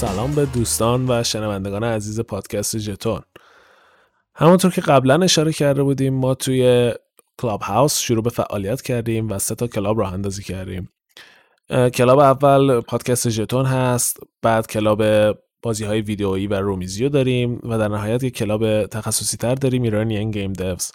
[0.00, 3.20] سلام به دوستان و شنوندگان عزیز پادکست ژتون.
[4.34, 6.92] همونطور که قبلا اشاره کرده بودیم ما توی
[7.38, 10.92] کلاب هاوس شروع به فعالیت کردیم و سه تا کلاب راه اندازی کردیم.
[11.94, 15.02] کلاب اول پادکست ژتون هست بعد کلاب
[15.62, 20.30] بازی های ویدئویی و رومیزیو داریم و در نهایت یک کلاب تخصصی تر داریم Iranian
[20.30, 20.92] Game Devs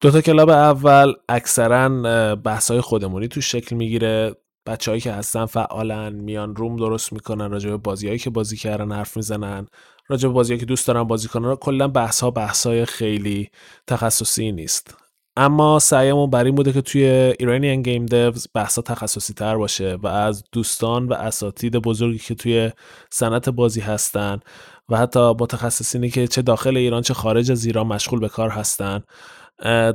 [0.00, 4.34] دو تا کلاب اول اکثرا بحث های خودمونی تو شکل می‌گیره.
[4.68, 9.16] بچههایی که هستن فعالن میان روم درست می‌کنن راجع به بازیهایی که بازی کردن حرف
[9.16, 9.66] می‌زنن.
[10.08, 13.50] راجع به بازیهایی که دوست دارن بازی کنن کلا بحث ها بحث های خیلی
[13.86, 14.94] تخصصی نیست.
[15.36, 17.04] اما سعیمون بر این بوده که توی
[17.38, 22.70] ایرانیان گیم دیوز بحثا تخصصی تر باشه و از دوستان و اساتید بزرگی که توی
[23.10, 24.40] صنعت بازی هستن
[24.88, 29.02] و حتی متخصصینی که چه داخل ایران چه خارج از ایران مشغول به کار هستن.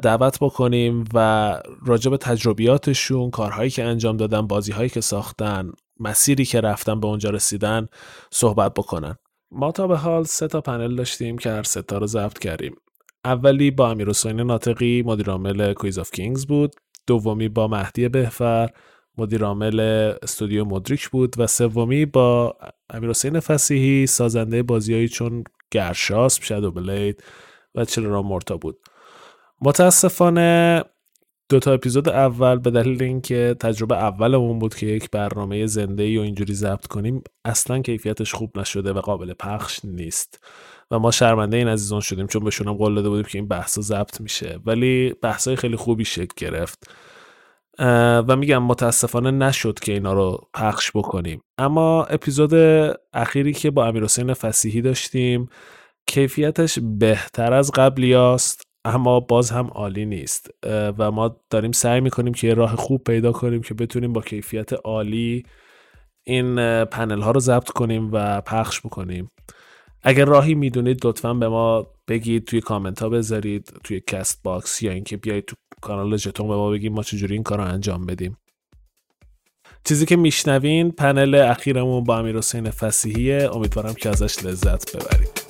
[0.01, 6.61] دعوت بکنیم و راجع به تجربیاتشون کارهایی که انجام دادن بازیهایی که ساختن مسیری که
[6.61, 7.87] رفتن به اونجا رسیدن
[8.31, 9.15] صحبت بکنن.
[9.51, 12.75] ما تا به حال سه تا پنل داشتیم که هر سه تا رو ضبط کردیم.
[13.25, 16.75] اولی با امیر حسین ناطقی مدیرعامل Quiz of Kings بود.
[17.07, 18.69] دومی با مهدی بهفر
[19.17, 19.79] مدیرعامل
[20.23, 21.35] استودیو مدریک بود.
[21.37, 22.57] و سومی با
[22.89, 27.23] امیر حسین فسیحی سازنده بازیهایی چون گرشاسپ شادو بلید
[27.75, 28.77] و چلرا مورتا بود.
[29.65, 30.83] متاسفانه
[31.49, 36.17] دو تا اپیزود اول به دلیل اینکه تجربه اولمون بود که یک برنامه زنده ای
[36.17, 40.43] و اینجوری ضبط کنیم اصلا کیفیتش خوب نشده و قابل پخش نیست.
[40.91, 43.81] و ما شرمنده این عزیزان شدیم چون بهشون هم قول داده بودیم که این بحثا
[43.81, 44.59] ضبط میشه.
[44.65, 46.91] ولی بحثای خیلی خوبی شکل گرفت.
[48.27, 51.41] و میگم متاسفانه نشد که اینا رو پخش بکنیم.
[51.57, 52.53] اما اپیزود
[53.13, 55.49] اخیری که با امیر حسین فسیحی داشتیم
[56.07, 58.72] کیفیتش بهتر از قبلیاست.
[58.85, 60.49] اما باز هم عالی نیست.
[60.97, 64.73] و ما داریم سعی می‌کنیم که یه راه خوب پیدا کنیم که بتونیم با کیفیت
[64.73, 65.43] عالی
[66.23, 66.55] این
[66.85, 69.31] پنل ها رو ضبط کنیم و پخش بکنیم.
[70.03, 75.17] اگر راهی می‌دونید لطفا به ما بگید توی کامنت ها بذارید توی Castbox یا اینکه
[75.17, 78.37] بیایید تو کانال ژتون به ما بگید ما چجوری این کار رو انجام بدیم.
[79.85, 83.49] چیزی که میشنوین پنل اخیرمون با امیر حسین فسیحیه.
[83.53, 85.42] امیدوارم که ازش لذت ببرید.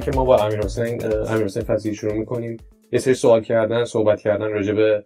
[0.00, 2.56] که ما با امیر حسین امیر حسین شروع می‌کنیم.
[2.92, 5.04] یه سری سوال کردن صحبت کردن راجع به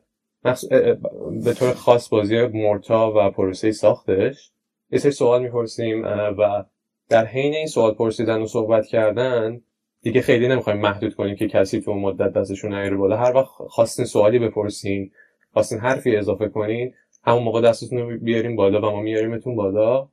[1.45, 4.51] به طور خاص بازی مورتا و پروسه ساختش.
[4.91, 6.05] یه سری سوال می‌پرسیم
[6.39, 6.65] و
[7.09, 9.61] در حین این سوال پرسیدن و صحبت کردن
[10.03, 13.17] دیگه خیلی نمی‌خوایم محدود کنیم که کسی تو مدت دستشون نیاره بالا.
[13.17, 15.11] هر وقت خواستین سوالی بپرسین
[15.53, 16.95] خواستین حرفی اضافه کنین
[17.25, 20.09] همون موقع دستتون رو بیاریم بالا و ما میاریمتون بالا.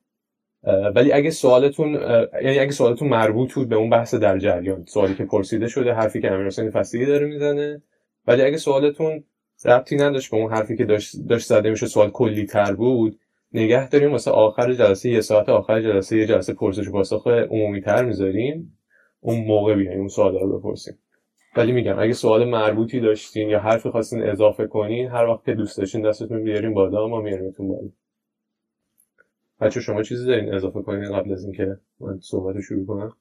[0.96, 1.94] ولی اگه سوالتون
[2.44, 6.22] یعنی اگه سوالتون مربوط بود به اون بحث در جریان سوالی که پرسیده شده حرفی
[6.22, 7.82] که امیر حسین فصلی داره می‌زنه.
[8.28, 9.24] ولی اگه سوالتون
[9.66, 13.19] ربطی نداشت به اون حرفی که داشت, داشت زده میشه سوال کلی تر بود
[13.54, 17.81] نگه داریم واسه آخر جلسه یه ساعت آخر جلسه یه جلسه پرسش و پاسخ عمومی
[17.81, 18.78] تر می‌ذاریم.
[19.19, 20.98] اون موقع بیایم اون سوالا رو بپرسیم.
[21.56, 25.78] ولی میگم اگه سوال مربوطی داشتین یا حرفی خواستین اضافه کنین هر وقت که دوست
[25.78, 27.90] داشتین دستتون بیاریم بالا ما میاریمتون بالا.
[29.62, 33.13] بچه شما چیزی دارین اضافه کنین قبل از اینکه من صحبت شروع کنم؟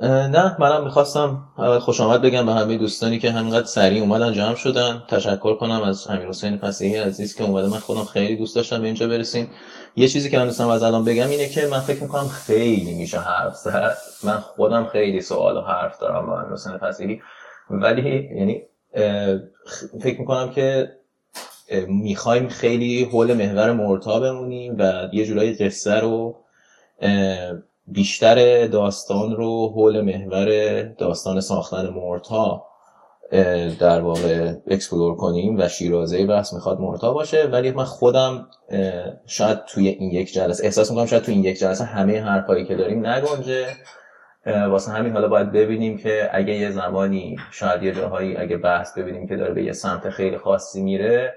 [0.00, 1.48] نه منم می‌خواستم
[1.80, 5.02] خوش آمد بگم به همه دوستانی که همینقدر سریع اومدن جمع شدن.
[5.08, 7.68] تشکر کنم از امیر حسین فسیحی عزیز که اومده.
[7.68, 9.50] من خودم خیلی دوست داشتم به اینجا برسیم.
[9.96, 13.18] یه چیزی که من دوستم از الان بگم اینه که من فکر می‌کنم خیلی میشه
[13.18, 13.96] حرف زد.
[14.24, 17.22] من خودم خیلی سوال و حرف دارم با امیر حسین فسیحی.
[17.70, 18.62] ولی یعنی
[20.02, 20.92] فکر می‌کنم که
[21.88, 26.36] می‌خوایم خیلی حول محور مورتا بمونیم و یه جورایی قصه رو
[27.86, 32.64] بیشتر داستان رو حول محور داستان ساختن مورتا
[33.78, 37.44] در واقع explore کنیم و شیرازه بحث می‌خواد مورتا باشه.
[37.44, 38.46] ولی من خودم
[39.26, 42.76] شاید توی این یک جلسه احساس می‌کنم شاید توی این یک جلسه همه حرفایی که
[42.76, 43.66] داریم نگنجه.
[44.46, 49.26] واسه همین حالا باید ببینیم که اگه یه زمانی شاید یه جاهایی اگه بحث ببینیم
[49.28, 51.34] که داره به یه سمت خیلی خاصی میره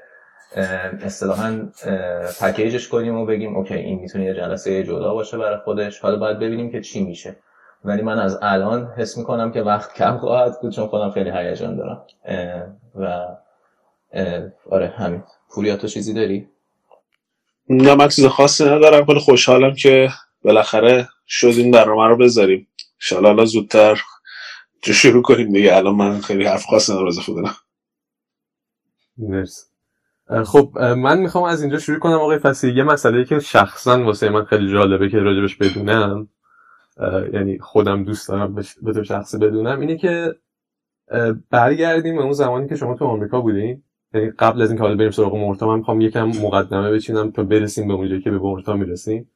[0.55, 1.69] اصطلاحا
[2.41, 5.99] پکیجش کنیم و بگیم اوکی این می‌تونه یه جلسه جدا باشه برای خودش.
[5.99, 7.35] حالا باید ببینیم که چی میشه.
[7.85, 11.77] ولی من از الان حس می‌کنم که وقت کم خواهد بود چون خودم خیلی هیجان
[11.77, 12.05] دارم.
[12.95, 13.27] و
[14.71, 15.23] آره همین.
[15.49, 16.49] پوریا تو چیزی داری؟
[17.69, 20.09] نه من چیز خاصی ندارم خیلی خوشحالم که
[20.43, 22.67] بالاخره شدیم برنامه رو بذاریم.
[23.01, 24.01] انشالله الان زودتر
[24.93, 25.51] شروع کنیم.
[25.51, 27.55] دیگه الان من خیلی حرف خاصی ندارم دارم
[29.17, 29.61] مرسی.
[30.45, 32.13] خب من می‌خوام از اینجا شروع کنم.
[32.13, 36.27] آقای فسی یه مسئله که شخصا واسه من خیلی جالبه که راجبش بدونم
[37.33, 40.35] یعنی خودم دوست دارم به طور شخصی بدونم اینه که
[41.49, 43.83] برگردیم به اون زمانی که شما تو آمریکا بودین.
[44.13, 47.87] یعنی قبل از اینکه حالا بریم سراغ مورتا من می‌خوام یکم مقدمه بچینم تا برسیم
[47.87, 49.31] به اونجایی که به مورتا می‌رسیم.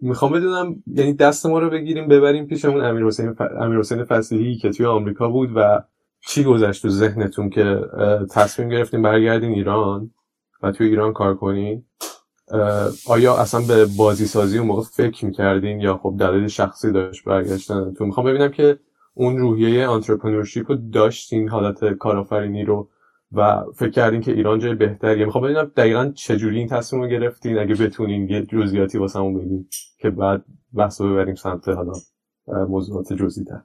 [0.00, 3.40] می‌خوام بدونم یعنی دست ما رو بگیریم ببریم پیش اون امیر حسین, ف...
[3.60, 5.82] امیر حسین فصیحی که توی آمریکا بود و
[6.26, 7.80] چی گذشت تو ذهنتون که
[8.30, 10.10] تصمیم گرفتیم برگردین ایران
[10.62, 11.84] و توی ایران کار کنین؟
[13.06, 17.94] آیا اصلا به بازی سازی اون موقع فکر می‌کردین یا خب دلیل شخصی داشت برگشتن
[17.94, 18.78] تو می‌خوام ببینم که
[19.14, 22.88] اون روحیه آنترپرنورشیپ رو داشتین حالت کارآفرینی رو
[23.32, 25.24] و فکر کردین که ایران جای بهتریه.
[25.24, 29.68] می‌خوام ببینم دقیقا چجوری این تصمیم رو گرفتین؟ اگه بتونین یه جزئیاتی واسمون بگین
[29.98, 30.44] که بعد
[30.74, 31.92] بحث رو ببریم سمت حالا
[32.46, 33.60] موضوعات جزئی تر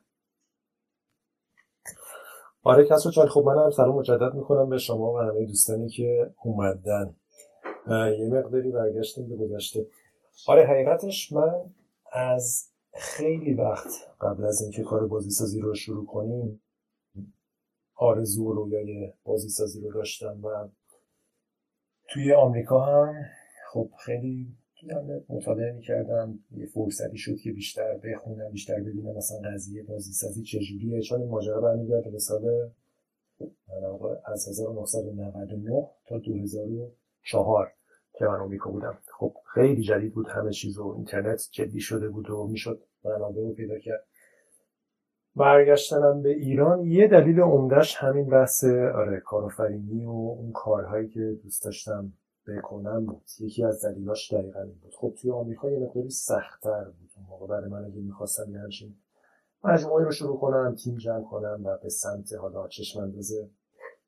[2.69, 7.15] آره کسو جان خب منم سلام مجدد می‌کنم به شما و همه دوستانی که اومدن.
[7.89, 9.85] یه مقداری برگشتیم به گذشته.
[10.47, 11.71] آره حقیقتش من
[12.11, 13.89] از خیلی وقت
[14.21, 16.61] قبل از اینکه کار بازیسازی رو شروع کنیم
[17.95, 20.67] آرزو و رویای بازیسازی رو داشتم و
[22.09, 23.13] توی آمریکا هم
[23.71, 24.47] خب خیلی
[25.29, 31.01] مطالعه می‌کردم یه فرصتی شد که بیشتر بخونم بیشتر ببینم مثلا قضیه بازیسازی چجوریه.
[31.01, 32.69] چون این ماجرا برمیگرده به سال
[34.25, 37.73] از 1999 تا 2004
[38.13, 38.97] که من آمریکا بودم.
[39.19, 43.53] خب خیلی جدید بود همه چیز و اینترنت جدی شده بود و می‌شد منابع رو
[43.53, 44.03] پیدا کرد.
[45.35, 46.85] برگشتنم به ایران.
[46.85, 48.63] یه دلیل عمدهش همین بحث
[48.95, 52.13] آره کارآفرینی و اون کارهایی که دوست داشتم
[52.47, 54.93] بکنم بود یکی از دلیلاش دقیقا این بود.
[54.95, 57.11] خب توی آمریکا یه مقداری سختتر بود.
[57.15, 58.95] اون موقع برای من اگه می‌خواستم یه همچین
[59.63, 63.11] مجموعه رو شروع کنم تیم جمع کنم و به سمت حالا چشم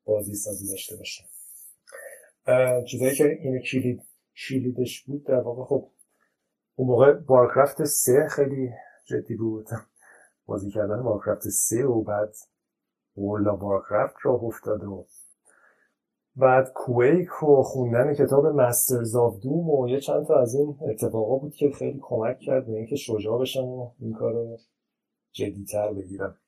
[0.04, 1.24] بازی سازی داشته باشم.
[2.84, 4.02] چیزایی که این کلید
[4.48, 5.90] کلیدش بود در واقع خب
[6.76, 8.70] اون موقع وارکرافت سه خیلی
[9.04, 9.66] جدی بود.
[10.46, 12.34] بازی کردن وارکرافت سه و بعد
[13.16, 15.06] ورلا وارکرافت را افتاد و
[16.36, 21.36] بعد Quake و خوندن کتاب Masters of Doom و یه چند تا از این اتفاقا
[21.36, 24.56] بود که خیلی کمک کرد به اینکه شجاع بشم و این کار رو
[25.32, 26.38] جدیتر بگیرم.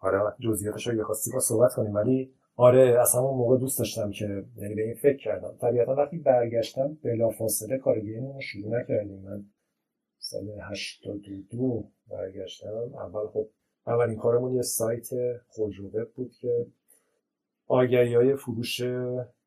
[0.00, 1.94] آره جزئیاتش رو یه خواستی با صحبت کنیم.
[1.94, 5.56] ولی آره اصلا اون موقع دوست داشتم که یعنی به این فکر کردم.
[5.60, 9.22] طبیعتا وقتی برگشتم بلافاصله game رو شروع نکردیم.
[9.22, 9.44] من
[10.18, 12.94] سال 82 برگشتم.
[12.94, 13.48] اول خب
[13.86, 15.08] اولین کارمون یه سایت
[15.94, 16.66] وب بود که
[17.72, 18.80] آگهی های فروش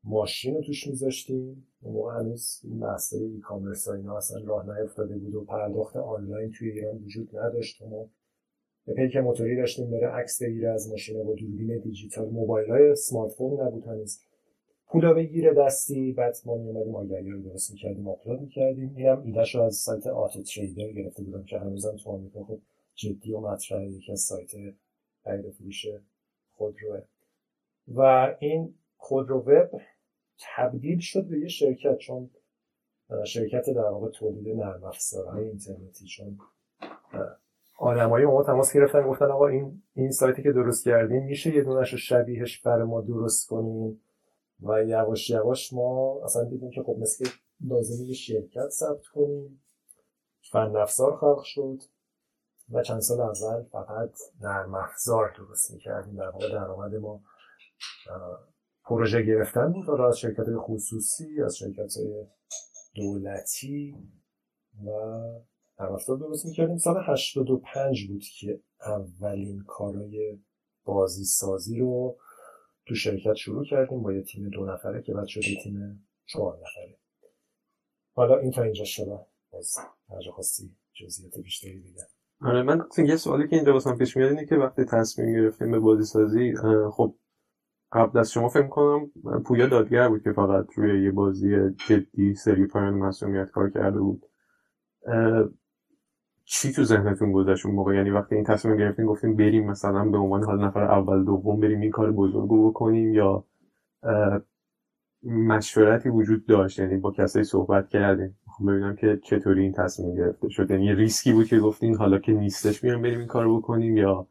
[0.04, 5.44] ماشین رو توش میذاشتیم اون هنوز این بحثای e-commerce اینا اصلا راه نیفتاده بود و
[5.44, 7.82] پرداخت آنلاین توی ایران وجود نداشت.
[7.82, 8.10] و
[8.86, 12.30] یه پیک موتوری داشتیم بره عکس بگیره از ماشین با دوربین دیجیتال.
[12.30, 14.20] موبایل های smartphone نبود هنوز.
[14.88, 18.94] پولا بگیره دستی بعد ما می اومدیم آگهی رو درست می‌کردیم آپلود می‌کردیم.
[18.96, 22.60] اینم ایدهش رو از سایت Auto Trader گرفته بودم که هنوزم تو آمریکا خب
[22.96, 24.52] جدی و مطرح یکی از سایت
[25.24, 25.86] خرید فروش
[26.52, 27.02] خودروه
[27.88, 28.02] و
[28.40, 29.82] این خودرو وب
[30.56, 32.30] تبدیل شد به یه شرکت چون
[33.26, 36.38] شرکت در واقع تولید نرم افزارهای اینترنتی چون
[37.78, 41.92] آدمای ما تماس گرفتن گفتن آقا این این سایتی که درست کردیم میشه یه دونش
[41.92, 44.02] رو شبیهش برای ما درست کنیم
[44.64, 47.26] و یواش یواش ما اصلا دیدیم که خب مثل
[47.62, 49.62] لازمه یه شرکت ثبت کنیم.
[50.52, 51.82] فن افزار خلق شد
[52.72, 54.12] و چند سال اول فقط
[54.42, 56.16] نرم افزار درست می‌کردیم.
[56.16, 57.22] در واقع درآمد ما
[58.84, 59.86] پروژه گرفتن بود.
[59.86, 61.94] حالا از شرکت خصوصی از شرکت
[62.96, 63.96] دولتی
[64.86, 64.90] و
[65.80, 66.78] نرم درست می‌کردیم.
[66.78, 70.40] سال 85 بود که اولین کارای
[70.86, 72.18] بازی سازی رو
[72.86, 76.58] تو شرکت شروع کردیم با یه تیم دو نفره که بعد شد یه تیم چهار
[76.58, 76.98] نفره.
[78.16, 79.20] حالا این تا اینجا شده
[79.52, 79.76] باز
[80.10, 82.04] هر خواستی جزئیات بیشتری بگم
[82.50, 85.80] آره من یه سوالی که اینجا واسم پیش میاد اینه که وقتی تصمیم گرفتیم به
[85.80, 86.54] بازی سازی
[86.92, 87.16] خب
[87.96, 89.12] قبل از شما فکر کنم
[89.46, 91.56] پویا دادگر بود که فقط روی یه بازی
[91.88, 94.26] جدی سری پایان مسئولیت کار کرده بود.
[96.46, 100.18] چی تو ذهنتون گذشت اون موقع؟ یعنی وقتی این تصمیم گرفتین گفتیم بریم مثلا به
[100.18, 103.46] عنوان حال نفر اول دوم بریم این کار بزرگ رو بکنیم یا
[105.24, 110.50] مشورتی وجود داشت؟ یعنی با کسایی صحبت کردیم خب ببینم که چطوری این تصمیم گرفته
[110.50, 110.72] شد.
[110.72, 114.28] یعنی ریسکی بود که گفتین حالا که نیستش میام بریم این کار بکنیم یا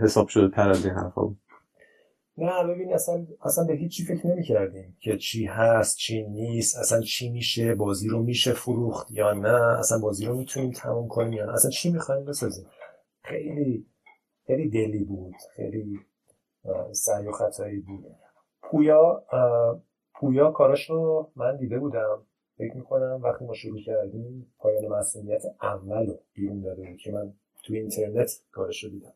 [0.00, 1.41] حساب شده تر از این حرفا بود؟
[2.36, 7.00] نه ببین اصلا اصلا به هیچی فکر نمی کردیم که چی هست چی نیست اصلا
[7.00, 11.46] چی میشه بازی رو میشه فروخت یا نه اصلا بازی رو می‌تونیم تموم کنیم یا
[11.46, 11.52] نه.
[11.52, 12.66] اصلا چی می‌خوایم بسازیم؟
[13.24, 13.86] خیلی
[14.46, 15.98] خیلی دلی بود خیلی
[16.92, 18.04] سعی و خطایی بود.
[18.62, 19.24] پویا
[20.14, 22.26] پویا کاراش رو من دیده بودم.
[22.58, 27.32] فکر می‌کنم وقتی ما شروع کردیم پایان مسئولیت اول رو بیرون داده که من
[27.64, 29.12] تو اینترنت کارش رو دیدم.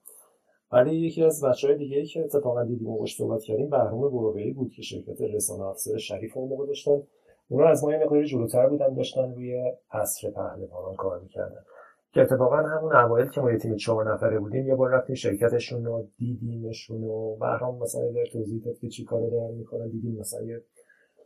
[0.72, 4.72] ولی یکی از بچه های دیگه که اتفاقا دیدیم و صحبت کردیم بهرام بروقعی بود
[4.72, 7.02] که شرکت رسانه افزار شریف اون موقع داشتن.
[7.48, 11.64] اونا از ما یه مقداری جلوتر بودن داشتن روی عصر پهلوانان کار می‌کردن.
[12.12, 15.84] که اتفاقا همون اوایل که ما یه تیم چهار نفره بودیم یه بار رفتیم شرکتشون
[15.84, 19.88] رو دیدیمشون و بهرام مثلا در توضیح داد که چی کار دارن می‌کنن.
[19.88, 20.62] دیدیم مثلا یه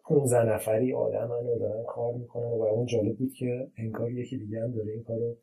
[0.05, 4.61] 15 نفری آدم رو دارن کار می‌کنن و اون جالب بود که انگار یکی دیگه
[4.61, 5.37] هم داره این کارو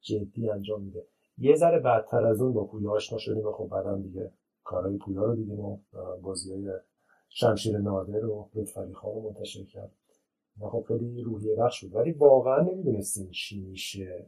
[0.00, 1.02] جدی انجام میده.
[1.38, 4.30] یه ذره بعدتر از اون با پویا آشنا شدیم و خب بعدم دیگه
[4.64, 5.78] کارهای پویا رو دیدیم و
[6.22, 6.72] بازی های
[7.28, 9.90] شمشیر نادر و لطفعلی خان رو منتشر کرد.
[10.60, 11.94] و خب خیلی روحیه بخش بود.
[11.94, 14.26] ولی واقعا نمی‌دونستیم چی میشه.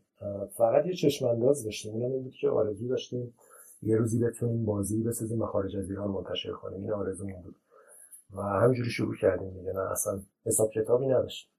[0.51, 1.93] فقط یه چشم انداز داشتیم.
[1.93, 3.35] اونم این بود که آرزو داشتیم
[3.83, 6.83] یه روزی بتونیم بازی بسازیم و خارج از ایران منتشر کنیم.
[6.83, 7.57] این آرزو بود.
[8.37, 9.73] و همینجوری شروع کردیم دیگه.
[9.73, 11.56] نه اصلا حساب کتابی نداشتیم.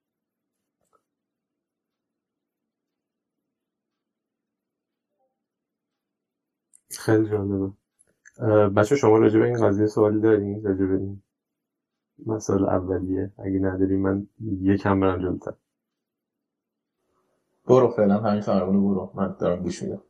[7.07, 7.71] خیلی جالبه.
[8.69, 11.21] بچه شما راجع به این قضیه سوالی دارین؟ راجع به این
[12.25, 13.31] مسائل اولیه.
[13.37, 14.27] اگه نداری من
[14.61, 15.53] یکم برم جلوتر.
[17.67, 19.11] برو فعلا همین فرمونو برو.
[19.15, 20.01] من دارم گوش میدم.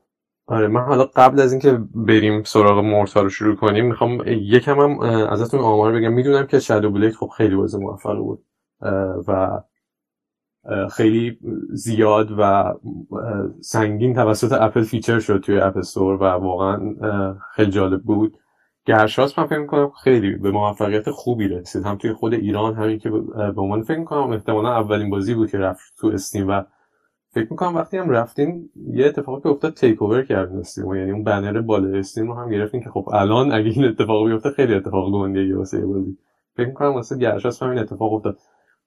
[0.48, 5.00] آره من حالا قبل از اینکه بریم سراغ مورتا رو شروع کنیم می‌خوام یکم هم
[5.30, 6.13] ازتون آمار بگم.
[6.13, 8.46] می‌دونم که Shadow Blade خب خیلی بازی موفق بود
[9.27, 9.62] و
[10.92, 11.38] خیلی
[11.70, 12.74] زیاد و
[13.62, 16.80] سنگین توسط Apple feature شد توی App Store و واقعا
[17.56, 18.38] خیلی جالب بود.
[18.86, 21.84] گرشاسپ من فکر می‌کنم خیلی به موفقیت خوبی رسید.
[21.84, 23.10] هم توی خود ایران همین که
[23.56, 26.64] به عنوان فکر می‌کنم احتمالا اولین بازی بود که رفت تو Steam و
[27.34, 31.62] فکر می‌کنم وقتی هم رفتیم یه اتفاقی که افتاد takeover کردن Steam یعنی اون بنر
[31.62, 35.58] بالا Steam رو هم گرفتیم که خب الان اگه این اتفاق بیفته خیلی اتفاق گنده
[35.58, 36.18] واسه بازی.
[36.58, 38.38] فکر می‌کنم واسه گرشاس هم این اتفاق افتاد.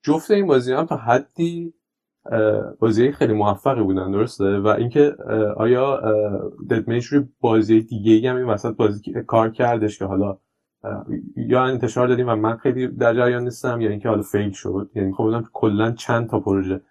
[0.03, 1.73] جفت این بازی هم تا حدی
[2.79, 5.15] بازی خیلی موفقی بودن درسته؟ و اینکه
[5.57, 6.01] آیا
[6.69, 10.37] ددمیش روی بازی دیگه هم این وسط بازی کار کردش که حالا
[11.35, 15.13] یا انتشار دادیم و من خیلی در جریان نیستم یا اینکه حالا فیل شد؟ یعنی
[15.13, 16.81] خب کلا چند تا پروژه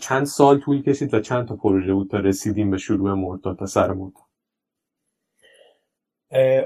[0.00, 3.66] چند سال طول کشید و چند تا پروژه بود تا رسیدیم به شروع مرتا تا
[3.66, 4.20] سر مرتا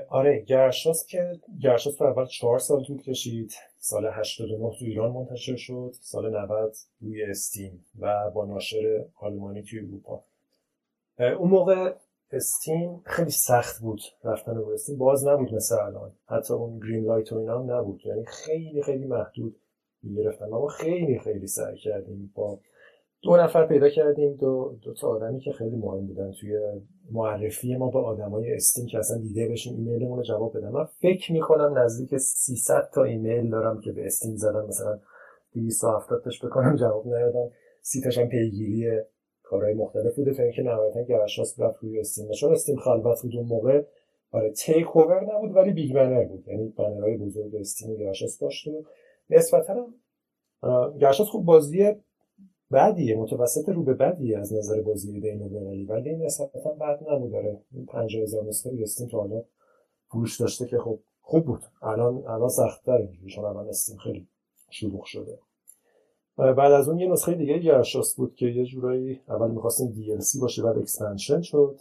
[0.08, 3.54] آره گرشاس که گرشاس تو اول چهار سال طول کشید.
[3.82, 9.78] سال 89 تو ایران منتشر شد سال 90 روی استیم و با ناشر آلمانی توی
[9.78, 10.24] اروپا.
[11.18, 11.94] اون موقع
[12.32, 16.12] استیم خیلی سخت بود رفتن رو استیم باز نبود مثل الان.
[16.26, 18.06] حتی اون گرین لایت و اینا هم نبود.
[18.06, 19.56] یعنی خیلی خیلی محدود
[20.02, 20.48] می‌گرفتن.
[20.48, 22.60] ما خیلی خیلی سعی کردیم با
[23.22, 26.58] دو نفر پیدا کردیم دو, دو تا آدمی که خیلی مهم بودن توی
[27.12, 30.68] معرفی ما به آدمای Steam که اصلا دیده بشیم ایمیلمون رو جواب بدن.
[30.68, 34.98] من فکر می‌کنم نزدیک 300 تا ایمیل دارم که به Steam زدم مثلا
[35.54, 37.50] 270 تاش فکر کنم جواب ندادم.
[37.82, 39.00] سی تاش هم پیگیری
[39.42, 42.30] کارهای مختلف بوده تا اینکه نهایتا گرشاسپ رفت روی Steam.
[42.30, 43.82] چون Steam خلوت بود اون موقع.
[44.32, 46.48] آره takeover نبود ولی big banner بود.
[46.48, 48.84] یعنی بنرهای بزرگ Steam گرشاسپ داشت و
[49.30, 49.86] نسبتا
[51.00, 51.94] گرشاسپ خوب بازی
[52.72, 57.32] بدیه متوسط رو به بدیه از نظر بازی بین المللی ولی این نسبتا بد نبود.
[57.32, 59.42] داره این 50000 نسخه Steam تا حالا
[60.08, 61.62] فروش داشته که خب خوب بود.
[61.82, 64.28] الان الان سخت‌تر اینجوری چون الان Steam خیلی
[64.70, 65.38] شلوغ شده.
[66.36, 70.62] بعد از اون یه نسخه دیگه گرشاسپ بود که یه جورایی اول می‌خواستیم DLC باشه
[70.62, 71.80] بعد expansion شد.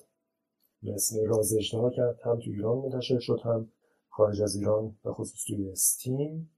[0.83, 1.53] به اسم راز
[1.95, 3.71] اژدها هم تو ایران منتشر شد هم
[4.09, 6.51] خارج از ایران به خصوص توی Steam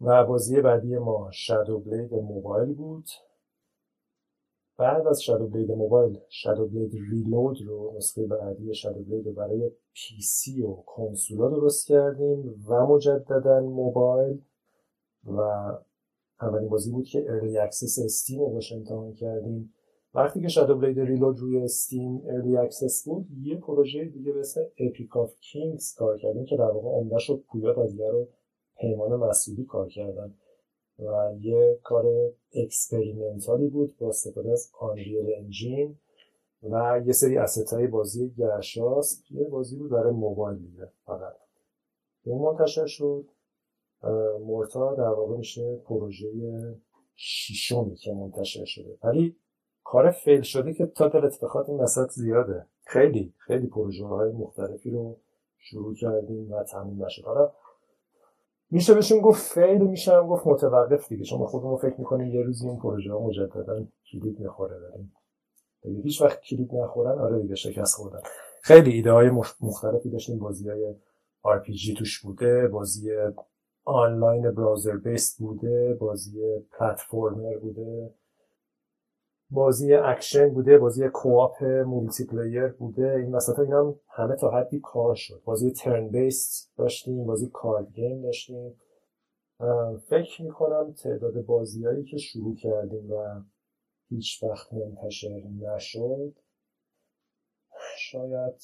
[0.00, 3.06] و بازی بعدی ما Shadow Blade موبایل بود.
[4.78, 9.70] بعد از Shadow Blade موبایل Shadow Blade Reload رو نسخه بعدی Shadow Blade رو برای
[9.94, 14.40] PC و کنسولا درست کردیم و مجددا موبایل.
[15.24, 15.40] و
[16.40, 19.74] اولین بازی بود که early access Steam رو باش امتحان کردیم.
[20.14, 24.60] وقتی که Shadow Blade Reload روی Steam early access بود یه پروژه دیگه به اسم
[24.78, 28.28] Epic of Kings کار کردیم که در واقع عمدهش رو پویا از رو
[28.80, 30.34] پیمان مسئولی کار کردن
[30.98, 35.98] و یه کار experimental ی بود با استفاده از Unreal Engine
[36.62, 41.36] و یه سری asset های بازی گرشاسپ یه بازی بود برای موبایل دیگه فقط.
[42.24, 43.28] اون منتشر شد.
[44.40, 46.28] مورتا در واقع میشه پروژه
[47.14, 48.98] شیشمی که منتشر شده.
[49.02, 49.36] ولی
[49.84, 52.66] کار fail شده که تا دلت بخواد این وسط زیاده.
[52.86, 55.16] خیلی خیلی پروژه های مختلفی رو
[55.58, 57.24] شروع کردیم و تموم نشد.
[57.24, 57.52] حالا
[58.70, 61.24] میشه بهشون گفت fail میشه هم گفت متوقف دیگه.
[61.24, 65.12] چون خودمون فکر می‌کنیم یه روزی این پروژه ها مجددا کلید می‌خوره داریم
[65.82, 68.20] دیگه هیچ وقت کلید نخورن آره دیگه شکست خوردن.
[68.62, 69.30] خیلی ایده های
[69.60, 70.38] مختلفی داشتیم.
[70.38, 70.94] بازی های
[71.44, 73.10] RPG توش بوده بازی
[73.84, 76.40] آنلاین browser-based بوده بازی
[76.78, 78.14] platformer بوده.
[79.50, 83.10] بازی اکشن بوده بازی co-op multiplayer بوده.
[83.10, 85.42] این وسط اینا هم همه تا حدی کار شد.
[85.44, 88.80] بازی turn-based داشتیم بازی card game داشتیم.
[90.08, 93.40] فکر می‌کنم تعداد بازیهایی که شروع کردیم و
[94.08, 96.34] هیچ وقت منتشر نشد
[97.98, 98.62] شاید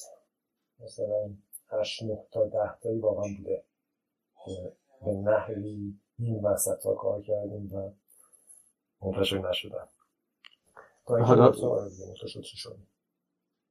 [0.79, 1.29] مثلا
[1.69, 3.63] 8 9 تا 10 تایی واقعا بوده
[5.05, 7.91] به نحوی این وسط ها کار کردیم و
[9.01, 9.87] منتشر نشدن.
[11.05, 11.51] حالا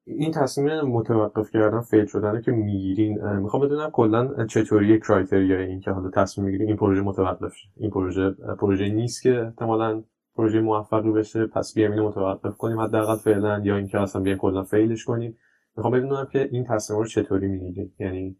[0.07, 3.37] این تصمیم متوقف کردن فیل شدن که می‌گیرین.
[3.37, 7.69] می‌خوام بدونم کلا چطوری کرایتریا این که حالا تصمیم می‌گیرین این پروژه متوقف شه.
[7.77, 10.03] این پروژه پروژه نیست که احتمالا
[10.35, 14.63] پروژه موفقی بشه پس بیایم اینو متوقف کنیم حداقل فعلا یا اینکه اصلا بیایم کلا
[14.63, 15.39] فیلش کنیم.
[15.77, 17.93] می‌خوام بدونم که این تصمیم رو چطوری می‌گیرین.
[17.99, 18.37] یعنی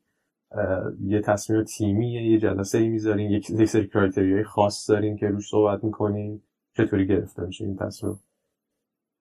[1.01, 5.85] یه تصمیم تیمی یه جلسه ای می‌ذارین یک سری کرایتریای خاص دارین که روش صحبت
[5.85, 6.43] می‌کنین.
[6.77, 8.21] چطوری گرفته میشه این تصمیم؟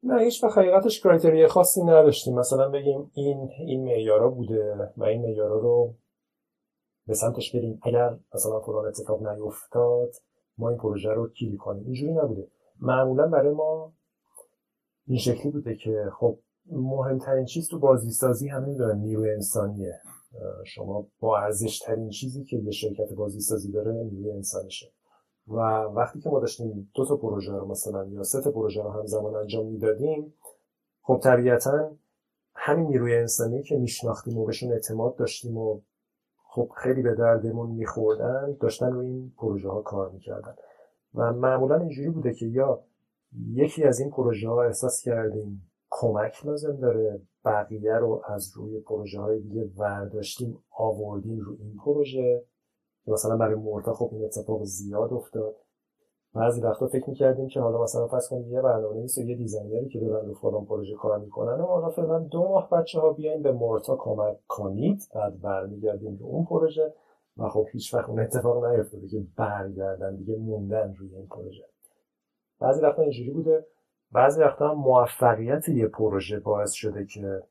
[0.03, 2.35] نه هیچ وقت حقیقتش کرایتریای خاصی نداشتیم.
[2.39, 5.95] مثلا بگیم این این معیارا بوده و این معیارا رو
[7.07, 7.79] به سمتش بریم.
[7.83, 10.11] اگر مثلا فلان اتفاق نیفتاد
[10.57, 11.83] ما این پروژه رو کیل کنیم.
[11.85, 12.47] اینجوری نبوده.
[12.79, 13.93] معمولا برای ما
[15.07, 18.95] این شکلی بوده که خب مهمترین چیز تو بازیسازی همین داره.
[18.95, 19.99] نیروی انسانیه.
[20.65, 24.91] شما با ارزش ترین چیزی که یه شرکت بازیسازی داره نیروی انسانیشه
[25.51, 25.57] و
[25.95, 29.35] وقتی که ما داشتیم دو تا پروژه رو مثلا یا سه تا پروژه رو همزمان
[29.35, 30.33] انجام می‌دادیم
[31.01, 31.91] خب طبیعتا
[32.55, 35.81] همین نیروی انسانی که میشناختیم و بهشون اعتماد داشتیم و
[36.43, 40.55] خب خیلی به دردمون میخوردن داشتن روی این پروژه ها کار می‌کردن.
[41.15, 42.83] و معمولا اینجوری بوده که یا
[43.53, 49.19] یکی از این پروژه ها احساس کردیم کمک لازم داره بقیه رو از روی پروژه
[49.19, 52.43] های دیگه ورداشتیم آوردیم رو این پروژه
[53.07, 55.55] مثلا برای مورتا خب این اتفاق زیاد افتاد.
[56.33, 59.89] بعضی وقتا فکر می‌کردیم که حالا مثلا فرض کنید یه برنامه و یه designer ی
[59.89, 63.41] که دارن رو فلان پروژه کار می‌کنن و حالا فعلا دو ماه بچه ها بیاین
[63.41, 65.01] به مورتا کمک کنید.
[65.15, 66.93] بعد برمیگردیم رو اون پروژه
[67.37, 71.65] و خب هیچ وقت اون اتفاق نیفتاده که برگردن دیگه موندن روی این پروژه.
[72.59, 73.65] بعضی وقتا اینجوری بوده
[74.11, 77.43] بعضی وقتا موفقیت یه پروژه باعث شده که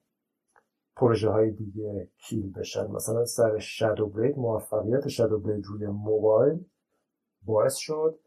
[1.01, 2.91] پروژه های دیگه کیل بشن.
[2.91, 6.65] مثلا سر شادو بلید موفقیت شادو بلید روی موبایل
[7.43, 8.19] باعث شد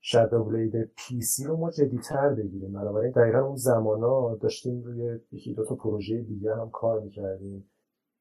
[0.00, 2.72] شادو بلید پی سی رو ما جدیتر بگیریم.
[2.72, 7.70] بنابراین دقیقا اون زمان ها داشتیم روی یکی دو تا پروژه دیگه هم کار می‌کردیم.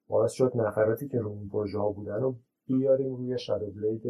[0.08, 2.36] باعث شد نفراتی که روی پروژه ها بودن رو
[2.68, 4.04] بیاریم روی Shadow Blade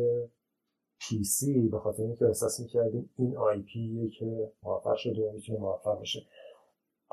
[0.99, 6.19] PC به خاطر اینکه احساس می‌کردیم این IP که موفق شده و می‌تونه موفق بشه.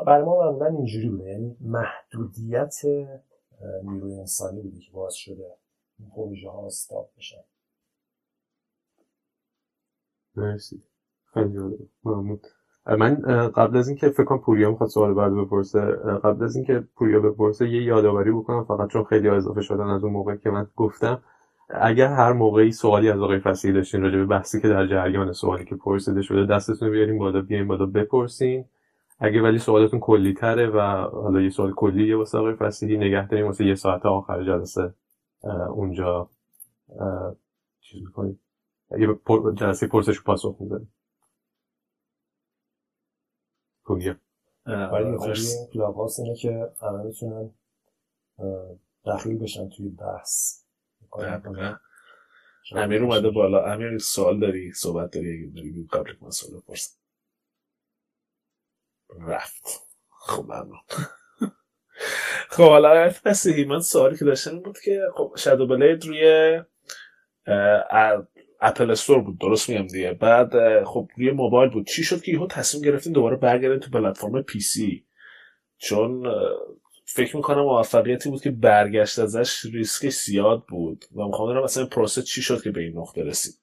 [0.07, 1.25] برای ما معمولا اینجوری بوده.
[1.25, 2.75] یعنی محدودیت
[3.83, 5.57] نیروی انسانی بوده که باز شده
[5.99, 7.43] این پروژه ها stop بشن.
[10.37, 10.83] مرسی.
[11.35, 11.59] خیلی
[12.05, 12.41] ممنون.
[12.87, 13.15] من
[13.49, 15.81] قبل از اینکه فکر کنم پوریا می‌خواد سوال بعد بپرسه
[16.25, 18.65] قبل از اینکه پوریا بپرسه یه یادآوری بکنم.
[18.65, 21.23] فقط چون خیلی اضافه شدن از اون موقع که من گفتم
[21.69, 25.65] اگر هر موقعی سوالی از آقای فصیحی داشتین راجع به بحثی که در جریان سوالی
[25.65, 28.65] که پرسیده شده دستتون بیارین بالا بیاین بالا بپرسین.
[29.21, 30.81] اگه ولی سوالتون کلی تره و
[31.11, 34.95] حالا یه سوال کلیه واسه آقای فصیحی نگه داریم واسه یه ساعت آخر جلسه
[35.69, 36.31] اونجا
[37.81, 38.41] چیز می‌کنیم.
[38.99, 39.09] یه
[39.55, 40.93] جلسه پرسش پاسخ می‌ذاریم
[43.85, 44.17] کلیه
[44.67, 45.17] ولی
[45.73, 47.51] کلاب هاست اینه که همه می‌تونن
[49.07, 50.63] دخیل بشن توی بحث.
[52.73, 53.65] امیر اومده بالا.
[53.65, 57.00] امیر سوال داری؟ صحبت داری؟ اگه داری قبل که من سوال بپرسم
[59.19, 59.89] رفت.
[60.11, 60.81] خب ممنون.
[62.49, 66.61] خب حالا فسیحی من سوالی که داشتم بود که خب Shadow Blade روی
[68.61, 70.13] Apple Store بود درست میگم دیگه.
[70.13, 71.87] بعد خب روی موبایل بود.
[71.87, 75.07] چی شد که یهو تصمیم گرفتین دوباره برگردین تو پلتفرم PC
[75.79, 76.27] چون
[77.05, 81.05] فکر می‌کنم موفقیتی بود که برگشت ازش ریسک زیاد بود.
[81.17, 83.55] و می‌خوام بدونم مثلا پروسه چی شد که به این نقطه رسید.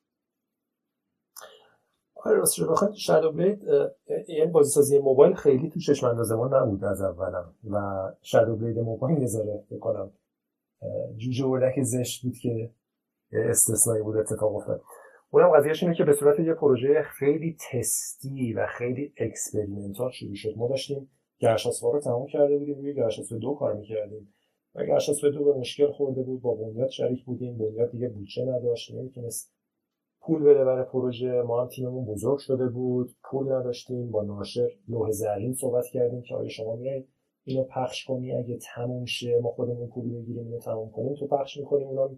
[2.24, 3.64] آره راستش رو بخواید Shadow Blade
[4.28, 7.78] یعنی بازیسازی موبایل خیلی تو چشم انداز ما نبود از اولم و
[8.22, 10.12] Shadow Blade موبایل نذاره بکنم
[11.18, 12.72] جوجه وردک زشت بود که
[13.32, 14.82] استثنایی بود اتفاق افتاد.
[15.30, 20.54] اونم قضیهش اینه که به صورت یه پروژه خیلی تستی و خیلی experimental شروع شد.
[20.58, 24.34] ما داشتیم گرشاسوا رو تمام کرده بودیم روی گرشاسوا دو کار می‌کردیم.
[24.76, 28.94] و گرشاسوا دو به مشکل خورده بود با بنیاد شریک بودیم بنیاد دیگه بودجه نداشت
[28.96, 29.57] نمی‌تونست
[30.28, 31.42] پول بده برای پروژه.
[31.42, 33.10] ما هم تیممون بزرگ شده بود.
[33.24, 34.12] پول نداشتیم.
[34.12, 37.08] با ناشر لوح زرین صحبت کردیم که آیا شما میایید
[37.44, 41.16] اینو پخش کنی؟ اگه تموم شه ما خودمون پول بگیریم اینو تموم کنیم.
[41.16, 41.88] تو پخش می‌کنیم.
[41.88, 42.10] اونا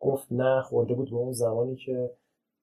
[0.00, 2.10] گفت نه خورده بود به اون زمانی که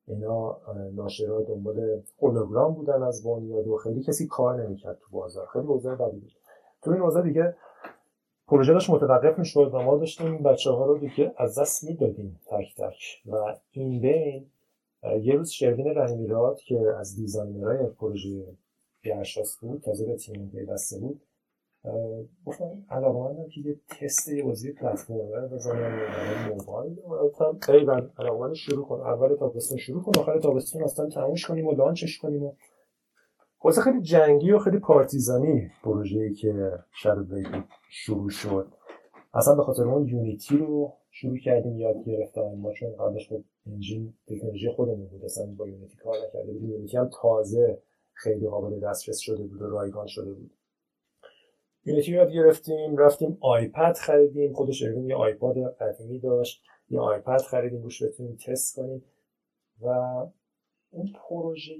[0.07, 0.57] اینا
[0.93, 5.47] ناشرها دنبال هولوگرام بودن از بنیاد و خیلی کسی کار نمی‌کرد تو بازار.
[5.53, 6.31] خیلی اوضاع بدی بود.
[6.81, 7.55] تو این اوضاع دیگه
[8.47, 10.43] پروژه داشت متوقف می‌شد و ما داشتیم.
[10.43, 13.01] بچه ها رو دیگه از دست می‌دادیم تک تک.
[13.25, 14.45] و این بین
[15.21, 18.45] یه روز شروین رحیمیراد که از designer های پروژه
[19.04, 21.21] گرشاسپ بود تازه به تیم پیوسته بود.
[22.45, 25.99] گفتم علاقه مندم که یه تست یه بازی platformer بزنم
[26.49, 28.99] موبایل گفتم ایول علاقه شروع کن.
[28.99, 32.53] اول تابستون شروع کن آخر تابستون اصلا تمومش کنیم و launch ش کنیم و
[33.59, 37.41] خلاصه خیلی جنگی و خیلی پارتیزانی پروژه‌ای که Shadow
[37.89, 38.67] شروع شد.
[39.33, 42.55] اصلا به خاطر اون Unity رو شروع کردیم یاد گرفتن.
[42.55, 43.29] ما چون قبلش
[43.73, 45.25] engine تکنولوژی خودمون بود.
[45.25, 46.71] اصلا با Unity کار نکرده بودیم.
[46.71, 47.82] Unity هم تازه
[48.13, 50.51] خیلی قابل دسترس شده بود و رایگان شده بود.
[51.86, 54.53] Unity یاد گرفتیم رفتیم iPad خریدیم.
[54.53, 56.63] خودش اروین یه iPad قدیمی داشت.
[56.89, 59.03] یه iPad خریدیم روش بتونیم تست کنیم.
[59.82, 59.88] و
[60.91, 61.75] اون پروژه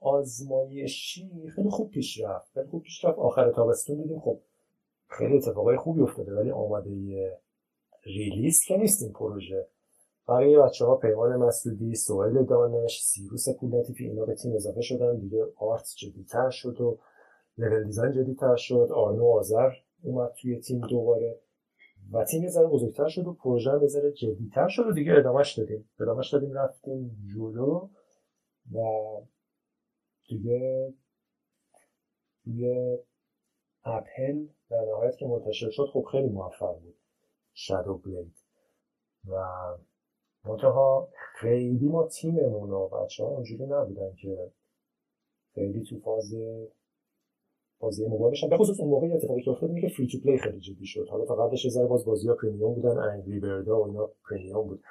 [0.00, 2.52] آزمایشی خیلی خوب پیش رفت.
[2.54, 3.18] خیلی خوب پیش رفت.
[3.18, 4.20] آخر تابستون دیدیم.
[4.20, 4.40] خب
[5.08, 6.90] خیلی اتفاقای خوبی افتاده ولی آماده
[8.04, 9.66] release که نیست این پروژه.
[10.30, 15.46] برای بچه ها پیمان مسعودی سوهل دانش سیروس پولتیفی اینا به تیم اضافه شدن دیگه
[15.56, 16.98] art جدیتر شد و
[17.58, 18.88] level design جدی‌تر شد.
[18.94, 19.70] آرنو آذر
[20.02, 21.40] اومد توی تیم دوباره
[22.12, 25.90] و تیم یه بزرگتر شد و پروژه یه ذره جدیتر شد و دیگه ادامهش دادیم.
[26.00, 27.88] ادامهش دادیم رفتیم جلو
[28.74, 28.80] و
[30.28, 30.94] دیگه
[32.44, 32.98] توی
[33.84, 36.96] اپل در نهایت که منتشر شد خب خیلی موفق بود.
[37.54, 38.34] Shadow Blade
[39.28, 39.34] و
[40.44, 44.50] منتها خیلی ما تیممون و بچه ها اونجوری نبودن که
[45.54, 46.34] خیلی تو فاز
[47.80, 50.60] بازی موبایل بشن به خصوص اون موقع اتفاقی که افتاد که free to play خیلی
[50.60, 51.06] جدی شد.
[51.10, 52.98] حالا تا قبلش یه باز بازی ها premium بودن.
[52.98, 54.82] Angry Birds ا و اینا premium بود.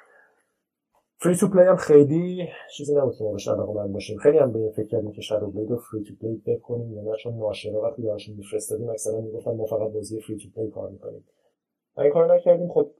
[1.16, 4.18] free to play هم خیلی چیزی نبود که ما بهش علاقه‌مند باشیم.
[4.18, 7.16] خیلی هم به فکر کردیم که Shadow Blade رو free to play بکنیم یا نه
[7.16, 11.24] چون ناشرا وقتی براشون میفرستادیم اکثرا می‌گفتن ما فقط بازی free to play کار می‌کنیم.
[11.98, 12.68] این کار نکردیم.
[12.68, 12.90] خب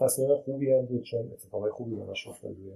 [0.00, 2.72] تصمیم خوبی هم بود چون اتفاقای خوبی براش افتاد روی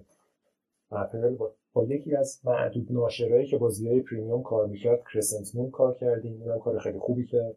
[0.90, 5.70] اپل با, با یکی از معدود ناشرایی که بازی های premium کار می‌کرد Crescent Moon
[5.70, 6.42] کار کردیم.
[6.42, 7.56] اونم کار خیلی خوبی کرد.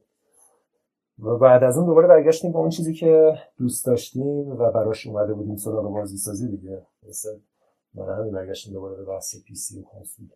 [1.19, 5.33] و بعد از اون دوباره برگشتیم به اون چیزی که دوست داشتیم و براش اومده
[5.33, 6.81] بودیم سراغ بازی سازی دیگه.
[7.09, 7.29] مثل
[7.93, 10.27] برای همین برگشتیم دوباره به بحث پی سی و کنسول.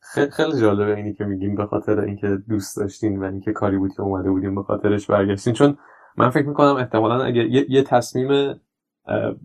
[0.00, 3.92] خیلی خیلی جالبه اینی که میگیم به خاطر اینکه دوست داشتین و اینکه کاری بود
[3.92, 5.54] که اومده بودیم به خاطرش برگشتین.
[5.54, 5.78] چون
[6.18, 8.60] من فکر می‌کنم احتمالا اگه یه, یه تصمیم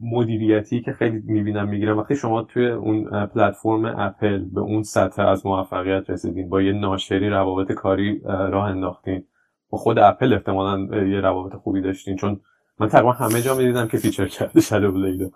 [0.02, 5.46] مدیریتی که خیلی می‌بینم می‌گیرم وقتی شما توی اون پلتفرم اپل به اون سطح از
[5.46, 9.24] موفقیت رسیدین با یه ناشری روابط کاری راه انداختین.
[9.70, 12.16] با خود اپل احتمالا یه روابط خوبی داشتین.
[12.16, 12.40] چون
[12.80, 15.30] من تقریبا همه جا می‌دیدم که feature کرده Shadow Blade و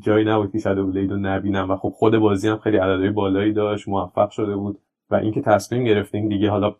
[0.00, 1.70] جایی نبود که Shadow Blade و نبینم.
[1.70, 4.78] و خب خود بازی هم خیلی عددهای بالایی داشت موفق شده بود.
[5.10, 6.76] و اینکه تصمیم گرفتیم دیگه حالا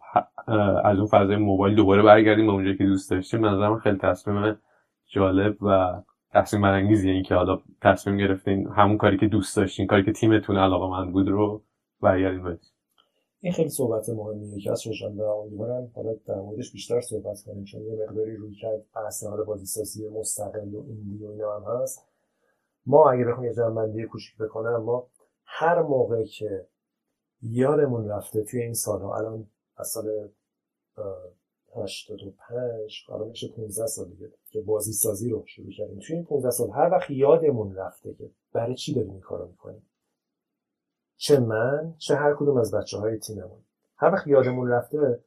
[0.84, 4.58] از اون فضای موبایل دوباره برگردیم به اونجایی که دوست داشتیم نظرم خیلی تصمیم
[5.06, 10.12] جالب و تصمیم برانگیزیه اینکه حالا تصمیم گرفتین همون کاری که دوست داشتین کاری که
[10.12, 11.62] تیمتون علاقه‌مند بود رو
[12.00, 12.58] برگردیم بهش.
[13.40, 14.60] این خیلی صحبت مهمیه.
[14.60, 18.82] که از روشن و امیدوارم حالا در موردش بیشتر صحبت کنیم چون یه مقداری رویکرد
[19.24, 22.08] حالا بازیسازی مستقل و ایندی و اینا هم هست.
[22.86, 25.06] ما اگه بخوام یه جنبندی کوچیک بکنم ما
[25.44, 26.66] هر موقع که
[27.42, 29.16] یادمون رفته توی این سالها.
[29.16, 30.28] الان از سال
[31.76, 35.98] 85 حالا میشه 15 سال دیگه که بازی سازی رو شروع کردیم.
[35.98, 39.82] توی این 15 سال هر وقت یادمون رفته که برای چی داریم این کارو می‌کنیم؟
[41.16, 43.60] چه من چه هر کدوم از بچه های تیممون.
[43.96, 45.20] هر وقت یادمون رفته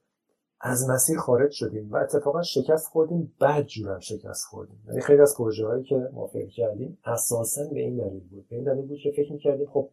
[0.60, 4.84] از مسیر خارج شدیم و اتفاقا شکست خوردیم بعد جورم شکست خوردیم.
[4.88, 8.47] یعنی خیلی از پروژه هایی که ما فکر کردیم اساسا به این دلیل بود.
[8.49, 9.89] به این دلیل بود که فکر می‌کردیم خب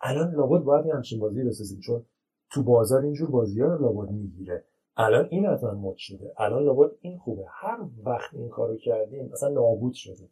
[0.00, 2.06] الان لابد باید یه همچین بازی بسازیم چون
[2.50, 4.64] تو بازار اینجور بازی ها رو لابد می‌گیره.
[4.96, 6.32] الان این حتما مد شده.
[6.36, 7.44] الان لابد این خوبه.
[7.48, 10.28] هر وقت این کارو کردیم مثلا نابود شده.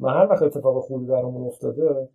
[0.00, 2.08] و هر وقت اتفاق خوبی برامون افتاده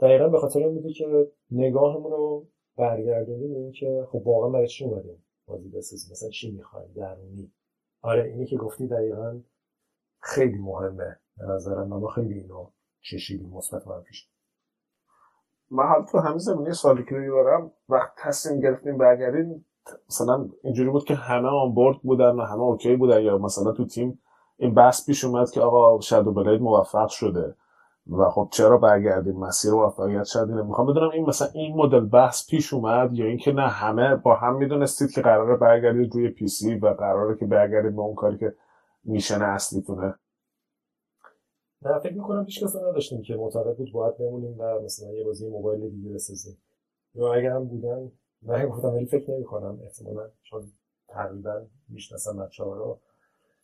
[0.00, 4.84] دقیقا به خاطر این بوده که نگاهمون رو برگردونیم به اینکه خب واقعا برای چی
[4.84, 7.52] اومدیم بازی بسازیم؟ مثلا چی می‌خوایم؟ درونی.
[8.02, 9.40] آره اینی که گفتی دقیقا
[10.20, 11.16] خیلی مهمه.
[11.36, 14.28] به نظرم ما خیلی اینو چشیدیم مثبت منفیش
[15.70, 19.66] من حالا تو همین زمینه سالی که دارم وقت تصمیم گرفتیم برگردیم.
[20.08, 23.86] مثلا اینجوری بود که همه آن بورد بودن و همه اوکی بودن یا مثلا تو
[23.86, 24.18] تیم
[24.56, 27.54] این بحث پیش اومد که آقا شادو بلید موفق شده
[28.10, 30.62] و خب چرا برگردیم؟ مسیر موفقیت اینه.
[30.62, 34.56] می‌خوام بدونم این مثلا این مدل بحث پیش اومد یا اینکه نه همه با هم
[34.56, 38.54] می‌دونستید که قراره برگردید روی پی سی و قراره که برگردید به اون کاری که
[39.04, 40.14] میشن اصلیتونه.
[41.84, 45.48] نه فکر می‌کنم هیچ کس نداشتیم که معتقد بود باید بمونیم و مثلا یه بازی
[45.48, 46.58] موبایل دیگه بسازیم.
[47.14, 50.72] یا اگه هم بودن من گفتم ولی فکر نمی کنم احتمالا چون
[51.08, 53.00] تقریبا می‌شناسم بچه ها رو.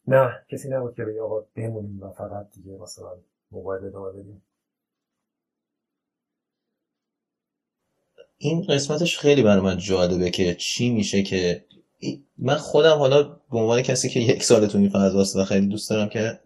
[0.06, 3.11] نه کسی نبود که بگه آقا بمونیم و فقط دیگه مثلا
[3.50, 4.42] موبایل ادامه بدیم.
[8.38, 11.64] این قسمتش خیلی برای من جالبه که چی میشه که
[12.38, 15.90] من خودم حالا به عنوان کسی که یک سال تو این فضاست و خیلی دوست
[15.90, 16.40] دارم که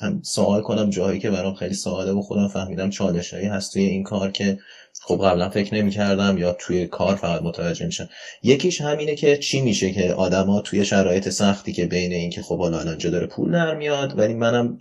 [0.00, 4.02] هم سوال کنم جاهایی که برام خیلی سواله و خودم فهمیدم چالشایی هست توی این
[4.02, 4.58] کار که
[5.00, 8.08] خب قبلا فکر نمی کردم یا توی کار فقط متوجه میشن
[8.42, 12.58] یکیش همینه که چی میشه که آدما توی شرایط سختی که بین این که خب
[12.58, 14.78] حالا الان داره پول در میاد ولی منم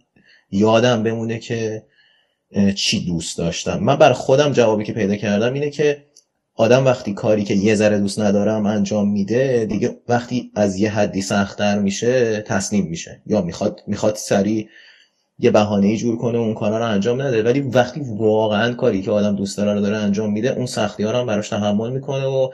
[0.52, 1.84] یادم بمونه که
[2.76, 3.80] چی دوست داشتم.
[3.80, 6.06] من بر خودم جوابی که پیدا کردم اینه که
[6.56, 11.22] آدم وقتی کاری که یه ذره دوست ندارم انجام میده دیگه وقتی از یه حدی
[11.22, 13.22] سختتر میشه تسلیم میشه.
[13.26, 14.70] یا می‌خواد می‌خواد سریع
[15.40, 17.44] یه بهانه جور کنه اون کارا رو انجام نده.
[17.44, 21.12] ولی وقتی واقعا کاری که آدم دوست داره رو داره انجام میده اون سختی ها
[21.12, 22.50] رو هم براش تحمل می‌کنه و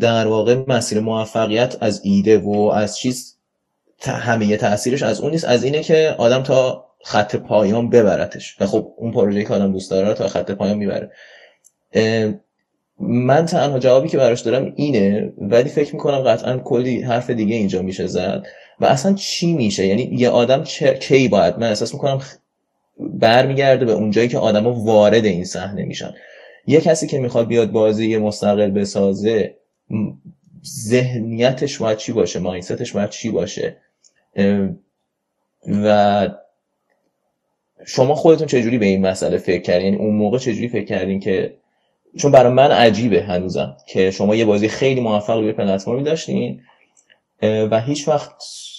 [0.00, 3.36] در واقع مسیر موفقیت از ایده و از چیز
[4.02, 5.44] همه تاثیرش از اون نیست.
[5.44, 8.56] از اینه که آدم تا خط پایان ببرتش.
[8.60, 11.10] و خب اون پروژه که آدم دوست داره تا خط پایان می‌بره.
[13.00, 17.82] من تنها جوابی که براش دارم اینه ولی فکر می‌کنم قطعا کلی حرف دیگه اینجا
[17.82, 18.46] میشه زد.
[18.80, 20.94] و اصلا چی میشه؟ یعنی یه آدم چه...
[20.94, 22.20] کی باید؟ من احساس می‌کنم
[22.98, 26.14] برمیگرده به اونجایی که آدما وارد این صحنه میشن.
[26.66, 29.54] یه کسی که می‌خواد بیاد بازی مستقل بسازه
[30.66, 33.76] ذهنیتش باید چی باشه؟ mindset ش باید چی باشه؟
[35.84, 36.28] و
[37.86, 41.54] شما خودتون چجوری به این مسئله فکر کردین؟ یعنی اون موقع چجوری فکر کردین که
[42.18, 46.60] چون برای من عجیبه هنوزم که شما یه بازی خیلی موفق روی پلتفرمی داشتین
[47.42, 48.32] و هیچ وقت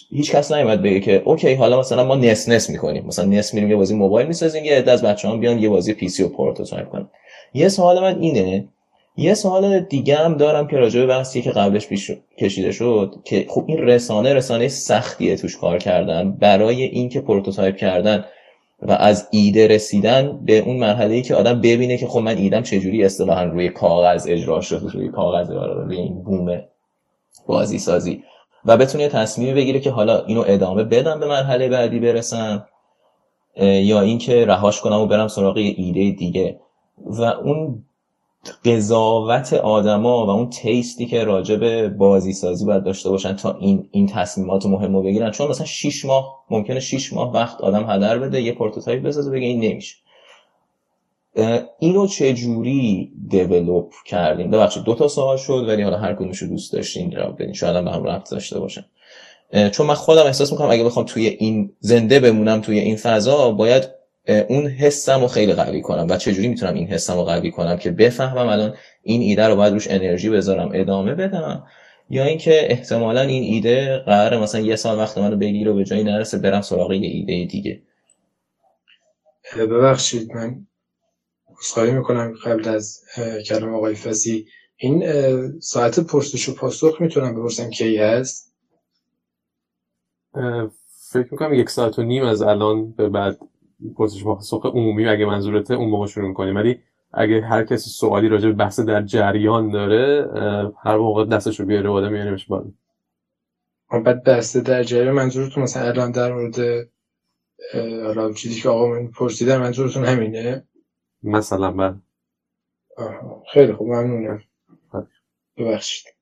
[0.09, 3.05] هیچ کس نیومد بگه که okay حالا مثلا ما نصف نصف می‌کنیم.
[3.05, 6.23] مثلا نصف میریم یه بازی موبایل می‌سازیم یه عده از بچه‌ها بیان یه بازی PC
[6.23, 7.07] و prototype کنن.
[7.53, 8.67] یه سوال من اینه
[9.17, 13.45] یه سوال دیگه هم دارم که راجع به بحثی که قبلش پیش کشیده شد که
[13.49, 16.31] خب این رسانه رسانه سختیه توش کار کردن.
[16.31, 18.25] برای اینکه prototype کردن
[18.81, 22.61] و از ایده رسیدن به اون مرحله ای که آدم ببینه که خب من ایدم
[22.61, 26.61] چجوری اصطلاحا روی کاغذ اجرا شد روی کاغذ روی این بوم
[27.47, 28.23] بازی سازی
[28.65, 32.67] و بتونه تصمیمی بگیره که حالا اینو ادامه بدم به مرحله بعدی برسم
[33.57, 36.59] یا اینکه رهاش کنم و برم سراغ ایده دیگه.
[37.05, 37.85] و اون
[38.65, 43.57] قضاوت آدما و اون taste ی که راجع به بازی سازی باید داشته باشن تا
[43.59, 45.31] این این تصمیمات مهم رو بگیرن.
[45.31, 49.47] چون مثلا 6 ماه ممکنه 6 ماه وقت آدم هدر بده یه prototype بسازه بگه
[49.47, 49.95] این نمیشه.
[51.79, 56.47] اینو چه جوری develop کردیم؟ ببخشید دو تا سوال شد ولی حالا هر کدومش رو
[56.47, 57.53] دوست داشتین جواب بدین.
[57.53, 58.85] شاید هم به هم داشته باشن.
[59.71, 63.94] چون من خودم احساس می‌کنم اگه بخوام توی این زنده بمونم توی این فضا باید
[64.27, 66.07] اون حسم رو خیلی قوی کنم.
[66.09, 69.73] و چجوری می‌تونم این حسم رو قوی کنم که بفهمم الان این ایده رو باید
[69.73, 71.67] روش انرژی بذارم ادامه بدم؟
[72.09, 76.03] یا اینکه احتمالا این ایده قرار مثلا یه سال وقت منو بگیره و به جایی
[76.03, 77.81] نرسه برم سراغ یه ایده دیگه.
[79.57, 80.67] ببخشید من
[81.55, 83.01] خواهی می‌کنم قبل از
[83.49, 84.45] کلام آقای فسی
[84.77, 85.03] این
[85.59, 88.53] ساعت پرسش و پاسخ می‌تونم بپرسم کی هست؟
[91.11, 93.37] فکر می‌کنم یک ساعت و نیم از الان به بعد
[93.97, 96.79] پرسش پاسخ عمومی اگه منظورته اون موقع شروع کنیم ولی
[97.13, 100.29] اگه هر کسی سوالی راجع به بحث در جریان داره
[100.83, 102.71] هر موقع دستش رو بیاره بالا میانیمش بالا.
[104.05, 106.87] بعد بحث در جریان منظورتون مثلا الان در مورد
[108.03, 110.67] حالا چیزی که آقا من پرسیدن منظورتون همینه؟
[111.23, 112.01] مثلا من
[113.53, 114.43] خیلی خوب ممنونم.
[115.57, 116.15] ببخشید.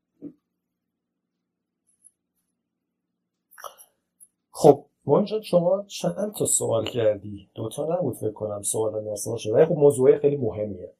[4.51, 9.65] خب منجا شما چند تا سوال کردی؟ دوتا نبود فکر کنم سوال نرسال شد ولی
[9.65, 10.93] خب موضوع خیلی مهمیه.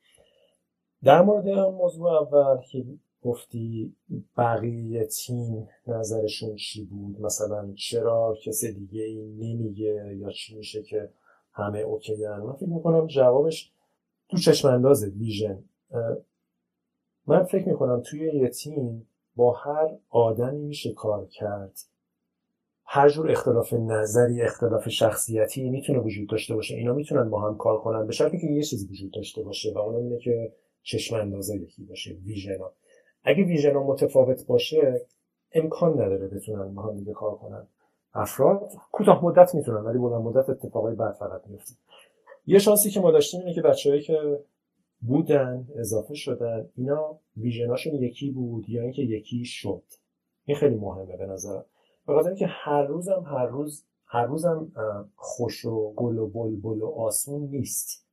[1.03, 2.85] در مورد موضوع اول که
[3.23, 3.95] گفتی
[4.37, 11.09] بقیه تیم نظرشون چی بود؟ مثلا چرا کسی دیگه ای نمیگه یا چی میشه که
[11.51, 12.39] همه اوکی هن.
[12.39, 13.71] من فکر می‌کنم جوابش
[14.29, 15.63] تو چشم اندازه ویژن
[17.27, 21.79] من فکر می‌کنم توی یه تیم با هر آدمی میشه کار کرد.
[22.95, 26.75] هر جور اختلاف نظری اختلاف شخصیتی می‌تونه وجود داشته باشه.
[26.75, 29.77] اینا می‌تونن با هم کار کنن به شرطی که یه چیزی وجود داشته باشه و
[29.77, 30.53] اونم اینه که
[30.83, 32.73] چشم اندازه یکی باشه ویژن ها.
[33.23, 35.01] اگه ویژن ها متفاوت باشه
[35.53, 37.67] امکان نداره بتونن با هم دیگه کار کنن.
[38.13, 41.73] افراد کوتاه مدت می‌تونن ولی بلند مدت اتفاقای بد فقط میفته
[42.45, 44.39] یه شانسی که ما داشتیم اینه که بچههایی که
[45.01, 49.83] بودن اضافه شدن اینا ویژناشون یکی بود یا اینکه یکی شد.
[50.45, 51.65] این خیلی مهمه به نظرم.
[52.07, 54.71] به خاطر اینکه هر روزم هر روز هر روزم
[55.15, 58.03] خوش و گل و بلبل و آسون نیست.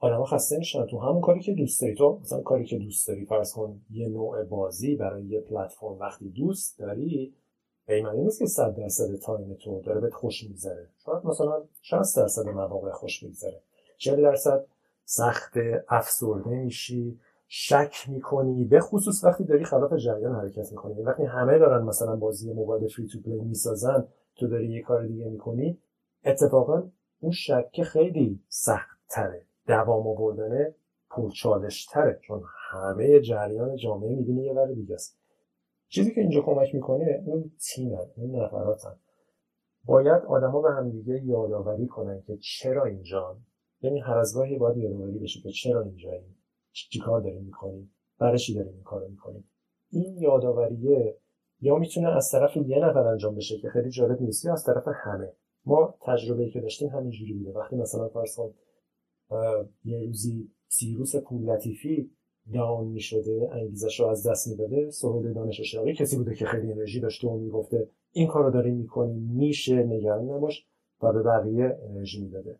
[0.00, 0.86] آدم خسته میشن.
[0.86, 1.94] تو همون کاری که دوست داری.
[1.94, 6.28] تو مثلا کاری که دوست داری فرض کن یه نوع بازی برای یه پلتفرم وقتی
[6.28, 7.34] دوست داری
[7.86, 10.88] به معنی نیست که 100 درصد time تو داره بهت خوش میگذره.
[11.04, 13.60] شاید مثلا 60 درصد مواقع خوش میگذره.
[13.98, 14.66] 40 درصد
[15.04, 15.52] سخت
[15.88, 17.20] افسرده میشی.
[17.50, 21.02] شک می‌کنی؟ به خصوص وقتی داری خلاف جریان حرکت می‌کنی.
[21.02, 25.28] وقتی همه دارن مثلا بازی موبایل free to play می‌سازن تو داری یه کار دیگه
[25.28, 25.78] می‌کنی.
[26.24, 30.74] اتفاقا اون شک خیلی سخت تره دوام آوردن
[31.10, 35.18] پرچالش تره چون همه جریان جامعه می‌بینی یه ور دیگه است.
[35.88, 38.96] چیزی که اینجا کمک می‌کنه اون تیمن اون نفراتن.
[39.84, 43.36] باید آدما به هم دیگه یادآوری کنن که چرا اینجا؟
[43.80, 46.37] یعنی هر از گاهی باید یادآوری بشه که چرا اینجاییم.
[46.72, 49.50] چی کار داریم می‌کنیم؟ برای چی داریم این کار می‌کنیم؟
[49.90, 51.18] این یادآوریه.
[51.60, 54.84] یا می‌تونه از طرف یه نفر انجام بشه که خیلی جالب نیست یا از طرف
[55.04, 55.32] همه.
[55.64, 57.58] ما تجربه که داشتیم همینجوری بوده.
[57.58, 58.38] وقتی مثلا فرض
[59.84, 62.10] یه روزی سیروس پول لطیفی
[62.54, 66.72] داون می شده انگیزش رو از دست می‌داده سهیل دانش اشراقی کسی بوده که خیلی
[66.72, 70.66] انرژی داشته و می‌گفته این کار رو داری می‌کنی میشه نگران نباش
[71.02, 72.58] و به بقیه انرژی می‌داده.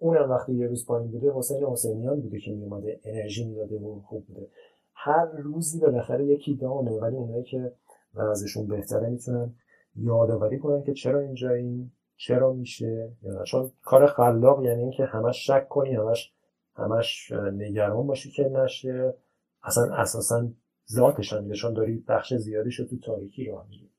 [0.00, 4.26] اونم وقتی یه روز پایین بوده حسین حسینیان بوده که میومده انرژی می‌داده و خوب
[4.26, 4.48] بوده.
[4.94, 7.72] هر روزی بالاخره یکی دانه ولی اونایی که
[8.14, 9.54] وضعشون بهتره می‌تونن
[9.96, 13.12] یادآوری کنن که چرا اینجاییم چرا میشه.
[13.22, 16.32] یا چون کار خلاق یعنی اینکه همش شک کنی همش
[16.74, 19.14] همش نگران باشی که نشه.
[19.62, 20.48] اصلا اساسا
[20.92, 23.90] ذاتش هم داری بخش زیادی رو تو تاریکی راه میری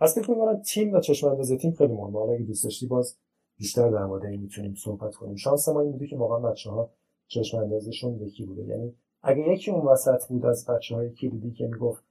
[0.00, 2.18] پس فکر تیم و چشم انداز تیم خیلی مهمه.
[2.18, 3.16] حالا اگه دوست داشتی باز
[3.58, 5.36] بیشتر در مورد این می‌تونیم صحبت کنیم.
[5.36, 6.90] شانس ما این بوده که واقعا بچه ها
[7.26, 8.62] چشم اندازشون یکی بوده.
[8.62, 12.04] یعنی اگه یکی اون وسط بود از بچه های کلیدی که می‌گفت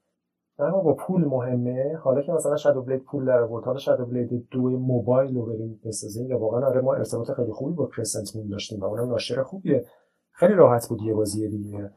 [0.60, 1.96] نه با پول مهمه.
[2.04, 5.82] حالا که مثلا شادو بلید پول در آورد حالا شادو بلید دو موبایل رو بریم
[5.86, 9.44] بسازیم یا واقعا آره ما ارتباط خیلی خوبی با کرسنت مون داشتیم و اونم ناشر
[9.44, 9.86] خوبیه.
[10.32, 11.92] خیلی راحت بود یه بازی دیگه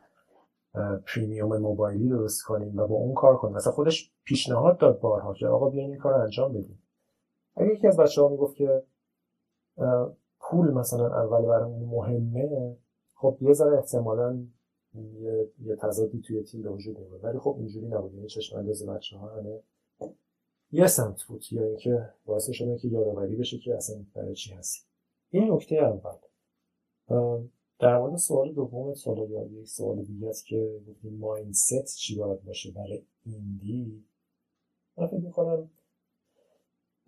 [1.07, 3.55] پریمیوم موبایلی درست کنیم و با اون کار کنیم.
[3.55, 6.83] مثلا خودش پیشنهاد داد بارها که آقا بیاین این کار انجام بدیم.
[7.57, 8.83] اگه یکی از بچه ها می‌گفت که
[10.40, 12.77] پول مثلا اول برامون مهمه
[13.14, 14.43] خب یه ذره احتمالا
[14.95, 17.25] یه, یه تضادی توی تیم به وجود میاد.
[17.25, 18.14] ولی خب اینجوری نبود.
[18.14, 19.61] یعنی چشم انداز بچه ها همه
[20.73, 21.45] یه سمت بود.
[21.53, 24.81] یا اینکه باعث شده که یادآوری بشه که اصلا برای چی هستی.
[25.31, 26.16] این نکته اول.
[27.79, 32.45] در مورد سوال دوم سوال یا یک سوال دیگه است که گفتیم مایندست چی باید
[32.45, 34.05] باشه برای ایندی؟
[34.97, 35.71] من فکر می‌کنم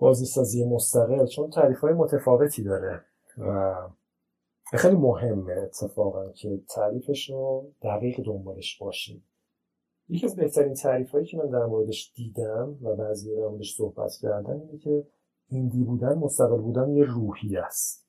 [0.03, 3.05] بازی سازی مستقل چون تعریف های متفاوتی داره
[3.39, 3.75] و
[4.73, 9.25] خیلی مهمه اتفاقا که تعریفش رو دقیق دنبالش باشیم.
[10.09, 14.13] یکی از بهترین تعریف هایی که من در موردش دیدم و بعضی در موردش صحبت
[14.23, 15.07] کردن اینه که
[15.49, 18.07] ایندی بودن مستقل بودن یه روحی است.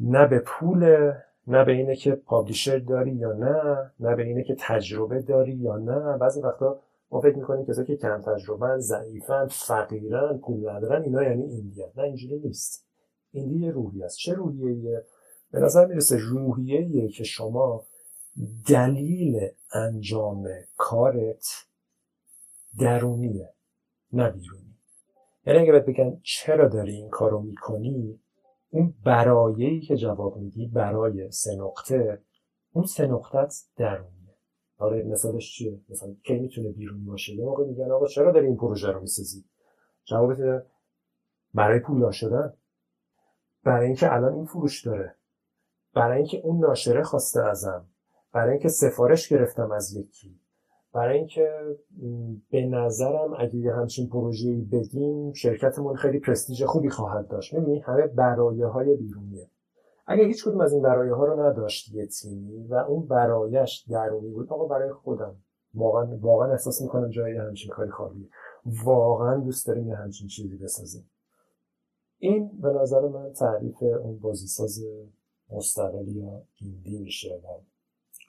[0.00, 1.12] نه به پول
[1.46, 5.76] نه به اینه که پابلیشر داری یا نه نه به اینه که تجربه داری یا
[5.76, 6.18] نه.
[6.18, 6.80] بعضی وقتا
[7.14, 12.02] ما فکر می‌کنیم کسایی که کم تجربه ضعیفن فقیرن پول ندارن اینا یعنی ایندی نه
[12.02, 12.86] اینجوری نیست.
[13.32, 14.16] ایندی روحی است.
[14.16, 15.04] چه روحیه
[15.50, 17.84] به نظر می‌رسه روحیه که شما
[18.68, 21.46] دلیل انجام کارت
[22.80, 23.54] درونیه
[24.12, 24.78] نه بیرونی.
[25.46, 28.20] یعنی اگه بهت بگن چرا داری این کارو می‌کنی
[28.70, 32.22] اون برایهی که جواب میدی برای سه نقطه
[32.72, 34.13] اون سه نقطت درونیه
[34.78, 38.56] آره مثالش چیه؟ مثلا کی می‌تونه بیرونی باشه؟ یه موقع میگن آقا چرا داری این
[38.56, 39.44] پروژه رو می‌سازی؟
[40.04, 40.66] جوابت
[41.54, 42.52] برای پولدار شدن
[43.64, 45.14] برای اینکه الان این فروش داره.
[45.94, 47.86] برای اینکه اون ناشره خواسته ازم.
[48.32, 50.40] برای اینکه سفارش گرفتم از یکی.
[50.92, 51.76] برای اینکه
[52.50, 57.54] به نظرم اگه یه همچین پروژه‌ای بدیم شرکتمون خیلی پرستیژ خوبی خواهد داشت.
[57.54, 59.50] می‌بینی همه برایه های بیرونیه.
[60.06, 64.30] اگه هیچ کدوم از این برایه ها رو نداشت یه تیمی و اون برایش درونی
[64.30, 65.36] بود آقا برای خودم.
[65.74, 68.28] واقعا واقعا احساس می‌کنم جای همچین کاری خالیه
[68.84, 71.10] واقعا دوست داریم یه همچین چیزی بسازیم.
[72.18, 74.84] این به نظر من تعریف اون بازیساز
[75.50, 77.40] مستقل یا indie میشه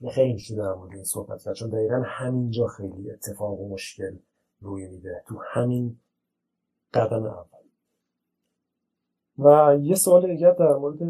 [0.03, 1.53] و خیلی میشه در مورد این صحبت کرد.
[1.53, 4.17] چون دقیقا همینجا خیلی اتفاق و مشکل
[4.61, 5.23] روی میده.
[5.27, 5.99] تو همین
[6.93, 7.65] قدم اول.
[9.39, 11.03] و یه سوال دیگر در مورد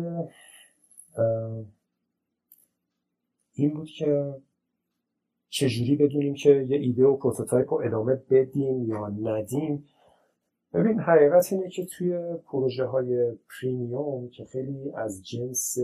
[3.54, 4.36] این بود که
[5.50, 9.86] چجوری بدونیم که یه ایده و prototype رو ادامه بدیم یا ندیم.
[10.74, 15.78] ببین حقیقت اینه که توی پروژه های premium که خیلی از جنس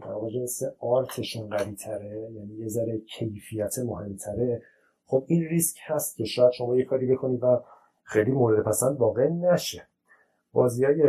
[0.00, 4.62] در جنس art شون قوی تره یعنی یه ذره کیفیت مهمتره
[5.04, 7.60] خب این ریسک هست که شاید شما یه کاری بکنی و
[8.02, 9.88] خیلی مورد پسند واقع نشه.
[10.52, 11.02] بازی های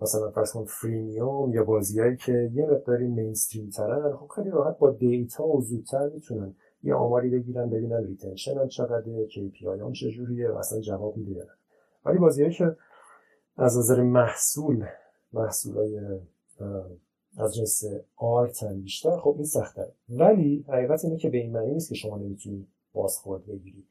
[0.00, 4.90] مثلا فرض کن freemium یا بازیهایی که یه مقداری mainstream ترن خب خیلی راحت با
[4.90, 10.56] data و زودتر می‌تونن یه آماری بگیرن ببینن retention ش چقدره KPI ش چجوریه و
[10.56, 11.46] اصلا جواب میده
[12.04, 12.76] ولی بازیهایی که
[13.56, 14.86] از نظر محصول
[15.32, 16.00] محصولای
[17.36, 17.84] از جنس
[18.16, 22.18] آرت بیشتر خب این سخته ولی حقیقت اینه که به این معنی نیست که شما
[22.18, 23.84] نمی‌تونید بازخورد بگیرید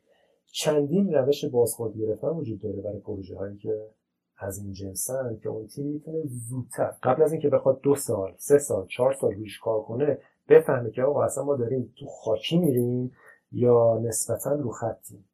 [0.51, 3.89] چندین روش بازخورد گرفتن وجود داره برای پروژه هایی که
[4.37, 8.57] از این جنسن که اون تیم می‌تونه زودتر قبل از اینکه بخواد دو سال سه
[8.57, 10.17] سال چهار سال روش کار کنه
[10.49, 13.11] بفهمه که آقا اصلا ما داریم تو خاکی میریم
[13.51, 15.25] یا نسبتا رو خطیم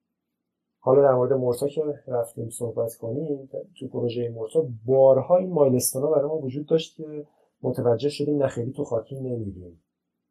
[0.80, 6.12] حالا در مورد مورتا که رفتیم صحبت کنیم تو پروژه مورتا بارها این مایلستون ها
[6.12, 7.28] برای ما وجود داشت که
[7.62, 9.84] متوجه شدیم نخیلی تو خاکی نمیریم.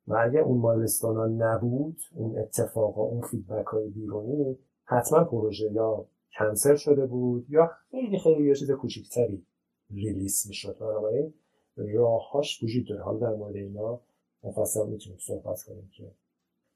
[0.08, 6.06] و اگه اون مایلستون ها نبود اون اتفاقا اون فیدبک های بیرونی حتما پروژه یا
[6.38, 9.46] کنسل شده بود یا خیلی خیلی یه چیز کوچیکتری
[9.90, 10.76] ریلیس می‌شد.
[10.80, 11.34] بنابراین
[11.76, 13.02] راههاش وجود داره.
[13.02, 14.00] حالا در مورد اینا
[14.42, 16.10] مفصل می‌تونیم صحبت کنیم که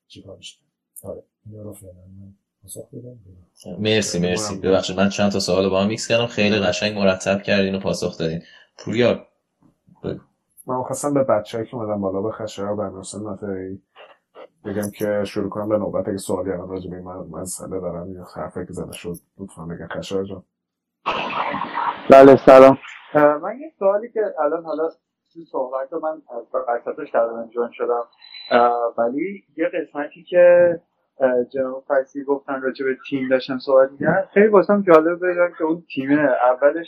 [0.06, 0.58] چیکار میشه.
[1.02, 1.92] آره اینا رو فعلا
[3.78, 4.58] مرسی مرسی.
[4.58, 6.26] ببخشید من چند تا سوال با هم میکس کردم.
[6.26, 8.42] خیلی قشنگ مرتب کردین و پاسخ دادین.
[8.78, 9.26] پوریا
[10.66, 13.02] من خواستم به بچه‌ای که اومدن بالا به خشایار و
[14.64, 16.08] بگم که شروع کنم به نوبت.
[16.08, 19.86] اگه سوالی الان راجع به من مسئله دارم یا حرفی که زده شد لطفا بگن
[19.86, 20.42] خشایار جان
[22.10, 22.78] بله سلام.
[23.14, 24.88] من یه سوالی که الان حالا
[25.32, 26.22] تو صحبت من
[26.68, 28.04] قصدش تقریبا جان شدم.
[28.98, 30.80] ولی یه قسمتی که
[31.54, 34.28] جناب فیسی گفتن راجع به تیم داشتن صحبت می‌کردن.
[34.34, 36.86] خیلی واسم جالب بگم که اون تیم اولش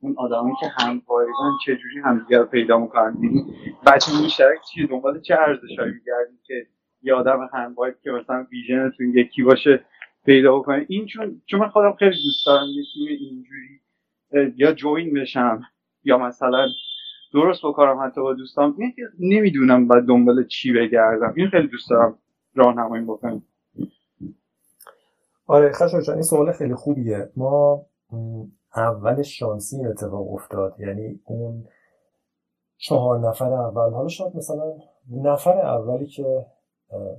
[0.00, 3.54] اون آدمی که همکاریدن چجوری همدیگه رو پیدا می‌کنن؟ یعنی
[3.86, 6.66] بچه مشترک چیه؟ دنبال چه ارزشهایی میگردید که
[7.06, 9.84] یه آدم همکاری که مثلا ویژنتون یکی باشه
[10.24, 10.86] پیدا بکنه.
[10.88, 13.80] این چون چون من خودم خیلی دوست دارم یه تیم اینجوری
[14.56, 15.62] یا جوین بشم
[16.04, 16.66] یا مثلا
[17.32, 18.76] درست بکنم حتی با دوستام.
[19.20, 21.32] نمی‌دونم بعد دنبال چی بگردم.
[21.36, 22.18] این خیلی دوست دارم
[22.54, 23.42] راهنمایی بکنم.
[25.46, 27.28] آره خشم این سوال خیلی خوبیه.
[27.36, 27.86] ما
[28.76, 30.80] اولش شانسی اتفاق افتاد.
[30.80, 31.64] یعنی اون
[32.78, 34.72] چهار نفر اول حالا شاید مثلا
[35.10, 36.46] نفر اولی که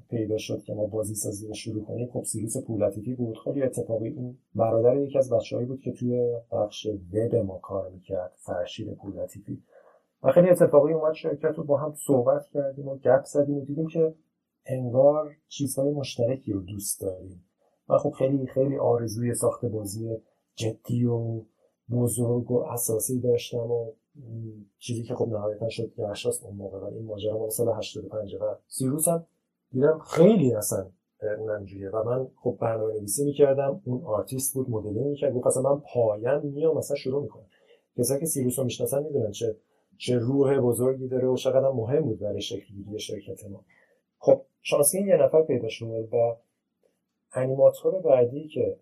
[0.09, 2.09] پیدا شد که ما بازی سازی رو شروع کنیم.
[2.13, 3.37] خب سیروس پولتیفی بود.
[3.43, 8.31] خیلی اتفاقی اون برادر یکی از بچههایی بود که توی بخش وب ما کار می‌کرد
[8.35, 9.63] فرشید پولتیفی
[10.23, 13.87] و خیلی اتفاقی اومد شرکت رو با هم صحبت کردیم و گپ زدیم و دیدیم
[13.87, 14.15] که
[14.65, 17.45] انگار چیزهای مشترکی رو دوست داریم.
[17.89, 20.17] و خب خیلی خیلی آرزوی ساخت بازی
[20.55, 21.41] جدی و
[21.91, 23.91] بزرگ و اساسی داشتم و
[24.77, 26.85] چیزی که خب نهایتا شد گرشاسپ اون موقع.
[26.85, 29.25] این ماجرا مال سال 85 و سیروس هم
[29.71, 30.87] دیدم خیلی اصلا
[31.65, 31.89] جوریه.
[31.89, 35.33] و من خب برنامه نویسی می‌کردم اون آرتیست بود مدلی می‌کرد.
[35.33, 37.45] گفت اصلا من پایه‌ام میام مثلا شروع می‌کنم.
[37.97, 39.55] کسایی که سیروس رو می‌شناسن می‌دونن چه
[39.97, 43.65] چه روح بزرگی داره و چقدر مهم بود برای شکل شرکت ما.
[44.17, 46.35] خب شانسی یه نفر پیدا شد و
[47.33, 48.77] انیماتور بعدی که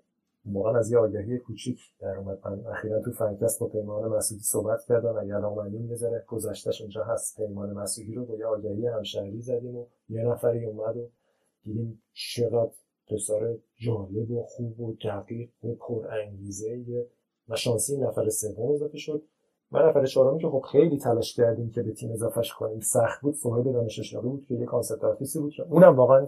[0.46, 2.40] واقعا از یه آگهی کوچیک در اومد.
[2.46, 5.18] من اخیرا تو فنکست با پیمان مسعودی صحبت کردم.
[5.18, 7.38] اگر اومدیم یه ذره گذشتهش اونجا هست.
[7.38, 11.10] پیمان مسعودی رو با یه آگهی همشهری زدیم و یه نفری اومد و
[11.64, 12.72] دیدیم چقدر
[13.08, 16.86] پسر جالب و خوب و دقیق و پر انگیزه
[17.50, 19.24] و شانسی نفر سوم اضافه شد.
[19.72, 22.80] من نفر چهارمی که خب خیلی تلاش کردیم که به تیم اضافهش کنیم.
[22.80, 23.34] سخت بود.
[23.34, 26.28] سهیل دانش بود که یه concept artist ی بود اونم واقعا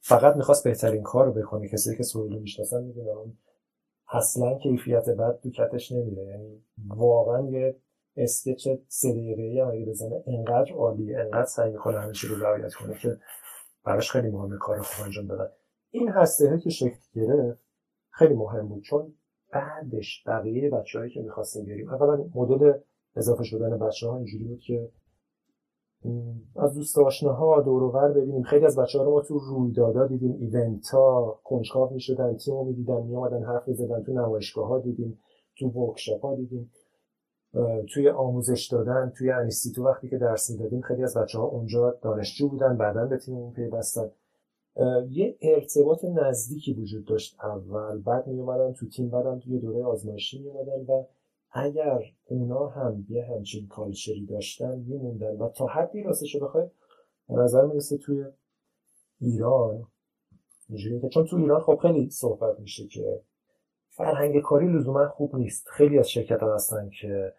[0.00, 1.68] فقط می‌خواست بهترین کار رو بکنه.
[1.68, 3.32] کسی که سهیل رو می‌شناسن می‌دونن.
[4.14, 6.24] اصلا کیفیت بد تو کتش نمیره.
[6.24, 7.76] یعنی واقعا یه
[8.16, 12.98] sketch سه دقیقه‌ای هم اگه بزنه انقدر عالی انقدر سعی می‌کنه همه رو رعایت کنه
[12.98, 13.16] که
[13.84, 15.48] براش خیلی مهمه کار خوب انجام دادن.
[15.90, 17.60] این هسته که شکل گرفت
[18.10, 19.14] خیلی مهم بود چون
[19.52, 22.72] بعدش بقیه بچههایی که می‌خواستیم بریم اولا مدل
[23.16, 24.90] اضافه شدن بچه ها اینجوری بود که
[26.56, 28.42] از دوست آشناها دور ببینیم.
[28.42, 32.64] خیلی از بچه ها رو ما تو رویدادا دیدیم ایونت ها کنجکاو می‌شدن تیم رو
[32.64, 35.18] می‌دیدن میامدن حرف می‌زدن تو نمایشگاه ها دیدیم
[35.58, 36.70] تو ورکشاپ ها دیدیم
[37.94, 42.48] توی آموزش دادن توی انیستیتو وقتی که درس می‌دادیم خیلی از بچه ها اونجا دانشجو
[42.48, 44.10] بودن بعدا به تیممون پیوستن.
[45.10, 47.98] یه ارتباط نزدیکی وجود داشت اول.
[47.98, 51.04] بعد می اومدن تو تیم بعدم توی دوره آزمایشی می اومدن و
[51.56, 55.36] اگر اونا هم یه همچین کالچری داشتن میموندن.
[55.36, 56.68] و تا حدی راستش بخوای
[57.28, 58.24] به نظر می‌رسه توی
[59.20, 59.86] ایران
[60.68, 63.20] اینجوری که چون تو ایران خب خیلی صحبت میشه که
[63.90, 65.68] فرهنگ کاری لزوما خوب نیست.
[65.68, 67.34] خیلی از شرکت ها هستن که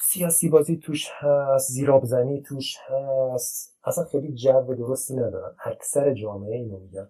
[0.00, 3.78] سیاسی بازی توش هست زیرابزنی توش هست.
[3.84, 5.54] اصلا خیلی جو درستی ندارن.
[5.64, 7.08] اکثر جامعه اینو میگن.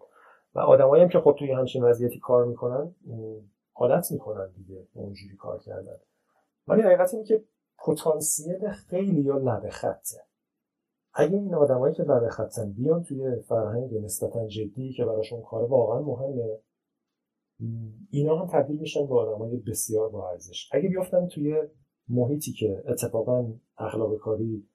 [0.55, 2.95] و آدمایی هم که خب توی همچین وضعیتی کار می‌کنن
[3.83, 5.97] عادت می‌کنن دیگه اونجوری کار کردن.
[6.67, 7.45] ولی حقیقت اینه که
[7.79, 10.17] پتانسیل خیلی یا لبه خطه.
[11.15, 16.01] اگه این آدمایی که لبه خطن بیان توی فرهنگ نسبتا جدی که براشون کار واقعا
[16.03, 16.59] مهمه
[18.11, 20.69] اینا هم تبدیل میشن به آدمای بسیار با ارزش.
[20.73, 21.63] اگه بیافتن توی
[22.09, 24.69] محیطی که اتفاقا اخلاق کاری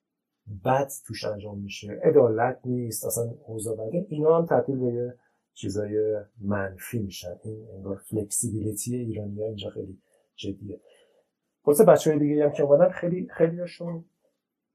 [0.66, 5.16] بد توش انجام میشه عدالت نیست اصلا اوضاع بده اینا هم تبدیل به
[5.58, 7.40] چیزای منفی میشن.
[7.44, 9.98] این انگار فلکسیبیلیتی ایرانی ها اینجا خیلی
[10.36, 10.80] جدیه.
[11.64, 14.06] خلاصه بچه های دیگه هم که اومدن خیلی خیلی هاشون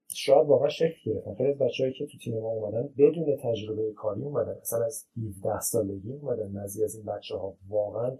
[0.08, 1.34] شاید واقعا شکل گرفتن.
[1.34, 4.58] خیلی از که تو تیم ما اومدن بدون تجربه کاری اومدن.
[4.60, 6.50] مثلا از 17 سالگی اومدن.
[6.52, 8.16] نزی از این بچه ها واقعا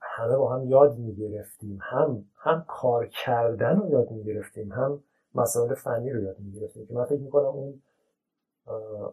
[0.00, 1.78] همه با هم یاد می‌گرفتیم.
[1.82, 4.72] هم هم کار کردن رو یاد می‌گرفتیم.
[4.72, 5.04] هم
[5.34, 6.86] مسائل فنی رو یاد می‌گرفتیم.
[6.86, 7.82] که من فکر می‌کنم اون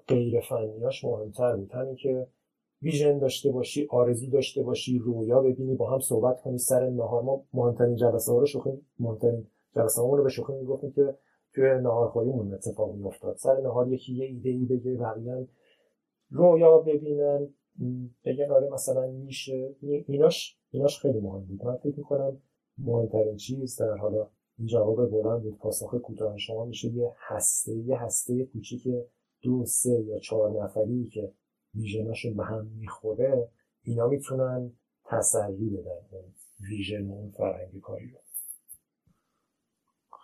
[0.07, 1.71] غیر فنیاش مهمتر بود.
[1.71, 2.27] همین که
[2.81, 7.43] ویژن داشته باشی آرزو داشته باشی رویا ببینی با هم صحبت کنی سر نهار ما
[7.53, 8.69] مهمترین جلسه ها رو شوخی
[8.99, 11.15] مهمترین جلسه رو به شوخی می‌گفتیم که
[11.53, 13.35] توی نهارخوریمون اتفاق میافتاد.
[13.37, 15.47] سر نهار یکی یه ایده ای بگه بقیه
[16.29, 17.47] رویا ببینن
[18.25, 19.75] بگن آره مثلا میشه.
[20.07, 21.65] ایناش ایناش خیلی مهم بود.
[21.65, 22.41] من فکر می‌کنم
[22.77, 24.27] مهمترین چیز در حالا
[24.57, 25.57] این جواب بلند بود.
[25.57, 28.87] پاسخ کوتاه شما میشه یه هسته یه هسته کوچیک
[29.41, 31.33] دو سه یا چهار نفری که
[31.75, 33.49] ویژناشون به هم می‌خوره
[33.83, 34.71] اینا می‌تونن
[35.05, 36.23] تسری بدن
[36.69, 38.17] ویژن اون فرهنگ کاری رو.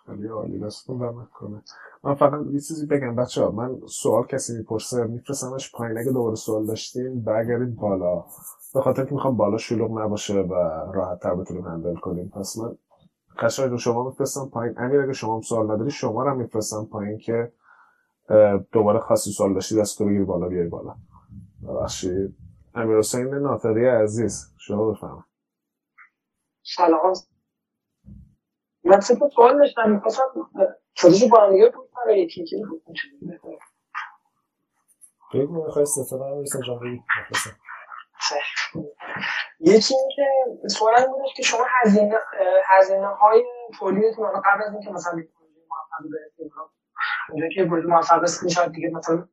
[0.06, 1.62] خیلی عالی دستتون کنه
[2.04, 5.98] من فقط یه چیزی بگم بچه ها من سوال کسی می‌پرسه میفرستمش پایین.
[5.98, 8.24] اگه دوباره سوال داشتین برگردید بالا.
[8.74, 10.54] به خاطر که می‌خوام بالا شلوغ نباشه و
[10.92, 12.28] راحت تر بتونیم هندل کنیم.
[12.28, 12.76] پس من
[13.38, 14.74] قشنگ رو شما میفرستم پایین.
[14.78, 17.52] امیر اگه شما سوال نداری شما رو میفرستم پایین که
[18.72, 20.94] دوباره خاصی سوال داشتی دست رو بگیری بالا بیای بالا.
[21.68, 22.36] ببخشید.
[22.74, 25.24] امیر حسین ناطقی عزیز شما بفهم
[26.62, 27.12] سلام.
[28.84, 30.22] من سه تا سوال داشتم می‌خواستم
[30.94, 32.56] چالش با هم دیگه بود برای یکی که
[35.34, 37.02] بگو می‌خوای سه تا من می‌رسم جان بگی
[39.60, 42.18] یکی این که سوال این بودش که شما هزینه
[42.66, 43.44] هزینه های
[43.78, 46.52] تولیدتون قبل از اینکه مثلا پروژه موفق برسید
[47.30, 49.28] اونجا که پروژه موفق رسید شاید دیگه مثلا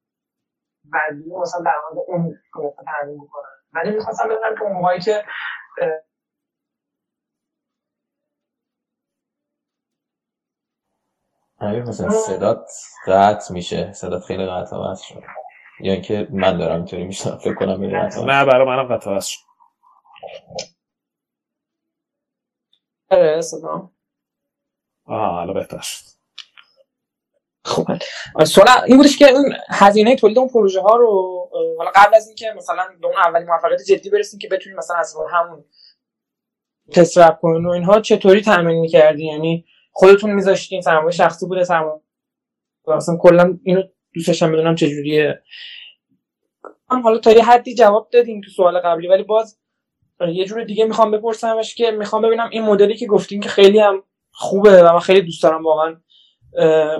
[0.86, 2.40] بعدی مثلا در مورد اون
[2.86, 5.26] تعمین بکنن ولی می‌خواستم بدونم که اون موقعی که
[11.62, 12.72] همین مثلا صدات
[13.08, 13.94] قطع میشه.
[13.94, 15.24] صدات خیلی قطع و شد.
[15.82, 18.46] یا اینکه من دارم اینطوری میشم فکر کنم میره نه.
[18.46, 19.40] برای منم قطع شد.
[23.12, 23.96] آره صدام
[25.06, 26.13] آه الان بهتر شد.
[27.66, 27.88] خب.
[28.44, 32.54] سوال این بودش که اون هزینه تولید اون پروژه ها رو حالا قبل از اینکه
[32.58, 35.66] مثلا به اون اولین موفقیت جدی برسیم که بتونیم مثلا از همون
[36.92, 42.02] تست رپ کنین و اینها چطوری تامین می‌کردی؟ یعنی خودتون میذاشتین سرمایه شخصی بوده سرمایه
[42.88, 43.84] مثلا کلا اینو
[44.14, 45.42] دوستشم بدونم چجوریه.
[46.92, 49.60] من حالا تا یه حدی جواب دادیم تو سوال قبلی ولی باز
[50.34, 54.04] یه جور دیگه می‌خوام بپرسمش که می‌خوام ببینم این مدلی که گفتین که خیلی هم
[54.32, 55.96] خوبه و من خیلی دوست دارم واقعا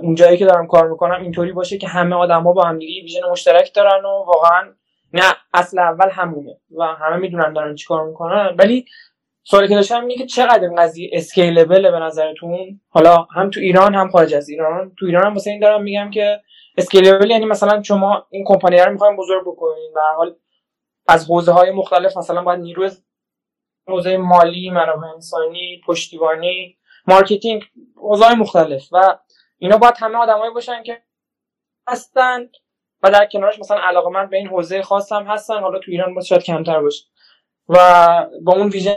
[0.02, 3.30] اون جایی که دارم کار می‌کنم اینطوری باشه که همه آدما با هم دیگه vision
[3.32, 4.74] مشترک دارن و واقعا
[5.14, 5.24] نه
[5.54, 8.56] اصل اول همونه و همه می‌دونن دارن چیکار می‌کنن.
[8.58, 8.86] ولی
[9.44, 13.96] سوالی که داشتم اینه که چقدر این قضیه scalable به نظرتون؟ حالا هم تو ایران
[13.96, 14.92] هم خارج از ایران.
[15.00, 16.40] تو ایران هم واسه این دارم میگم که
[16.78, 19.92] scalable یعنی مثلا شما این کمپانی رو می‌خوایم بزرگ بکنین.
[19.94, 20.36] به حال
[21.08, 22.90] از حوزه های مختلف مثلا باید نیروی
[23.88, 26.78] حوزه مالی منابع انسانی پشتیبانی
[27.08, 27.64] marketing
[27.96, 28.88] حوزه مختلف.
[28.92, 29.18] و
[29.64, 31.04] اینا باید همه آدمایی باشن که
[31.88, 32.50] هستن
[33.04, 35.60] و در کنارش مثلا من به این حوزه خاص هم هستن.
[35.60, 37.06] حالا تو ایران باز شاید کمتر باشه.
[37.70, 37.76] و
[38.42, 38.96] با اون vision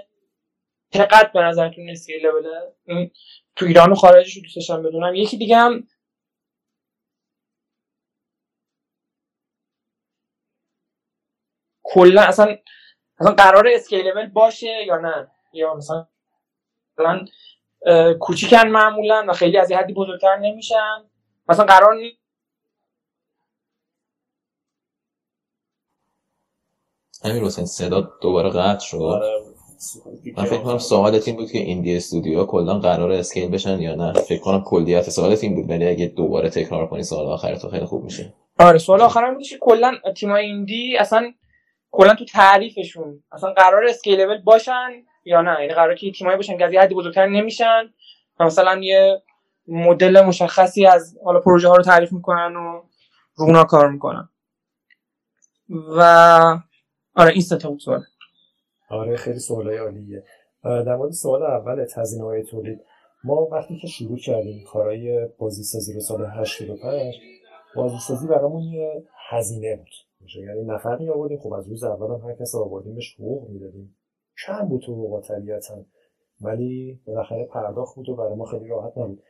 [0.92, 3.10] چقدر به نظرتون scalable ه این
[3.56, 5.14] تو ایران و خارجش رو دوست بدونم.
[5.14, 5.88] یکی دیگه هم
[11.84, 12.56] کلا اصلا
[13.20, 16.06] اصلا قرار اسکیلبل باشه یا نه؟ یا مثلا
[16.98, 17.26] مثلا
[18.20, 21.05] کوچیکن معمولا و خیلی از یه حدی بزرگتر نمیشن.
[21.49, 22.16] مثلا قرار نیست
[27.24, 29.22] امیر حسین صدا دوباره قطع شد.
[30.37, 34.12] من فکر کنم سوالت این بود که ایندی استودیو کلا قرار اسکیل بشن یا نه.
[34.12, 37.84] فکر کنم کلیت سوالت این بود ولی اگه دوباره تکرار کنی سوال آخر تو خیلی
[37.84, 38.34] خوب میشه.
[38.59, 41.32] آره سوال آخرم بودش که کلا تیمای ایندی اصلا
[41.91, 44.91] کلا تو تعریفشون اصلا قرار اسکیلبل باشن.
[45.27, 47.83] یا نه؟ یعنی قرار که تیمایی باشن که از یه حدی بزرگتر نمیشن.
[48.41, 49.22] مثلا یه
[49.68, 52.83] مدل مشخصی از حالا پروژه ها رو تعریف می‌کنن و
[53.35, 54.29] رونا کار می‌کنن.
[55.99, 56.01] و
[57.14, 58.05] آره این سه تا سوال.
[58.91, 60.24] آره خیلی سوالای عالیه.
[60.64, 62.81] در مورد سوال اول هزینه های تولید
[63.24, 67.14] ما وقتی که شروع کردیم کارهای بازی سازی رو سال 85
[67.77, 69.89] بازی سازی برامون یه هزینه بود.
[70.47, 73.97] یعنی نفری آوردیم خب از روز اول هم هر کس آوردیم بهش حقوق می‌دادیم.
[74.47, 75.74] کم بود تو حقوق طبیعتا.
[76.41, 79.22] ولی بالاخره پرداخت بود و برای ما خیلی راحت نبود.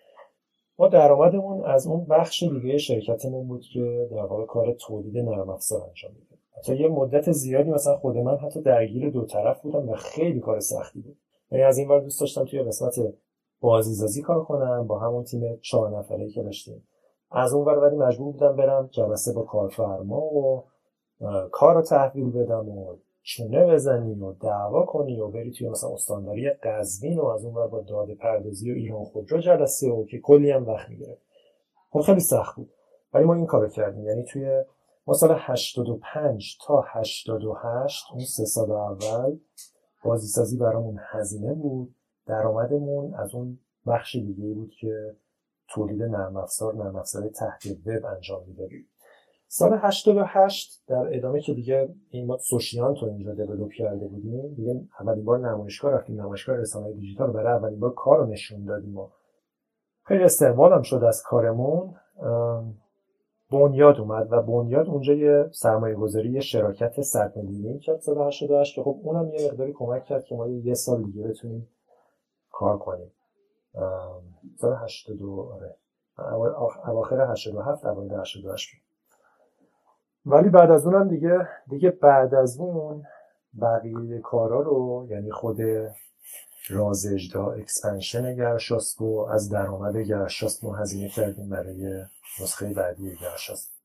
[0.78, 5.82] ما درآمدمون از اون بخش دیگه شرکتمون بود که در واقع کار تولید نرم افزار
[5.88, 9.94] انجام میده تا یه مدت زیادی مثلا خود من حتی درگیر دو طرف بودم و
[9.94, 11.16] خیلی کار سختی بود.
[11.50, 12.94] یعنی از این ور دوست داشتم توی قسمت
[13.60, 16.88] بازیسازی کار کنم با همون تیم چهار نفره که داشتیم.
[17.30, 20.64] از اون ور ولی مجبور بودم برم جلسه با کارفرما و
[21.52, 22.96] کار رو تحویل بدم و
[23.28, 27.80] چونه بزنی و دعوا کنی و بری توی مثلا استانداری قزوین و از اون با
[27.80, 31.18] داده پردازی و ایران خودرو جلسه و که کلی هم وقت می‌گیره.
[31.90, 32.70] خب خیلی سخت بود.
[33.14, 34.06] ولی ما این کارو کردیم.
[34.06, 34.64] یعنی توی
[35.06, 39.38] ما سال 85 تا 88 اون سه سال اول
[40.04, 41.94] بازیسازی برامون هزینه بود.
[42.26, 45.16] درآمدمون از اون بخش دیگه بود که
[45.68, 48.88] تولید نرم افزار نرم افزار تحت وب انجام می‌دادیم.
[49.48, 54.80] سال 88 در ادامه که دیگه این ما سوشیانت رو اینجا دیولپ کرده بودیم دیگه
[55.00, 59.08] اولین بار نمایشگاه رفتیم نمایشگاه رسانه دیجیتال برای اولین بار کار رو نشون دادیم و
[60.04, 61.94] خیلی استقبال هم شد از کارمون.
[63.50, 68.74] بنیاد اومد و بنیاد اونجا یه سرمایه گذاری یه شراکت 100 میلیونی کرد سال 88
[68.74, 71.68] که خب اونم یه مقداری کمک کرد که ما یه سال دیگه بتونیم
[72.50, 73.12] کار کنیم.
[74.56, 75.76] سال 82 آره
[76.86, 78.85] اواخر 87 اوایل 88
[80.26, 83.02] ولی بعد از اونم دیگه دیگه بعد از اون
[83.62, 85.58] بقیه کارا رو یعنی خود
[86.70, 92.04] راز اژدها expansion گرشاسپ رو از درآمد گرشاسپ ما هزینه کردیم برای
[92.42, 93.76] نسخه بعدی گرشاسپ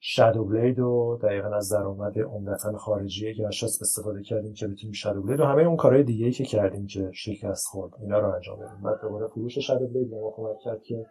[0.00, 5.40] Shadow Blade رو دقیقا از درآمد عمدتا خارجی گرشاسپ استفاده کردیم که بتونیم Shadow Blade
[5.40, 8.82] و همه اون کارهای دیگه ای که کردیم که شکست خورد اینا رو انجام بدیم
[8.82, 11.06] بعد دوباره فروش Shadow Blade ما کمک کرد که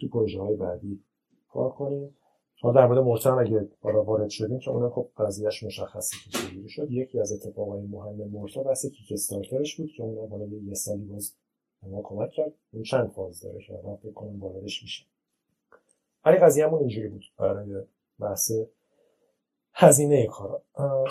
[0.00, 1.04] تو پروژه های بعدی
[1.52, 2.16] کار کنیم.
[2.60, 6.68] حالا در مورد مرتا اگه بالا وارد شدیم که اونم خب قضیهش مشخصی که چجوری
[6.68, 6.90] شد.
[6.90, 11.34] یکی از اتفاقای مهم مرتا بحث کیک استارترش بود که اونم حالا یه سالی باز
[11.82, 12.52] ما کمک کرد.
[12.72, 15.04] اون چند فاز داره که الان فکر کنم واردش میشه.
[16.24, 17.82] ولی قضیهمون اینجوری بود برای
[18.20, 18.52] بحث
[19.72, 20.62] هزینه کارا.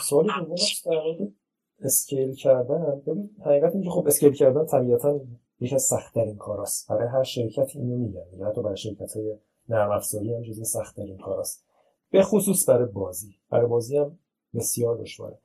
[0.01, 1.33] سوالی دومش در مورد
[1.81, 3.01] اسکیل کردن.
[3.07, 5.19] ببین حقیقت اینکه خب اسکیل کردن طبیعتا
[5.59, 6.89] یکی از سخت‌ترین کاراست.
[6.89, 8.25] برای هر شرکت اینو میگن.
[8.31, 9.37] یعنی حتی برای شرکت‌های
[9.69, 11.65] نرم افزاری هم جزو سخت ترین کاراست.
[12.11, 13.35] به خصوص برای بازی.
[13.49, 14.19] برای بازی هم
[14.53, 15.37] بسیار دشواره.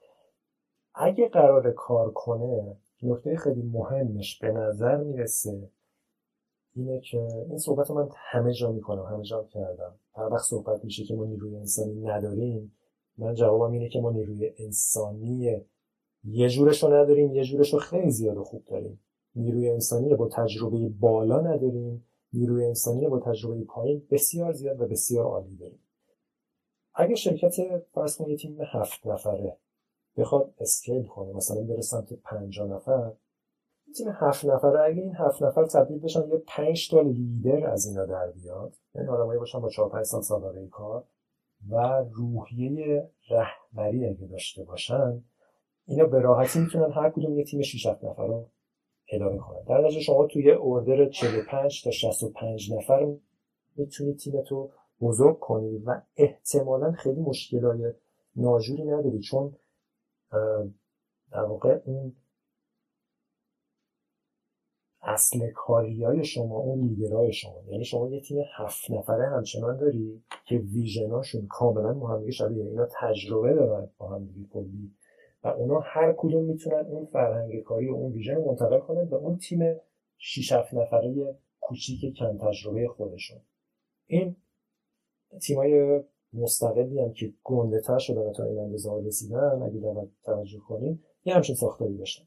[0.94, 5.70] اگه قرار کار کنه نکته خیلی مهمش به نظر می‌رسه
[6.74, 7.18] اینه که
[7.48, 9.94] این صحبت رو من همه جا می‌کنم همه جا کردم.
[10.14, 12.76] هر وقت صحبت میشه که ما نیروی انسانی نداریم
[13.18, 15.60] من جوابم اینه که ما نیروی انسانی
[16.24, 19.00] یه جورش رو نداریم یه جورش رو خیلی زیاد و خوب داریم.
[19.34, 22.06] نیروی انسانی با تجربه بالا نداریم.
[22.32, 25.82] نیروی انسانی با تجربه پایین بسیار زیاد و بسیار عالی داریم.
[26.94, 27.54] اگه شرکت
[27.94, 29.56] فرض کنید تیم هفت نفره
[30.16, 33.12] بخواد اسکیل کنه مثلا بره سمت 50 نفر
[33.96, 38.06] تیم هفت نفره اگه این هفت نفر تبدیل بشن یه پنج تا لیدر از اینا
[38.06, 41.04] در بیاد یعنی آدمایی باشن با 4 5 سال سابقه کار
[41.70, 45.24] و روحیه رهبری اگه داشته باشن
[45.86, 48.48] اینا به راحتی می‌تونن هر کدوم یه تیم 6 نفر رو
[49.12, 53.14] اداره کنن در نتیجه شما توی اوردر 45 تا 65 نفر
[53.76, 57.92] می‌تونی تیمتو بزرگ کنی و احتمالا خیلی مشکلای
[58.36, 59.56] ناجوری نداری چون
[61.30, 62.16] در واقع اون
[65.02, 67.62] اصل کاریای شما اون لیدرهای شما.
[67.68, 73.54] یعنی شما یه تیم هفت نفره همچنان داری که ویژناشون کاملا با شبیه اینا تجربه
[73.54, 74.94] دارن با هم کلی
[75.44, 79.38] و اونا هر کدوم می‌تونن اون فرهنگ کاری و اون ویژن منتقل کنن به اون
[79.38, 79.76] تیم
[80.18, 83.40] 6 7 نفره کوچیک کم تجربه خودشون.
[84.06, 84.36] این
[85.42, 91.04] تیمای مستقلی هم که گنده تر شدن تا این اندازه رسیدن اگه دقت توجه کنیم
[91.24, 92.24] یه همچین ساختاری داشتن.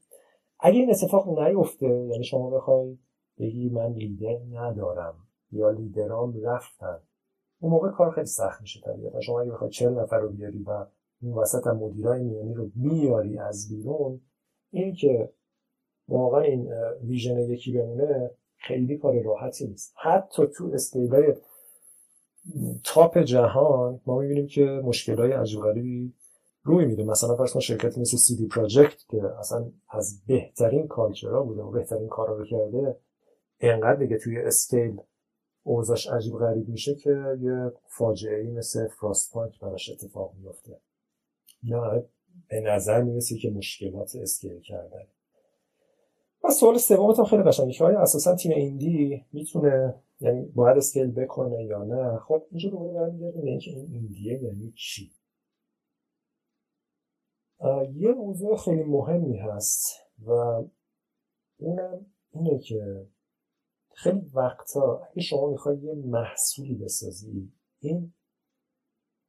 [0.60, 2.98] اگه این اتفاق نیفته یعنی شما بخوای
[3.38, 5.14] بگی من لیدر ندارم
[5.52, 6.98] یا لیدرام رفتن
[7.60, 9.20] اون موقع کار خیلی سخت میشه طبیعتا.
[9.20, 10.86] شما اگه بخوای چل نفر رو بیاری و
[11.22, 14.20] اون وسط هم مدیرای میانی رو بیاری از بیرون
[14.70, 15.32] این که
[16.08, 16.72] واقعا این
[17.04, 19.94] vision یکی بمونه خیلی کار راحتی نیست.
[19.96, 21.34] حتی تو scale ای
[22.84, 26.12] تاپ جهان ما می‌بینیم که مشکلای عجیب غریبی
[26.62, 27.04] روی میده.
[27.04, 31.70] مثلا فرض کن شرکتی مثل CD Projekt که اصلا از بهترین culture ا بوده و
[31.70, 32.96] بهترین کارا رو کرده
[33.60, 35.00] انقدر دیگه توی scale
[35.62, 37.10] اوضاش عجیب غریب میشه که
[37.40, 40.80] یه فاجعه ای مثل فراست پانک براش اتفاق میفته
[41.62, 42.08] یا
[42.48, 45.06] به نظر می‌رسه که مشکلات اسکیل کردن.
[46.44, 51.10] و سوال سومت هم خیلی قشنگه که آیا اساسا تیم ایندی می‌تونه یعنی باید اسکیل
[51.10, 55.12] بکنه یا نه؟ خب اینجا دوباره برمیگردیم به اینکه این ایندیه یعنی چی؟
[57.94, 59.86] یه موضوع خیلی مهمی هست
[60.26, 60.30] و
[61.56, 63.06] اونم اینه که
[63.94, 68.14] خیلی وقتا اگه شما می‌خوای یه محصولی بسازی این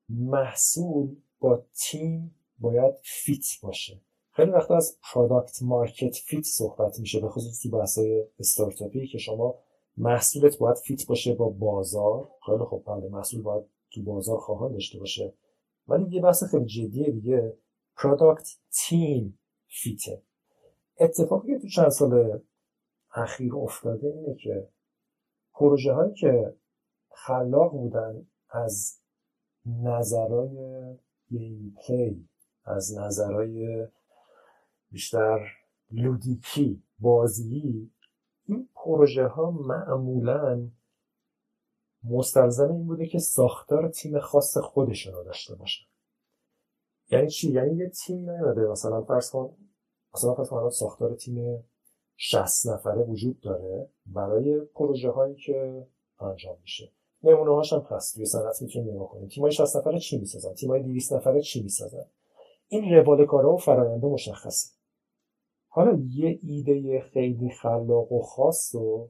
[0.10, 4.02] محصول با تیم باید fit باشه.
[4.32, 9.56] خیلی وقتا از product market fit صحبت میشه به خصوص تو بحثای استارتاپی که شما
[9.98, 12.30] محصولت باید fit باشه با بازار.
[12.46, 15.34] خیلی خب بله محصول باید تو بازار خواهان داشته باشه.
[15.88, 17.58] ولی یه بحث خیلی جدیه دیگه
[17.96, 20.22] product team فیته
[21.00, 22.42] اتفاقی که تو چند سال
[23.16, 24.68] اخیر افتاده اینه که
[25.54, 26.56] پروژه هایی که
[27.10, 29.00] خلاق بودن از
[29.66, 30.58] نظرهای
[31.88, 32.30] پلی
[32.64, 33.88] از نظرهای
[34.92, 35.40] بیشتر
[35.92, 37.92] لودیکی بازی
[38.46, 40.70] این پروژه ها معمولا
[42.04, 45.86] مستلزم این بوده که ساختار تیم خاص خودشون رو داشته باشن.
[47.10, 49.58] یعنی چی؟ یعنی یه تیم نیومده مثلا فرض کن
[50.14, 51.64] مثلا فرض کن ساختار تیم
[52.16, 55.88] 60 نفره وجود داره برای پروژه هایی که
[56.20, 56.92] انجام میشه.
[57.24, 58.16] نمونه هاش هم هست.
[58.16, 59.28] توی صنعت می‌تونیم نگاه کنیم.
[59.28, 62.06] تیمای 60 نفره چی می‌سازن؟ تیمای 200 نفره چی می‌سازن؟
[62.68, 64.70] این روال کارا و فراینده مشخصه.
[65.68, 69.10] حالا یه ایده خیلی خلاق و خاص رو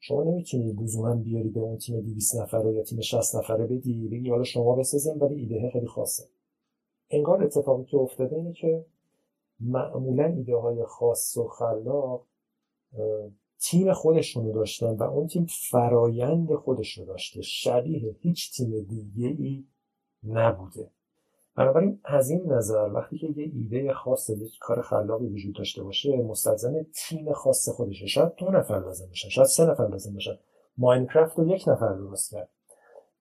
[0.00, 4.30] شما نمی‌تونی لزوما بیاری به اون تیم 200 نفره یا تیم 60 نفره بدی بگی
[4.30, 6.24] حالا شما بسازین ولی ایده خیلی خاصه.
[7.10, 8.84] انگار اتفاقی که افتاده اینه که
[9.60, 12.26] معمولا ایده های خاص و خلاق
[13.60, 17.42] تیم خودشون رو داشتن و اون تیم فرایند خودش رو داشته.
[17.42, 19.64] شبیه هیچ تیم دیگه ای
[20.24, 20.90] نبوده.
[21.56, 26.22] بنابراین از این نظر وقتی که یه ایده خاص یک کار خلاقی وجود داشته باشه
[26.22, 28.06] مستلزم تیم خاص خودشه.
[28.06, 30.38] شاید دو نفر لازم باشن شاید سه نفر لازم باشن.
[30.78, 32.48] ماینکرافت رو یک نفر درست کرد.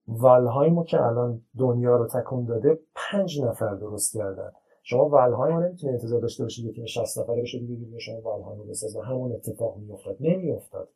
[0.07, 4.51] والهایمو که الان دنیا رو تکون داده پنج نفر درست کردن.
[4.87, 8.65] شما ولهایم رو نمی‌تونی انتظار داشته باشید که 60 نفره بشه دیگه شما ولهایم رو
[8.65, 9.01] بسازه.
[9.01, 10.17] همون اتفاق میافتاد.
[10.19, 10.89] نمیافتاد.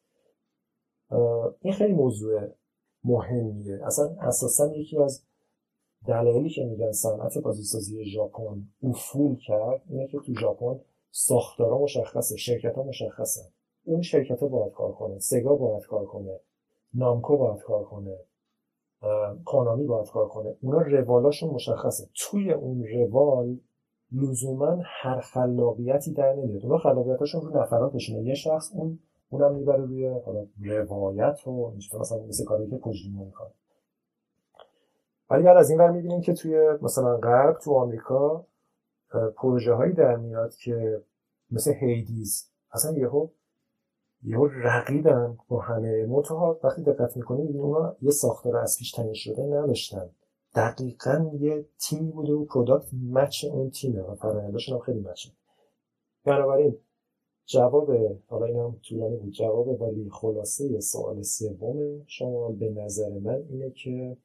[1.61, 2.41] این خیلی موضوع
[3.03, 3.79] مهمیه.
[3.85, 5.23] اصلا اساسا یکی از
[6.07, 10.79] دلایلی که میگن صنعت بازیسازی ژاپن افول کرد اینه که تو ژاپن
[11.11, 13.41] ساختارا مشخصه شرکت ها مشخصه.
[13.83, 15.19] اون شرکت ها باید کار کنه.
[15.19, 16.39] سگا باید کار کنه.
[16.93, 18.17] نامکو باید کار کنه.
[19.45, 20.55] کانامی باید کار کنه.
[20.61, 22.09] اونا روالاشون مشخصه.
[22.15, 23.57] توی اون روال
[24.11, 26.63] لزوما هر خلاقیتی در نمیاد.
[26.63, 28.99] اونا خلاقیتاشون رو نفراتشونه یه شخص اون
[29.29, 33.49] اونم می‌بره روی حالا روایت و مثلا مثل کاری که کجلیمو می‌کنه.
[35.29, 38.45] ولی بعد از این ور می‌بینیم که توی مثلا غرب تو آمریکا
[39.35, 41.01] پروژه هایی در میاد که
[41.51, 43.27] مثل هیدیز اصلا یهو
[44.23, 46.05] یهو رقیبن با همه.
[46.05, 50.09] منتها وقتی دقت می‌کنیم اونا یه ساختار از پیش تعیین شده نداشتن.
[50.55, 54.01] دقیقا یه تیمی بوده و product match اون تیمه.
[54.01, 55.29] و فرآینداشون هم خیلی match ه
[56.25, 56.77] بنابراین
[57.45, 57.91] جواب
[58.27, 63.71] حالا این هم طولانی بود جواب ولی خلاصه سوال سوم شما به نظر من اینه
[63.71, 64.17] که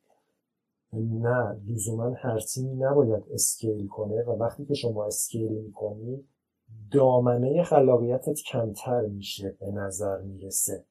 [0.92, 6.24] نه لزوما هر تیمی نباید scale کنه و وقتی که شما scale می‌کنی
[6.90, 10.84] دامنه خلاقیتت کمتر میشه به نظر می‌رسه.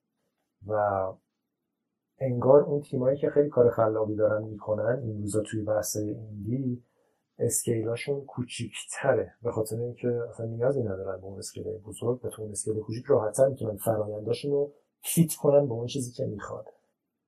[0.67, 0.73] و
[2.19, 6.83] انگار اون تیمایی که خیلی کار خلاقی دارن می‌کنن این روزا توی بحث indie
[7.39, 9.33] scale اشون کوچیکتره.
[9.43, 13.47] به خاطر اینکه اصلا نیازی ندارن به اون scale بزرگ به اون scale کوچیک راحتتر
[13.47, 14.73] می‌تونن فراینداشون رو
[15.03, 16.65] fit کنن به اون چیزی که می‌خواد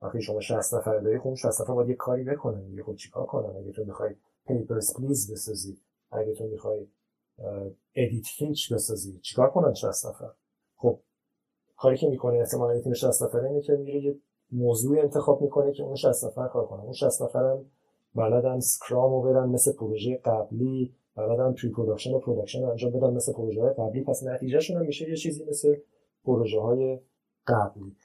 [0.02, 2.84] وقتی شما 60 نفر داری خب 60 نفر باید یه کاری بکنن دیگه.
[2.84, 4.16] خب چیکار کنن؟ اگه تو می‌خوای
[4.48, 5.78] Papers, Please بسازی
[6.12, 6.88] اگه تو می‌خوای
[7.96, 10.32] Edith Finch بسازی چیکار کنن 60 نفر؟
[10.76, 11.00] خب
[11.78, 14.20] کاری که می‌کنه احتمالاً تیم 60 نفره اینه که میره یه
[14.52, 17.66] موضوع انتخاب می‌کنه که اون 60 نفر کار کنه اون 60 نفرم
[18.16, 23.34] بلدن scrum رو برن مثل پروژه قبلی بلدن pre-production و production رو انجام بدن مثل
[23.34, 24.04] پروژه های قبلی.
[24.04, 25.76] پس نتیجهشون هم میشه یه چیزی مثل
[26.26, 27.00] پروژه های
[27.48, 27.96] قبلی.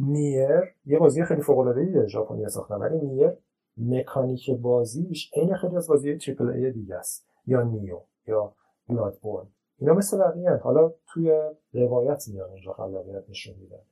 [0.00, 3.32] Nier یه بازی خیلی فوق العاده ژاپنی ساختن ولی Nier
[3.76, 7.26] مکانیک بازیش عین خیلی از بازی triple A دیگه است.
[7.46, 8.54] یا Nioh یا
[8.88, 9.46] Bloodborne
[9.78, 13.82] اینا مثل بقیه حالا توی روایت میان اونجا خلاقیت نشون میدن.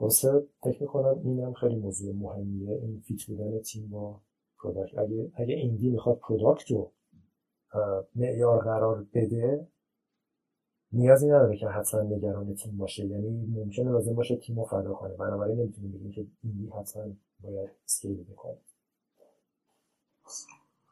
[0.00, 4.20] واسه فکر می‌کنم اینم خیلی موضوع مهمیه این fit بودن تیم با
[4.62, 6.92] product اگه اگه indie می‌خواد product رو
[8.14, 9.68] معیار قرار بده
[10.92, 13.06] نیازی نداره که حتما نگران تیم باشه.
[13.06, 15.14] یعنی ممکنه لازم باشه تیم رو فدا کنه.
[15.14, 17.02] بنابراین نمی‌تونیم بگیم که indie حتما
[17.40, 18.56] باید scale بکنه.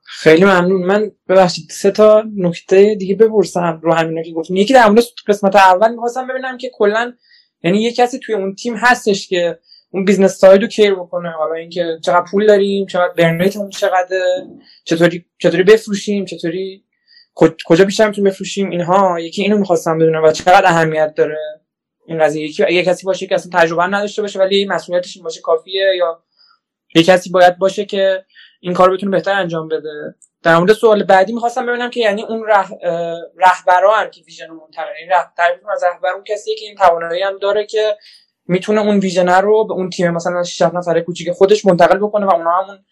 [0.03, 0.85] خیلی ممنون.
[0.85, 5.57] من ببخشید سه تا نکته دیگه بپرسم رو همینا که گفتم یکی در مورد قسمت
[5.57, 7.13] اول می‌خواستم ببینم که کلا
[7.65, 9.59] یعنی یه کسی توی اون تیم هستش که
[9.91, 11.31] اون business side رو care بکنه.
[11.31, 14.19] حالا اینکه چقدر پول داریم چقدر burn rate چقدر
[14.85, 16.85] چطوری چطوری بفروشیم چطوری
[17.67, 21.39] کجا بیشتر می‌تونیم بفروشیم اینها یکی اینو می‌خواستم بدونم و چقدر اهمیت داره
[22.07, 22.45] این قضیه.
[22.45, 26.23] یکی یه کسی باشه که اصلا تجربه نداشته باشه ولی مسئولیتش باشه کافیه یا
[26.95, 28.25] یه کسی باید باشه که
[28.61, 30.15] این کار بتونه بهتر انجام بده.
[30.45, 32.69] در مورد سوال بعدی می‌خواستم ببینم که یعنی اون ره
[33.37, 37.39] رهبران که ویژن رو منتقل این تعریف از رهبر اون کسیه که این توانایی هم
[37.39, 37.97] داره که
[38.47, 42.35] می‌تونه اون ویژن رو به اون تیم مثلا 6 نفره کوچیک خودش منتقل بکنه و
[42.35, 42.85] اونها همون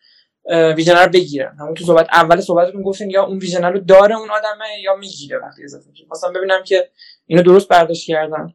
[0.74, 1.56] vision رو بگیرن.
[1.60, 5.38] همون تو صحبت اول صحبتتون گفتین یا اون vision رو داره اون آدمه یا می‌گیره
[5.38, 6.04] وقتی اضافه میشه.
[6.08, 6.88] خواستم ببینم که
[7.26, 8.54] اینو درست برداشت کردم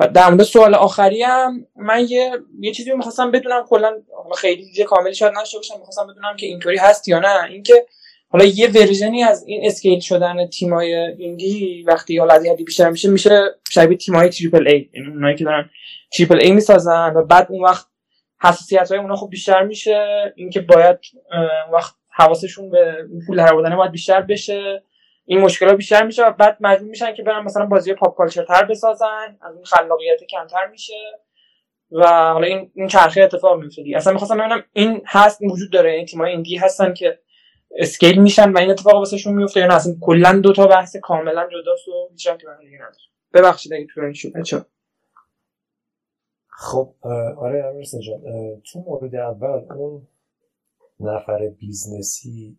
[0.00, 4.02] و در مورد سوال آخری هم من یه یه چیزی می‌خواستم بدونم کلا
[4.36, 7.44] خیلی دیگه کاملی شاید نشه باشم می‌خواستم بدونم که اینطوری هست یا نه.
[7.44, 7.86] اینکه
[8.32, 13.10] حالا یه version ی از این scale شدن تیمای indie وقتی حالا از بیشتر میشه
[13.10, 15.70] میشه شبیه تیمای triple A یعنی اونایی که دارن
[16.12, 17.86] triple A می‌سازن و بعد اون وقت
[18.42, 20.98] حساسیت های اونا خب بیشتر میشه اینکه باید
[21.72, 24.82] وقت حواسشون به پول در باید بیشتر بشه
[25.26, 28.64] این مشکلات بیشتر میشه و بعد مجبور میشن که برن مثلا بازی پاپ کالچر تر
[28.64, 30.94] بسازن از این خلاقیت کمتر میشه
[31.90, 36.06] و حالا این این چرخه اتفاق میفته اصلا می‌خواستم ببینم این هست وجود داره این
[36.06, 37.18] تیمای ایندی هستن که
[37.76, 41.48] اسکیل میشن و این اتفاق واسهشون میفته یا نه؟ اصلا کلا دو تا بحث کاملا
[41.48, 42.96] جداست و هیچ که من دیگه نداره
[43.34, 44.32] ببخشید اگه طولانی شد.
[44.32, 44.66] بچا
[46.48, 46.94] خب
[47.36, 48.20] آره امیر جان
[48.72, 50.08] تو مورد اول اون
[51.00, 52.58] نفر business ی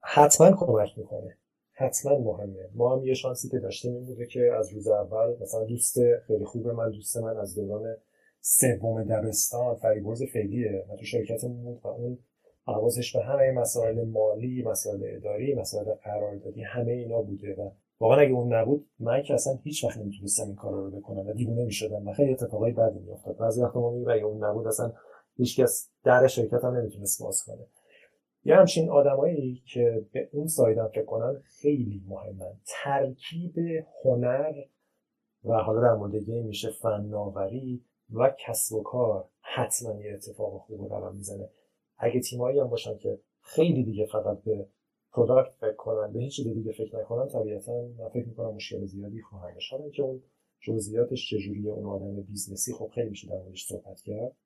[0.00, 1.36] حتما کمک می‌کنه.
[1.72, 2.70] حتما مهمه.
[2.74, 5.96] ما هم یه شانسی که داشتیم این بوده که از روز اول مثلا دوست
[6.26, 7.96] خیلی خوب من دوست من از دوران
[8.40, 12.18] سوم دبستان فریبرز فعلیه و تو شرکتمون بود و اون
[12.66, 18.32] حواسش به همه مسائل مالی مسائل اداری مسائل قراردادی همه اینا بوده و واقعا اگه
[18.32, 22.08] اون نبود من که اصلا هیچ وقت نمی‌تونستم این کار رو بکنم و دیوونه می‌شدم
[22.08, 23.36] و خیلی اتفاقای بدی میافتاد.
[23.36, 24.92] بعضی وقتا ما اگه اون نبود اصلا
[25.36, 27.66] هیچکس در شرکت هم نمی‌تونست باز کنه.
[28.44, 32.52] یه همچین آدمایی که به اون side م فکر کنن خیلی مهمن.
[32.66, 33.54] ترکیب
[34.04, 34.52] هنر
[35.44, 41.16] و حالا در مورد میشه فناوری و کسب و کار حتما یه اتفاق خوب رقم
[41.16, 41.48] می‌زنه.
[42.04, 44.66] اگه تیمایی هم باشن که خیلی دیگه فقط به
[45.12, 49.54] product فکر کنن به هیچ دیگه فکر نکنن طبیعتا من فکر می‌کنم مشکل زیادی خواهند
[49.54, 49.74] داشت.
[49.94, 50.22] که اون
[50.60, 54.36] جزئیاتش چجوریه اون آدم business ی خب خیلی میشه در موردش صحبت کرد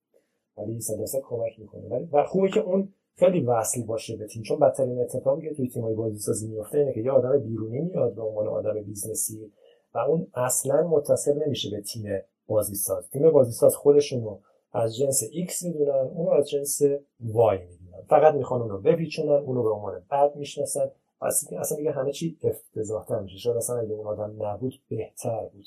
[0.59, 1.88] ولی صد کمک می‌کنه.
[1.88, 5.68] ولی و خوبه که اون خیلی وصل باشه به تیم چون بدترین اتفاقی که توی
[5.68, 9.53] تیمای بازی سازی میفته اینه که یه آدم بیرونی میاد به عنوان آدم business ی
[9.94, 12.04] و اون اصلا متصل نمیشه به تیم
[12.46, 14.40] بازی ساز تیم بازی ساز خودشون رو
[14.72, 18.02] از جنس X می‌دونن اون رو از جنس Y می‌دونن.
[18.08, 20.90] فقط می‌خوان اون رو بپیچونن اون رو به عنوان بد می‌شناسن.
[21.20, 23.38] اصلا دیگه همه چی افتضاح میشه.
[23.38, 25.66] شاید اصلا اگه اون آدم نبود بهتر بود.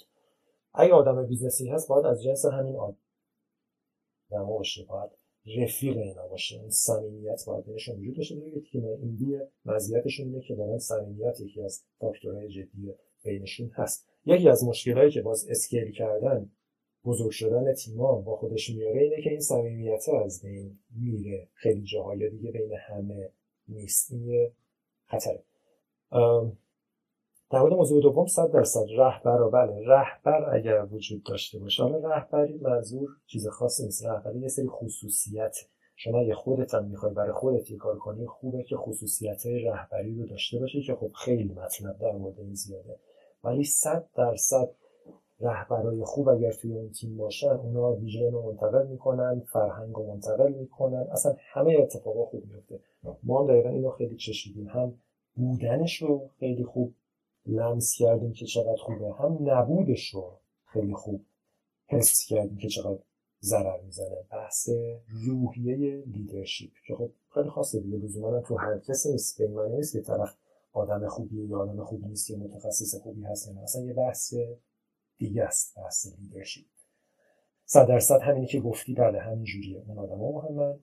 [0.73, 4.85] اگه آدم business ی هست باید از جنس همین آدم باشه.
[4.89, 5.09] باید
[5.57, 6.55] رفیق اینا باشه.
[6.55, 8.61] این صمیمیت باید بینشون وجود داشته باشه.
[8.71, 12.93] تیم indie مزیتشون اینه که واقعا صمیمیت یکی از فاکتورهای جدی
[13.23, 14.07] بینشون هست.
[14.25, 16.51] یکی از مشکلهایی که باز scale کردن
[17.05, 21.47] بزرگ شدن تیما با خودش میاره اینه که این صمیمیت از بین میره.
[21.53, 23.29] خیلی جاهای دیگه بین همه
[23.67, 24.11] نیست.
[24.11, 24.51] این
[25.05, 25.43] خطره.
[27.51, 31.83] در مورد موضوع دوم صد درصد رهبر و بله رهبر اگر وجود داشته باشه.
[31.83, 34.05] حالا رهبری منظور چیز خاصی نیست.
[34.05, 35.57] رهبری یه سری خصوصیت.
[35.95, 40.15] شما اگه خودت هم می‌خوای برای خودت یه کار کنی خوبه که خصوصیت های رهبری
[40.15, 42.99] رو داشته باشی که خب خیلی مطلب در مورد این زیاده.
[43.43, 44.69] ولی صد درصد
[45.41, 50.53] رهبرای خوب اگر توی اون تیم باشن اونا ویژن رو منتقل می‌کنن فرهنگ رو منتقل
[50.53, 51.07] می‌کنن.
[51.11, 52.79] اصلا همه اتفاقا خوب میفته
[53.23, 54.67] ما هم دقیقا اینو خیلی چشیدیم.
[54.67, 54.93] هم
[55.35, 56.93] بودنش رو خیلی خوب
[57.45, 59.13] لمس کردیم که چقدر خوبه.
[59.13, 60.31] هم نبودش رو
[60.65, 61.25] خیلی خوب
[61.87, 62.99] حس کردیم که چقدر
[63.41, 64.17] ضرر می‌زنه.
[64.31, 64.69] بحث
[65.25, 67.97] روحیه leadership که خب خیلی خاصه دیگه.
[67.97, 69.41] لزوما تو هر کسی نیست.
[69.41, 70.35] نیست که طرف
[70.73, 74.33] آدم خوبیه یا آدم خوبی نیست یا متخصص خوبی هست اصلا یه بحث
[75.21, 76.65] دیگه است بحث leadership
[77.65, 80.79] صد درصد همینی که گفتی بله همین جوریه اون آدم مهمن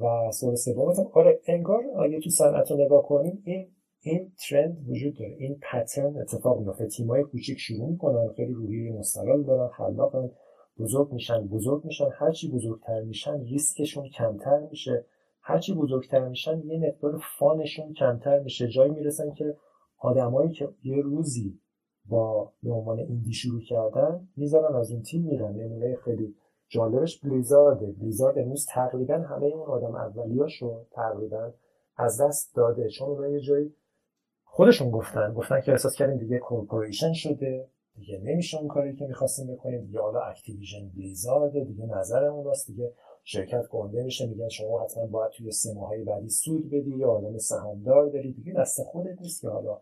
[0.00, 3.70] و سوال سومتم آره انگار اگه تو صنعت رو نگاه کنیم این
[4.00, 5.36] این ترند وجود داره.
[5.38, 10.30] این پترن اتفاق میفته تیمای کوچیک شروع می‌کنن خیلی روحیه مستقل دارن خلاقن
[10.78, 12.08] بزرگ میشن بزرگ میشن.
[12.18, 15.06] هرچی بزرگتر میشن ریسکشون کمتر میشه.
[15.40, 18.68] هرچی بزرگتر میشن یه مقدار فانشون کمتر میشه.
[18.68, 19.56] جایی می‌رسن که
[19.98, 21.60] آدمایی که یه روزی
[22.08, 25.52] با به عنوان ایندی شروع کردن می‌ذارن از اون تیم میرن.
[25.52, 26.34] نمونه خیلی
[26.68, 27.86] جالبش Blizzard ه.
[27.86, 31.52] Blizzard امروز تقریبا همه اون آدم اولیاشو تقریبا
[31.96, 32.88] از دست داده.
[32.88, 33.74] چون اونها یه جایی
[34.44, 35.32] خودشون گفتن.
[35.32, 37.68] گفتن که احساس کردیم دیگه corporation شده.
[37.96, 39.84] دیگه نمیشه اون کاری که می‌خواستیم بکنیم.
[39.84, 42.66] دیگه حالا Activision Blizzard دیگه نظرمون راست.
[42.66, 42.92] دیگه
[43.24, 44.26] شرکت گنده میشه.
[44.26, 46.96] میگن شما حتما باید توی سه ماهه بعدی سود بدی.
[46.96, 48.32] یا آدم سهامدار داری.
[48.32, 49.80] دیگه دست خودت نیست که حالا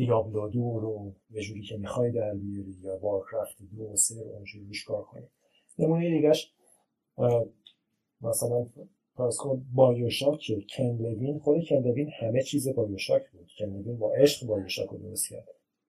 [0.00, 4.30] Diablo دو رو یه جوری که می‌خوای در بیاری یا Warcraft دو و سه رو
[4.30, 5.26] اونجوری روش کار کنی.
[5.78, 6.52] نمونه دیگهش
[8.20, 8.66] مثلا
[9.16, 10.40] فرض کن BioShock
[10.76, 13.50] Ken Levine خود Ken Levine همه چیز BioShock بود.
[13.58, 15.48] Ken Levine با عشق BioShock رو درست کرد.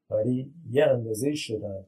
[0.09, 1.85] ولی یه اندازه شدن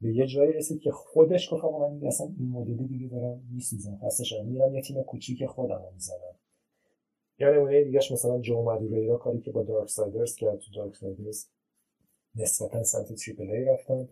[0.00, 3.98] به یه جایی رسید که خودش گفت آقا من اصلا این مدلی دیگه دارم میسوزم.
[4.04, 6.34] خسته میرم یه تیم کوچیک خودم رو می‌زنم.
[7.38, 11.46] یا نمونه دیگهش مثلا Joe Madureira کاری که با Darksiders کرد تو Darksiders
[12.38, 14.08] نسبتا سمت triple A رفتن.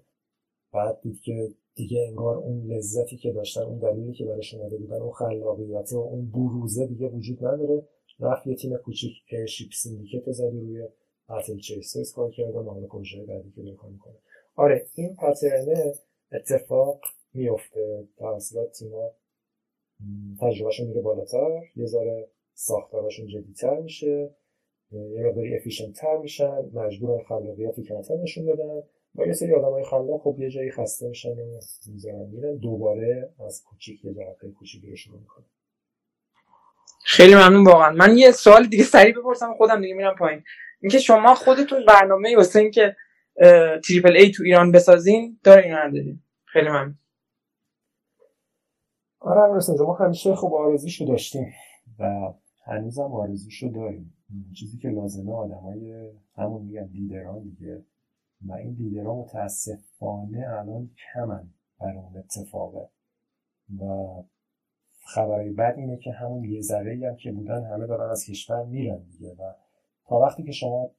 [0.73, 5.01] بعد دید که دیگه انگار اون لذتی که داشتن اون دلیلی که براش اومده بودن
[5.01, 7.89] اون خلاقیت و اون بروزه دیگه وجود نداره.
[8.21, 10.89] رفت یه تیم کوچیک Airship Syndicate زد روی
[11.29, 14.15] Battle Chasers کار کرده و حالا پروژه بعدی که بکن می‌کنه.
[14.57, 15.95] آره این pattern ه
[16.33, 17.01] اتفاق
[17.35, 19.11] میفته توسط تیما
[20.41, 24.35] تجربهشون میره بالاتر یه ذره ساختارشون جدیتر میشه.
[24.93, 28.83] یه مقداری efficient تر میشن مجبورن خلاقیتی کمتر نشون بدن
[29.15, 33.31] و یه سری آدم های خلاق خب یه جایی خسته میشن و می‌ذارن میرن دوباره
[33.47, 35.45] از کوچیک یه جرقه کوچیکی رو شروع می‌کنن.
[37.05, 37.91] خیلی ممنون واقعا.
[37.91, 40.43] من یه سوال دیگه سریع بپرسم خودم دیگه میرم پایین.
[40.81, 42.97] اینکه شما خودتون برنامه واسه اینکه
[43.87, 46.23] تریپل ای تو ایران بسازین دارین ندارین.
[46.45, 46.99] خیلی ممنون.
[49.21, 51.53] آره امروز ما همیشه خب آرزوشو داشتیم
[51.99, 52.33] و
[52.67, 54.16] هنوزم آرزوشو داریم.
[54.55, 57.85] چیزی که لازمه آدمای همون میگن لیدران دیگه.
[58.47, 61.49] و این لیدرها متاسفانه الان کمن
[61.81, 62.89] برای اون اتفاقه.
[63.81, 64.23] و
[65.05, 68.99] خبرهای بد اینه که همون یه ذره هم که بودن همه دارن از کشور میرن
[68.99, 69.33] دیگه.
[69.33, 69.53] و
[70.09, 70.91] تا وقتی که شما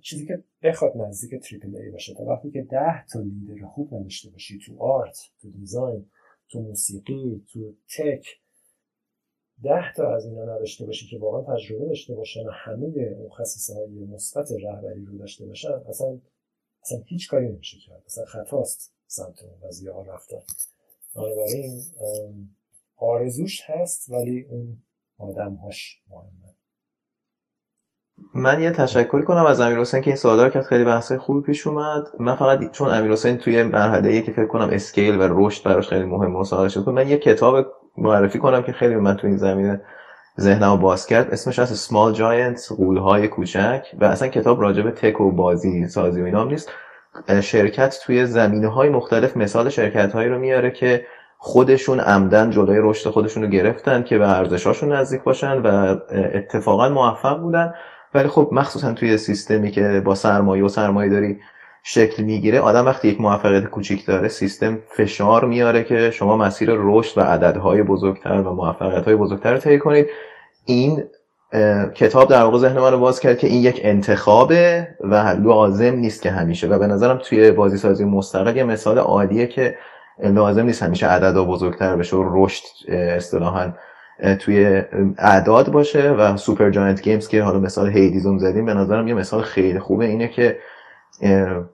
[0.00, 4.30] چیزی که بخواد نزدیک تریپل ای باشه تا وقتی که ده تا لیدر خوب نداشته
[4.30, 6.10] باشی تو آرت تو دیزاین
[6.48, 8.26] تو موسیقی تو تک
[9.62, 13.74] ده تا از اینا نداشته باشی که واقعا تجربه داشته باشن و همه اون خصیصه
[13.74, 16.18] های مثبت رهبری رو داشته باشن اصلا
[16.82, 18.02] اصلا هیچ کاری نمیشه کرد.
[18.06, 20.40] اصلا خطاست سمت اون قضیه ها رفتن.
[21.16, 21.82] بنابراین
[22.96, 24.82] آرزوش هست ولی اون
[25.18, 26.54] آدم هاش مهمه.
[28.34, 30.62] من یه تشکر کنم از امیر حسین که این سوالا کرد.
[30.62, 32.04] خیلی بحث خوبی پیش اومد.
[32.18, 36.04] من فقط چون امیر حسین توی مرحله که فکر کنم اسکیل و رشد براش خیلی
[36.04, 37.66] مهم مصاحبه شد من یه کتاب
[37.96, 39.80] معرفی کنم که خیلی من تو این زمینه
[40.40, 41.30] ذهنمو باز کرد.
[41.30, 46.22] اسمش از Small Giants غولهای کوچک و اصلا کتاب راجع به تک و بازی سازی
[46.22, 46.70] و اینا نیست.
[47.40, 51.06] شرکت توی زمینه های مختلف مثال شرکت هایی رو میاره که
[51.38, 55.96] خودشون عمدن جلوی رشد خودشون رو گرفتن که به ارزشاشون نزدیک باشن و
[56.34, 57.74] اتفاقا موفق بودن.
[58.14, 61.40] ولی خب مخصوصا توی سیستمی که با سرمایه و سرمایه داری
[61.82, 62.60] شکل می‌گیره.
[62.60, 67.82] آدم وقتی یک موفقیت کوچیک داره سیستم فشار میاره که شما مسیر رشد و عددهای
[67.82, 70.06] بزرگتر و موفقیت های بزرگتر رو طی کنید.
[70.64, 71.04] این
[71.94, 75.14] کتاب در واقع ذهن من رو باز کرد که این یک انتخابه و
[75.44, 76.68] لازم نیست که همیشه.
[76.68, 79.76] و به نظرم توی بازی سازی مستقل یه مثال عالیه که
[80.22, 83.72] لازم نیست همیشه عددها بزرگتر بشه و رشد اصطلاحا
[84.38, 84.82] توی
[85.18, 86.10] اعداد باشه.
[86.10, 90.04] و Supergiant Games که حالا مثال Hades م زدیم به نظرم یه مثال خیلی خوبه
[90.04, 90.58] اینه که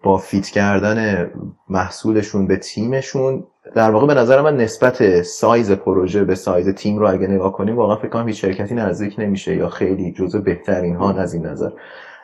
[0.03, 1.31] با fit کردن
[1.69, 3.45] محصولشون به تیمشون
[3.75, 7.77] در واقع به نظر من نسبت سایز پروژه به سایز تیم رو اگه نگاه کنیم
[7.77, 11.71] واقعا فکر کنم هیچ شرکتی نزدیک نمیشه یا خیلی جزو بهترین ها از این نظر.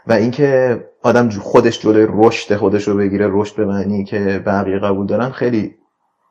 [0.06, 5.06] و اینکه آدم خودش جلوی رشد خودش رو بگیره رشد به معنی که بقیه قبول
[5.06, 5.74] دارن خیلی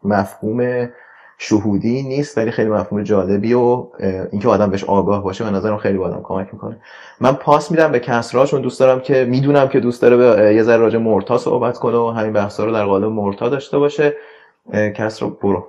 [0.04, 0.90] مفهوم
[1.44, 3.88] شهودی نیست ولی خیلی مفهوم جالبی و
[4.32, 6.78] اینکه آدم بهش آگاه باشه به نظرم خیلی با آدم کمک می‌کنه.
[7.22, 10.64] من پاس میدم به کسرا چون دوست دارم که می‌دونم که دوست داره به یه
[10.64, 14.14] ذره راجع مرتا صحبت کنه و همین بحثا رو در قالب مرتا داشته باشه.
[14.74, 15.68] کسرا برو.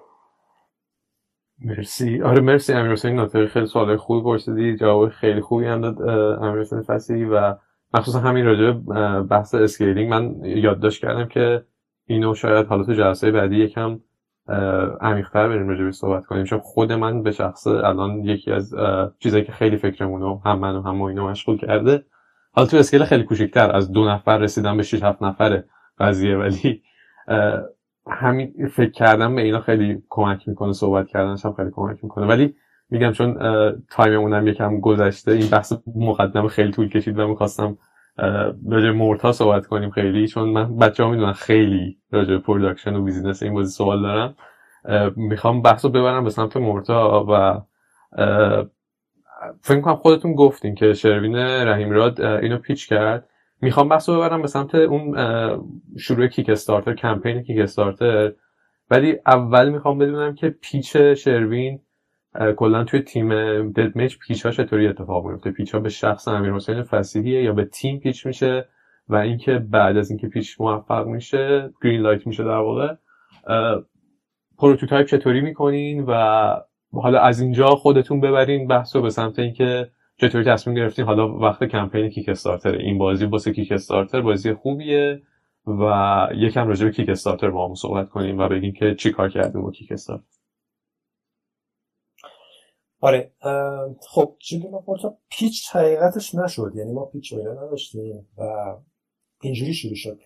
[1.65, 2.23] مرسی.
[2.23, 4.77] آره مرسی امیر حسین خیلی سوال خوبی پرسیدی.
[4.77, 6.03] جواب خیلی خوبی هم داد
[6.43, 7.55] امیر حسین و
[7.95, 8.73] مخصوصا همین راجع
[9.21, 11.65] بحث scaling من یادداشت کردم که
[12.07, 14.01] اینو شاید حالا تو جلسه بعدی یکم
[15.01, 16.45] عمیق‌تر بریم راجع صحبت کنیم.
[16.45, 18.75] چون خود من به شخص الان یکی از
[19.19, 22.05] چیزایی که خیلی فکرمونو هم من و هم اینو مشغول کرده.
[22.53, 25.65] حالا تو scale خیلی کوچیک‌تر از دو نفر رسیدم به 6 7 نفره
[25.99, 26.37] قضیه.
[26.37, 26.83] ولی
[28.11, 32.27] همین فکر کردم به اینا خیلی کمک می‌کنه صحبت کردنش هم خیلی کمک می‌کنه.
[32.27, 32.55] ولی
[32.91, 33.39] میگم چون
[33.91, 37.79] time مونم یکم گذشته این بحث مقدمه خیلی طول کشید و می‌خواستم
[38.71, 43.43] راجع Morta صحبت کنیم خیلی چون من بچه ها می‌دونن خیلی راجع production و business
[43.43, 44.37] این بازی سوال دارم
[45.17, 47.61] می‌خوام بحث رو ببرم به سمت Morta و
[49.63, 53.29] فکر کنم خودتون گفتین که شروین رحیمراد اینو pitch کرد.
[53.61, 55.17] می‌خوام بحث رو ببرم به سمت اون
[55.99, 58.33] شروع Kickstarter کمپین Kickstarter
[58.91, 61.81] ولی اول می‌خوام بدونم که pitch شروین
[62.57, 63.29] کلا توی تیم
[63.73, 67.53] Dead Mage pitch ها چطوری اتفاق میفته pitch ها به شخص امیر حسین فسیحیه یا
[67.53, 68.69] به تیم pitch میشه؟
[69.09, 72.95] و اینکه بعد از اینکه pitch موفق میشه green light میشه در واقع
[74.59, 76.15] prototype چطوری می‌کنین؟ و
[76.93, 81.05] حالا از اینجا خودتون ببرین بحث رو به سمت اینکه چطوری تصمیم گرفتین.
[81.05, 85.23] حالا وقت کمپین Kickstarter این بازی واسه Kickstarter بازی خوبیه
[85.67, 89.29] و یکم راجع به کیک استارتر با هم صحبت کنیم و بگیم که چی کار
[89.29, 90.42] کردیم با کیک استارتر.
[93.05, 93.33] آره
[94.09, 98.75] خب جیلی پورتا پیچ حقیقتش نشد یعنی ما پیچ اینا نداشتیم و
[99.43, 100.19] اینجوری شروع شد.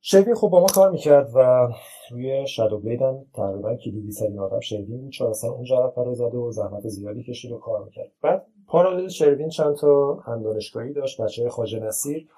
[0.00, 1.68] شوی خب با ما کار می‌کرد و
[2.10, 5.12] روی شادو بلید هم تقریبا کلیدی سرین آدم شروین بود.
[5.12, 8.12] چون اصلا اون جرف رو زده و زحمت زیادی کشید و کار می‌کرد.
[8.22, 12.28] بعد پارالل شروین چند تا هم دانشگاهی داشت بچه های نصیر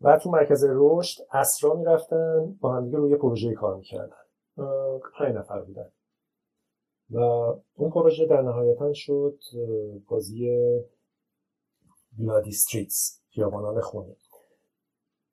[0.00, 4.16] و تو مرکز رشد اسرا می‌رفتن با هم روی پروژه کار می‌کردن.
[5.18, 5.90] پنج نفر بودن.
[7.10, 7.18] و
[7.74, 9.38] اون پروژه در نهایتا شد
[10.08, 10.50] بازی
[12.18, 14.16] بلادی ستریتس خیابانان خونی.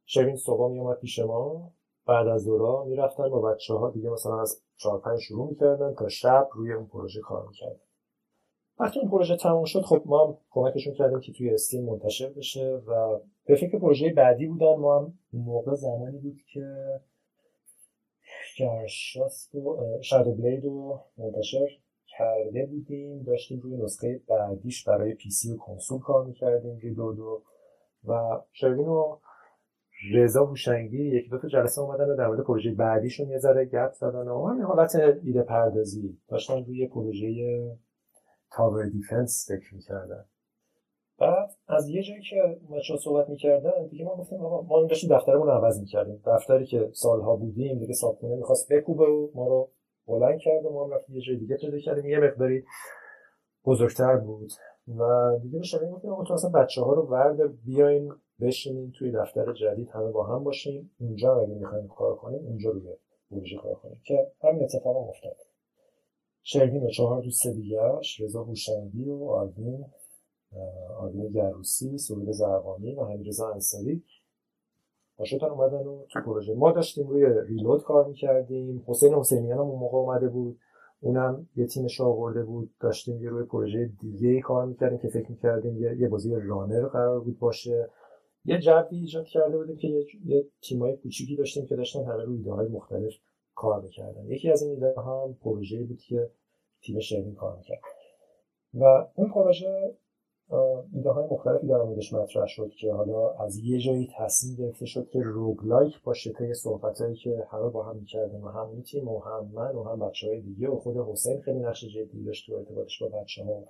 [0.06, 1.72] شبین صبح می اومد پیش ما.
[2.06, 6.10] بعد از دورا می‌رفتن با بچه ها دیگه مثلا از چهار پنج شروع می‌کردن تا
[6.10, 7.80] شب روی اون پروژه کار می‌کردن.
[8.80, 12.82] وقتی اون پروژه تموم شد خب ما هم کمکشون کردیم که توی استیم منتشر بشه
[12.88, 14.76] و به فکر پروژه بعدی بودن.
[14.76, 16.66] ما هم موقع زمانی بود که
[18.62, 21.68] گرشاست و شادو بلید رو منتشر
[22.06, 23.24] کرده بودیم.
[23.24, 27.44] داشتیم روی نسخه بعدیش برای پی سی و کنسول کار می‌کردیم دو دو.
[28.08, 29.18] و شروین و
[30.14, 33.94] رضا هوشنگی یک دو تا جلسه اومدن و در مورد پروژه بعدیشون یه ذره گپ
[33.94, 37.78] زدن و همین حالت ایده پردازی داشتن روی پروژه
[38.52, 40.26] تاور دیفنس فکر می‌کردن.
[41.22, 45.48] بعد از یه جایی که بچه‌ها صحبت می‌کردن دیگه ما گفتیم آقا ما داشتیم دفترمون
[45.48, 46.22] رو عوض می‌کردیم.
[46.26, 49.70] دفتری که سالها بودیم دیگه صابخونه می‌خواست بکوبه و ما رو
[50.08, 52.06] بلند کرد و ما هم رفتیم یه جای دیگه پیدا کردیم.
[52.06, 52.64] یه مقداری
[53.66, 54.52] بزرگتر بود.
[54.88, 59.54] و دیگه به شما گفتیم آقا تو اصلا بچه رو ورد بیاین بشینیم توی دفتر
[59.54, 62.88] جدید همه با هم باشیم اونجا اگه می‌خوایم کار کنیم اونجا روی
[63.32, 65.36] پروژه کار کنیم که همین اتفاق افتاد.
[66.44, 67.48] شروین و چهار دوست
[68.20, 69.86] رضا هوشنگی و آرمین
[70.98, 74.04] آرمین گروسی سهیل زرقانی و حمیدرضا انصاری.
[75.18, 76.54] باشتن اومدن و تو پروژه.
[76.54, 78.84] ما داشتیم روی ریلود کار می‌کردیم.
[78.88, 80.60] حسین حسینیان هم اون موقع اومده بود.
[81.02, 82.72] اونم یه تیمش آورده بود.
[82.80, 87.40] داشتیم یه روی پروژه دیگه کار می‌کردیم که فکر می‌کردیم یه, بازی رانر قرار بود
[87.40, 87.90] باشه.
[88.46, 92.38] یه جوی ایجاد کرده بودیم که یه, یه تیمای کوچیکی داشتیم که داشتن همه روی
[92.38, 93.14] ایده های مختلف
[93.56, 94.26] کار می‌کردن.
[94.26, 96.32] یکی از این ایده هم پروژه بود که
[96.82, 97.82] تیم شیرین کار می‌کرد.
[98.74, 99.96] و اون پروژه
[100.94, 105.10] ایده های مختلفی در موردش مطرح شد که حالا از یه جایی تصمیم گرفته شد
[105.10, 109.52] که روگلایک باشه طی صحبتهایی که همه با هم می‌کردیم و هم تیم و هم
[109.54, 113.04] من و هم بچه های دیگه و خود حسین خیلی نقش جدی داشت تو ارتباطش
[113.04, 113.64] با بچه ها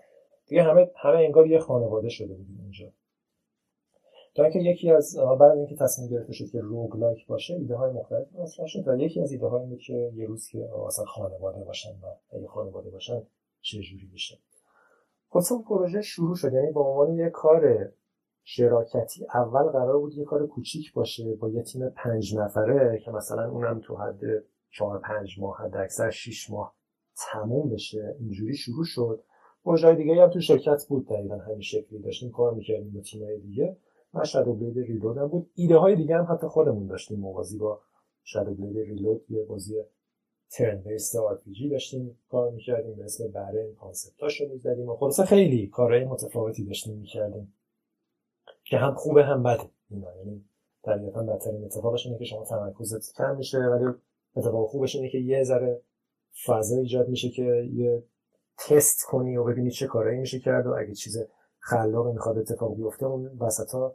[0.48, 2.92] دیگه همه همه انگار یه خانواده شده بودیم اونجا
[4.36, 8.38] تا اینکه یکی از بعد اینکه تصمیم گرفته شد که روگلایک باشه ایده های مختلفی
[8.38, 12.36] مطرح شد و یکی از ایده های که یه روز که اصلا خانواده باشن و
[12.38, 13.22] اگه خانواده باشن
[13.62, 14.38] چه جوری میشه؟
[15.34, 17.92] خلاص پروژه شروع شد یعنی به عنوان یه کار
[18.44, 23.50] شراکتی اول قرار بود یه کار کوچیک باشه با یه تیم پنج نفره که مثلا
[23.50, 24.20] اونم تو حد
[24.70, 26.76] چهار پنج ماه حد اکثر شیش ماه
[27.32, 28.16] تموم بشه.
[28.20, 29.24] اینجوری شروع شد.
[29.66, 33.78] پروژه دیگه هم تو شرکت بود دقیقا همین شکلی داشتیم کار می‌کردیم با تیمای دیگه.
[34.14, 35.50] و شادو بلید ریلود هم بود.
[35.56, 37.20] ایده های دیگه هم حتی خودمون داشتیم.
[37.20, 37.82] موازی با
[38.24, 39.76] شادو بلید ریلود یه بازی
[40.52, 41.42] ترن بیست آر
[41.72, 47.54] داشتیم کار می‌کردیم به اسم برن کانسپتاشو می‌زدیم و خلاصه خیلی کارهای متفاوتی داشتیم می‌کردیم
[48.64, 49.70] که هم خوبه هم بده.
[49.90, 50.46] اینا یعنی
[50.84, 53.94] طبیعتا بدترین اتفاقش اینه که شما تمرکزت کم میشه ولی
[54.36, 55.82] اتفاق خوبش اینه که یه ذره
[56.46, 58.04] فضا ایجاد میشه که یه
[58.58, 61.18] تست کنی و ببینی چه کارایی میشه کرد و اگه چیز
[61.60, 63.92] خلاقی می‌خواد اتفاق بیفته اون وسط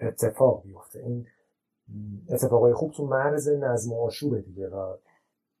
[0.00, 0.98] اتفاق بیفته.
[0.98, 1.26] این
[2.30, 4.96] اتفاقای خوب تو مرز نظم و آشوبه دیگه و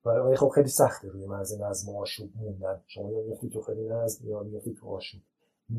[0.06, 2.82] ولی خب خیلی سخته روی مرز نظم و آشوب موندن.
[2.86, 5.20] شما یا میفتی تو خیلی نظم یا میفتی تو آشوب.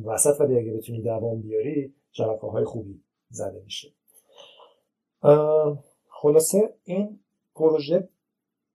[0.05, 3.87] وسط ولی اگه بتونی دوام بیاری شبکه های خوبی زده میشه.
[6.09, 7.19] خلاصه این
[7.55, 8.09] پروژه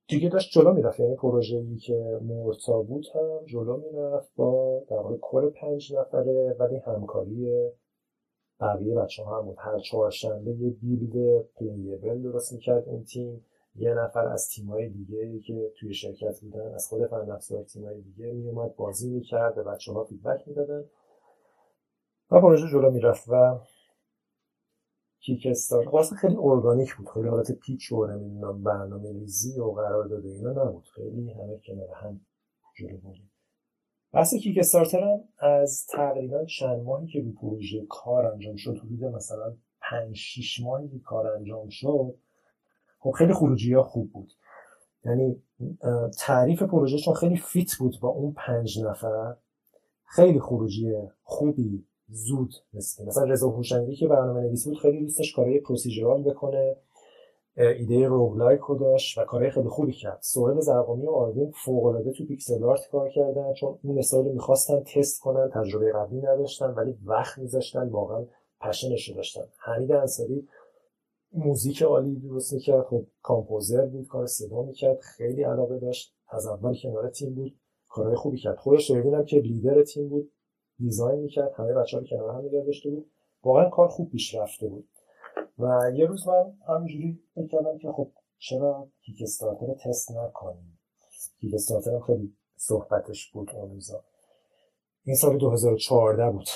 [0.08, 1.00] دیگه داشت جلو می‌رفت.
[1.00, 6.56] یعنی پروژه ای که مرتا بود هم جلو می‌رفت با در واقع کل پنج نفره
[6.58, 7.70] ولی همکاری
[8.60, 9.56] بقیه بچه ها هم بود.
[9.58, 13.44] هر چهارشنبه یه build playable درست می‌کرد اون تیم.
[13.74, 18.32] یه نفر از تیمای دیگه که توی شرکت بودن از خود فن افزار تیمای دیگه
[18.32, 20.84] میومد بازی می‌کرد به بچه ها feedback می‌دادن.
[22.30, 23.60] و پروژه جلو می‌رفت و
[25.20, 27.08] Kickstart واسه خیلی ارگانیک بود.
[27.08, 30.88] خیلی حالت pitch و نمی‌دونم برنامه ریزی و قرار داده اینا نبود.
[30.94, 32.20] خیلی همه کنار هم
[32.76, 33.30] جلو بودیم.
[34.12, 39.56] بحث Kickstarter هم از تقریبا چند ماهی که رو پروژه کار انجام شد حدود مثلا
[39.80, 42.14] پنج شیش ماهی که کار انجام شد
[43.02, 44.32] خب خیلی خروجی ها خوب بود.
[45.04, 45.42] یعنی
[46.18, 49.36] تعریف پروژه چون خیلی fit بود با اون پنج نفر.
[50.04, 50.92] خیلی خروجی
[51.22, 56.76] خوبی زود مثل مثلا رضا هوشنگی که برنامه نویسی بود خیلی دوستش کارهای procedural بکنه.
[57.56, 60.18] ایده roguelike رو داشت و کارهای خیلی خوبی کرد.
[60.20, 65.20] سوهل زرقامی و آروین فوق تو pixel art کار کردن چون اون استایل می‌خواستن تست
[65.20, 68.24] کنن تجربه قبلی نداشتن ولی وقت میذاشتن واقعا
[68.60, 69.44] پشنش داشتن.
[69.58, 70.48] حمید انصاری
[71.34, 72.84] موزیک عالی درست می‌کرد.
[72.84, 76.14] خب composer بود کار صدا می‌کرد خیلی علاقه داشت.
[76.28, 78.56] از اول کنار تیم بود کارهای خوبی کرد.
[78.56, 80.32] خودش هم که لیدر تیم بود
[80.78, 83.10] design می‌کرد همه بچه ها کنار هم نگه داشته بود.
[83.44, 84.88] واقعا کار خوب پیش رفته بود.
[85.58, 90.78] و یه روز من همینجوری فکر کردم که خب چرا Kick رو تست نکنیم؟
[91.40, 94.04] Kickstarter خیلی صحبتش بود اون روزا
[95.04, 96.48] این سال 2014 بود.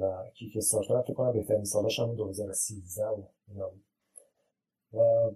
[0.00, 3.84] و کیک استارتر فکر کنم بهترین سالش هم 2013 و اینا بود.
[4.92, 5.30] و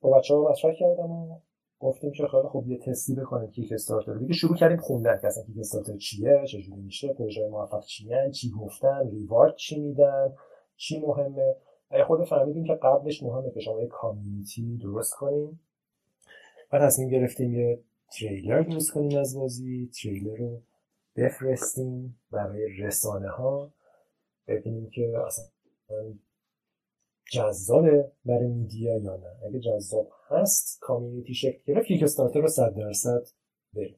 [0.00, 1.38] با بچه ها مطرح کردم و
[1.80, 5.44] گفتیم که خیلی خوب یه تستی بکنیم کیک استارتر دیگه شروع کردیم خوندن که اصلا
[5.44, 10.34] کیک استارتر چیه چجوری میشه پروژه موفق چیه چی گفتن ریوارد چی میدن
[10.76, 11.56] چی مهمه.
[12.06, 15.60] خود فهمیدیم که قبلش مهمه که شما یه کامیونیتی درست کنیم.
[16.72, 17.80] و تصمیم گرفتیم یه
[18.18, 19.90] تریلر درست کنیم از بازی.
[20.02, 20.60] تریلر رو
[21.16, 23.72] بفرستیم برای رسانه ها
[24.48, 25.44] ببینیم که اصلا
[27.32, 29.46] جذابه برای میدیا یا نه.
[29.46, 33.22] اگه جذاب هست کامیونیتی شکل گرفت کیک استارتر رو صد درصد
[33.74, 33.96] بریم.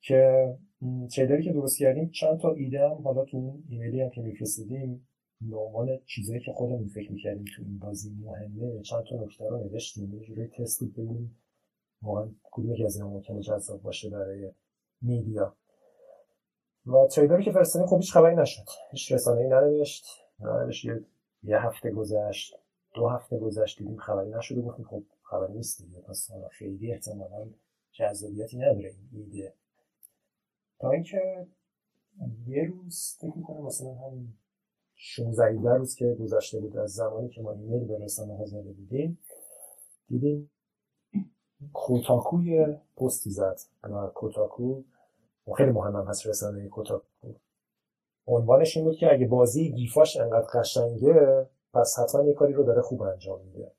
[0.00, 0.54] که
[1.14, 5.08] تریلری که درست کردیم چند تا ایده هم حالا تو اون ایمیلی هم که میفرستیدیم
[5.40, 9.64] به عنوان چیزایی که خودمون فکر می‌کردیم تو این بازی مهمه چند تا نکته رو
[9.64, 10.14] نوشتیم.
[10.14, 11.36] یه جوری تست بود ببینیم
[12.02, 14.52] واقعا کدوم که از اینا ممکنه جذاب باشه برای
[15.02, 15.56] میدیا.
[16.86, 18.64] و تریلری که فرستادیم خب هیچ خبری نشد.
[18.90, 20.06] هیچ رسانه‌ای ننوشت
[20.84, 21.04] یه
[21.42, 22.56] یه هفته گذشت
[22.94, 27.46] دو هفته گذشت دیدیم خبری نشده گفتیم خب خبری نیست دیگه پس خیلی احتمالا
[27.92, 29.54] جذابیتی نداره این ایده.
[30.78, 31.46] تا اینکه
[32.46, 34.34] یه روز فکر می‌کنم مثلا هم
[34.94, 39.18] 16 روز که گذشته بود از زمانی که ما ایمیل به رسانه ها زده بودیم
[40.08, 40.50] دیدیم
[41.72, 44.82] Kotaku یه پستی زد و Kotaku
[45.56, 47.04] خیلی مهم هم هست رسانه Kotaku
[48.26, 52.64] عنوانش این بود که اگه بازی GIF اش انقدر قشنگه پس حتما یه کاری رو
[52.64, 53.72] داره خوب انجام میده.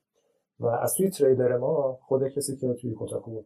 [0.60, 3.42] و از توی تریلر ما خود کسی که توی Kotaku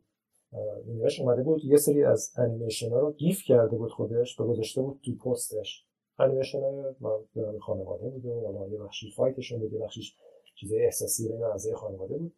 [0.87, 4.83] اینو نوشته بود یه سری از انیمیشن ها رو GIF کرده بود خودش و گذاشته
[4.83, 5.87] بود تو پستش.
[6.19, 10.17] انیمیشن های خانواده بود و یه بخشی fight شون بود یه بخشیش
[10.61, 12.33] چیزای احساسی بین اعضای خانواده بود.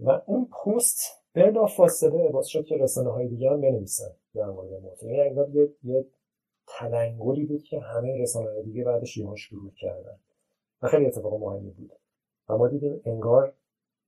[0.00, 1.00] و اون پست
[1.34, 4.10] بلافاصله باعث شد که رسانه های دیگه هم بنویسن.
[4.36, 6.06] در مورد موضوع یعنی یه, یه
[6.66, 10.18] تلنگری بود که همه رسانه دیگه بعدش یهو شروع کردن.
[10.82, 11.92] و خیلی اتفاق مهمی بود.
[12.48, 13.54] و ما دیدیم انگار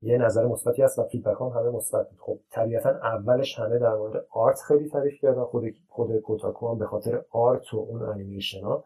[0.03, 2.19] یه نظر مثبتی هست و feedback هم همه مثبت بود.
[2.19, 5.45] خب طبیعتا اولش همه در مورد art خیلی تعریف کردن.
[5.45, 8.85] خود خود Kotaku هم به خاطر art و اون انیمیشن ها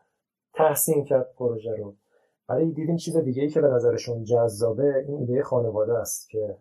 [0.55, 1.94] تحسین کرد پروژه رو.
[2.48, 6.56] ولی دیدیم چیز دیگه ای که به نظرشون جذابه این ایده خانواده است که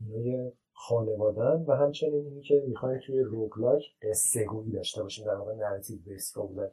[0.00, 6.36] ایده خانوادن و همچنین اینی که می‌خوایم توی roguelike قصه‌گویی داشته باشیم در واقع narrative-based
[6.36, 6.72] roguelike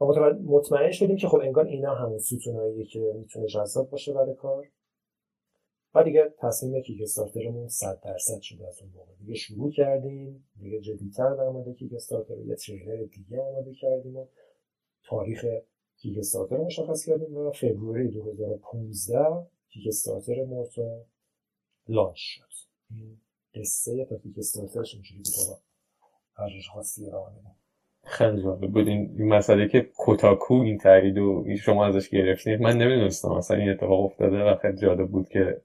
[0.00, 0.04] و
[0.44, 4.68] مطمئن شدیم که خب انگار اینا همون ستوناییه که می‌تونه جذاب باشه برای کار.
[5.94, 9.12] و دیگه تصمیم Kickstarter مون 100 درصد شد از اون موقع.
[9.18, 14.26] دیگه شروع کردیم دیگه جدیتر در مورد Kickstarter یه تریلر دیگه آماده کردیم و
[15.04, 15.44] تاریخ
[15.96, 21.04] کیک استارتر مشخص کردیم و فوریه 2015 کیک استارتر مورتا
[21.88, 22.65] لانچ شد.
[22.90, 23.20] این
[23.54, 25.58] قصه تا کیک استارترش اینجوری بود
[26.36, 27.32] هر خاصی ارائه
[28.04, 33.30] خیلی جالب بود این مسئله که کوتاکو این تایید و شما ازش گرفتید من نمی‌دونستم.
[33.30, 35.62] اصلا این اتفاق افتاده و خیلی جالب بود که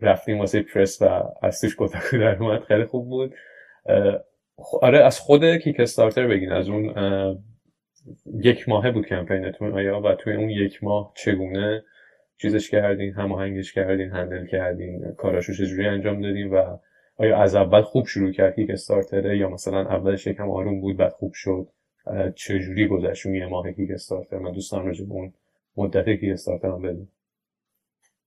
[0.00, 2.62] رفتیم واسه پرس و از توش کوتاکو در اومد.
[2.62, 3.34] خیلی خوب بود.
[4.82, 6.52] آره از خود Kickstarter بگین.
[6.52, 6.94] از اون
[8.42, 11.84] یک ماهه بود کمپینتون آیا؟ و توی اون یک ماه چگونه؟
[12.38, 16.76] چیزش کردین هماهنگش کردین handle کردین کاراشو چجوری انجام دادین و
[17.16, 21.12] آیا از اول خوب شروع کرد Kickstarter ه یا مثلا اولش یکم آروم بود بعد
[21.12, 21.68] خوب شد؟
[22.34, 25.32] چجوری گذشت یه ماه Kickstarter؟ من دوستان راجع به اون
[25.76, 27.08] مدت Kickstarter هم بدون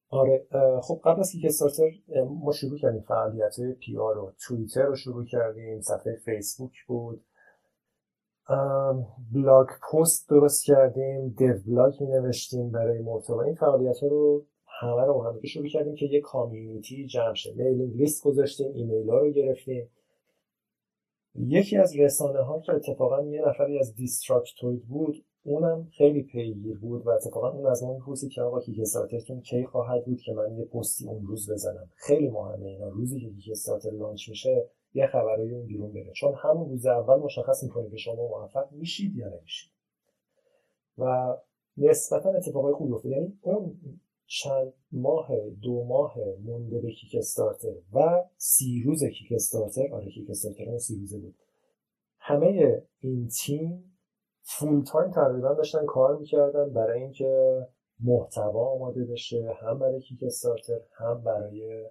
[0.09, 0.45] آره
[0.81, 1.89] خب قبل از Kickstarter
[2.43, 7.23] ما شروع کردیم فعالیت PR رو توییتر رو شروع کردیم صفحه فیسبوک بود.
[9.33, 14.45] blog post درست کردیم dev blog می نوشتیم برای محتوا این فعالیت ها رو
[14.81, 17.53] همه رو هم شروع کردیم که یه community جمع شه.
[17.53, 19.89] mailing list گذاشتیم ایمیل ها رو گرفتیم.
[21.35, 27.05] یکی از رسانه ها که اتفاقا یه نفری از Destructoid بود اونم خیلی پیگیر بود
[27.05, 30.57] و اتفاقا اون از من می‌پرسید که آقا Kickstarter تون کی خواهد بود که من
[30.57, 31.89] یه پستی اون روز بزنم.
[31.95, 32.87] خیلی مهمه اینا.
[32.89, 36.11] روزی که Kickstarter launch میشه یه خبرای اون بیرون بره.
[36.11, 39.71] چون همون روز اول مشخص می‌کنه که شما موفق میشید یا نمیشید.
[40.97, 41.35] و
[41.77, 43.79] نسبتا اتفاقای خوبی افتاد یعنی اون
[44.25, 45.29] چند ماه
[45.61, 51.35] دو ماه مونده به Kickstarter و سی روز Kickstarter آره Kickstarter اون سی روزه بود.
[52.19, 53.97] همه این تیم
[54.41, 57.67] full-time تقریبا داشتن کار می‌کردن برای اینکه
[57.99, 61.85] محتوا آماده بشه هم برای Kickstarter هم برای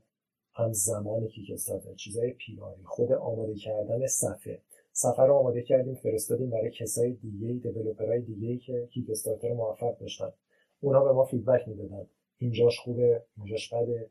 [0.60, 2.84] هم زمان Kickstarter چیزای PR ی.
[2.84, 4.62] خود آماده کردن صفحه.
[4.92, 10.32] صفحه رو آماده کردیم فرستادیم برای کسای دیگه developer های دیگه که Kickstarter موفق داشتن.
[10.80, 12.06] اونا به ما feedback می‌دادن.
[12.38, 14.10] اینجاش خوبه اینجاش بده.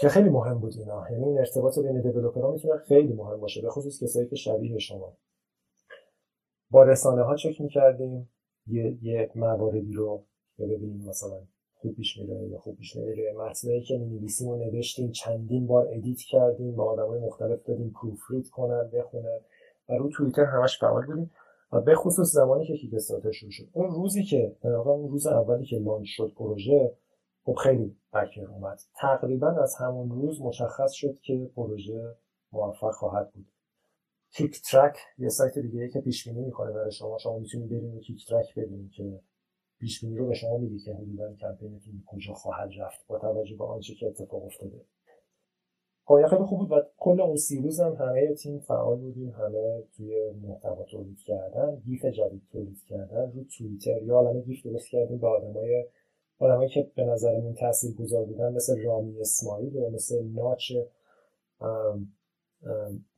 [0.00, 1.06] که خیلی مهم بود اینا.
[1.10, 4.78] یعنی این ارتباط بین developer ها می‌تونه خیلی مهم باشه به خصوص کسایی که شبیه
[4.78, 5.16] شما.
[6.70, 8.30] با رسانه ها چک می‌کردیم.
[8.66, 10.24] یه, یه مواردی رو
[10.58, 11.40] ببینیم مثلا
[11.84, 16.18] خوب پیش میره یا خوب پیش نمیره متنایی که نویسیم و نوشتیم چندین بار edit
[16.18, 19.40] کردیم با آدمای مختلف دادیم proofread کنن بخونن.
[19.88, 21.30] و رو توییتر همش فعال بودیم.
[21.72, 23.68] و به خصوص زمانی که Kickstarter شروع شد.
[23.72, 26.92] اون روزی که در اون روز اولی که launch شد پروژه
[27.44, 28.78] خب خیلی backer اومد.
[29.00, 32.14] تقریبا از همون روز مشخص شد که پروژه
[32.52, 33.46] موفق خواهد بود.
[34.30, 37.18] Kicktraq یه سایت دیگه که پیش بینی می‌کنه برای شما.
[37.18, 39.20] شما می‌تونید برید Kicktraq ببینید که
[39.84, 43.94] پیش رو به شما میگه که حدودا کمپینتون کجا خواهد رفت با توجه به آنچه
[43.94, 44.80] که اتفاق افتاده.
[46.04, 49.82] خب خیلی خوب بود و کل اون سی روز هم همه تیم فعال بودیم همه
[49.96, 53.32] توی محتوا تولید کردن GIF جدید تولید کردن.
[53.32, 55.84] رو توییتر یه عالمه GIF درست کردیم به آدمای
[56.38, 60.72] آدمایی که به نظرمون تاثیر گذار بودن مثل رامی اسماعیل و مثل Notch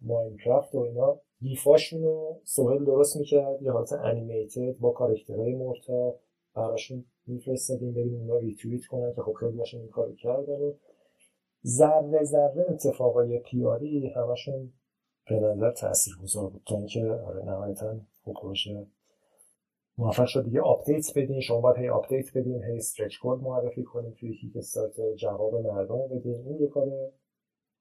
[0.00, 1.20] Minecraft و اینا.
[1.40, 6.14] GIF اشون رو سوهل درست می‌کرد یه حالت animated با character های Morta
[6.56, 10.72] براشون میفرستادیم ببینیم اونا ریتویت کنن که خب خیلی هاشون این کارو کردن و
[11.66, 14.72] ذره ذره اتفاقای PR ی همشون
[15.28, 18.86] به نظر تأثیر گذار بود تا اینکه آره نهایتا پروژه
[19.98, 24.14] موفق شد دیگه update بدین شما باید هی update بدین هی stretch goal معرفی کنین
[24.14, 26.34] توی Kickstarter جواب مردم رو بدین.
[26.34, 27.12] این یه کار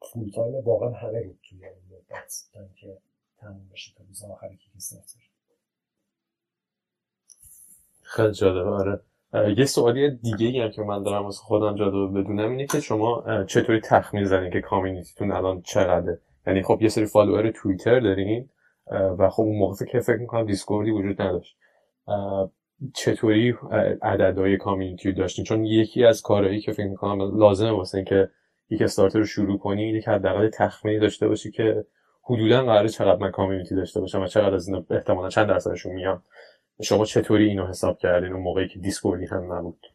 [0.01, 2.97] full time واقعا همه بود توی این مدت تا اینکه
[3.37, 5.34] تموم بشه تا روز آخر Kickstarter
[8.05, 9.01] خیلی جالبه آره.
[9.57, 13.79] یه سوالی دیگه هم که من دارم واسه خودم جالب بدونم اینه که شما چطوری
[13.79, 18.49] تخمین زدین که community تون الان چقدره؟ یعنی خب یه سری follower توییتر دارین
[18.91, 21.57] و خب اون موقع که فکر می‌کنم Discord ی وجود نداشت.
[22.93, 23.55] چطوری
[24.01, 28.29] عددهای community داشتین؟ چون یکی از کارهایی که فکر می‌کنم لازمه واسه اینکه
[28.69, 31.85] Kickstarter رو شروع کنی اینه که حداقل تخمینی داشته باشی که
[32.23, 36.23] حدودا قراره چقدر من community داشته باشم و چقدر از اینا احتمالا چند درصدشون میان.
[36.81, 39.87] شما چطوری اینو حساب کردین؟ اون موقعی که Discord ی هم نبود.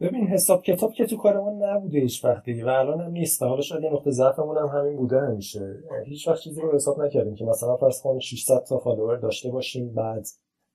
[0.00, 3.42] ببین حساب کتاب که تو کارمون نبوده هیچ وقت دیگه و الان هم نیست.
[3.42, 5.82] حالا شاید یه نقطه ضعفمون هم همین بوده همیشه.
[6.06, 9.94] هیچ وقت چیزی رو حساب نکردیم که مثلا فرض کن 600 تا follower داشته باشیم
[9.94, 10.26] بعد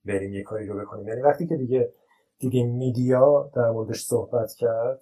[0.06, 1.08] بریم یه کاری رو بکنیم.
[1.08, 1.94] یعنی وقتی که دیگه
[2.40, 5.02] دیگه media در موردش صحبت کرد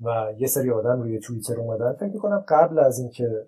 [0.00, 3.46] و یه سری آدم روی توییتر اومدن فکر می‌کنم قبل از اینکه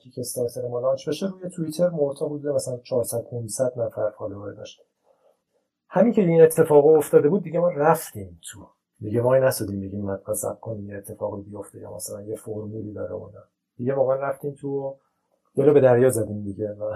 [0.00, 4.80] Kickstarter ما launch بشه روی توییتر Morta بوده مثلا 400 500 نفر follower داشت.
[5.88, 8.66] همین که این اتفاق افتاده بود دیگه ما رفتیم تو.
[9.00, 13.12] دیگه ما نیومدیم بگیم مثلا صبر کنیم یه اتفاقی بیفته یا مثلا یه فرمولی داره
[13.12, 13.32] اون
[13.76, 14.96] دیگه واقعا رفتیم تو
[15.56, 16.94] دلو به دریا زدیم دیگه و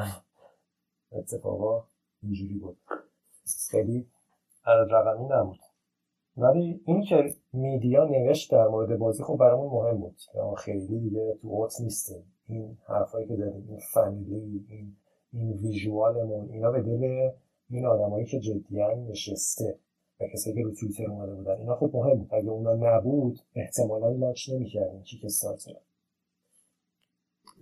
[1.12, 1.84] اتفاقا
[2.22, 2.76] اینجوری بود.
[3.70, 4.06] خیلی
[4.66, 5.58] رقمی نبود.
[6.36, 10.16] ولی این که media نوشت در مورد بازی خب برامون مهم بود.
[10.58, 12.32] خیلی دیگه تو out نیستیم.
[12.48, 14.96] این حرفایی که داریم این فامیلی این
[15.32, 17.30] این visual مون اینا به دل
[17.70, 19.78] این آدمایی که جدیا نشسته
[20.20, 22.28] و کسایی که رو توییتر اومده بودن اینا خب مهم.
[22.30, 25.72] اگه اونا نبود احتمالا launch نمی‌کردیم Kickstarter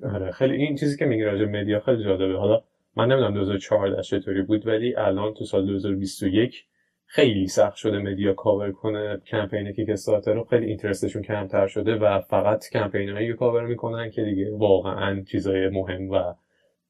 [0.03, 2.39] آره خیلی این چیزی که میگی راجع media خیلی جالبه.
[2.39, 2.63] حالا
[2.97, 6.67] من نمی‌دونم 2014 چطوری بود ولی الان تو سال 2021
[7.07, 9.21] خیلی سخت شده media cover کنه.
[9.27, 14.23] کمپین Kickstarter رو خیلی interest شون کمتر شده و فقط کمپین هایی کاور می‌کنن که
[14.23, 16.35] دیگه واقعا چیزای مهم و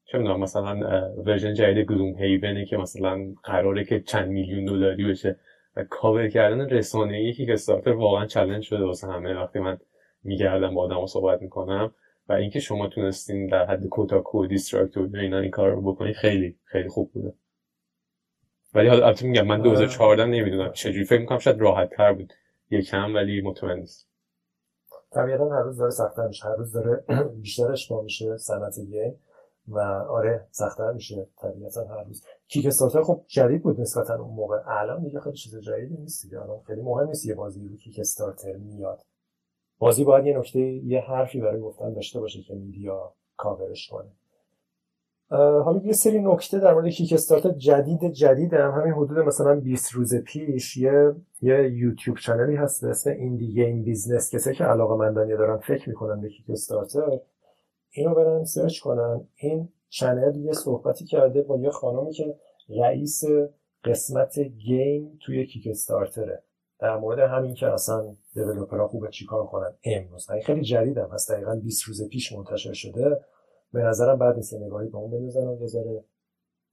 [0.05, 0.79] چه می‌دونم مثلا
[1.25, 5.39] version جدید Gloomhaven ه که مثلا قراره که چند میلیون دلاری بشه
[5.75, 9.33] و کاور کردن رسانه ای Kickstarter واقعا چالش شده واسه همه.
[9.33, 9.77] وقتی من
[10.23, 11.93] میگردم با آدم صحبت می‌کنم
[12.29, 16.89] و اینکه شما تونستین در حد Kotaku Destructoid اینا این کار رو بکنید خیلی خیلی
[16.89, 17.33] خوب بوده.
[18.73, 20.71] ولی حالا البته میگم من 2014 نمی‌دونم.
[20.73, 22.33] چجوری؟ فکر می‌کنم شاید راحت تر بود.
[22.71, 24.07] یکم ولی مطمئن نیست
[25.11, 26.45] طبیعتا هر روز داره سختتر میشه.
[26.45, 27.03] هر روز داره
[27.41, 29.19] بیشتر اشباه میشه صنعت گیم
[29.67, 29.79] و
[30.09, 32.23] آره سختتر میشه طبیعتا هر روز.
[32.47, 34.57] کیک استارتر خب جدید بود نسبتا اون موقع.
[34.67, 36.41] الان دیگه خیلی چیز جدیدی نیست دیگه.
[36.41, 39.01] الان خیلی مهم نیست یه بازی رو کیک استارتر میاد.
[39.79, 44.09] بازی باید یه نکته یه حرفی برای گفتن داشته باشه که میدیا کاورش کنه.
[45.29, 49.91] حالا یه سری نکته در مورد کیک استارتر جدید جدید هم همین حدود مثلا 20
[49.93, 54.63] روز پیش یه یه یوتیوب channel ی هست به اسم Indie Game Business کسی که
[54.63, 57.19] علاقه مندانی دارن فکر می‌کنن به Kickstarter
[57.91, 59.27] اینو برن سرچ کنن.
[59.35, 62.35] این channel یه صحبتی کرده با یه خانمی که
[62.69, 63.23] رئیس
[63.83, 66.43] قسمت game توی Kickstarter ه.
[66.79, 69.73] در مورد همین که اصلا developer ها خوبه چیکار کنن.
[69.83, 70.29] امروز.
[70.31, 71.09] این خیلی جدیدم.
[71.13, 73.19] هست دقیقا 20 روز پیش منتشر شده.
[73.73, 76.03] به نظرم بد نیست نگاهی به اون بندازن و یه ذره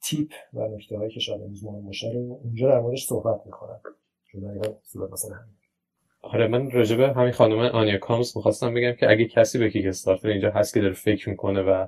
[0.03, 3.81] tip و نکته هایی که شاید امروز مهم باشه رو اونجا در موردش صحبت می‌کنن
[4.33, 5.55] چون دقیقا صورت مثلا همین.
[6.23, 10.51] آره من راجبه همین خانم Anya Combs می‌خواستم بگم که اگه کسی به Kickstarter اینجا
[10.51, 11.87] هست که داره فکر می‌کنه و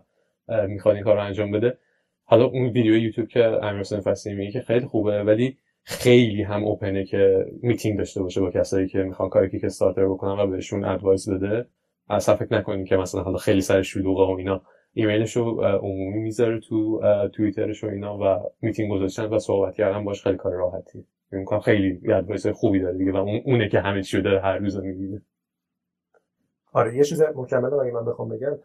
[0.68, 1.78] می‌خواد این کار رو انجام بده
[2.24, 6.96] حالا اون ویدیو یوتیوب که امیر حسین میگه که خیلی خوبه ولی خیلی هم open
[6.96, 11.28] ه که میتینگ داشته باشه با کسایی که می‌خوان کار Kickstarter بکنن و بهشون advice
[11.28, 11.66] بده.
[12.08, 14.62] اصلا فکر نکنید که مثلا حالا خیلی سر شلوغه و اینا.
[14.98, 20.22] ایمیلش رو عمومی می‌ذاره تو توییترش و اینا و میتینگ گذاشتن و صحبت کردن باش
[20.22, 24.40] خیلی کار راحتی میگم خیلی advice خوبی داره دیگه و اونه که همه چی داره
[24.40, 25.22] هر روز می‌بینه.
[26.72, 28.58] آره یه چیز مکمل اگه من بخوام بگم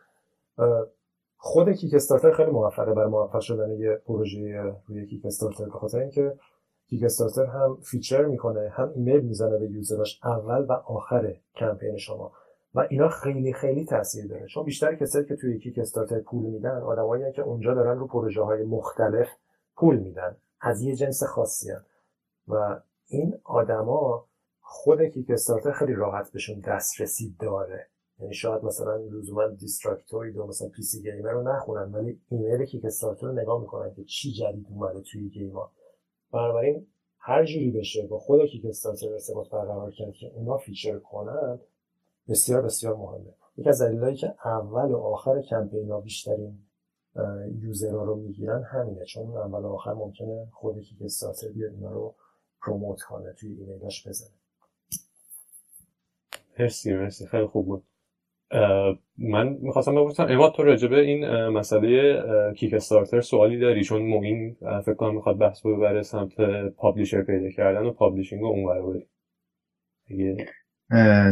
[1.38, 6.34] خود Kickstarter خیلی موفقه برای موفق شدن یه پروژه روی Kickstarter به اینکه
[6.90, 12.32] Kickstarter هم feature می‌کنه هم ایمیل می‌زنه به user اش اول و آخر کمپین شما.
[12.74, 14.48] و اینا خیلی خیلی تاثیر داره.
[14.48, 18.64] چون بیشتر کسایی که توی Kickstarter پول میدن آدمایی که اونجا دارن رو پروژه های
[18.64, 19.28] مختلف
[19.76, 20.38] پول میدن.
[20.62, 21.86] از یه جنس خاصی ان.
[22.48, 24.26] و این آدما
[24.62, 27.88] خود Kickstarter خیلی راحت بهشون دسترسی داره.
[28.22, 33.34] یعنی شاید مثلا لزوما Destructoid و مثلا PC Gamer رو نخونن ولی ایمیل Kickstarter رو
[33.34, 35.72] نگاه می‌کنن که چی جدید اومده توی game ا
[36.32, 36.88] بنابراین
[37.18, 41.60] هر جوری بشه با خود Kickstarter ارتباط برقرار کرد که اونا feature کنن
[42.30, 43.34] بسیار بسیار مهمه.
[43.58, 46.60] یکی از دلایلی که اول و آخر کمپین ها بیشترین
[47.62, 52.16] user ها رو می‌گیرن همینه چون اول و آخر ممکنه خود Kickstarter بیاد اینا رو
[52.62, 54.32] promote کنه توی ایمیلاش بزنه.
[56.60, 57.28] مرسی مرسی.
[57.28, 57.84] خیلی خوب بود.
[59.18, 62.22] من می‌خواستم بپرسم ایواد تو راجع به این مسئله
[62.54, 66.42] Kickstarter سوالی داری؟ چون موین فکر کنم می‌خواد بحث ببره سمت
[66.78, 68.94] publisher پیدا کردن و publishing و اون
[70.08, 70.38] بری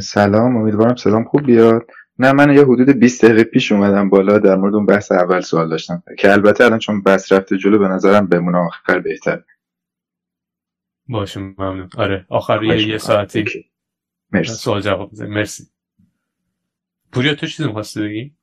[0.02, 1.92] سلام امیدوارم سلام خوب بیاد.
[2.20, 5.70] نه من یه حدود 20 دقیقه پیش اومدم بالا در مورد اون بحث اول سوال
[5.70, 9.44] داشتم که البته الان چون بحث رفته جلو به نظرم بمونه آخر بهتر.
[11.10, 11.90] باشه ممنون.
[11.98, 13.46] آره آخر یه, یه ساعتی.
[14.32, 14.54] مرسی.
[14.54, 15.64] سوال جواب بزنیم مرسی.
[17.12, 18.36] پوریا تو چیزی می‌خواستی بگی؟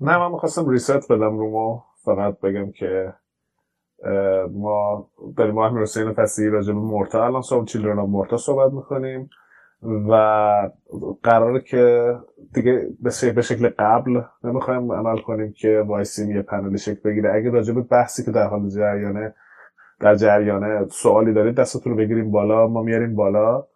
[0.00, 1.86] نه من می‌خواستم ریست بدم رو ما.
[2.04, 3.14] فقط بگم که
[4.52, 8.72] ما داریم ما همین حسین فسی راجع به مورتا الان صحبت Children of Morta صحبت
[8.72, 9.30] می‌کنیم.
[9.82, 10.12] و
[11.22, 12.14] قراره که
[12.54, 17.34] دیگه به شکل قبل نمی‌خوایم عمل کنیم که وایسیم یه پنل شکل بگیره.
[17.34, 19.34] اگه راجع به بحثی که در حال جریانه
[20.00, 23.66] در جریانه سوالی دارید دستتون رو بگیریم بالا ما میاریم بالا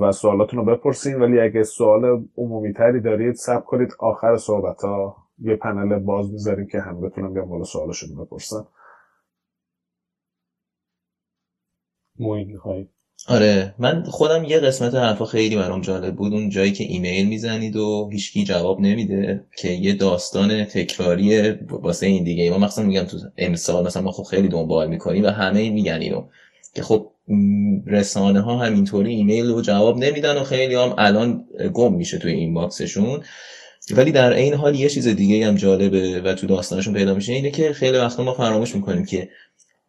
[0.00, 5.16] و سوالاتون رو بپرسین ولی اگه سوال عمومی تری دارید صبر کنید آخر صحبت ها
[5.38, 8.64] یه پنل باز می‌ذاریم که همه بتونم بیان بالا سوالشون بپرسن.
[12.18, 12.58] موین
[13.28, 16.32] آره من خودم یه قسمت حرفا خیلی برام جالب بود.
[16.32, 22.24] اون جایی که ایمیل می‌زنید و هیچکی جواب نمیده که یه داستان تکراری واسه این
[22.24, 22.50] دیگه.
[22.50, 26.24] ما مثلا میگم تو امسال مثلا ما خب خیلی دنبال می‌کنیم و همه میگن اینو.
[26.74, 27.10] که خب
[27.86, 31.44] رسانه ها همینطوری ایمیل رو جواب نمیدن و خیلی هم الان
[31.74, 33.20] گم میشه توی inbox شون.
[33.96, 37.32] ولی در این حال یه چیز دیگه هم جالبه و تو داستانشون پیدا میشه.
[37.32, 39.28] اینه که خیلی وقتا ما فراموش می‌کنیم که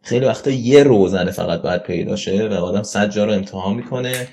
[0.02, 4.28] خیلی وقتا یه روزنه فقط باید پیدا شه و آدم صد جا رو امتحان می‌کنه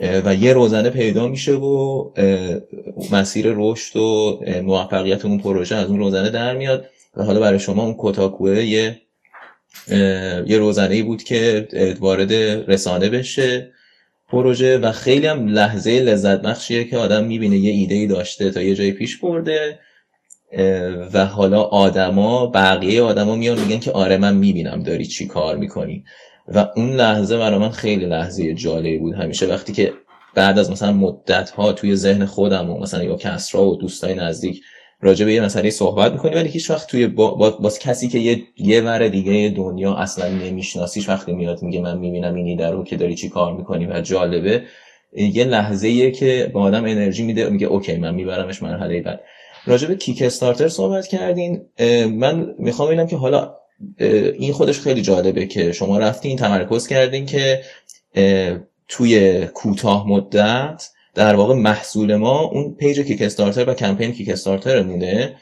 [0.00, 2.04] و یه روزنه پیدا میشه و
[3.12, 6.86] مسیر رشد و موفقیت اون پروژه از اون روزنه در میاد.
[7.16, 9.00] و حالا برای شما اون کوتاکوه یه
[10.46, 11.68] یه روزنه ای بود که
[12.00, 12.32] وارد
[12.70, 13.72] رسانه بشه
[14.28, 18.62] پروژه و خیلی هم لحظه لذت بخشیه که آدم می‌بینه یه ایده ای داشته تا
[18.62, 19.78] یه جای پیش برده.
[21.12, 26.04] و حالا آدما بقیه آدما میان میگن که آره من می‌بینم داری چی کار می‌کنی.
[26.48, 29.92] و اون لحظه برای من خیلی لحظه جالبی بود همیشه وقتی که
[30.34, 34.60] بعد از مثلا مدت ها توی ذهن خودم و مثلا یا کسرا و دوستای نزدیک
[35.00, 38.42] راجع به یه مسئله صحبت می‌کنی ولی هیچ وقت توی با, با, کسی که یه
[38.56, 42.96] یه ور دیگه دنیا اصلا نمیشناسیش وقتی میاد میگه من می‌بینم این ایده رو که
[42.96, 44.62] داری چی کار می‌کنی و جالبه.
[45.12, 49.20] یه لحظه که به آدم انرژی میده میگه اوکی من میبرمش مرحله بعد.
[49.66, 51.62] راجع به Kickstarter صحبت کردین.
[52.12, 53.54] من می‌خوام ببینم که حالا
[54.38, 57.60] این خودش خیلی جالبه که شما رفتین تمرکز کردین که
[58.88, 65.36] توی کوتاه مدت در واقع محصول ما اون page Kickstarter و کمپین کیک مونه.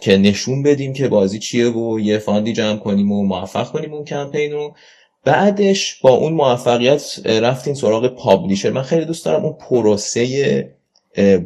[0.00, 3.94] که نشون بدیم که بازی چیه و یه fund ی جمع کنیم و موفق کنیم
[3.94, 4.74] اون کمپین رو.
[5.24, 8.70] بعدش با اون موفقیت رفتیم سراغ publisher.
[8.70, 10.73] من خیلی دوست دارم اون پروسه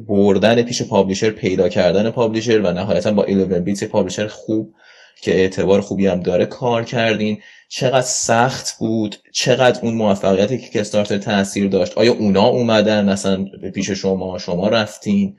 [0.06, 4.74] بردن پیش publisher پیدا کردن publisher و نهایتا با 11 bit publisher خوب
[5.22, 7.38] که اعتبار خوبی هم داره کار کردین.
[7.68, 11.98] چقدر سخت بود چقدر اون موفقیت Kickstarter تاثیر داشت.
[11.98, 15.36] آیا اونا اومدن؟ مثلا پیش شما شما رفتین.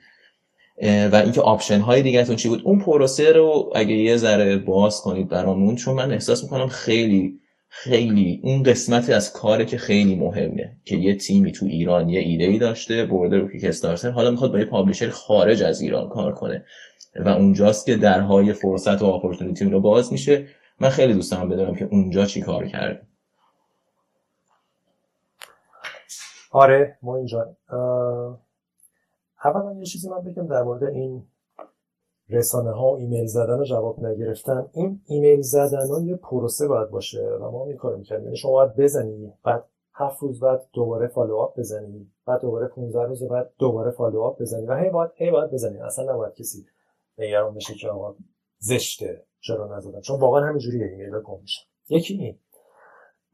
[0.82, 5.28] و اینکه option های دیگهتون چی بود؟ اون پروسه رو اگه یه ذره باز کنید
[5.28, 7.40] برامون چون من احساس می‌کنم خیلی
[7.72, 12.44] خیلی اون قسمت از کاره که خیلی مهمه که یه تیمی تو ایران یه ایده
[12.44, 16.64] ای داشته برده رو Kickstarter حالا می‌خواد با یه publisher خارج از ایران کار کنه.
[17.16, 20.46] و اونجاست که درهای فرصت و opportunity رو باز میشه.
[20.80, 23.06] من خیلی دوست دارم بدونم که اونجا چی کار کرد
[26.50, 27.56] آره ما اینجا.
[29.44, 31.26] اولا یه چیزی من بگم در مورد این
[32.30, 34.66] رسانه ها ایمیل زدن و جواب نگرفتن.
[34.72, 38.52] این ایمیل زدن ها یه پروسه باید باشه و ما این کار می‌کنیم یعنی شما
[38.52, 41.54] باید بزنی بعد هفت روز بعد دوباره follow up
[42.26, 45.78] بعد دوباره 15 روز بعد دوباره follow up و هی باید هی باید بزنی.
[45.78, 46.66] اصلا نباید کسی
[47.18, 48.14] نگران بشه که آقا
[48.58, 49.24] زشته.
[49.40, 50.86] چرا نزدن؟ چون واقعا همینجوریه.
[50.86, 51.62] ایمیل گم میشن.
[51.88, 52.38] یکی این.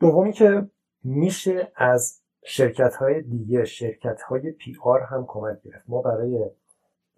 [0.00, 0.70] دومی که
[1.04, 5.84] میشه از شرکت های دیگه شرکت های PR هم کمک گرفت.
[5.88, 6.50] ما برای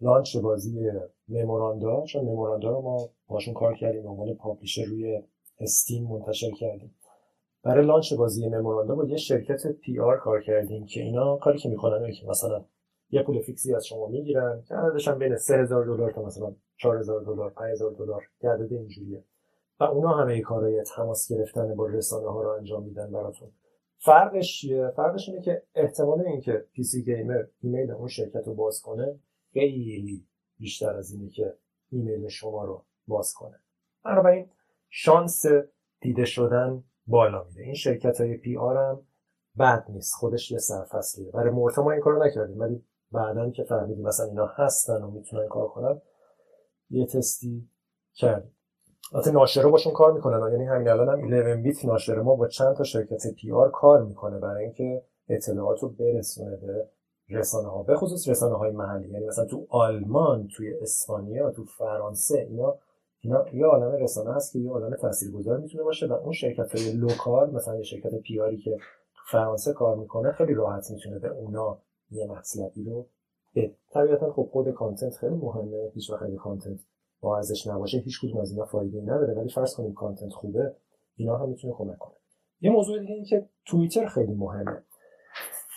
[0.01, 0.93] launch بازی
[1.29, 5.23] مموراندا چون مموراندا رو ما باشون کار کردیم به عنوان publisher روی
[5.61, 6.95] Steam منتشر کردیم.
[7.63, 12.13] برای launch بازی مموراندا با یه شرکت PR کار کردیم که اینا کاری که می‌کنن
[12.13, 12.65] که مثلا
[13.11, 17.21] یه پول fix ی از شما می‌گیرن که عددش بین 3000 دلار تا مثلا 4000
[17.21, 19.25] دلار 5000 دلار که عدد اینجوریه.
[19.81, 23.49] و اونا همه کارهای تماس گرفتن با رسانه ها رو انجام میدن براتون.
[23.99, 29.19] فرقش چیه؟ فرقش اینه که احتمال اینکه PC Gamer ایمیل اون شرکت رو باز کنه
[29.53, 30.27] خیلی
[30.59, 31.55] بیشتر از اینه که
[31.91, 33.61] ایمیل شما رو باز کنه.
[34.05, 34.51] بنابراین
[34.91, 35.45] شانس
[36.01, 39.07] دیده شدن بالا میده این شرکت های PR هم
[39.59, 40.15] بد نیست.
[40.15, 41.31] خودش یه سرفصلیه.
[41.31, 45.49] برای مورتا ما این کارو نکردیم ولی بعدا که فهمیدیم مثلا اینا هستن و می‌تونن
[45.49, 46.01] کار کنن
[46.91, 47.69] یه تستی
[48.15, 48.57] کردیم.
[49.13, 50.53] البته ناشره باشون کار می‌کنن.
[50.53, 54.39] یعنی همین الان هم 11 bit ناشره ما با چند تا شرکت PR کار می‌کنه
[54.39, 56.89] برای اینکه اطلاعات رو برسونه به
[57.31, 59.11] رسانه ها به خصوص رسانه های محلی.
[59.11, 62.79] یعنی مثلا تو آلمان توی اسپانیا تو فرانسه اینا
[63.21, 66.93] اینا یه عالم رسانه هست که یه عالم تاثیرگذار می‌تونه باشه و اون شرکت های
[66.93, 68.79] local مثلا یه شرکت PR ی که
[69.31, 71.79] فرانسه کار می‌کنه خیلی راحت می‌تونه به اونا
[72.11, 73.07] یه مطلبی رو
[73.55, 75.91] به طبیعتا خب خود content خیلی مهمه.
[75.95, 76.81] هیچ وقت content
[77.21, 79.35] با ارزش نباشه هیچ کدوم از اینا فایده نداره.
[79.35, 80.75] ولی فرض کنیم content خوبه
[81.17, 82.15] اینا هم می‌تونه کمک کنه.
[82.61, 84.83] یه موضوع دیگه این که توییتر خیلی مهمه.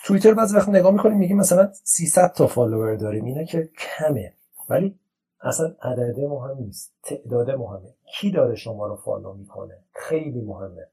[0.04, 4.34] توییتر بعضی وقت نگاه می‌کنیم میگیم مثلا 300 تا follower داریم اینا که کمه.
[4.68, 4.98] ولی
[5.40, 6.94] اصلا عدد مهم نیست.
[7.02, 7.94] تعداد مهمه.
[8.18, 10.86] کی داره شما رو follow می‌کنه؟ خیلی مهمه.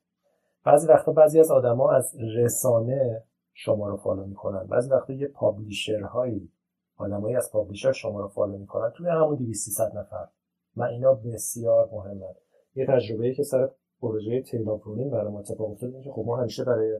[0.66, 3.24] بعضی وقتا بعضی از آدما از رسانه
[3.54, 4.68] شما رو follow می‌کنن.
[4.68, 6.52] بعضی وقتا یه publisher هایی
[6.98, 8.92] آدمایی از publisher شما رو follow می‌کنن.
[8.98, 10.28] توی همون 200 نفر.
[10.76, 12.36] و اینا بسیار مهمه.
[12.76, 13.70] یه تجربه که سر
[14.02, 17.00] پروژه تیلاپرونین برای ما اتفاق افتاد که خب ما همیشه برای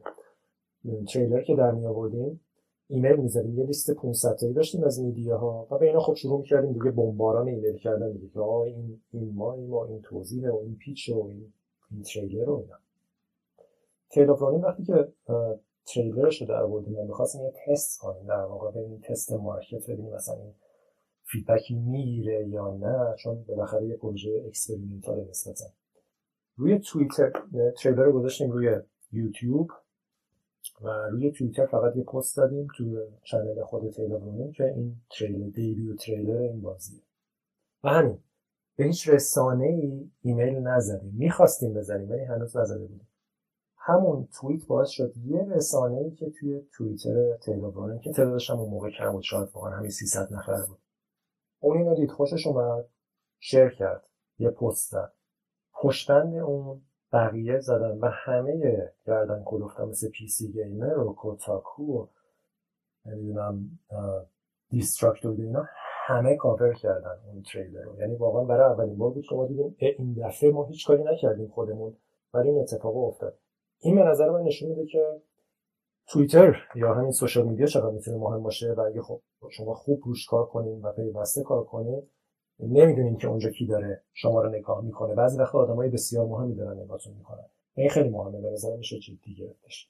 [1.14, 2.42] تریلر که در می آوردیم
[2.88, 6.40] ایمیل می‌زدیم یه لیست 500 تایی داشتیم از media ها و به اینا خب شروع
[6.40, 10.50] می‌کردیم دیگه بمباران ایمیل کردن دیگه که آقا این این ما این ما این توضیح
[10.50, 11.54] و این pitch و این
[11.92, 12.76] این تریلر و اینا.
[14.10, 15.14] Tale of Ronin وقتی که
[15.86, 20.36] تریلرش رو در آوردیم می‌خواستیم یه تست کنیم در واقع ببینیم تست market ببینیم مثلا
[20.36, 20.54] این
[21.24, 25.66] feedback ی می‌گیره یا نه چون بالاخره یه پروژه experimental نسبتا.
[26.56, 27.32] روی توییتر
[27.78, 28.80] تریلر رو گذاشتیم روی
[29.12, 29.72] یوتیوب.
[30.82, 35.50] و روی توییتر فقط یه پست دادیم تو channel خود Tale of که این تریلر
[35.50, 37.02] debut trailer این بازیه.
[37.84, 38.20] و همین
[38.76, 41.14] به هیچ رسانه ای ایمیل نزدیم.
[41.18, 43.08] می‌خواستیم بزنیم ولی هنوز نزده بودیم.
[43.78, 48.60] همون توییت باعث شد یه رسانه ای که توی توییتر Tale of که تعدادش هم
[48.60, 50.80] اون موقع کم بود شاید واقعا همین 300 نفر بود.
[51.60, 52.86] اون اینو دید خوشش اومد
[53.40, 54.04] share کرد
[54.40, 55.14] یه پست زد.
[55.74, 56.82] پشت بند اون
[57.14, 62.08] بقیه زدن و همه گردن کلفتا مثل PC Gamer و Kotaku و
[63.06, 63.80] نمی‌دونم
[64.70, 65.66] Destructoid اینا
[66.06, 68.00] همه کاور کردن اون تریلر رو.
[68.00, 71.48] یعنی واقعا برای اولین بار بود که ما دیدیم این دفعه ما هیچ کاری نکردیم
[71.48, 71.96] خودمون
[72.34, 73.38] ولی این اتفاق افتاد.
[73.80, 75.22] این به نظر من نشون میده که
[76.08, 79.22] توییتر یا همین social media چقدر می‌تونه مهم باشه و اگه خب
[79.52, 82.04] شما خوب روش کار کنین و پیوسته کار کنین
[82.60, 85.16] نمی‌دونین که اونجا کی داره شما رو نگاه می‌کنه.
[85.16, 87.46] بعضی وقتا آدمای بسیار مهمی دارن نگاهتون می‌کنن.
[87.76, 89.90] این خیلی مهمه به نظر میشه جدی گرفتش.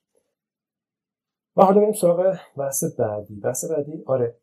[1.58, 3.36] و حالا بریم سراغ بحث بعدی.
[3.36, 4.36] بحث بعدی آره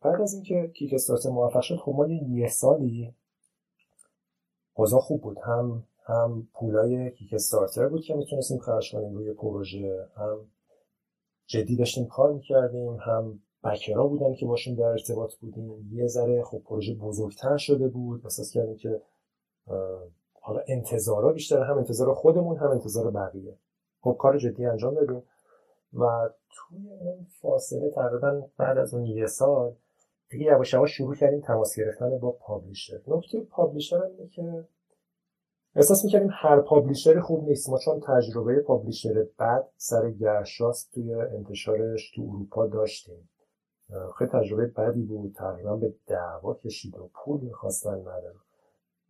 [0.00, 3.14] بعد از اینکه کیک استارتر موفق شد خب ما یه سالی
[4.74, 5.38] اوضاع خوب بود.
[5.38, 10.38] هم هم پولای کیک استارتر بود که می‌تونستیم خرج کنیم روی پروژه هم
[11.46, 15.90] جدی داشتیم کار می‌کردیم هم بکرا بودن که باشون در ارتباط بودیم.
[15.92, 18.20] یه ذره خب پروژه بزرگتر شده بود.
[18.24, 19.02] احساس کردیم که
[20.40, 23.56] حالا انتظارا بیشتر هم انتظار خودمون هم انتظار بقیه.
[24.00, 25.22] خب کار جدی انجام دادیم.
[25.92, 29.74] و توی اون فاصله تقریبا بعد از اون یه سال
[30.30, 33.00] دیگه یواش یواش شروع کردیم تماس گرفتن با پابلیشر.
[33.06, 34.64] نکته پابلیشر اینه که
[35.76, 37.70] احساس می‌کردیم هر پابلیشر خوب نیست.
[37.70, 43.28] ما چون تجربه پابلیشر بد سر گرشاست توی انتشارش تو اروپا داشتیم.
[44.18, 45.34] خیلی تجربه بدی بود.
[45.34, 48.40] تقریبا به دعوا کشید و پول می‌خواستن ندارم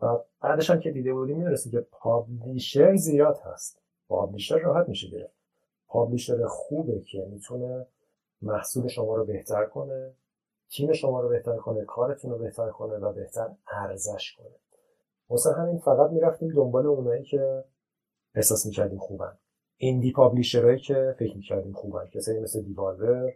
[0.03, 3.83] و بعدش هم که دیده بودیم می‌رسیم که پابلیشر زیاد هست.
[4.09, 5.35] پابلیشر راحت میشه گرفت.
[5.89, 7.87] پابلیشر خوبه که می‌تونه
[8.43, 10.13] محصول شما رو بهتر کنه
[10.71, 14.57] تیم شما رو بهتر کنه کارتون رو بهتر کنه و بهتر ارزش کنه.
[15.31, 17.65] واسه همین فقط می‌رفتیم دنبال اونایی که
[18.35, 19.39] احساس می‌کردیم خوبن.
[19.77, 22.07] ایندی پابلیشرهایی که فکر می‌کردیم خوبن.
[22.07, 23.33] کسایی مثل دیوالور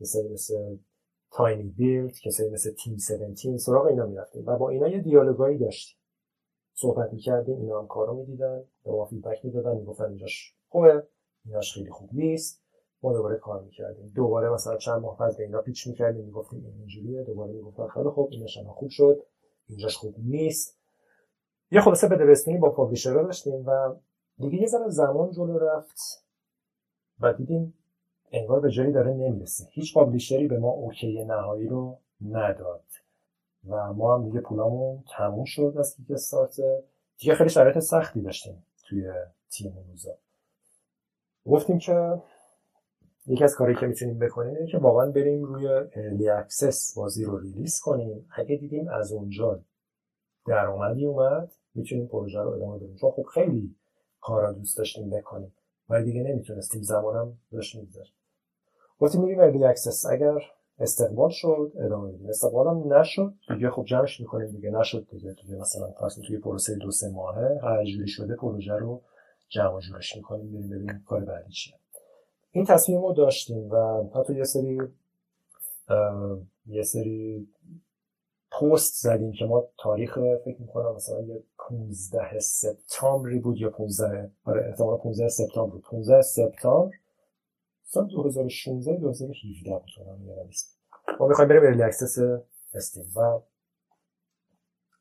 [0.00, 0.76] کسایی مثل
[1.30, 5.98] تاینی بیلد کسایی مثل تیم 17 سراغ اینا می‌رفتیم و با اینا یه دیالوگایی داشتیم.
[6.74, 11.08] صحبت می‌کردیم اینا هم کارو می‌دیدن به ما فیدبک می‌دادن می‌گفتن اینجاش خوبه
[11.44, 12.62] ایناش خیلی خوب نیست.
[13.02, 14.12] ما دوباره کار می‌کردیم.
[14.14, 17.22] دوباره مثلا چند ماه بعد به اینا پیچ می‌کردیم می‌گفتیم این اینجوریه.
[17.22, 19.22] دوباره می‌گفتن خیلی خوب ایناش هم خوب شد
[19.68, 20.78] اینجاش خوب نیست.
[21.70, 23.94] یه خلاصه به با پابلیشرها داشتیم و
[24.38, 25.98] دیگه یه ذره زمان جلو رفت
[27.20, 27.74] و دیدیم
[28.32, 29.68] انگار به جایی داره نمی‌رسه.
[29.70, 31.98] هیچ publisher ی به ما اوکی نهایی رو
[32.30, 32.84] نداد.
[33.68, 36.56] و ما هم دیگه پولامون تموم شد از Kickstart.
[37.18, 39.12] دیگه خیلی شرایط سختی داشتیم توی
[39.50, 40.14] تیم روزا.
[41.46, 42.22] گفتیم که
[43.26, 47.38] یکی از کاری که می‌تونیم بکنیم اینه که واقعا بریم روی early access بازی رو
[47.38, 48.28] release کنیم.
[48.36, 49.60] اگه دیدیم از اونجا
[50.46, 52.96] درآمدی اومد می‌تونیم پروژه رو ادامه بدیم.
[52.96, 53.74] چون خب خیلی
[54.20, 55.52] کارا دوست داشتیم بکنیم.
[55.88, 58.14] ولی دیگه نمی‌تونستیم زمانم داشت میگذشت
[58.98, 60.38] گفتیم میریم early access اگر
[60.78, 62.28] استقبال شد ادامه میدیم.
[62.28, 64.70] استقبال هم نشد دیگه خب جمعش می‌کنیم دیگه.
[64.70, 65.32] نشد دیگه.
[65.42, 69.02] دیگه مثلا پس توی پروسه دو سه ماهه هر جوری شده پروژه رو
[69.48, 71.74] جمع جورش می‌کنیم بریم ببینیم کار بعدی چیه.
[72.50, 74.80] این تصمیم رو داشتیم و حتی یه سری
[76.66, 77.48] یه سری
[78.60, 84.66] پست زدیم که ما تاریخ فکر می‌کنم مثلا یه 15 سپتامبری بود یا 15 آره
[84.68, 85.82] احتمال 15 سپتامبر بود.
[85.82, 86.96] 15 سپتامبر
[87.82, 90.78] سال 2016 2017 بود من یادم نیست.
[91.20, 92.18] ما می‌خوایم بریم early access
[92.74, 93.40] Steam و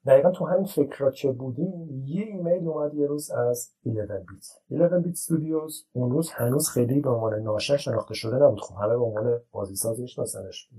[0.06, 4.46] دقیقا تو همین فکر که بودیم یه ایمیل اومد یه روز از 11 bit.
[4.70, 8.62] 11 bit studios اون روز هنوز خیلی به عنوان ناشر شناخته شده نبود.
[8.62, 10.70] خب همه به عنوان بازیساز میشناسنش.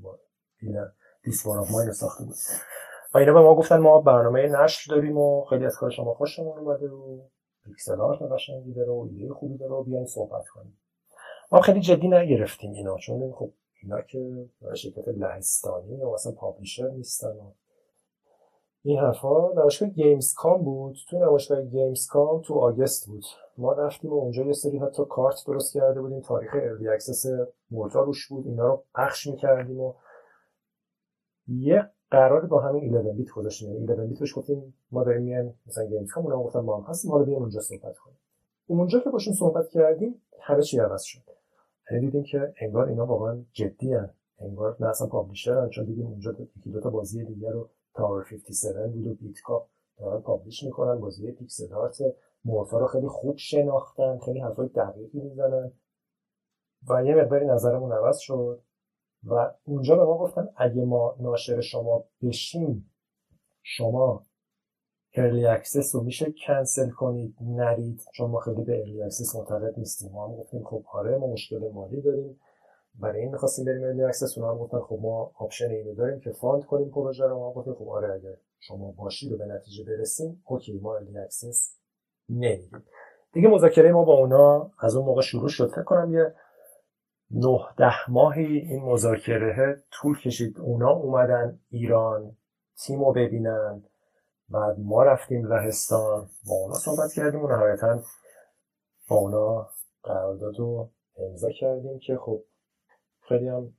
[1.27, 2.37] اینا This War of Mine ساخته بود.
[3.15, 6.59] و اینا به ما گفتن ما برنامه نشر داریم و خیلی از کار شما خوشمون
[6.59, 7.19] اومده و
[7.65, 10.79] pixel art قشنگی داره و ایده خوبی داره و بیاین صحبت کنیم.
[11.53, 13.51] ما خیلی جدی نگرفتیم اینا چون خب
[13.83, 17.51] اینا که شرکت لهستانی و مثلا publisher نیستن و
[18.83, 19.53] این حرفا.
[19.53, 20.97] نمایشگاه Gamescom بود.
[21.11, 23.25] تو نمایشگاه Gamescom تو August بود.
[23.59, 26.21] ما رفتیم و اونجا یه سری حتی کارت درست کرده بودیم.
[26.21, 27.27] تاریخ early access
[27.71, 28.47] Morta روش بود.
[28.47, 29.95] اینا رو پخش می‌کردیم و
[31.49, 33.69] یه قرار با همین 11 bit گذاشتیم.
[33.69, 37.11] یعنی 11 bit بهش گفتیم ما داریم میایم مثلا Gamescom اونا گفتن ما هم هستیم
[37.11, 38.19] حالا بیایم اونجا صحبت کنیم.
[38.67, 41.23] اونجا که باشون صحبت کردیم همه چی عوض شد.
[41.91, 44.11] یعنی دیدیم که انگار اینا واقعا جدی ان.
[44.39, 48.93] انگار نه اصلا publisher چون دیدیم اونجا یکی دو تا بازی دیگه رو Tower 57
[48.93, 49.67] بود و Beat Cop
[49.99, 51.01] دارن publish می‌کنن.
[51.01, 51.99] بازی pixel art
[52.45, 55.73] Morta رو خیلی خوب شناختن خیلی حرفای دقیقی می‌زنن.
[56.89, 58.63] و یه مقداری نظرمون عوض شد.
[59.25, 62.91] و اونجا به ما گفتن اگه ما ناشر شما بشیم
[63.63, 64.27] شما
[65.15, 68.03] early access رو میشه کنسل کنید نرید.
[68.15, 70.13] چون ما خیلی به early access معتقد نیستیم.
[70.13, 72.41] ما هم گفتیم خب آره ما مشکل مالی داریم.
[72.95, 76.33] برای این می‌خواستیم بریم early access اونا هم گفتن خب ما option اینو داریم که
[76.33, 77.39] fund کنیم پروژه رو.
[77.39, 81.77] ما گفتیم خب آره اگر شما باشید و به نتیجه برسیم اوکی ما early access
[82.29, 82.85] نمیدیم
[83.33, 85.71] دیگه مذاکره ما با اونا از اون موقع شروع شد.
[85.71, 86.35] فکر کنم یه
[87.31, 90.61] نه ده ماهی این مذاکره طول کشید.
[90.61, 92.37] اونا اومدن ایران
[92.79, 93.85] تیم رو ببینن.
[94.49, 96.29] بعد ما رفتیم لهستان.
[96.49, 98.03] با اونا صحبت کردیم و نهایتا
[99.09, 99.69] با اونا
[100.03, 102.45] قرارداد رو امضا کردیم که خب
[103.21, 103.73] خیلی هم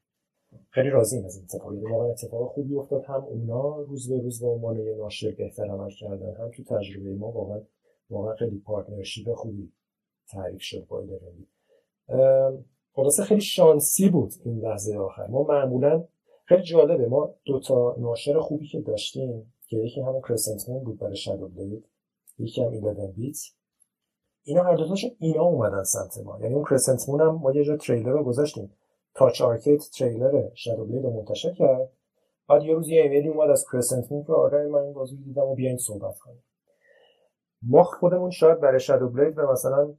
[0.70, 1.74] خیلی راضیم از این اتفاق.
[1.74, 3.04] یعنی واقعا اتفاق خوبی افتاد.
[3.06, 7.16] هم اونا روز به روز به عنوان یه ناشر بهتر عمل کردن هم تو تجربه
[7.16, 7.62] ما واقعا
[8.10, 9.74] واقعا خیلی partnership خوبی
[10.28, 11.04] تعریف شد با
[12.98, 15.28] خلاصه خیلی شانسی بود این لحظه آخر.
[15.28, 16.04] ما معمولا
[16.46, 17.08] خیلی جالبه.
[17.08, 21.86] ما دوتا ناشر خوبی که داشتیم که یکی همون Crescent Moon بود برای Shadow Blade
[22.40, 23.38] یکی هم 11 bit
[24.44, 26.40] اینا هر دوتاشون اینا اومدن سمت ما.
[26.42, 28.74] یعنی اون Crescent Moon هم ما یه جا تریلر رو گذاشتیم.
[29.16, 31.90] Touch Arcade تریلر Shadow Blade رو منتشر کرد.
[32.50, 35.46] بعد یه روز یه ایمیلی اومد از Crescent Moon که آره من این بازی دیدم
[35.46, 36.44] و بیاین صحبت کنیم.
[37.62, 39.94] ما خودمون شاید برای Shadow Blade به مثلا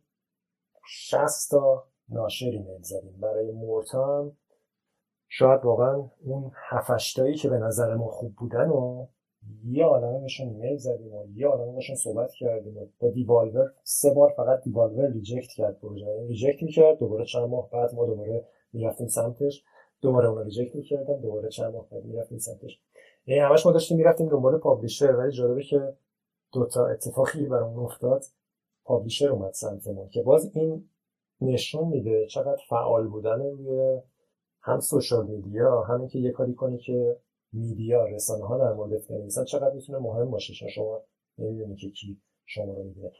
[0.86, 3.18] 60 تا ناشر ایمیل زدیم.
[3.20, 4.36] برای Morta هم
[5.28, 9.06] شاید واقعا اون هفشتایی که به نظر ما خوب بودن و
[9.64, 14.14] یه عالمه بهشون ایمیل زدیم و یه عالمه بهشون صحبت کردیم و با Devolver سه
[14.14, 16.26] بار فقط Devolver reject کرد پروژه.
[16.28, 19.64] reject می‌کرد دوباره چند ماه بعد ما دوباره می‌رفتیم سمتش.
[20.00, 22.80] دوباره اون reject می‌کردن دوباره چند ماه بعد می‌رفتیم سمتش.
[23.26, 25.96] یعنی همش ما داشتیم می‌رفتیم دنبال پابلیشر ولی جالبه که
[26.52, 28.24] دوتا اتفاقی برامون افتاد.
[28.84, 30.88] پابلیشر اومد سمت ما که باز این
[31.40, 34.00] نشون میده چقدر فعال بودن روی
[34.62, 37.16] هم سوشال میدیا همین که یه کاری کنی که
[37.52, 41.02] میدیا رسانه ها در موردت بنویسن چقدر می‌تونه مهم باشه چون شما
[41.38, 43.12] نمی‌دونی که کی شما رو می‌بینه.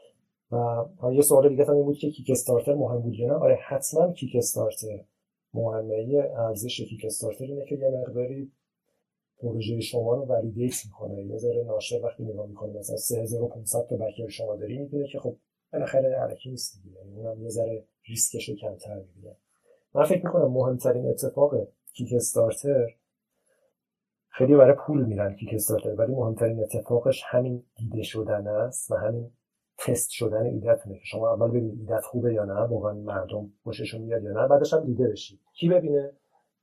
[1.01, 3.55] و یه سوال دیگه هم این بود که کیک استارتر مهم بود یا نه؟ آره
[3.67, 5.05] حتما کیک استارتر
[5.53, 6.29] مهمه.
[6.37, 8.51] ارزش کیک استارتر اینه که یه مقداری
[9.41, 11.23] پروژه شما رو ولیدیت می‌کنه.
[11.23, 15.35] یه ذره ناشر وقتی نگاه می‌کنه مثلا 3500 تا بکر شما داری می‌دونه که خب
[15.73, 16.95] بالاخره علکی نیست دیگه.
[16.95, 19.35] یعنی اونم یه ذره ریسکش رو کمتر می‌گیره
[19.93, 21.55] من فکر می‌کنم مهمترین اتفاق
[21.93, 22.87] کیک استارتر
[24.29, 29.31] خیلی برای پول میرن کیک استارتر ولی مهمترین اتفاقش همین دیده شدن است و همین
[29.77, 34.23] تست شدن ایدتونه که شما اول ببینید ایدت خوبه یا نه واقعا مردم خوششون میاد
[34.23, 35.39] یا نه بعدش هم دیده بشید.
[35.53, 36.11] کی ببینه؟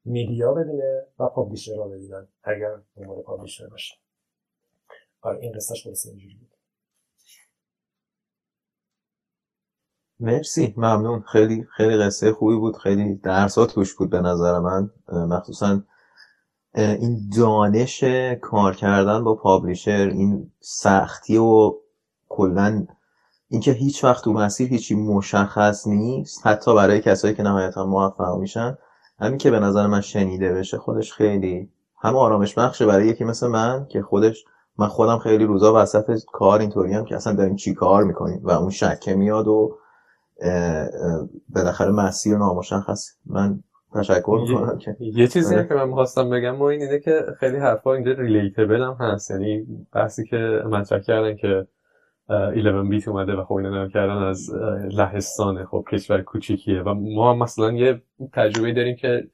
[0.05, 3.95] میدیا ببینه و پابلیشر را ببینن اگر دنبال پابلیشر باشه.
[5.21, 6.56] آره این قصهش خلاص اینجوری بود.
[10.21, 10.75] مرسی.
[10.77, 11.21] ممنون.
[11.21, 12.77] خیلی خیلی قصه خوبی بود.
[12.77, 14.91] خیلی درسات توش بود به نظر من.
[15.13, 15.81] مخصوصا
[16.75, 18.05] این دانش
[18.41, 21.75] کار کردن با پابلیشر این سختی و
[22.29, 22.87] کلا
[23.49, 28.79] اینکه هیچ وقت تو مسیر هیچی مشخص نیست حتی برای کسایی که نهایتا موفق میشن.
[29.19, 33.47] همین که به نظر من شنیده بشه خودش خیلی هم آرامش بخشه برای یکی مثل
[33.47, 34.45] من که خودش
[34.79, 38.51] من خودم خیلی روزا وسط کار اینطوری هم که اصلا داریم چی کار می‌کنیم و
[38.51, 39.79] اون شکه میاد و
[41.55, 43.17] بالاخره مسیر نامشخص.
[43.27, 43.61] من
[43.95, 45.69] تشکر می‌کنم که یه چیزی آره.
[45.69, 49.31] که من می‌خواستم بگم ما این اینه که خیلی حرفا اینجا ریلیتبل هم هست.
[49.31, 50.37] یعنی بحثی که
[50.71, 51.67] مطرح کردن که
[52.31, 54.55] 11 بیت اومده و خب اینا کردن از
[54.91, 55.65] لهستانه.
[55.65, 58.03] خب کشور کوچیکیه و ما هم مثلا یه
[58.33, 59.29] تجربه داریم که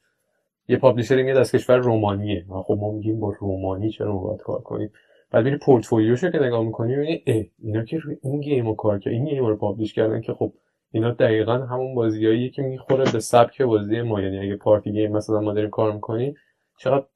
[0.68, 2.44] یه publisher ی میاد از کشور رومانیه.
[2.50, 4.90] و خب ما میگیم با رومانی چرا باید کار کنیم؟
[5.30, 9.12] بعد میری پورتفولیوشو که نگاه می‌کنی می‌بینی اینا که روی این game رو کار کرد
[9.12, 10.52] این game رو publish کردن که خب
[10.92, 14.20] اینا دقیقا همون بازیایی که می‌خوره به سبک بازی ما.
[14.20, 16.34] یعنی اگه party game مثلا ما داریم کار می‌کنیم
[16.78, 17.06] چقدر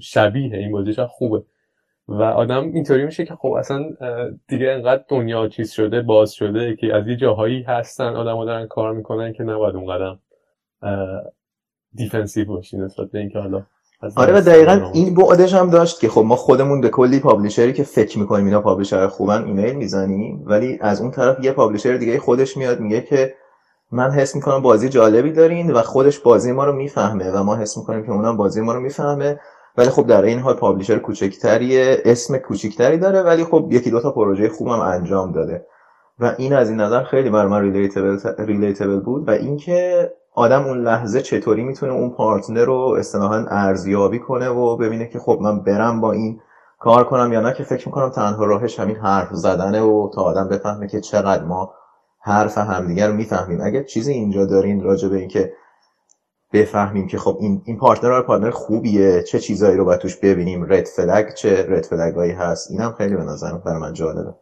[0.00, 1.42] شبیه این بازی چقدر خوبه.
[2.08, 3.84] و آدم اینطوری میشه که خب اصلا
[4.48, 8.92] دیگه انقدر دنیا چیز شده باز شده که از یه جاهایی هستن آدم دارن کار
[8.92, 10.18] می‌کنن که نباید اونقدم
[11.94, 13.66] defensive باشی نسبت به اینکه حالا
[14.16, 17.72] آره و دقیقا این بعدش هم داشت که خب ما خودمون به کلی publisher ی
[17.72, 22.18] که فکر می‌کنیم اینا publisher خوبن ایمیل می‌زنیم ولی از اون طرف یه publisher دیگه
[22.18, 23.34] خودش میاد میگه که
[23.92, 27.76] من حس می‌کنم بازی جالبی دارین و خودش بازی ما رو می‌فهمه و ما حس
[27.76, 29.40] می‌کنیم که اونم بازی ما رو می‌فهمه.
[29.76, 34.10] ولی خب در این حال پابلیشر کوچکتریه اسم کوچکتری داره ولی خب یکی دو تا
[34.10, 35.66] پروژه خوبم انجام داده.
[36.18, 37.72] و این از این نظر خیلی بر من
[38.38, 39.28] ریلیتبل بود.
[39.28, 45.08] و اینکه آدم اون لحظه چطوری می‌تونه اون پارتنر رو اصطلاحا ارزیابی کنه و ببینه
[45.08, 46.40] که خب من برم با این
[46.78, 50.48] کار کنم یا نه که فکر می‌کنم تنها راهش همین حرف زدنه و تا آدم
[50.48, 51.74] بفهمه که چقدر ما
[52.20, 53.60] حرف همدیگر رو می‌فهمیم.
[53.60, 55.52] اگر چیزی اینجا دارین راجع به اینکه
[56.52, 60.86] بفهمیم که خب این این partner partner خوبیه چه چیزایی رو باید توش ببینیم red
[60.86, 64.34] flag چه red flag ایی هست؟ اینم خیلی به نظرم برای من جالبه.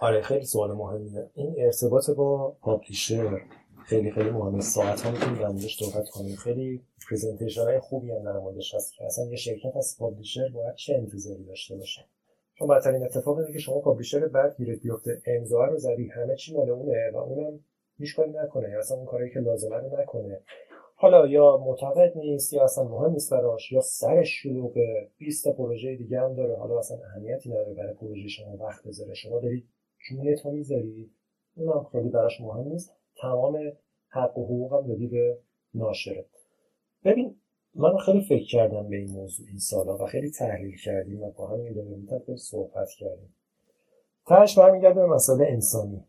[0.00, 1.30] آره خیلی سوال مهمیه.
[1.34, 3.40] این ارتباط با publisher
[3.90, 4.60] خیلی خیلی مهمه.
[4.60, 6.36] ساعت ها می‌تونیم در صحبت کنیم.
[6.36, 10.74] خیلی presentation های خوبی هم در موردش هست که اصلا یه شرکت از publisher باید
[10.74, 12.00] چه انتظاری داشته باشه؟
[12.54, 15.22] چون بدترین اتفاق اینه که شما publisher بد گیرت بیفته.
[15.26, 17.60] امضا رو زدی همه چی مال اونه و اونم
[17.98, 18.70] هیچ کاری نکنه.
[18.70, 20.40] یا اصلا اون کاری که لازمه رو نکنه.
[20.94, 25.10] حالا یا معتقد نیست یا اصلا مهم نیست براش یا سرش شلوغه.
[25.18, 26.56] 20 تا پروژه دیگه هم داره.
[26.56, 29.14] حالا اصلا اهمیتی نداره برای پروژه شما وقت بذاره.
[29.14, 29.68] شما دارید
[30.08, 31.10] جونت رو می‌ذاری
[31.56, 32.96] اونم خیلی براش مهم نیست.
[33.20, 33.72] تمام
[34.10, 35.38] حق و حقوق هم دادی به
[35.74, 36.26] ناشره
[37.04, 37.40] ببین
[37.74, 41.46] من خیلی فکر کردم به این موضوع این سالا و خیلی تحلیل کردیم و با
[41.46, 43.34] هم این صحبت کردیم.
[44.26, 46.04] تهش برمیگرده به مسئله انسانی.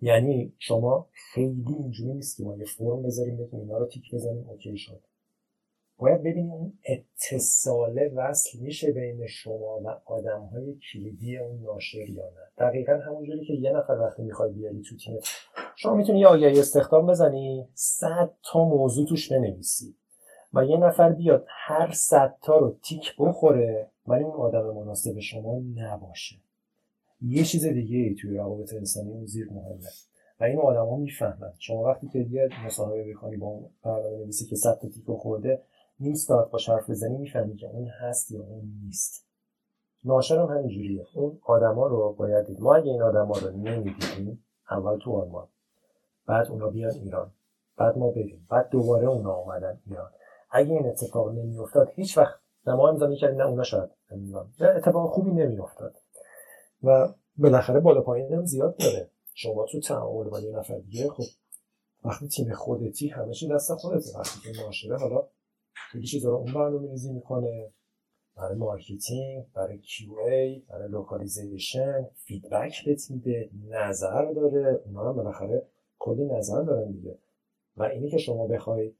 [0.00, 4.48] یعنی شما خیلی اینجوری نیست که ما یه فرم بذاریم بگیم اینا رو تیک بزنیم
[4.48, 5.00] اوکی شد.
[5.98, 12.24] باید ببینیم اون اتصال وصل میشه بین شما و آدم های کلیدی اون ناشر یا
[12.24, 12.66] نه.
[12.66, 15.24] دقیقا همونجوری که یه نفر وقتی می‌خوای بیاری تو تیمت
[15.76, 19.94] شما می‌تونی یه آگهی استخدام بزنی صد تا موضوع توش بنویسی
[20.54, 25.62] و یه نفر بیاد هر صد تا رو تیک بخوره ولی اون آدم مناسب شما
[25.74, 26.36] نباشه.
[27.22, 29.88] یه چیز دیگه ای توی روابط انسانی اون زیر مهمه
[30.40, 31.52] و این آدما می‌فهمن.
[31.58, 35.62] شما وقتی که یه مصاحبه بکنی با اون برنامه نویسی که صد تا تیکو خورده
[36.00, 39.26] نیم ساعت با حرف بزنی می‌فهمی که اون هست یا اون نیست.
[40.04, 42.60] ناشر هم همینجوریه اون آدما رو باید دید.
[42.60, 45.48] ما اگه این آدما رو نمی‌دیدیم اول تو آلمان
[46.26, 47.32] بعد اونا بیان ایران
[47.76, 50.10] بعد ما بریم بعد دوباره اونا اومدن ایران.
[50.50, 55.10] اگه این اتفاق نمیافتاد هیچ وقت نه ما امضا می‌کردیم نه اونا شاید نمی‌دونم اتفاق
[55.10, 55.94] خوبی نمیافتاد.
[56.82, 59.10] و بالاخره بالا پایین هم زیاد داره.
[59.34, 61.24] شما تو تعامل با یه نفر دیگه خب
[62.04, 64.18] وقتی تیم خودتی همه دست خودته.
[64.18, 65.28] وقتی که ناشره حالا
[66.10, 67.72] چیزا رو اون برنامه ریزی می‌کنه
[68.36, 72.06] برای marketing برای QA برای localization.
[72.14, 77.18] feedback بهت میده نظر داره اونا هم بالاخره کلی نظر دارن دیگه.
[77.76, 78.92] و اینی که شما بخوای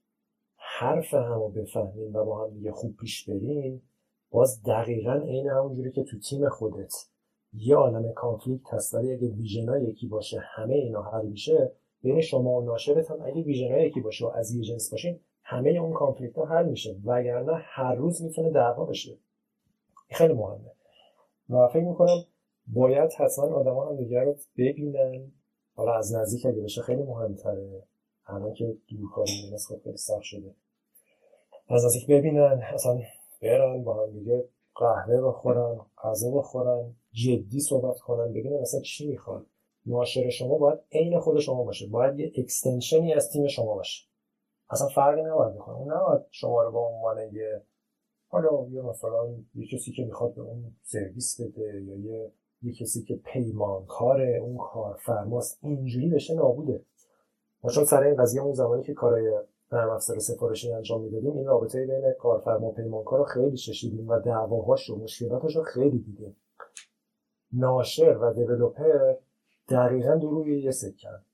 [0.57, 3.83] حرف هم رو بفهمین و با هم دیگه خوب پیش برین
[4.31, 6.95] باز دقیقا عین همونجوری که تو تیم خودت
[7.53, 11.73] یه عالم conflict هست ولی اگه vision یکی باشه همه اینا حل میشه
[12.03, 15.71] بین شما و ناشرت هم اگه vision یکی باشه و از یه جنس باشین همه
[15.71, 16.97] اون conflict ها حل میشه.
[17.05, 19.17] وگرنه هر روز می‌تونه دعوا بشه.
[20.11, 20.71] خیلی مهمه.
[21.51, 22.25] و فکر می‌کنم
[22.67, 25.33] باید حتما آدما هم دیگر رو ببینن.
[25.75, 27.83] حالا از نزدیک اگه بشه خیلی مهمتره.
[28.27, 30.55] الان که دورکاری نسبت خیلی سخت شده.
[31.69, 33.01] از نزدیک ببینن اصلا
[33.43, 34.45] برن با هم دیگه
[34.75, 39.47] قهوه بخورن غذا بخورن جدی صحبت کنن ببینن مثلا چی می‌خوان.
[39.87, 41.87] ناشر شما باید عین خود شما باشه.
[41.87, 44.07] باید یه اکستنشنی از تیم شما باشه.
[44.71, 45.77] اصلا فرقی نباید بکنه.
[45.77, 47.63] اون نباید شما رو به عنوان یه
[48.29, 52.33] حالا یه مثلا یه کسی که می‌خواد به اون سرویس بده یا یه
[52.63, 56.83] یه کسی که پیمانکاره اون کارفرماست اینجوری بشه نابوده.
[57.65, 59.39] ما چون سر این قضیه اون زمانی که کارای
[59.73, 64.21] نرم افزار سفارشی انجام می‌دادیم این رابطه بین کارفرما و پیمانکار رو خیلی ششیدیم و
[64.21, 66.37] دعواهاش و مشکلاتش رو خیلی دیدیم.
[67.53, 69.15] ناشر و دیولوپر
[69.69, 71.25] دقیقا دو روی یه سکن.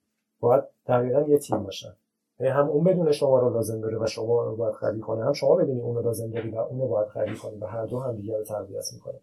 [0.40, 1.96] باید دقیقا یه تیم باشن.
[2.40, 5.56] هم اون بدون شما رو لازم داره و شما رو باید خرید کنه هم شما
[5.56, 8.16] بدونی اون رو لازم داری و اون رو باید خرید کنی و هر دو هم
[8.16, 9.20] دیگر رو تربیت می‌کنه.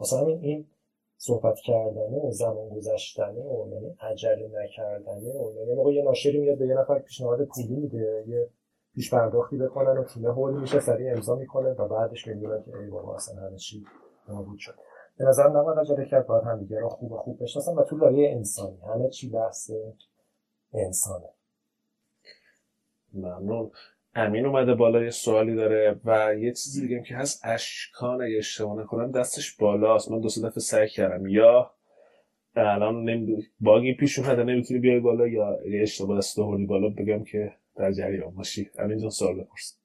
[0.00, 0.66] مثلا همین این
[1.16, 6.58] صحبت کردنه و زمان گذشتنه و یعنی عجله نکردنه و یعنی موقع یه ناشری میاد
[6.58, 8.48] به یه نفر پیشنهاد پولی میده یه
[8.94, 12.90] پیش پرداختی بکنن و تیم هول میشه سریع امضا می‌کنه و بعدش می‌بینن که ای
[12.90, 13.84] بابا اصلا همه چی
[14.28, 14.74] نابود شد.
[15.18, 18.78] به نظرم نباید عجله کرد باید همدیگه رو خوب خوب بشناسن و تو لایه انسانی
[18.80, 19.70] همه چی بحث
[20.72, 21.28] انسانه.
[23.14, 23.70] ممنون.
[24.14, 28.78] امین اومده بالا یه سوالی داره و یه چیزی دیگه که هست اشکان اگه اشتباه
[28.78, 30.10] نکنم دستش بالاست.
[30.10, 31.26] من دو سه دفعه سعی کردم.
[31.26, 31.70] یا
[32.56, 33.46] الان نمی...
[33.60, 38.34] باگی پیش اومده نمی‌تونی بیای بالا یا اشتباه دست دوردی بالا بگم که در جریان
[38.34, 38.70] باشی.
[38.78, 39.78] امین جان سوال بپرس.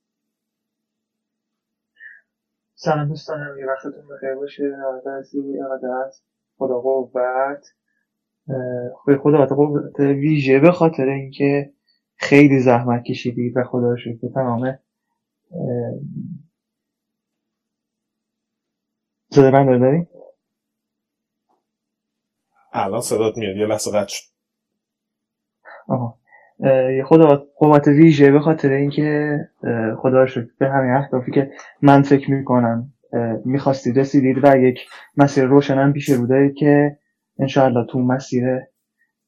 [2.75, 4.63] سلام دوستان یه وقتتون بخیر باشه.
[5.19, 5.59] عزیزی
[6.05, 6.25] هست
[6.57, 7.63] خدا قوت.
[9.19, 11.73] خدا قوت ویژه به خاطر اینکه
[12.23, 14.77] خیلی زحمت کشیدید و خدا رو شکر تمام
[19.31, 20.07] صدا من داری؟
[22.73, 24.23] الان صدات میاد یه لحظه قطع شد
[25.87, 26.17] آها
[27.05, 29.37] خدا قوت ویژه به خاطر اینکه
[29.97, 31.51] خدا رو شکر به همین اهدافی که
[31.81, 32.93] من فکر می‌کنم
[33.45, 34.79] می‌خواستید رسیدید و یک
[35.17, 36.97] مسیر روشنم پیش رو دارید که
[37.39, 38.59] انشاءالله تو مسیر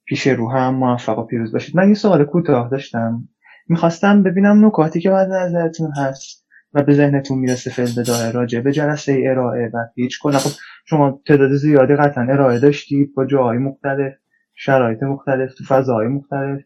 [0.06, 1.78] پیش رو هم موفق و پیروز باشید.
[1.78, 3.30] من یه سوال کوتاه داشتم.
[3.68, 8.72] می‌خواستم ببینم نکاتی که بعد نظرتون هست و به ذهنتون می‌رسه فیل بداه راجع به
[8.72, 14.14] جلسه ارائه و پیچ کنه خب شما تعداد زیادی قطعا ارائه داشتید با جاهای مختلف
[14.54, 16.62] شرایط مختلف تو فضاهای مختلف.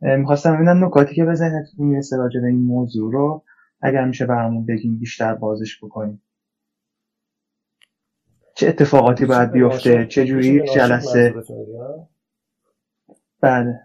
[0.00, 3.44] می‌خواستم ببینم نکاتی که به ذهنتون می‌رسه راجع به این موضوع رو.
[3.80, 6.22] اگر میشه برامون بگیم بیشتر بازش بکنیم.
[8.54, 11.34] چه اتفاقاتی باید بیفته؟ چه جوری جلسه
[13.40, 13.80] بله.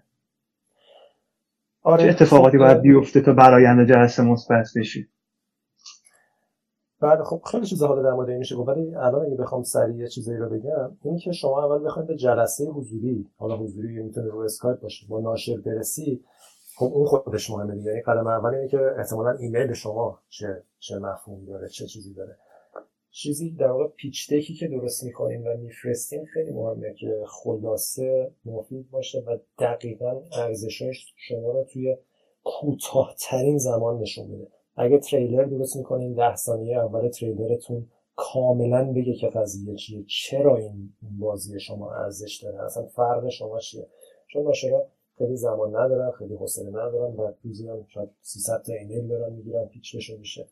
[1.83, 5.07] آره چه اتفاقاتی باید بیفته تا برآیند جلسه مثبت بشی؟
[7.01, 10.07] بعد خب خیلی چیزا حالا در مورد این میشه گفت ولی الان اگه بخوام سریع
[10.07, 14.39] چیزایی رو بگم اینی که شما اول بخواید به جلسه حضوری حالا حضوری می‌تونه رو
[14.39, 16.23] اسکایپ باشه با ناشر برسی
[16.75, 17.89] خب اون خودش مهمه دیگه.
[17.89, 22.37] یعنی قدم اول اینه که احتمالاً ایمیل شما چه چه مفهومی داره چه چیزی داره.
[23.11, 28.31] چیزی در واقع pitch deck ی که درست می‌کنیم و میفرستیم خیلی مهمه که خلاصه
[28.45, 31.97] مفید باشه و دقیقا ارزشش شما رو توی
[32.43, 39.27] کوتاهترین زمان نشون بده اگه تریلر درست می‌کنین ده ثانیه اول تریلرتون کاملا بگه که
[39.27, 40.03] قضیه چیه.
[40.07, 43.87] چرا این بازی شما ارزش داره؟ اصلا فرق شما چیه؟
[44.27, 49.07] چون ناشرا خیلی زمان ندارن خیلی حوصله ندارن و روزی هم شاید 300 تا ایمیل
[49.07, 50.47] دارن می‌گیرن پیچ بشه میشه.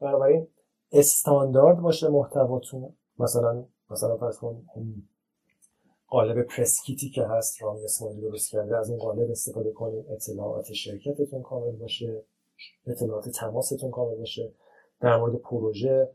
[0.00, 0.46] بنابراین
[0.92, 2.96] استاندارد باشه محتواتون.
[3.18, 4.66] مثلا مثلا فرض کن
[6.06, 10.04] قالب پرسکیتی که هست رامی اسماعیلی درست کرده از اون قالب استفاده کنید.
[10.10, 12.22] اطلاعات شرکتتون کامل باشه.
[12.86, 14.52] اطلاعات تماستون کامل باشه.
[15.00, 16.10] در مورد پروژه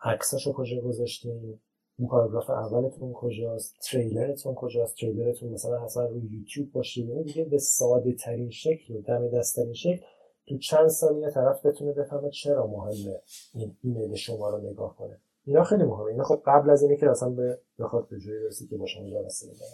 [0.00, 1.60] عکساشو کجا گذاشتین؟
[1.98, 7.00] اون پاراگراف اولتون کجاست؟ تریلرتون کجاست؟ تریلرتون مثلا اصلا روی یوتیوب باشه.
[7.00, 10.04] یعنی دیگه به ساده ترین شکل و دم دستترین شکل
[10.46, 13.20] تو چند ثانیه طرف بتونه بفهمه چرا مهمه
[13.54, 15.20] این ایمیل شما رو نگاه کنه.
[15.46, 16.04] اینا خیلی مهمه.
[16.04, 19.46] اینا خب قبل از که اصلا به بخواد به جایی برسی که با شما جلسه
[19.46, 19.68] بزنه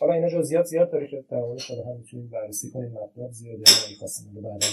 [0.00, 3.62] حالا اینا جزئیات زیاد داره که در موردش هم می‌تونید بررسی کنید مطلب زیاده.
[3.86, 4.66] اگه خواستین بعدا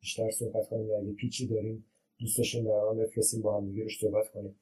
[0.00, 0.88] بیشتر صحبت کنیم.
[0.88, 1.84] یا اگه پیچی داریم
[2.20, 4.60] دوست داشتیم در با هم دیگه صحبت کنیم.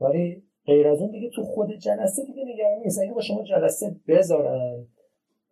[0.00, 2.98] ولی غیر از اون دیگه تو خود جلسه دیگه نگران نیست.
[2.98, 4.86] اگه با شما جلسه بذارن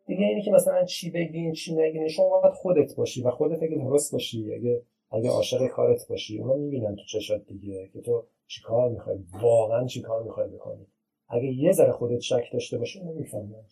[0.06, 3.76] دیگه اینی که مثلا چی بگین چی نگین شما باید خودت باشی و خودت اگه
[3.76, 8.62] درست باشی اگه اگه عاشق کارت باشی اونا می‌بینن تو چشات دیگه که تو چی
[8.62, 10.86] کار می‌خوای واقعا چی کار می‌خوای بکنی.
[11.28, 13.64] اگه یه ذره خودت شک داشته باشی اونو می‌فهمن.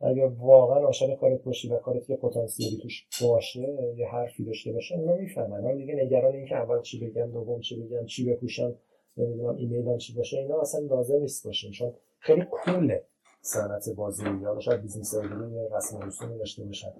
[0.00, 4.94] اگه واقعا عاشق کارت باشی و کارت یه پتانسیلی توش باشه یه حرفی داشته باشه
[4.94, 5.62] اونا می‌فهمن.
[5.62, 8.74] حالا دیگه نگران این که اول چی بگم دوم چی بگم چی بپوشم
[9.16, 13.04] نمی‌دونم ایمیلم چی باشه اینا اصلا لازم نیست باشین چون خیلی cool ه.
[13.46, 16.92] صنعت بازی یا شاید business دیگه رسم رسومی داشته باشن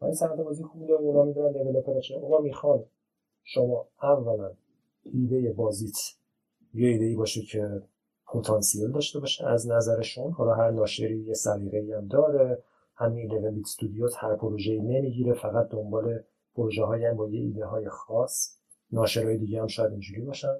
[0.00, 0.92] ولی صنعت بازی خوبه.
[0.92, 2.14] اونا می‌دونن چه.
[2.14, 2.84] اونا می‌خوان
[3.42, 4.52] شما اولا
[5.02, 5.96] ایده بازیت
[6.74, 7.82] یه ایده ای باشه که
[8.26, 9.46] پتانسیل داشته باشه.
[9.46, 10.32] از نظرشون.
[10.32, 12.62] حالا هر ناشری یه سلیقه‌ای هم داره.
[12.96, 15.34] همین 11 بیت استودیوز هر پروژه‌ای نمی‌گیره.
[15.34, 16.22] فقط دنبال
[16.54, 18.56] پروژه های با یه ایده های خاص.
[18.92, 20.56] ناشرهای دیگه هم شاید اینجوری باشن.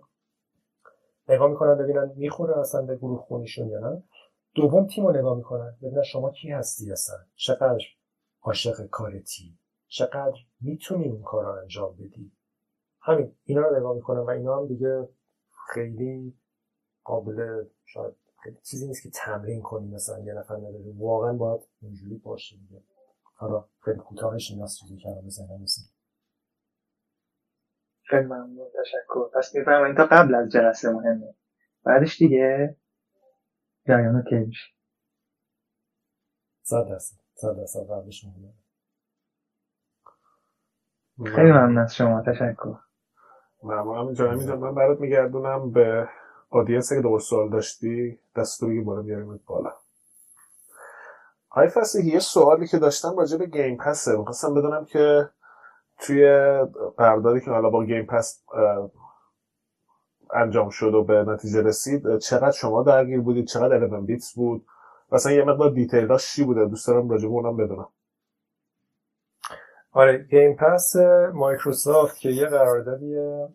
[1.28, 4.02] نگاه می‌کنن ببینن می‌خوره اصلا به گروه خونیشون یا نه.
[4.54, 5.76] دوم تیم رو نگاه می‌کنن.
[5.82, 7.84] ببینن شما کی هستی اصلا؟ چقدر
[8.42, 12.32] عاشق کارتی چقدر می‌تونی اون کار رو انجام بدی؟
[13.00, 15.08] همین اینا رو نگاه می‌کنن و اینا هم دیگه
[15.74, 16.38] خیلی
[17.04, 19.88] قابل شاید خیلی چیزی نیست که تمرین کنی.
[19.88, 22.82] مثلا یه نفر نداری واقعا باید اینجوری باشه دیگه.
[23.34, 25.66] حالا خیلی کوتاهش این چیزی که الان بزنم.
[28.02, 28.70] خیلی ممنون.
[28.80, 29.28] تشکر.
[29.34, 31.34] پس می‌فهمین تا قبل از جلسه مهمه.
[31.84, 32.76] بعدش دیگه
[33.86, 34.72] جریان اوکی میشه؟
[36.62, 38.24] صد درصد صد درصد قبلش
[41.24, 42.74] خیلی ممنون از شما تشکر.
[43.62, 43.98] ممنون.
[43.98, 46.08] همینجا همینجا من برات میگردونم به
[46.50, 49.72] audience اگه دور سوال داشتی دست رو بگی بالا بیاریمت بالا.
[51.50, 54.16] های فصلی یه سوالی که داشتم راجع به Game Pass ه.
[54.16, 55.28] می‌خواستم بدونم که
[55.98, 56.26] توی
[56.96, 58.44] قراردادی که حالا با Game Pass
[60.34, 64.66] انجام شد و به نتیجه رسید چقدر شما درگیر بودید؟ چقدر 11 bit بود؟
[65.12, 67.88] مثلا یه مقدار detail اش چی بوده؟ دوست دارم راجع به اونم بدونم.
[69.92, 70.96] آره Game Pass
[71.34, 73.48] مایکروسافت که یه قراردادیه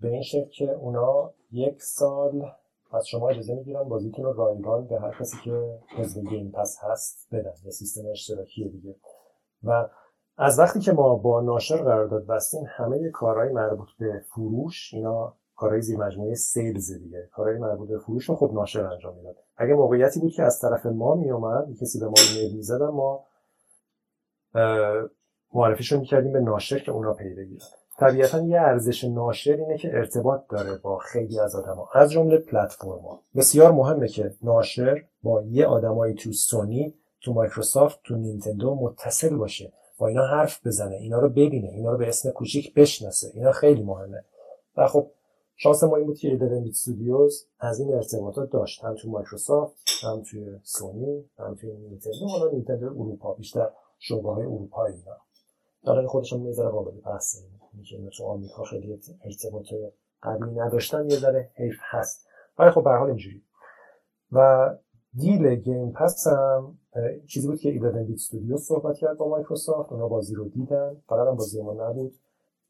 [0.00, 2.50] به این شکل که اونا یک سال
[2.92, 7.28] از شما اجازه می‌گیرن بازیتون رو رایگان به هر کسی که عضو Game Pass هست
[7.32, 7.52] بدن.
[7.64, 8.94] یه سیستم اشتراکی دیگه.
[9.64, 9.88] و
[10.36, 15.82] از وقتی که ما با ناشر قرارداد بستیم همه کارهای مربوط به فروش اینا کارهای
[15.82, 19.36] زیر مجموعه sales دیگه کارهای مربوط به فروش رو خب ناشر انجام می‌داد.
[19.56, 23.24] اگه موقعیتی بود که از طرف ما میومد کسی به ما ایمیل می‌زدن ما
[25.54, 27.66] معرفیشون می‌کردیم به ناشر که اونا پی بگیرن.
[27.98, 33.22] طبیعتا یه ارزش ناشر اینه که ارتباط داره با خیلی از آدما از جمله پلتفرما
[33.36, 39.72] بسیار مهمه که ناشر با یه آدمایی تو سونی تو مایکروسافت تو نینتندو متصل باشه.
[39.98, 43.30] با اینا حرف بزنه اینا رو ببینه اینا رو به اسم کوچیک بشناسه.
[43.34, 44.24] اینا خیلی مهمه.
[44.76, 45.10] و خب
[45.62, 48.84] شانس ما این بود که 11 bit studios از این ارتباطات داشت.
[48.84, 52.26] هم تو مایکروسافت هم توی سونی هم توی نینتندو.
[52.28, 55.16] حالا نینتندو اروپا بیشتر شعبه های اروپا اینا.
[55.84, 57.38] دارن خودشون یه ذره قابل بحثه.
[57.74, 59.66] اینکه تو آمریکا خیلی ارتباط
[60.22, 62.26] قوی نداشتن یه ذره حیف هست.
[62.58, 63.42] ولی خب به حال اینجوری.
[64.32, 64.68] و
[65.14, 66.78] deal Game Pass هم
[67.26, 69.92] چیزی بود که 11 bit studio صحبت کرد با مایکروسافت.
[69.92, 71.02] اونا بازی رو دیدن.
[71.08, 72.14] فقط هم بازی ما نبود.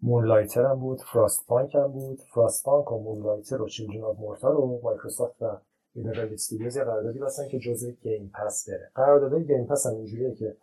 [0.02, 2.20] Moonlighter هم بود Frostpunk هم بود.
[2.34, 5.60] Frostpunk و Moonlighter و Children of Morta رو مایکروسافت و
[5.94, 8.90] 11 bit studios قراردادی بستن که جزء Game Pass بره.
[8.94, 10.56] قرارداد Game Pass هم اینجوریه که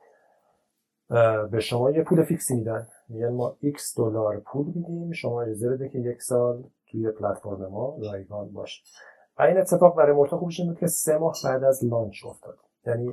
[1.52, 2.88] به شما یه پول فیکسی میدن.
[3.10, 5.12] میگن ما x دلار پول میدیم.
[5.12, 8.84] شما اجازه بده که یک سال توی پلتفرم ما رایگان باشه
[9.40, 12.58] و این اتفاق برای مورتا خوبش بود که سه ماه بعد از لانچ افتاد.
[12.88, 13.12] یعنی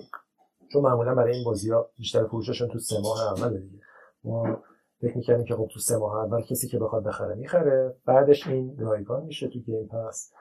[0.72, 3.78] چون معمولا برای این بازی ها بیشتر فروششون تو سه ماه اول دیگه.
[4.24, 4.62] ما
[5.04, 7.96] فکر می‌کنیم که خب تو سه ماه اول کسی که بخواد بخره می‌خره.
[8.06, 10.32] بعدش این رایگان میشه تو گیم پس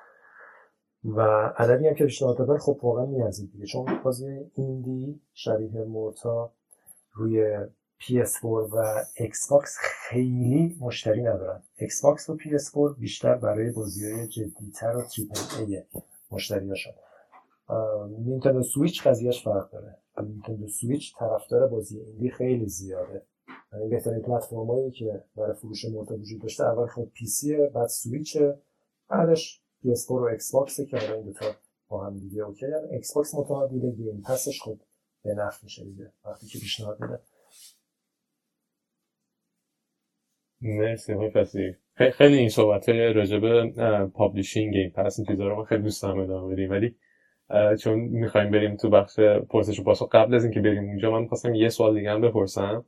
[1.06, 1.22] و
[1.58, 3.66] عددی هم که پیشنهاد دادن خب واقعا میارزید دیگه.
[3.66, 6.52] چون بازی ایندی شبیه مورتا
[7.14, 7.58] روی
[8.00, 9.04] PS4 و
[9.50, 11.64] باکس خیلی مشتری ندارن.
[12.04, 15.84] باکس و PS4 بیشتر برای بازی های جدیتر و triple A
[16.32, 16.96] مشتری شد
[18.20, 19.98] Nintendo Switch قضیهش فرق داره.
[20.24, 23.22] Nintendo Switch طرفدار بازی indie خیلی زیاده.
[23.90, 28.38] بهترین پلتفرمایی که برای فروش Morta وجود داشته اول خود PC بعد سویچ.
[29.10, 31.46] بعدش PS4 و Xbox که حالا این دوتا
[31.88, 34.78] با هم دیگه okay Xbox متعادل game pass ش خب
[35.24, 37.20] به نفع میشه دیگه وقتی که پیشنهاد میده.
[40.62, 43.74] مرسی های فسی خیلی این صحبت راجبه
[44.14, 46.70] publishing game pass این چیزا رو ما خیلی دوست دارم ادامه بدیم.
[46.70, 46.96] ولی
[47.80, 49.20] چون می‌خوایم بریم تو بخش
[49.50, 52.86] پرسش و پاسخ قبل از اینکه بریم اونجا من می‌خواستم یه سوال دیگه هم بپرسم.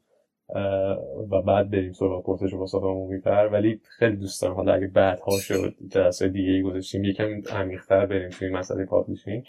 [1.32, 4.88] و بعد بریم سراغ پرسش و پاسخ عمومی تر ولی خیلی دوست دارم حالا اگه
[4.88, 9.44] بعدها شد جلسه دیگه ای گذاشتیم یکم عمیق‌تر بریم توی مسئله publishing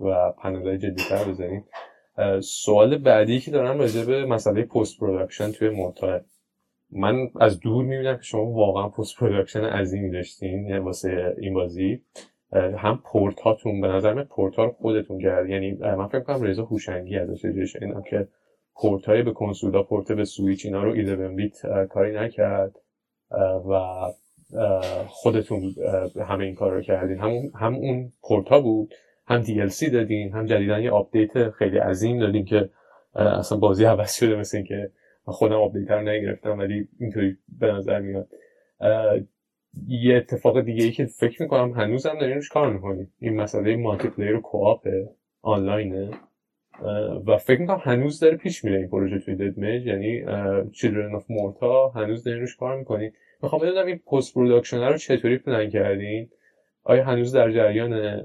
[0.00, 1.64] و پنل‌های جدی‌تر بزنیم
[2.40, 6.20] سوال بعدی که دارم راجع به مسئله post production توی محتوا
[6.90, 12.02] من از دور می‌بینم که شما واقعا post production عظیمی داشتین یعنی واسه این بازی.
[12.52, 15.48] هم پورت هاتون به نظر من پورت ها رو خودتون کرد.
[15.48, 18.28] یعنی من فکر کنم رضا هوشنگی ازش اجرا اینا که
[18.76, 22.76] پورت های به کنسولا پورت به سویچ اینا رو 11 bit کاری نکرد.
[23.70, 23.80] و
[25.06, 25.74] خودتون
[26.28, 27.18] همه این کار رو کردین.
[27.18, 28.94] هم, هم اون پورت ها بود
[29.26, 32.70] هم DLC دادین هم جدیدن یه update خیلی عظیم دادین که
[33.14, 34.90] اصلا بازی عوض شده مثل اینکه
[35.24, 38.28] خودم update رو نگرفتم ولی اینطوری به نظر میاد.
[39.88, 43.76] یه اتفاق دیگه ای که فکر می‌کنم هنوز هم دارین روش کار می‌کنید این مسئله
[43.76, 44.88] multiplayer co-op online
[45.42, 46.10] ه.
[47.26, 50.24] و فکر می‌کنم هنوز داره پیش میره این پروژه توی Dead Mage یعنی
[50.72, 55.38] Children of Morta هنوز دارین روش کار می‌کنید می‌خوام بدونم این post production رو چطوری
[55.38, 56.28] پلن کردین؟
[56.84, 58.16] آیا هنوز در جریانه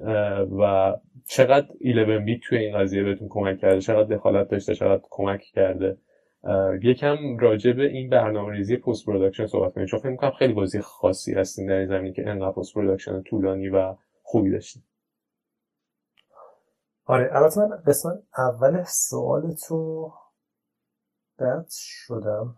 [0.59, 0.93] و
[1.27, 5.97] چقدر 11 bit توی این قضیه بهتون کمک کرده؟ چقدر دخالت داشته؟ چقدر کمک کرده؟
[6.81, 10.79] یکم راجع به این برنامه ریزی post production صحبت کنیم چون فکر می‌کنم خیلی بازی
[10.79, 14.83] خاصی هستین در این زمین که انقدر post production طولانی و خوبی داشتین.
[17.09, 20.11] آره البته من قسمت اول سوال تو
[21.39, 22.55] قطع شدم.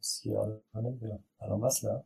[0.00, 1.24] اسکی الان نمی‌دونم.
[1.40, 2.02] الان مثلا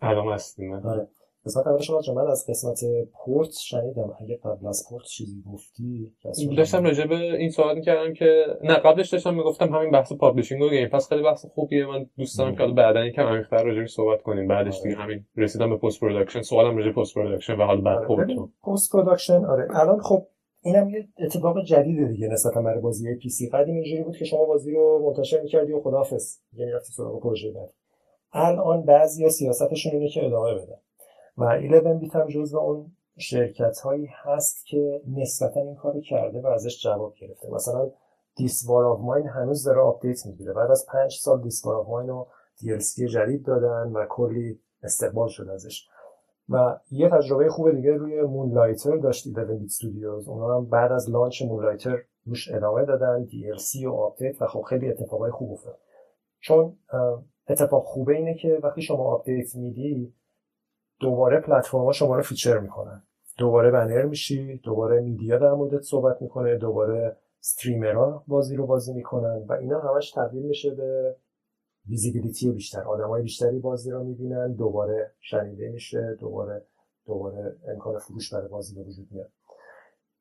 [0.00, 1.08] الان هستیم آره.
[1.46, 2.80] قسمت اولش آقا من از قسمت
[3.24, 4.16] پورت شنیدم.
[4.20, 6.12] اگه قبل از پورت چیزی گفتی
[6.56, 10.68] داشتم راجع به این صحبت می‌کردم که نه قبلش داشتم می‌گفتم همین بحث publishing و
[10.68, 11.08] game pass.
[11.08, 11.86] خیلی بحث خوبیه.
[11.86, 14.48] من دوست دارم که بعدا یکم عمیق‌تر راجع صحبت کنیم.
[14.48, 18.06] بعدش دیگه همین رسیدم به post production سوالم راجع به post production و حالا بعد
[18.06, 18.28] port
[18.64, 19.68] post production آره.
[19.70, 20.26] الان خب
[20.62, 24.74] اینم یه اتفاق جدیده دیگه نسبتا برای بازی PC قدیم اینجوری بود که شما بازی
[24.74, 26.36] رو منتشر می‌کردی و خداحافظ.
[26.52, 27.72] یعنی رفتی سراغ پروژه بعد.
[28.32, 30.76] الان بعضیا سیاستشون اینه که ادامه بدن
[31.38, 36.46] و 11 bit هم جزو اون شرکت هایی هست که نسبتا این کار کرده و
[36.46, 37.50] ازش جواب گرفته.
[37.50, 37.90] مثلا
[38.36, 40.52] This War of Mine هنوز داره update می‌گیره.
[40.52, 42.26] بعد از پنج سال This War of Mine رو
[42.60, 45.86] DLC جدید دادن و کلی استقبال شد ازش.
[46.50, 51.10] و یه تجربه خوب دیگه روی Moonlighter داشت 11 bit studios اونا هم بعد از
[51.10, 55.78] launch Moonlighter روش ادامه دادن DLC و update و خب خیلی اتفاقای خوب افتاد.
[56.40, 56.76] چون
[57.48, 60.14] اتفاق خوبه اینه که وقتی شما update میدی
[61.00, 63.02] دوباره پلتفرما شما رو feature می‌کنن.
[63.38, 68.92] دوباره banner میشی دوباره media در موردت صحبت می‌کنه دوباره streamer ها بازی رو بازی
[68.92, 71.16] می‌کنن و اینا همش تبدیل میشه به
[71.88, 76.66] visibility بیشتر آدمای بیشتری بازی رو می‌بینن دوباره شنیده میشه دوباره
[77.06, 79.30] دوباره امکان فروش برای بازی به وجود میاد.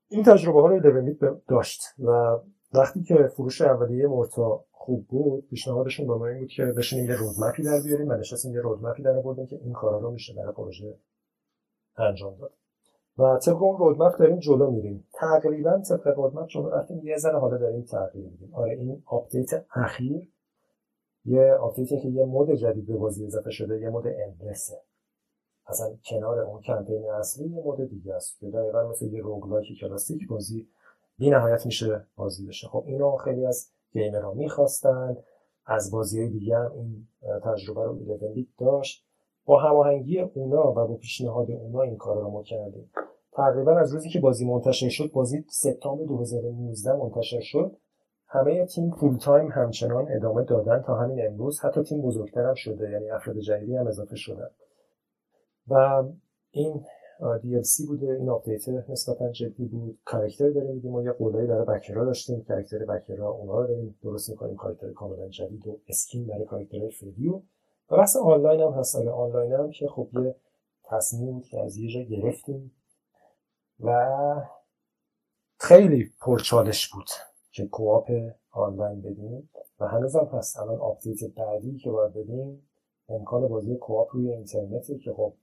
[0.10, 1.18] این تجربه ها رو دومیت
[1.48, 1.82] داشت.
[2.00, 2.38] و
[2.74, 7.16] وقتی که فروش اولیه Morta خوب بود پیشنهادشون به ما این بود که بشینیم یه
[7.16, 10.12] roadmap ی در بیاریم من نشستیم یه roadmap ی در آوردیم که این کارا رو
[10.12, 10.96] میشه برای پروژه
[11.98, 12.54] انجام داد.
[13.18, 15.08] و طبق اون roadmap داریم جلو میریم.
[15.14, 17.02] تقریبا طبق roadmap جلو رفتیم.
[17.04, 18.50] یه ذره حالا داریم تغییر میدیم.
[18.54, 20.28] آره این update اخیر
[21.26, 24.82] یه update ی که یه mode جدید به بازی اضافه شده یه mode endless ه
[25.68, 30.28] اصلا کنار اون کمپین اصلی یه mode دیگه است که دقیقا مثل یه roguelike کلاسیک
[30.28, 30.68] بازی
[31.18, 32.68] بی نهایت میشه بازی بشه.
[32.68, 35.18] خب اینو خیلی از gamer ها می‌خواستن
[35.66, 37.08] از بازی های دیگه هم این
[37.44, 39.06] تجربه رو 11 داشت.
[39.46, 42.92] با هماهنگی اونا و با پیشنهاد اونا این کار رو ما کردیم.
[43.32, 47.78] تقریبا از روزی که بازی منتشر شد بازی سپتامبر 2019 منتشر شد.
[48.32, 51.60] همه تیم full time همچنان ادامه دادن تا همین امروز.
[51.60, 54.50] حتی تیم بزرگتر هم شده یعنی افراد جدیدی هم اضافه شدن.
[55.68, 56.04] و
[56.52, 56.86] این
[57.20, 60.00] DLC بوده این update نسبتا جدی بود.
[60.06, 62.44] character داریم میدیم ما یه قولایی برای backer ا داشتیم.
[62.44, 64.56] character backer ا اونا رو داریم درست می‌کنیم.
[64.56, 67.42] character کاملا جدید و skin برای character فریدیو
[67.92, 68.96] و بحث آنلاین هم هست.
[68.96, 70.36] آره آنلاین هم که خب یه
[70.84, 72.72] تصمیم بود که از یه جا گرفتیم.
[73.80, 74.16] و
[75.60, 77.08] خیلی پرچالش بود.
[77.52, 78.12] که co-op
[78.52, 79.50] online بدیم.
[79.80, 80.60] و هنوزم هست.
[80.60, 82.70] الان update بعدی که باید بدیم
[83.10, 85.34] امکان بازی co-op روی اینترنته که خب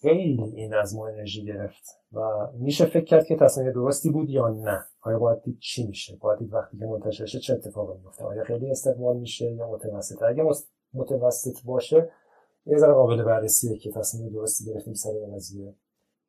[0.00, 1.84] خیلی این از ما انرژی گرفت.
[2.12, 2.20] و
[2.52, 6.38] میشه فکر کرد که تصمیم درستی بود یا نه؟ آیا باید دید چی میشه؟ باید
[6.38, 10.44] دید وقتی که منتشر شه چه اتفاقی میفته؟ آیا خیلی استقبال میشه یا متوسط؟ اگه
[10.94, 12.10] متوسط باشه
[12.66, 15.74] یه ذره قابل بررسیه که تصمیم درستی گرفتیم سر این قضیه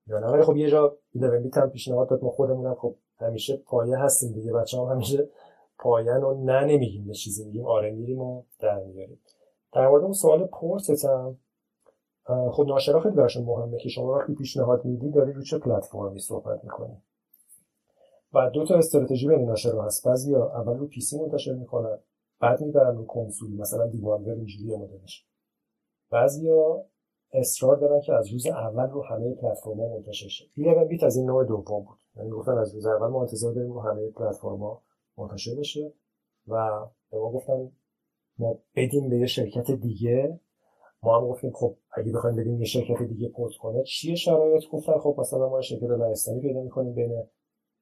[0.08, 0.28] یا نه.
[0.28, 4.32] ولی خب یه جا 11 بیت هم پیشنهاد داد ما خودمون خب همیشه پایه هستیم
[4.32, 5.30] دیگه بچه هم همیشه
[5.80, 9.20] پایه رو نه نمیگیم به چیزی میگیم آره میریم و در میاریم.
[9.74, 11.38] در مورد اون سوال پورتت هم
[12.52, 16.64] خب ناشرا خیلی براشون مهمه که شما وقتی پیشنهاد میدی داری رو چه پلتفرمی صحبت
[16.64, 17.02] می‌کنی؟
[18.34, 20.08] و دو تا استراتژی بین ناشرا هست.
[20.08, 21.98] بعضیا اول رو پی سی منتشر می‌کنن
[22.40, 25.26] بعد می‌برن رو کنسول مثلا دیوالور اینجوری مدلش
[26.12, 26.86] بعضیا
[27.32, 30.46] اصرار دارن که از روز اول رو همه پلتفرم‌ها منتشر شه.
[30.58, 32.03] 11 بیت از این نوع دوم بود.
[32.16, 34.82] یعنی گفتن از روز اول ما انتظار داریم رو همه پلتفرم‌ها
[35.18, 35.94] منتشر بشه
[36.48, 37.72] و به ما گفتن
[38.38, 40.40] ما بدیم به یه شرکت دیگه.
[41.04, 44.98] ما هم گفتیم خب اگه بخوایم بدیم یه شرکت دیگه پورت کنه چیه شرایط؟ گفتن
[44.98, 47.24] خب مثلا ما شرکت لهستانی پیدا می‌کنیم بین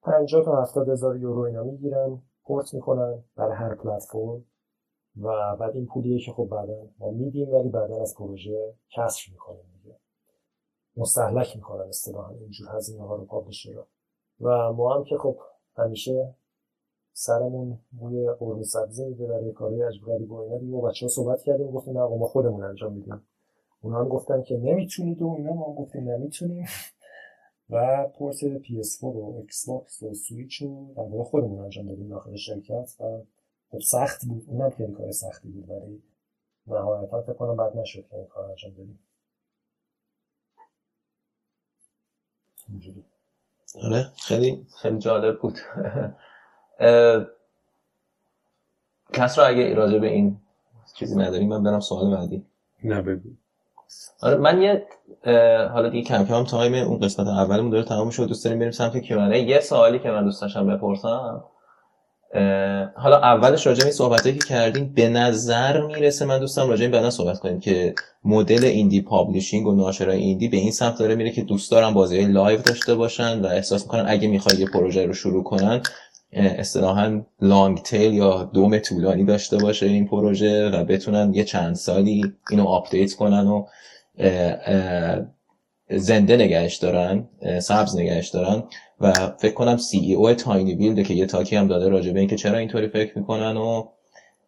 [0.01, 4.45] 50 تا 70 هزار یورو اینا می‌گیرن پورت می‌کنن برای هر پلتفرم
[5.21, 9.65] و بعد این پولیه که خب بعدا ما میدیم ولی بعدا از پروژه کسر می‌کنیم
[9.73, 9.95] دیگه.
[10.97, 13.83] مستحلک می‌کنن اصطلاحا اینجور هزینه ها رو پابلشر
[14.41, 15.37] و ما هم که خب
[15.77, 16.35] همیشه
[17.13, 20.71] سرمون بوی قرمه سبزی میده برای کاری عجب غریب و اینا دیگه.
[20.71, 23.21] با بچه‌ها صحبت کردیم گفتیم نه ما خودمون انجام میدیم.
[23.81, 26.65] اونا هم گفتن که نمی‌تونید و اینا ما گفتیم نمی‌تونیم.
[27.69, 32.95] و port PS4 و Xbox و سویچ رو در خودمون انجام دادیم داخل شرکت.
[32.99, 33.21] و
[33.71, 34.43] خب سخت بود.
[34.47, 36.03] اونم خیلی کار سختی بود ولی
[36.67, 38.99] نهایتا فکر کنم بعد نشد که این کار انجام بدیم.
[42.69, 43.10] اینجوری.
[43.83, 44.65] آره خیلی.
[44.81, 45.59] خیلی جالب بود.
[49.13, 50.37] کس را اگه راجع به این
[50.95, 52.45] چیزی نداری من برم سوال بعدی.
[52.83, 53.29] نه بگو.
[54.21, 54.87] آره من یه
[55.73, 58.97] حالا دیگه کم کم time اون قسمت اولمون داره تمام شد دوست داریم بریم سمت
[58.97, 61.43] Q&A یه سوالی که من دوست داشتم بپرسم.
[62.95, 67.09] حالا اولش راجع به این صحبتایی که کردیم به نظر می‌رسه من دوستم راجع به
[67.09, 67.95] صحبت کنیم که
[68.25, 72.25] مدل indie publishing و ناشرای indie به این سمت داره میره که دوست دارن بازی
[72.25, 75.81] live داشته باشن و احساس می‌کنن اگه می‌خوای یه پروژه رو شروع کنن
[76.33, 82.33] اصطلاحا long tail یا دم طولانی داشته باشه این پروژه و بتونن یه چند سالی
[82.49, 83.65] اینو update کنن و
[85.91, 87.27] زنده نگهش دارن
[87.59, 88.63] سبز نگهش دارن
[89.01, 92.19] و فکر کنم سی ای او تاینی بیلد که یه تاکی هم داده راجع به
[92.19, 93.83] اینکه چرا اینطوری فکر می‌کنن و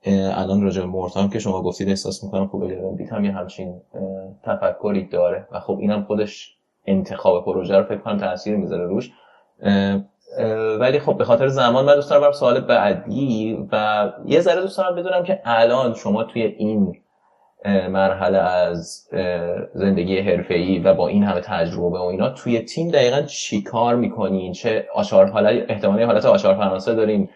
[0.08, 3.82] الان راجع به هم که شما گفتید احساس می‌کنم خوب بیت هم یه همچین
[4.44, 6.56] تفکری داره و خب اینم خودش
[6.86, 9.12] انتخاب پروژه رو فکر کنم تاثیر می‌ذاره روش.
[10.80, 14.78] ولی خب به خاطر زمان من دوست دارم برم سوال بعدی و یه ذره دوست
[14.78, 16.96] دارم بدونم که الان شما توی این
[17.66, 19.10] مرحله از
[19.74, 22.30] زندگی حرفه‌ای و با این همه تجربه و اینا.
[22.30, 27.30] توی تیم دقیقا چی کار می‌کنین؟ چه آشار حالت احتمالی حالت آشار فرانسه دارین.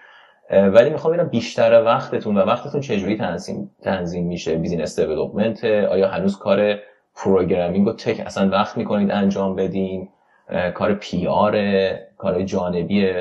[0.51, 6.37] ولی می‌خوام ببینم بیشتر وقتتون و وقتتون چجوری تنظیم تنظیم میشه؟ بیزینس دیولپمنت آیا هنوز
[6.37, 6.75] کار
[7.15, 10.09] پروگرامینگ و تک اصلا وقت می‌کنید انجام بدین؟
[10.73, 11.57] کار پی آر
[12.17, 13.11] کار جانبی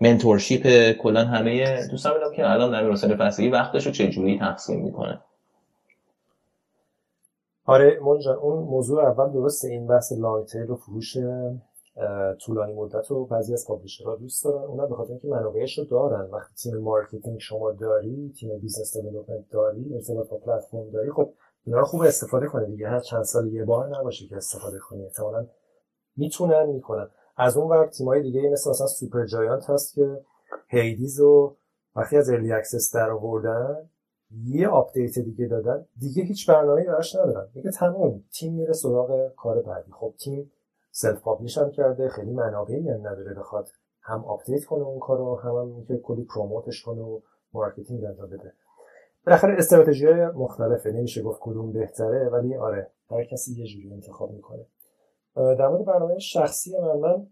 [0.00, 5.20] منتورشیپ کلا همه دوستان بدم که الان نمیر حسین فصلی وقتش رو چجوری تقسیم می‌کنه؟
[7.64, 11.16] آره منجان اون موضوع اول درسته این بحث long tail و فروش
[12.46, 14.64] طولانی مدت و بعضی از publisher ها دوست دارن.
[14.64, 16.30] اونم به خاطر اینکه منابعش رو دارن.
[16.30, 21.32] وقتی تیم marketing شما داری تیم business development داری ارتباط با پلتفرم داری خب
[21.64, 22.88] اینا رو خوب استفاده کنه دیگه.
[22.88, 25.04] هر چند سال یه بار نباشه که استفاده کنی.
[25.04, 25.46] احتمالاً
[26.16, 27.08] می‌تونن می‌کنن.
[27.36, 30.20] از اون ور تیمای دیگه مثل مثلا Supergiant هست که
[30.68, 31.56] Hades رو
[31.96, 33.90] وقتی از early access در آوردن
[34.44, 35.86] یه update دیگه دادن.
[35.98, 37.48] دیگه هیچ برنامه‌ای براش ندارن.
[37.54, 39.92] دیگه تمام تیم میره سراغ کار بعدی.
[39.92, 40.52] خب تیم
[40.90, 42.08] self publish هم کرده.
[42.08, 43.68] خیلی منابعی هم نداره بخواد
[44.00, 47.20] هم update کنه اون کارو هم هم که کلی promote ش کنه و
[47.52, 48.52] marketing انجام بده.
[49.26, 50.92] بالاخره استراتژی مختلفه.
[50.92, 54.66] نمیشه گفت کدوم بهتره ولی آره هر کسی یه جوری انتخاب می‌کنه.
[55.34, 57.26] در مورد برنامه شخصی من من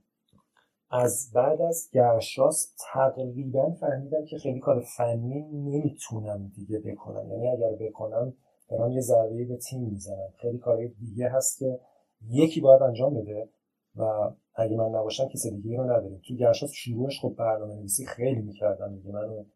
[0.91, 7.31] از بعد از گرشاسپ تقریبا فهمیدم که خیلی کار فنی نمی‌تونم دیگه بکنم.
[7.31, 8.35] یعنی اگر بکنم
[8.69, 10.29] دارم یه ضربه به تیم می‌زنم.
[10.37, 11.81] خیلی کارهای دیگه هست که
[12.29, 13.49] یکی باید انجام بده
[13.97, 16.21] و اگه من نباشم کسی دیگه رو نداریم.
[16.29, 19.13] تو گرشاس شروعش خب برنامه نویسی خیلی می‌کردم دیگه.
[19.13, 19.47] من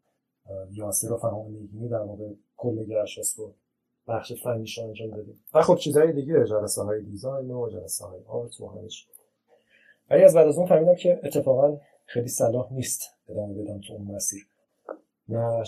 [0.71, 3.53] یاسر و فهم نگینی در موقع کل گرشاس رو
[4.07, 5.39] بخش فنیش انجام دادیم.
[5.53, 8.89] و خب چیزهای دیگه جلسه های دیزاین و جلسه های آرت و همه
[10.09, 14.15] ولی از بعد از اون فهمیدم که اتفاقا خیلی صلاح نیست ادامه بدم تو اون
[14.15, 14.47] مسیر.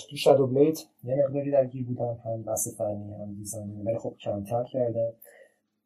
[0.10, 4.16] تو Shadow Blade یه مقداری درگیر بودم هم بحث فنی هم design ی ولی خب
[4.20, 5.14] کمتر کردم.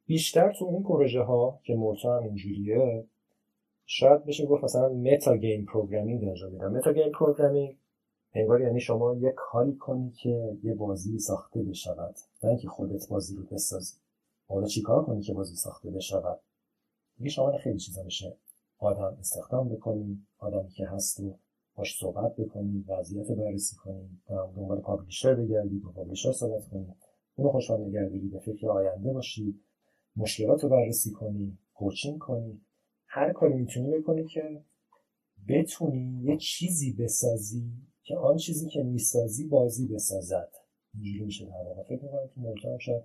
[0.06, 3.06] بیشتر تو اون پروژه ها که Morta هم اینجوریه
[3.86, 7.78] شاید بشه گفت مثلا meta game programming انجام میدم meta game programming
[8.34, 12.15] انگار یعنی شما یه کاری کنی که یه بازی ساخته بشود.
[12.44, 13.94] نه اینکه خودت بازی رو بسازی.
[14.48, 16.40] حالا چیکار کنی که بازی ساخته بشود؟
[17.22, 18.38] دیگه شامل خیلی چیزا میشه
[18.77, 21.39] آدم استخدام بکنی آدمی که هست و
[21.76, 26.95] باش صحبت بکنی وضعیت رو بررسی کنی دنبال پابلیشر بگردی با پابلیشر صحبت کنی.
[27.35, 29.60] اونو خوشحال نگردی به فکر آینده باشی
[30.15, 32.61] مشکلات رو بررسی کنی کوچینگ کنی.
[33.07, 34.64] هر کاری می‌تونی بکنی که
[35.48, 37.72] بتونی یه چیزی بسازی
[38.03, 40.52] که آن چیزی که می‌سازی بازی بسازد.
[40.93, 41.84] اینجوری میشه در واقع.
[41.84, 43.03] فکر می‌کنم مولتا شاید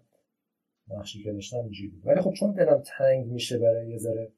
[0.89, 2.07] نقشی که داشتم اینجوری بود.
[2.07, 4.33] ولی خب چون دلم تنگ میشه برای یه ذره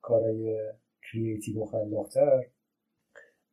[0.00, 0.72] کارهای
[1.02, 2.46] creative و خلاقتر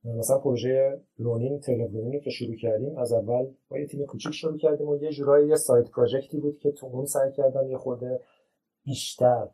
[0.05, 4.88] مثلا پروژه Ronin تلویزیونی که شروع کردیم از اول با یه تیم کوچیک شروع کردیم
[4.88, 8.19] و یه جورایی یه side project ی بود که تو اون سعی کردم یه خورده
[8.84, 9.47] بیشتر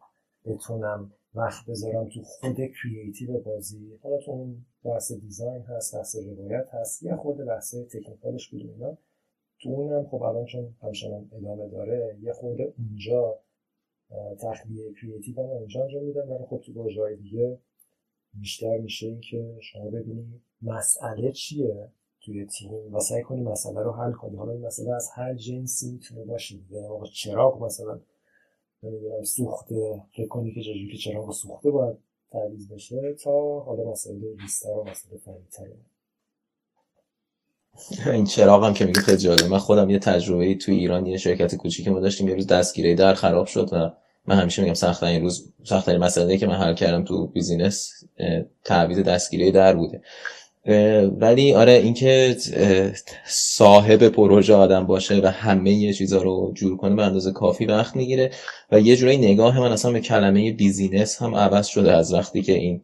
[0.45, 3.99] بتونم وقت بذارم تو خود creative بازی.
[4.03, 8.61] حالا تو اون بحث design هست بحث روایت هست یه خورده بحث technical ش بود
[8.61, 8.97] اینا.
[9.63, 13.39] تو اونم خب الان چون همچنان ادامه داره یه خورده اونجا
[14.39, 16.31] تخلیه کریتیو هم اونجا انجام میدم.
[16.31, 17.57] ولی خب تو پروژه دیگه
[18.33, 21.87] بیشتر میشه این که شما ببینی مسئله چیه
[22.21, 24.35] توی تیم و سعی کنی مسئله رو حل کنی.
[24.35, 26.55] حالا این مسئله از هر جنسی می‌تونه باشه.
[26.55, 27.99] دیگه چراغ مثلا
[28.83, 30.01] نمی‌دونم سوخته.
[30.11, 31.97] فکر کنی که چجوری چراغ سوخته باید
[32.31, 35.77] تعویض بشه تا حالا مسئله ریستر و مسئله فنیتره.
[38.13, 39.47] این چراغ هم که میگه خیلی جالبه.
[39.47, 43.13] من خودم یه تجربه توی ایران یه شرکت کوچیکی ما داشتیم یه روز دستگیره در
[43.13, 43.91] خراب شد و
[44.27, 47.91] من همیشه میگم سخت این روز سخت مسئله که من حل کردم تو business
[48.63, 50.01] تعویض دستگیره در بوده.
[51.19, 52.37] ولی آره اینکه
[53.25, 57.95] صاحب پروژه آدم باشه و همه یه چیزا رو جور کنه به اندازه کافی وقت
[57.95, 58.31] می‌گیره
[58.71, 62.53] و یه جورایی نگاه من اصلا به کلمه business هم عوض شده از وقتی که
[62.53, 62.81] این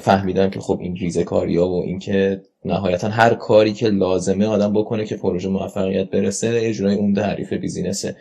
[0.00, 4.72] فهمیدم که خب این ریزه کاری ها و اینکه نهایتا هر کاری که لازمه آدم
[4.72, 8.16] بکنه که پروژه موفقیت برسه اجرای اون تعریف business ه.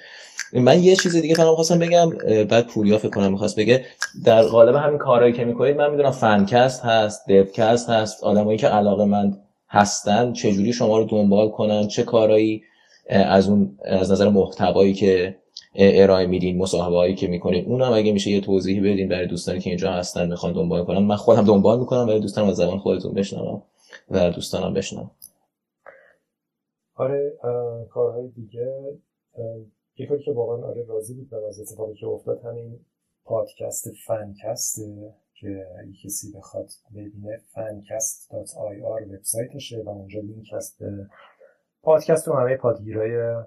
[0.53, 2.10] من یه چیز دیگه فقط خواستم بگم
[2.49, 3.85] بعد پوریا فکر کنم می‌خواست بگه
[4.26, 9.06] در قالب همین کارهایی که می‌کنید من می‌دونم فنکست هست دبکست هست آدمایی که علاقه
[9.06, 9.38] من
[9.69, 12.64] هستن چجوری شما رو دنبال کنن چه کارایی
[13.10, 15.35] از اون از نظر محتوایی که
[15.75, 17.65] ارائه میدین مصاحبه هایی که می‌کنین.
[17.65, 20.99] اونم اگه میشه یه توضیحی بدین برای دوستانی که اینجا هستن می‌خوان دنبال کنن.
[20.99, 23.63] من خودم دنبال می‌کنم برای دوستانم از زبان خودتون بشنوم
[24.11, 25.11] و دوستانم بشنوم.
[26.95, 27.37] آره
[27.89, 28.97] کارهای دیگه
[29.97, 32.79] یه کاری که واقعا آره راضی بود از اتفاقی که افتاد همین
[33.25, 41.07] پادکست Fancast ه که اگه کسی بخواد ببینه fancast.ir وبسایتشه و اونجا لینک هست به
[41.81, 43.43] پادکست و همه پادگیرای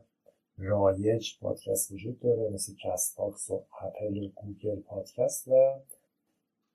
[0.62, 5.80] رایج پادکست وجود داره مثل Castbox و اپل و Google Podcast و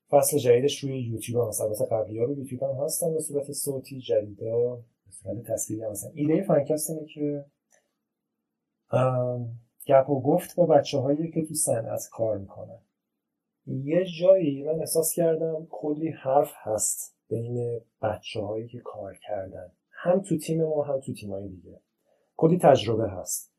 [0.09, 1.81] فصل جدیدش روی یوتیوب هم هست.
[1.91, 4.75] قبلی ها رو یوتیوب هم هستن به صورت صوتی جدیدا.
[4.75, 6.11] به صورت تصویری هم هستن.
[6.13, 7.45] ایده Fancast اینه که
[9.87, 12.79] گپ و گفت با بچه هایی که تو صنعت کار می‌کنن.
[13.67, 19.71] یه جایی من احساس کردم کلی حرف هست بین بچه هایی که کار کردن.
[19.91, 21.79] هم تو تیم ما هم تو تیمای دیگه.
[22.37, 23.56] کلی تجربه هست.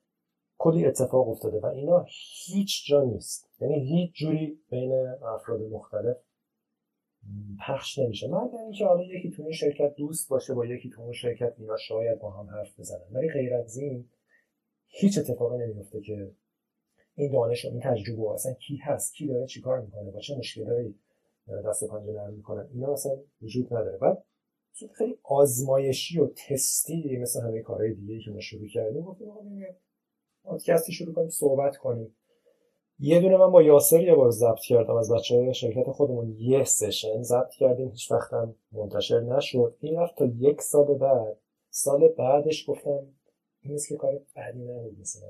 [0.59, 2.07] کلی اتفاق افتاده و اینا
[2.47, 3.51] هیچ جا نیست.
[3.61, 6.17] یعنی هیچ جوری بین افراد مختلف
[7.67, 8.27] پخش نمیشه.
[8.27, 11.77] مگر اینکه حالا یکی تو این شرکت دوست باشه با یکی تو اون شرکت اینا
[11.77, 13.05] شاید با هم حرف بزنن.
[13.13, 14.09] ولی غیر از این
[14.87, 16.31] هیچ اتفاقی نمیفته که
[17.15, 20.37] این دانش و این تجربه و اصلا کی هست کی داره چیکار می‌کنه با چه
[20.37, 20.95] مشکلایی
[21.67, 22.69] دست و پنجه نرم می‌کنن.
[22.75, 23.13] اینا اصلا
[23.43, 23.99] وجود نداره.
[23.99, 24.25] بعد
[24.93, 29.29] خیلی آزمایشی و تستی مثل همه کارهای دیگه که ما شروع کردیم گفتیم
[30.45, 32.17] پادکستی شروع کنیم صحبت کنیم.
[32.99, 36.37] یه دونه من با یاسر یه بار ضبط کردم از بچه شرکت خودمون.
[36.39, 39.77] یه سشن ضبط کردیم هیچ وقتم منتشر نشد.
[39.81, 41.37] این رفت تا یک سال بعد.
[41.71, 43.07] سال بعدش گفتم
[43.63, 45.29] این که کار بدی نبود مثلا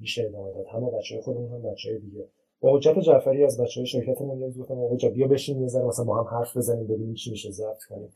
[0.00, 0.66] میشه ادامه داد.
[0.66, 2.28] همه بچه خودمون هم بچه دیگه.
[2.60, 6.22] با حجت جعفری از بچه شرکتمون یه گفتم آقا بیا بشین یه ذره مثلا با
[6.22, 8.12] هم حرف بزنیم ببینیم چی میشه ضبط کنیم.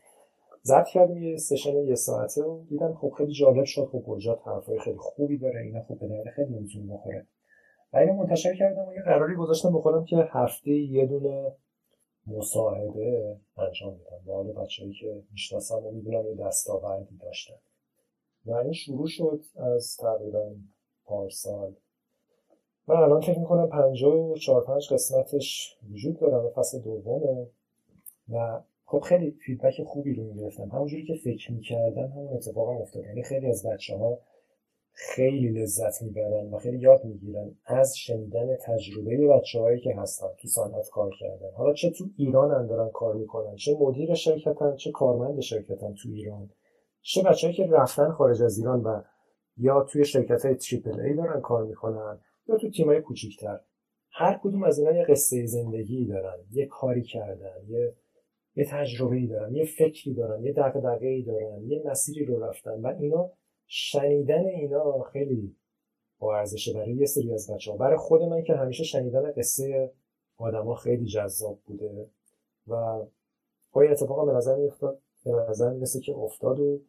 [0.65, 4.79] ضبط کردیم یه سشن یه ساعته و دیدم خب خیلی جالب شد خب گلجات حرفای
[4.79, 7.27] خیلی خوبی داره اینا خب به درد خیلی می‌تونه بخوره.
[7.93, 11.53] و اینو منتشر کردم و یه قراری گذاشتم بخورم که هفته یه دونه
[12.27, 14.21] مصاحبه انجام بدم.
[14.27, 17.55] با حال بچه‌ای که می‌شناسم و می‌دونم یه دستاوردی داشتن.
[18.47, 20.51] و این شروع شد از تقریبا
[21.05, 21.75] پارسال
[22.87, 27.47] من الان فکر می‌کنم پنجاه و چهار پنج قسمتش وجود داره فصل دومه.
[28.29, 28.61] و
[28.93, 30.69] خب خیلی فیدبک خوبی رو می‌گرفتم.
[30.73, 33.05] همونجوری که فکر می‌کردم همون اتفاق هم افتاد.
[33.05, 34.19] یعنی خیلی از بچه ها
[34.93, 40.49] خیلی لذت می‌برن و خیلی یاد می‌گیرن از شنیدن تجربه بچه هایی که هستن تو
[40.49, 41.51] صنعت کار کردن.
[41.57, 46.09] حالا چه تو ایران هم دارن کار می‌کنن چه مدیر شرکتن چه کارمند شرکتن تو
[46.09, 46.51] ایران.
[47.01, 49.03] چه بچههایی که رفتن خارج از ایران و
[49.57, 53.61] یا توی شرکت های تریپل ای دارن کار می‌کنن یا تو تیمای کوچیکتر.
[54.11, 57.95] هر کدوم از اینا یه قصه زندگی دارن یه کاری کردن یه
[58.57, 62.81] یه تجربه ای دارن یه فکری دارن یه دغدغه ای دارن یه مسیری رو رفتن
[62.81, 63.31] و اینا
[63.67, 65.57] شنیدن اینا خیلی
[66.19, 69.93] با ارزشه برای یه سری از بچه ها برای خود من که همیشه شنیدن قصه
[70.37, 72.07] آدما خیلی جذاب بوده
[72.69, 73.05] و
[73.73, 76.81] پای اتفاقا به نظر میافتاد به نظر می‌رسه که افتاد و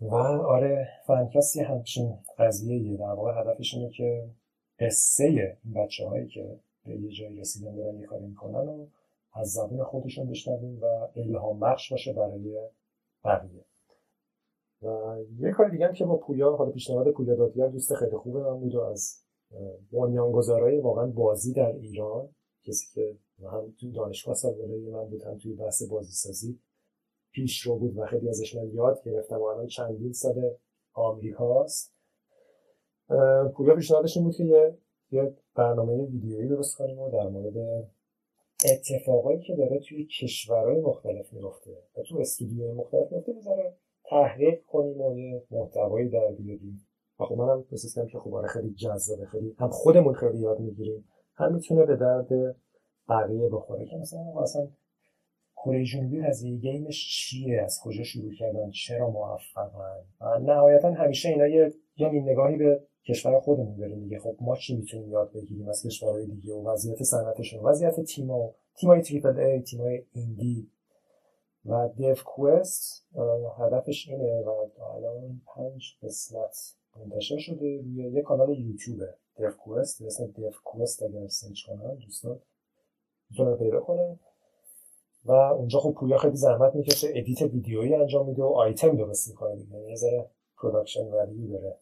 [0.00, 4.30] و آره فنکستی همچین قضیه یه در واقع هدفش اینه که
[4.78, 5.24] قصه
[5.64, 8.86] این بچه که به یه جایی رسیدن دارن یه کاری می‌کنن و
[9.32, 12.58] از زبون خودشون بشنویم و الهام بخش باشه برای
[13.24, 13.64] بقیه.
[14.82, 18.36] و یه کار دیگه هم که با پویا حالا پیشنهاد پویا دادگر دوست خیلی خوب
[18.36, 19.22] من بود و از
[19.92, 22.28] بنیانگذارای واقعا بازی در ایران
[22.64, 23.16] کسی که
[23.46, 26.58] هم تو دانشگاه سابقه من بود هم توی بحث بازی سازی
[27.32, 30.50] پیش رو بود و خیلی ازش من یاد گرفتم و الان چندین سال
[30.92, 31.94] آمریکاست.
[33.54, 34.74] پویا پیشنهادش این بود که
[35.10, 37.88] یه برنامه ویدیویی درست کنیم و در مورد
[38.64, 43.74] اتفاقایی که داره توی کشورهای مختلف میفته و تو استودیوهای مختلف میفته بذاره
[44.04, 46.86] تحقیق کنیم و یه محتوایی در بیاریم.
[47.20, 51.04] و خب منم احساس که خب آره خیلی جذابه خیلی هم خودمون خیلی یاد می‌گیریم.
[51.34, 52.56] هم می‌تونه به درد
[53.08, 53.86] بقیه بخوره.
[53.86, 54.68] که مثلا اصلا
[55.56, 61.28] کره جنوبی از game ش چیه؟ از کجا شروع کردن؟ چرا موفقن؟ و نهایتا همیشه
[61.28, 64.18] اینا یه یه نگاهی به کشور خودمون داریم دیگه.
[64.18, 69.02] خب ما چی می‌تونیم یاد بگیریم از کشورهای دیگه؟ و وضعیت صنعتشون وضعیت تیما تیمای
[69.02, 70.70] triple A تیمای indie.
[71.64, 73.06] و Dev Quest
[73.58, 74.66] هدفش اینه و
[74.96, 79.14] الان پنج قسمت منتشر شده روی یه کانال یوتیوبه.
[79.36, 80.02] Dev Quest.
[80.02, 82.40] مثل Dev Quest اگر سرچ کنن دوستان
[83.30, 84.18] می‌تونن پیدا کنن.
[85.24, 87.08] و اونجا خب پویا خیلی زحمت می‌کشه.
[87.14, 89.78] edit ویدیویی انجام میده و آیتم درست می‌کنه دیگه.
[89.78, 91.76] یه ذره production value داره.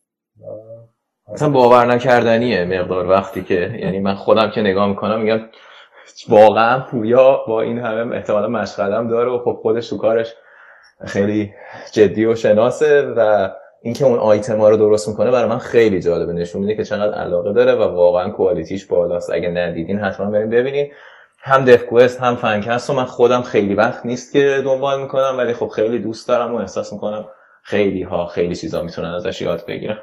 [1.32, 5.40] اصلا باور نکردنیه مقدار وقتی که یعنی من خودم که نگاه می‌کنم میگم
[6.28, 10.34] واقعا پویا با این همه احتمالا مشغلم داره و خب خودش تو کارش
[11.06, 11.55] خیلی
[11.92, 13.50] جدی و شناسه و
[13.82, 16.32] اینکه اون آیتم ها رو درست می‌کنه برای من خیلی جالبه.
[16.32, 19.30] نشون میده که چقدر علاقه داره و واقعا کوالیتیش بالاست.
[19.30, 20.92] اگه ندیدین حتما بریم ببینین.
[21.40, 25.68] هم دفکوست هم فنکست و من خودم خیلی وقت نیست که دنبال می‌کنم ولی خب
[25.68, 27.24] خیلی دوست دارم و احساس می‌کنم
[27.62, 29.98] خیلی ها خیلی چیزا می‌تونن ازش یاد بگیرن.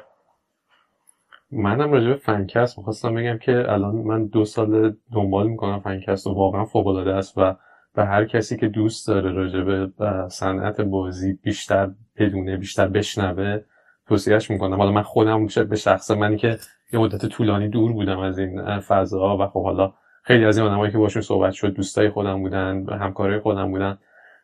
[1.50, 6.34] منم راجع به فنکست می‌خواستم بگم که الان من دو سال دنبال می‌کنم فنکست و
[6.34, 7.56] واقعا فوق العاده است و
[7.94, 9.88] به هر کسی که دوست داره راجع به
[10.28, 13.60] صنعت بازی بیشتر بدونه بیشتر بشنوه
[14.08, 14.76] توصیهش می‌کنم.
[14.76, 16.58] حالا من خودم به شخص منی که
[16.92, 19.92] یه مدت طولانی دور بودم از این فضاها و خب حالا
[20.22, 23.98] خیلی از این آدمایی که باشون صحبت شد دوستای خودم بودن و همکارای خودم بودن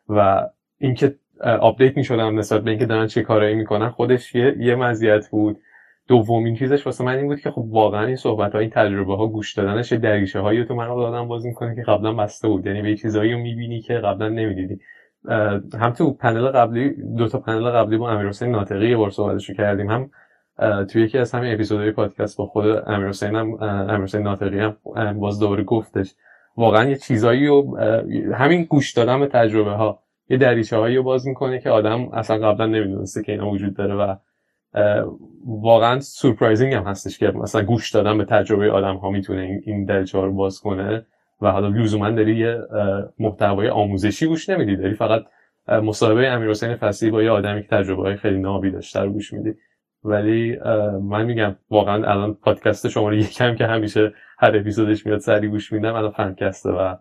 [0.08, 0.48] و
[0.78, 5.58] اینکه update می‌شدم نسبت به اینکه دارن چه کارایی می‌کنن خودش یه یه مزیت بود.
[6.08, 9.54] دومین چیزش واسه من این بود که خب واقعا این صحبت این تجربه ها گوش
[9.54, 12.66] دادنش دریچه هایی تو مغز آدم باز می‌کنه که قبلا بسته بود.
[12.66, 14.78] یعنی به چیزایی رو می‌بینی که قبلا نمی‌دیدی.
[15.78, 19.50] هم تو پنل قبلی دو تا پنل قبلی با امیر حسین ناطقی یه بار صحبتش
[19.50, 19.90] کردیم.
[19.90, 20.10] هم
[20.86, 24.76] تو یکی از همین اپیزودهای پادکست با خود امیر حسین هم امیر حسین ناطقی هم
[25.20, 26.14] باز دوباره گفتش.
[26.56, 27.78] واقعا یه چیزایی رو
[28.34, 29.98] همین گوش دادن به تجربه ها
[30.28, 34.16] یه دریچه رو باز می‌کنه که آدم اصلا قبلا نمی‌دونسته که اینا وجود داره و
[35.46, 40.20] واقعا سورپرایزینگ هم هستش که مثلا گوش دادن به تجربه آدم ها می‌تونه این درجه
[40.20, 41.06] رو باز کنه
[41.40, 42.60] و حالا لزوما داری یه
[43.18, 44.76] محتوای آموزشی گوش نمیدی.
[44.76, 45.22] داری فقط
[45.68, 49.32] مصاحبه امیر حسین فصیح با یه آدمی که تجربه های خیلی نابی داشته رو گوش
[49.32, 49.54] میدی.
[50.04, 50.58] ولی
[51.02, 55.94] من میگم واقعا الان پادکست شماره یکم که همیشه هر اپیزودش میاد سری گوش میدم
[55.94, 56.96] الان فنکسته و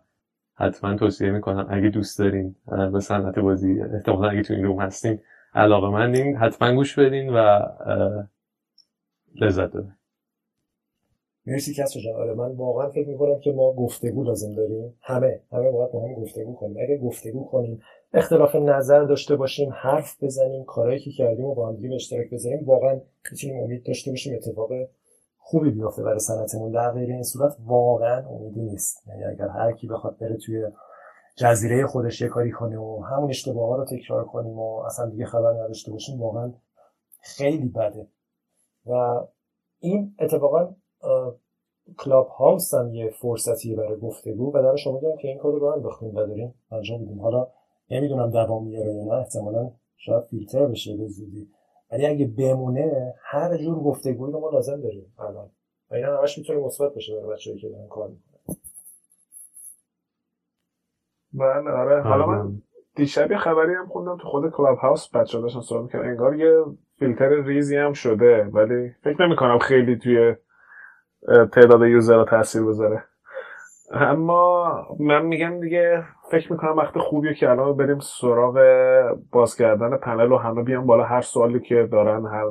[0.55, 2.55] حتما توصیه می‌کنم اگه دوست دارین
[2.93, 5.19] به صنعت بازی احتمالا اگه تو این روم هستین
[5.53, 7.59] علاقه مندین حتما گوش بدین و
[9.35, 9.93] لذت ببرین.
[11.45, 12.15] مرسی کس جان.
[12.15, 14.97] آره من واقعا فکر می‌کنم که ما گفتگو لازم داریم.
[15.01, 16.77] همه همه باید با هم گفتگو کنیم.
[16.77, 17.81] اگه گفتگو کنیم
[18.13, 22.65] اختلاف نظر داشته باشیم حرف بزنیم کارهایی که کردیم و با هم به اشتراک بذاریم
[22.65, 23.01] واقعا
[23.31, 24.71] می‌تونیم امید داشته باشیم اتفاق
[25.37, 26.71] خوبی بیافته برای صنعتمون.
[26.71, 29.07] در غیر این صورت واقعا امیدی نیست.
[29.07, 30.67] یعنی اگر هر کی بخواد بره توی
[31.35, 35.53] جزیره خودش یه کاری کنه و همون اشتباه رو تکرار کنیم و اصلا دیگه خبر
[35.53, 36.53] نداشته باشیم واقعا
[37.21, 38.07] خیلی بده.
[38.85, 39.21] و
[39.79, 40.75] این اتفاقا
[41.97, 45.65] کلاب هاوس هم یه فرصتی برای گفتگو و در شما میگم که این کار رو
[45.65, 47.21] انداختیم و داریم انجام میدیم.
[47.21, 47.47] حالا
[47.89, 51.49] نمی‌دونم دوام میاره یا نه احتمالا شاید فیلتر بشه به زودی.
[51.91, 55.49] ولی اگه بمونه هر جور گفتگویی رو ما لازم داریم الان.
[55.91, 58.30] و این همش می‌تونه مثبت باشه برای بچه‌ای که دارن کار می‌کنن.
[61.33, 62.01] من آره.
[62.01, 62.51] حالا من
[62.95, 66.63] دیشب یه خبری هم خوندم تو خود Clubhouse بچه داشتن صحبت می‌کنن انگار یه
[66.99, 70.35] فیلتر ریزی هم شده ولی فکر نمی کنم خیلی توی
[71.53, 73.03] تعداد user رو تاثیر بذاره.
[73.93, 78.59] اما من میگم دیگه فکر می‌کنم وقت خوبیه که الان بریم سراغ
[79.31, 81.03] باز کردن پنل و همه بیان بالا.
[81.03, 82.45] هر سوالی که دارن هر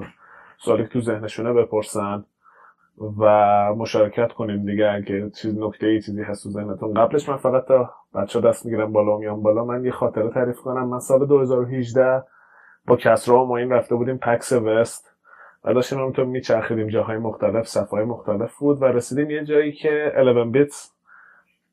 [0.58, 2.24] سوالی که تو ذهنشونه بپرسن.
[3.18, 3.24] و
[3.74, 4.90] مشارکت کنیم دیگه.
[4.90, 6.48] اگه چیز نکته ای چیزی هست
[6.80, 10.60] تو قبلش من فقط تا بچه دست می‌گیرم بالا میام بالا من یه خاطره تعریف
[10.60, 10.88] کنم.
[10.88, 12.22] من سال 2018
[12.86, 15.16] با کسرا و ماین رفته بودیم پکس وست
[15.64, 16.88] و داشتیم همونطور میچرخیدیم.
[16.88, 20.92] جاهای مختلف صفهای مختلف بود و رسیدیم یه جایی که 11 بیتس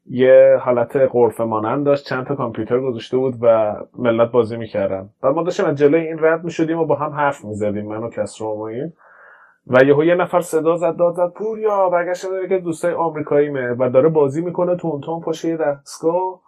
[0.09, 2.05] یه حالت قرفه مانند داشت.
[2.05, 5.09] چند تا کامپیوتر گذاشته بود و ملت بازی می‌کردن.
[5.23, 8.09] و ما داشتیم از جلوی این رد می‌شدیم و با هم حرف می‌زدیم من و
[8.09, 8.69] کسرا و
[9.69, 13.89] و یهو یه نفر صدا زد داد زد پوریا برگشت داره که دوستای آمریکاییمه و
[13.89, 16.39] داره بازی می‌کنه تون تون پشت یه دستگاه.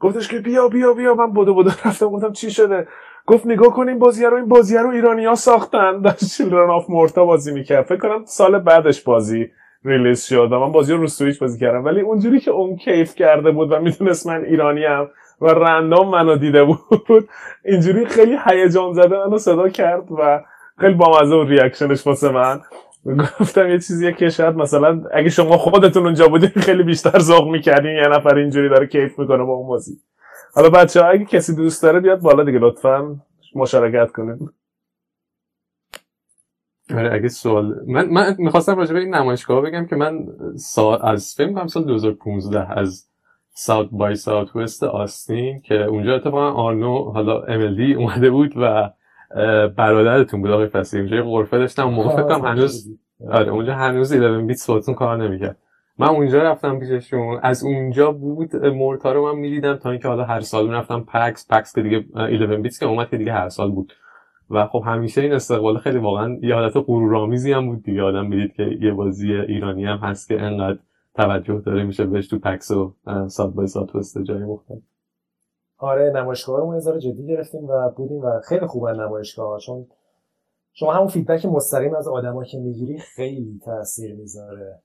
[0.00, 2.88] گفتش که بیا بیا بیا من بودو بودو رفتم گفتم چی شده؟
[3.26, 6.00] گفت نگاه کنیم بازی رو این بازی رو ها ساختن.
[6.00, 7.84] داشت Children of Morta بازی می‌کرد.
[7.84, 9.50] فکر کنم سال بعدش بازی
[9.84, 11.08] release شد و من بازی رو رو
[11.40, 11.84] بازی کردم.
[11.84, 15.08] ولی اونجوری که اون کیف کرده بود و می‌دونست من ایرانی هم
[15.40, 17.28] و random منو دیده بود
[17.64, 20.40] اینجوری خیلی هیجان زده منو صدا کرد و
[20.82, 22.60] خیلی بامزه اون reaction ش واسه من.
[23.40, 27.96] گفتم یه چیزیه که شاید مثلا اگه شما خودتون اونجا بودین خیلی بیشتر ذوق می‌کردین.
[27.96, 29.92] یه نفر اینجوری داره کیف می‌کنه با اون بازی
[30.54, 33.16] حالا بچه ها اگه کسی دوست داره بیاد بالا دیگه لطفا
[33.54, 34.38] مشارکت کنید.
[36.94, 40.26] آره اگه سوال من من می‌خواستم راجع به این نمایشگاه بگم که من
[40.56, 43.08] سال از فیلم کنم سال 2015 از
[43.54, 48.90] ساوت بای ساوت وست آستین که اونجا اتفاقا آرنو حالا املدی اومده بود و
[49.76, 52.98] برادرتون بود آقای فصیح اونجا غرفه داشتم موقع فکر کنم هنوز
[53.30, 55.56] آره اونجا هنوز 11 بیت صوتتون کار نمی‌کرد.
[55.98, 57.40] من اونجا رفتم پیششون.
[57.42, 61.48] از اونجا بود Morta رو من می‌دیدم تا اینکه حالا هر سال رفتم PAX.
[61.50, 63.92] PAX که دیگه 11 bits که اومد که دیگه هر سال بود.
[64.50, 68.02] و خب همیشه این استقبال خیلی واقعا یه حالت غرورآمیزی هم بود دیگه.
[68.02, 70.78] آدم می‌دید که یه بازی ایرانی هم هست که انقدر
[71.14, 72.94] توجه داره میشه بهش تو PAX و
[73.28, 74.78] South by Southwest جای مختلف.
[75.82, 79.86] آره نمایشگاه ما جدی گرفتیم و بودیم و خیلی خوبه نمایشگاه چون
[80.72, 84.82] شما همون feedback مستقیم از آدما که می‌گیری خیلی تاثیر می‌ذاره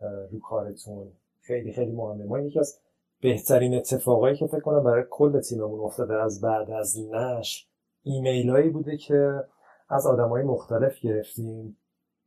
[0.00, 1.12] رو کارتون.
[1.40, 2.24] خیلی خیلی مهمه.
[2.24, 2.80] ما یکی از
[3.22, 7.68] بهترین اتفاقایی که فکر کنم برای کل تیممون افتاده از بعد از نش
[8.02, 9.44] ایمیل بوده که
[9.88, 11.76] از آدمای مختلف گرفتیم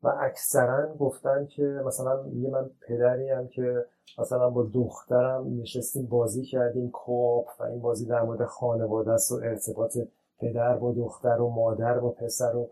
[0.03, 3.85] و اکثرا گفتن که مثلا یه من پدری هم که
[4.19, 9.35] مثلا با دخترم نشستیم بازی کردیم کوپ و این بازی در مورد خانواده است و
[9.35, 9.97] ارتباط
[10.39, 12.69] پدر با دختر و مادر با پسر و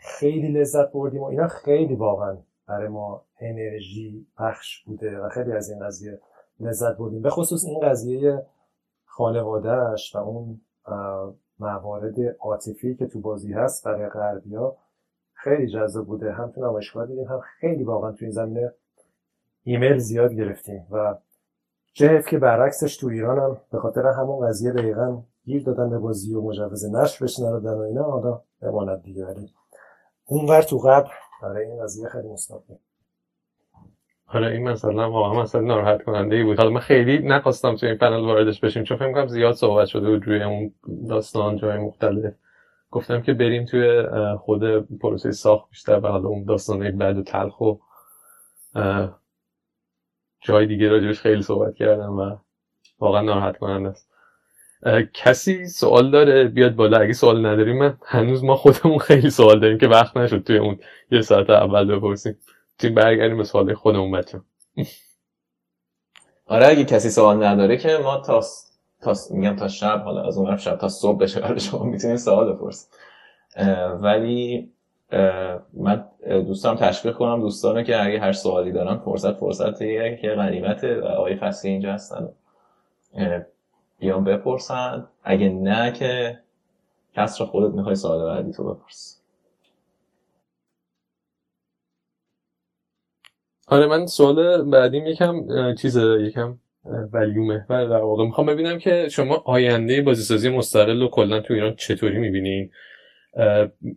[0.00, 2.36] خیلی لذت بردیم و اینا خیلی واقعا
[2.66, 6.20] برای ما انرژی بخش بوده و خیلی از این قضیه
[6.60, 7.22] لذت بردیم.
[7.22, 8.46] به خصوص این قضیه
[9.04, 10.60] خانوادهش و اون
[11.58, 14.76] موارد عاطفی که تو بازی هست برای غربیا
[15.32, 16.32] خیلی جذاب بوده.
[16.32, 18.74] هم تو نمایشگاه دیدیم هم خیلی واقعا تو این زمینه
[19.64, 21.14] ایمیل زیاد گرفتیم و
[21.92, 26.34] چه که برعکسش تو ایران هم به خاطر همون قضیه دقیقا گیر دادن به بازی
[26.34, 29.26] و مجوز نشر بهش ندادن و اینا حالا بماند دیگه.
[29.26, 29.50] ولی
[30.24, 31.08] اونور تو قبل
[31.42, 32.60] برای این قضیه خیلی مثبت
[34.26, 36.58] حالا این مثلا واقعا مثلا ناراحت کننده ای بود.
[36.58, 40.10] حالا من خیلی نخواستم تو این پنل واردش بشیم چون فکر کنم زیاد صحبت شده
[40.10, 40.74] بود روی اون
[41.08, 42.34] داستان جای مختلف.
[42.90, 44.06] گفتم که بریم توی
[44.38, 47.74] خود پروسه ساخت بیشتر و حالا اون داستانه بعد و تلخ و
[50.44, 52.36] جای دیگه راجبش خیلی صحبت کردم و
[53.00, 54.10] واقعا ناراحت کننده است.
[55.14, 56.98] کسی سوال داره بیاد بالا.
[56.98, 60.80] اگه سوال نداریم من هنوز ما خودمون خیلی سوال داریم که وقت نشد توی اون
[61.12, 62.38] یه ساعت اول بپرسیم.
[62.78, 64.42] تیم برگردیم به سوال خودمون بچه
[66.46, 68.42] آره اگه کسی سوال نداره که ما تا
[69.02, 72.52] تا میگم تا شب حالا از اون شب تا صبح بشه برای شما می‌تونید سوال
[72.54, 72.88] بپرسید
[74.00, 74.72] ولی
[75.72, 79.78] من دوستان تشویق کنم دوستانه که اگه هر سوالی دارن فرصت فرصت
[80.20, 82.28] که غنیمته و آقای فصلی اینجا هستن.
[83.98, 85.08] بیان بپرسن.
[85.22, 86.38] اگه نه که
[87.16, 89.20] کس را خودت می‌خوای سوال بعدی تو بپرس.
[93.68, 95.44] آره من سوال بعدیم یکم
[95.74, 96.58] چیز یکم
[97.12, 98.24] ولیو محور در واقع.
[98.24, 102.70] می‌خوام ببینم که شما آینده بازیسازی مستقل رو کلا تو ایران چطوری می‌بینین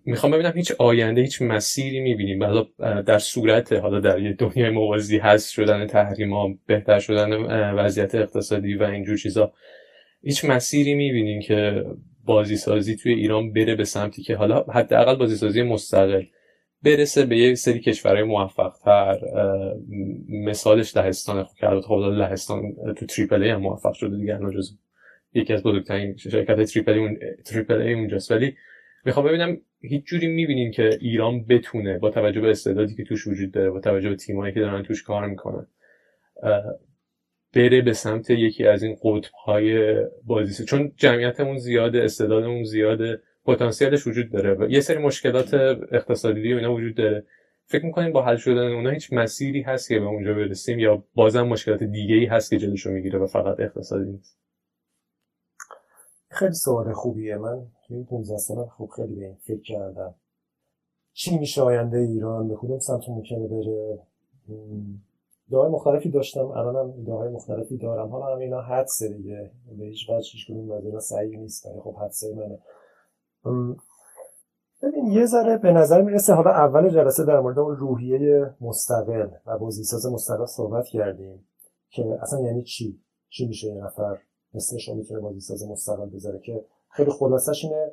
[0.06, 2.44] می‌خوام ببینم هیچ آینده هیچ مسیری می‌بینیم.
[2.44, 2.66] حالا
[3.02, 7.34] در صورت حالا در یه دنیای موازی هست شدن تحریم ها بهتر شدن
[7.74, 9.54] وضعیت اقتصادی و اینجور چیزا.
[10.24, 11.86] هیچ مسیری می‌بینین که
[12.26, 16.24] بازیسازی توی ایران بره به سمتی که حالا حداقل بازیسازی مستقل
[16.84, 19.20] برسه به یه سری کشورهای موفق تر
[20.30, 21.44] مثالش لهستان.
[21.44, 22.62] خب که البته خب لهستان
[22.98, 24.40] تو triple A هم موفق شده دیگه
[25.34, 28.32] یکی از بزرگترین شرکت triple A, اون triple A اونجاست.
[28.32, 28.56] ولی
[29.08, 33.52] می‌خوام ببینم هیچ جوری می‌بینین که ایران بتونه با توجه به استعدادی که توش وجود
[33.52, 35.68] داره با توجه به تیمایی که دارن توش کار می‌کنن
[37.54, 44.08] بره به سمت یکی از این قطب های بازی چون جمعیتمون زیاده استعدادمون زیاده پتانسیلش
[44.08, 44.54] وجود داره.
[44.54, 45.54] و یه سری مشکلات
[45.92, 47.26] اقتصادی و اینا وجود داره.
[47.66, 51.48] فکر می‌کنیم با حل شدن اونا هیچ مسیری هست که به اونجا برسیم یا بازم
[51.48, 54.47] مشکلات دیگه ای هست که جلوشو می‌گیره و فقط اقتصادی نیست؟
[56.30, 57.38] خیلی سوال خوبیه.
[57.38, 60.16] من تو این 15 سال خوب خیلی به این فکر کردم.
[61.14, 64.00] چی میشه آینده ایران؟ به کدوم سمت ممکنه بره؟
[65.52, 66.48] دعای مختلفی داشتم.
[66.48, 68.10] الانم دعای مختلفی دارم.
[68.10, 69.52] حالا هم اینا حدسه دیگه.
[69.78, 71.66] به هیچ وجه هیچ کدوم از اینا صحیح نیست.
[71.66, 72.60] ولی خب حدسه منه.
[74.82, 79.58] ببین یه ذره به نظر می‌رسه حالا اول جلسه در مورد اون روحیه مستقل و
[79.58, 81.48] بازیساز مستقل صحبت کردیم
[81.90, 83.00] که اصلا یعنی چی؟
[83.30, 84.18] چی میشه یه نفر
[84.58, 87.92] اسمش رو می‌تونه بازیساز مستقل بذاره که خیلی خلاصش اینه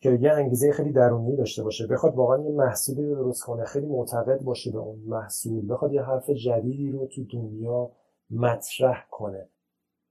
[0.00, 1.86] که یه انگیزه خیلی درونی داشته باشه.
[1.86, 5.72] بخواد واقعا یه محصولی رو درست کنه خیلی معتقد باشه به اون محصول.
[5.72, 7.90] بخواد یه حرف جدیدی رو تو دنیا
[8.30, 9.48] مطرح کنه.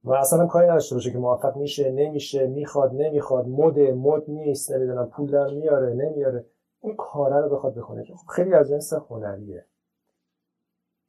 [0.03, 5.09] و اصلا کاری نداشته باشه که موفق میشه نمیشه می‌خواد نمی‌خواد مد مد نیست نمی‌دونم
[5.09, 6.45] پول در میاره نمیاره.
[6.79, 9.65] اون کاره رو بخواد بکنه که خب خیلی از جنس هنریه.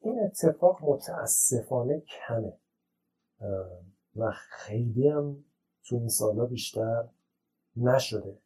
[0.01, 2.53] این اتفاق متاسفانه کمه.
[4.19, 5.45] و خیلی هم
[5.85, 7.05] تو این سالا بیشتر
[7.77, 8.39] نشده.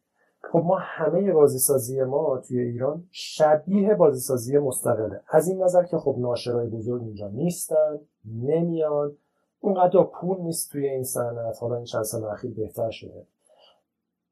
[0.51, 5.21] خب ما همه بازیسازی ما توی ایران شبیه بازیسازی مستقله.
[5.27, 9.17] از این نظر که خب ناشرای بزرگ اینجا نیستن نمیان.
[9.59, 11.57] اونقدر پول نیست توی این صنعت.
[11.61, 13.27] حالا این چند سال اخیر بهتر شده.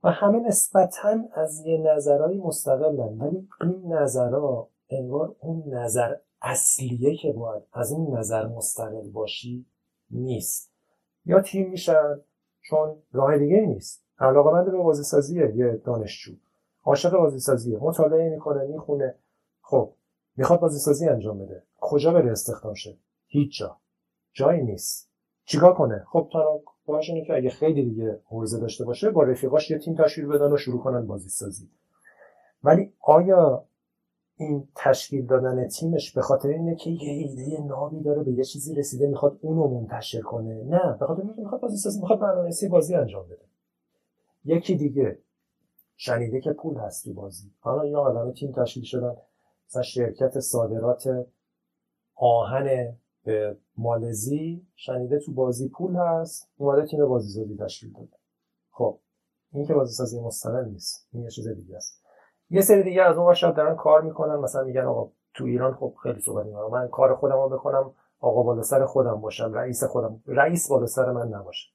[0.04, 3.18] و همه نسبتا از یه نظرهایی مستقلن.
[3.18, 9.66] ولی این نظرها انگار اون نظر اصلیه که باید از اون نظر مستقل باشی
[10.12, 10.71] نیست.
[11.26, 12.20] یا تیم میشن
[12.62, 14.04] چون راه دیگه نیست.
[14.20, 16.32] علاقه به بازی سازیه یه دانشجو.
[16.84, 17.78] عاشق بازی سازیه.
[17.78, 19.16] مطالعه می‌کنه می‌خونه.
[19.62, 19.94] خب
[20.38, 21.64] می‌خواد بازی سازی انجام بده.
[21.80, 23.78] کجا بره استخدام شه؟ هیچ جا.
[24.34, 25.10] جایی نیست.
[25.46, 26.62] چیکار کنه؟ خب تنها
[27.00, 30.58] اینه که اگه خیلی دیگه حوزه داشته باشه با رفیقاش یه تیم تشکیل بدن و
[30.58, 31.70] شروع کنن بازی سازی.
[32.64, 33.66] ولی آیا
[34.42, 38.76] این تشکیل دادن تیمش به خاطر اینه که یه ایده نابی داره به یه چیزی
[38.76, 40.64] رسیده می‌خواد اونو منتشر کنه.
[40.64, 43.46] نه به خاطر اینکه می‌خواد بازی می‌خواد برنامه‌نویسی بازی انجام بده.
[44.46, 45.20] یکی دیگه
[45.96, 47.52] شنیده که پول هست تو بازی.
[47.60, 49.16] حالا یا آدم تیم تشکیل شدن
[49.70, 51.28] مثلا شرکت صادرات
[52.16, 58.18] آهن به مالزی شنیده تو بازی پول هست اومده تیم بازی سازی تشکیل داده.
[58.72, 59.00] خب
[59.54, 62.01] این که بازی سازی مستقل نیست این یه چیز دیگه است.
[62.52, 64.36] یه سری دیگه از اون شاید دارن کار می‌کنن.
[64.36, 68.62] مثلا میگن آقا تو ایران خب خیلی صحبت من کار خودم رو بکنم آقا بالا
[68.62, 70.24] سر خودم باشم رئیس خودم.
[70.28, 71.70] رئیس بالا سر من نباشه.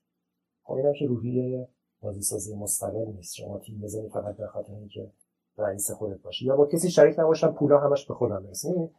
[0.62, 1.68] خب اینم که روحیه
[2.00, 3.34] بازی سازی مستقل نیست.
[3.34, 5.12] شما تیم بزنی فقط به خاطر اینکه
[5.58, 6.46] رئیس خودت باشی.
[6.46, 8.90] یا با کسی شریک نباشم پولا همش به خودم برسه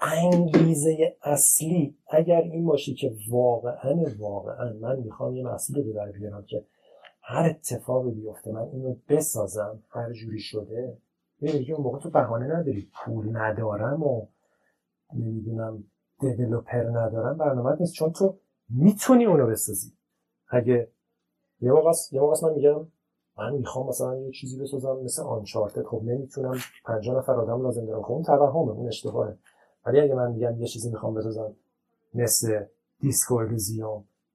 [0.00, 6.44] انگیزه اصلی اگر این باشه که واقعا واقعا من می‌خوام یه مسئول رو در بیارم
[6.44, 6.64] که
[7.22, 10.98] هر اتفاقی بیفته من اینو بسازم هر جوری شده
[11.40, 12.90] میگه اون موقع تو بهانه نداری.
[12.94, 14.26] پول ندارم و
[15.14, 15.84] نمی‌دونم
[16.20, 17.92] دیولوپر ندارم برنامه نیست.
[17.92, 19.92] چون تو می‌تونی اونو بسازی.
[20.48, 20.90] اگه
[21.60, 22.86] یه موقع یه موقع من میگم
[23.38, 28.02] من می‌خوام مثلا یه چیزی بسازم مثل آنچارتد خب نمی‌تونم 50 نفر آدم لازم دارم.
[28.02, 29.38] خب اون توهمه اون اشتباهه.
[29.86, 31.56] ولی اگه من میگم یه چیزی می‌خوام بسازم
[32.14, 32.64] مثل
[33.00, 33.42] دیسکو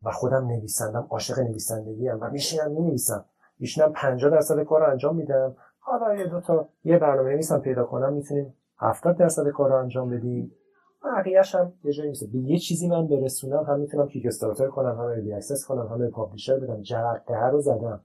[0.04, 3.26] و خودم نویسندم عاشق نویسندگی ام و میشینم می‌نویسم
[3.60, 7.84] میشینم 50 درصد کار رو انجام میدم حالا یه دو تا یه برنامه نویسم پیدا
[7.84, 10.56] کنم می‌تونیم 70 درصد کار رو انجام بدیم.
[11.04, 12.32] بقیه‌اش هم یه جایی نیست.
[12.32, 16.60] به یه چیزی من برسونم هم می‌تونم Kickstarter کنم هم early access کنم هم publisher
[16.60, 16.82] بدم.
[16.82, 18.04] جرقه رو زدم.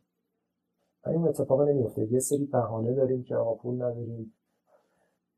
[1.06, 4.34] ولی این اتفاق نمیفته یه سری بهانه داریم که آقا پول نداریم.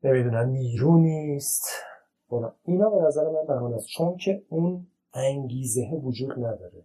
[0.03, 1.63] نمی‌دونم نیرو نیست.
[2.63, 3.87] اینا به نظر من بهانه است.
[3.87, 6.83] چون که اون انگیزه وجود نداره.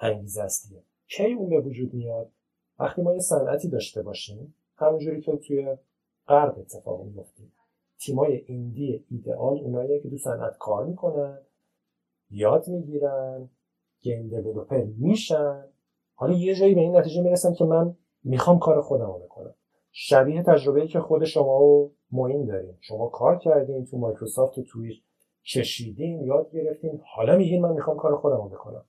[0.00, 2.30] انگیزه اصلیه کی اون به وجود میاد؟
[2.78, 5.76] وقتی ما یه صنعتی داشته باشیم همونجوری که توی
[6.28, 7.42] غرب اتفاق میفته
[7.98, 11.38] تیمای ایندی ایدئال اونایی که تو صنعت کار می‌کنن
[12.30, 13.50] یاد می‌گیرن
[14.00, 15.64] گیم دیولپر میشن.
[16.14, 19.54] حالا یه جایی به این نتیجه می‌رسن که من می‌خوام کار خودم رو بکنم.
[19.92, 22.78] شبیه تجربه که خود شما و معین داریم.
[22.80, 25.02] شما کار کردین تو مایکروسافت و توی
[25.42, 27.00] چشیدین یاد گرفتین.
[27.14, 28.84] حالا میگین من می‌خوام کار خودم رو بکنم.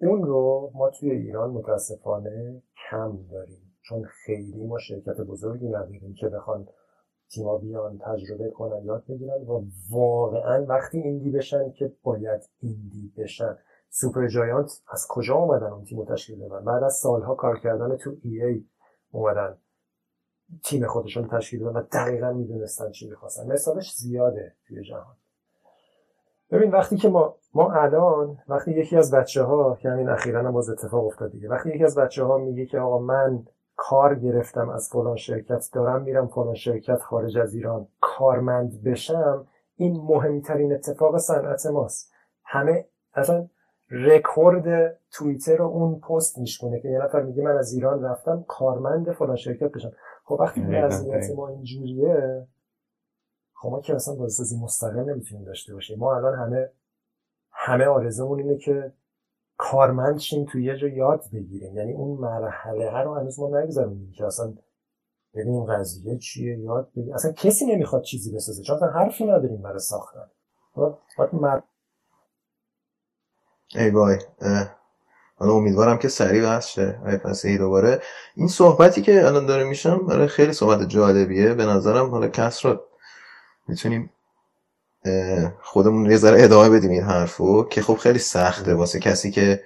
[0.00, 3.67] اون رو ما توی ایران متاسفانه کم داریم.
[3.88, 6.68] چون خیلی ما شرکت بزرگی نداریم که بخوان
[7.30, 13.58] تیما بیان تجربه کنن یاد بگیرن و واقعا وقتی ایندی بشن که باید ایندی بشن.
[13.90, 18.16] سوپر جایانت از کجا اومدن اون تیم تشکیل دادن؟ بعد از سالها کار کردن تو
[18.22, 18.64] ای ای
[19.10, 19.58] اومدن.
[20.64, 23.52] تیم خودشون تشکیل دادن و دقیقا می‌دونستن چی می‌خواستن.
[23.52, 25.16] مثالش زیاده توی جهان.
[26.50, 30.52] ببین وقتی که ما ما الان وقتی یکی از بچه ها که همین اخیرا هم
[30.52, 33.46] باز اتفاق افتاد دیگه وقتی یکی از بچه ها میگه که آقا من
[33.80, 37.88] کار گرفتم از فلان شرکت دارم میرم فلان شرکت خارج از ایران.
[38.00, 42.12] کارمند بشم این مهمترین اتفاق صنعت ماست.
[42.44, 43.48] همه اصلا
[43.90, 49.12] رکورد توییتر رو اون پست میشکنه که یه نفر میگه من از ایران رفتم کارمند
[49.12, 49.92] فلان شرکت بشم.
[50.24, 52.46] خب وقتی وضعیت ما اینجوریه
[53.54, 55.98] خب ما که اصلا بازسازی مستقل نمی‌تونیم داشته باشیم.
[55.98, 56.70] ما الان همه
[57.50, 58.92] همه آرزومون اینه که
[59.58, 61.76] کارمند شیم توی یه جا یاد بگیریم.
[61.76, 64.54] یعنی اون مرحله هر رو هنوز ما نگذاریم که اصلا
[65.34, 67.14] ببینیم قضیه چیه یاد بگیریم.
[67.14, 70.30] اصلا کسی نمی‌خواد چیزی بسازه چون اصلا حرفی نداریم برای ساختن.
[71.32, 71.60] مر...
[73.74, 74.18] ای وای
[75.36, 77.20] حالا امیدوارم که سریع بحث شه.
[77.44, 78.00] ای دوباره.
[78.34, 81.54] این صحبتی که الان داره میشم برای خیلی صحبت جالبیه.
[81.54, 82.80] به نظرم حالا کس رو
[83.68, 84.10] می‌تونیم
[85.62, 89.60] خودمون یه ذره ادامه بدیم این حرفو که خب خیلی سخته واسه کسی که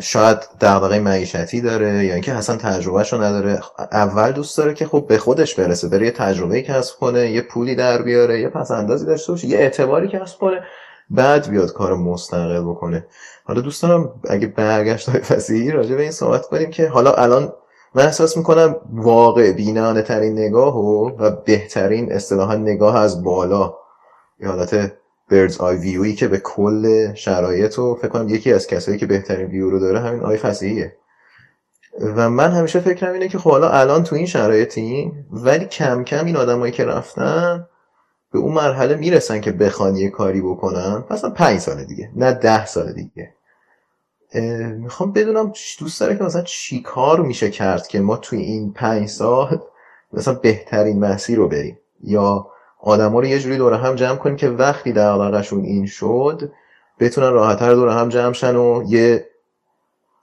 [0.00, 3.60] شاید دغدغه معیشتی داره یا اینکه اصلا تجربهشو نداره.
[3.92, 7.74] اول دوست داره که خب به خودش برسه بره یه تجربه کسب کنه یه پولی
[7.74, 10.62] در بیاره یه پس اندازی داشته باشه یه اعتباری کسب کنه
[11.10, 13.06] بعد بیاد کار مستقل بکنه.
[13.44, 17.52] حالا دوست دارم اگه برگشت های فسیحی راجع به این صحبت کنیم که حالا الان
[17.94, 23.74] من احساس می‌کنم واقع بینانه ترین نگاه و, و بهترین اصطلاحا نگاه از بالا
[24.40, 24.92] یه حالت
[25.30, 29.46] بردز آی ویوی که به کل شرایط و فکر کنم یکی از کسایی که بهترین
[29.46, 30.96] ویو رو داره همین آی فسیحیه
[32.00, 36.26] و من همیشه فکرم اینه که خب حالا الان تو این شرایطیم ولی کم کم
[36.26, 37.66] این آدمایی که رفتن
[38.32, 41.04] به اون مرحله می‌رسن که بخوان یه کاری بکنن.
[41.10, 43.34] مثلا پنج سال دیگه نه ده سال دیگه.
[44.76, 49.08] می‌خوام بدونم دوست داره که مثلا چی کار میشه کرد که ما توی این پنج
[49.08, 49.62] سال
[50.12, 52.46] مثلا بهترین مسیر رو بریم؟ یا
[52.82, 56.52] آدما رو یه جوری دور هم جمع کنیم که وقتی در علاقهشون این شد
[57.00, 59.26] بتونن راحتتر دور هم جمع شن و یه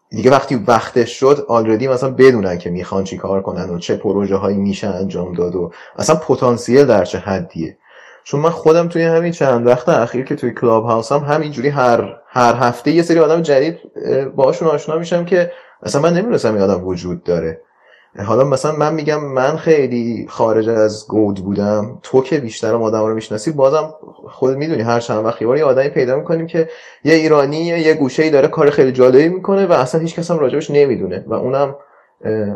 [0.10, 4.36] دیگه وقتی وقتش شد آلردی مثلا بدونن که می‌خوان چی کار کنن و چه پروژه
[4.36, 7.78] هایی میشه انجام داد و اصلا پتانسیل در چه حدیه.
[8.24, 12.20] چون من خودم توی همین چند وقت اخیر که توی کلاب هاوس هم همینجوری هر
[12.28, 13.78] هر هفته یه سری آدم جدید
[14.36, 15.52] باهاشون آشنا میشم که
[15.84, 17.62] اصلا من نمی‌دونستم این آدم وجود داره.
[18.26, 22.00] حالا مثلا من میگم من خیلی خارج از گود بودم.
[22.04, 23.94] تو که بیشتر آدم رو می‌شناسی بازم
[24.30, 26.70] خود می‌دونی هر چند وقت یه آدمی پیدا می‌کنیم که
[27.04, 30.72] یه ایرانی یه گوشه داره کار خیلی جالبی می‌کنه و اصلا هیچ کس هم راجبش
[30.72, 31.76] نمی‌دونه و اونم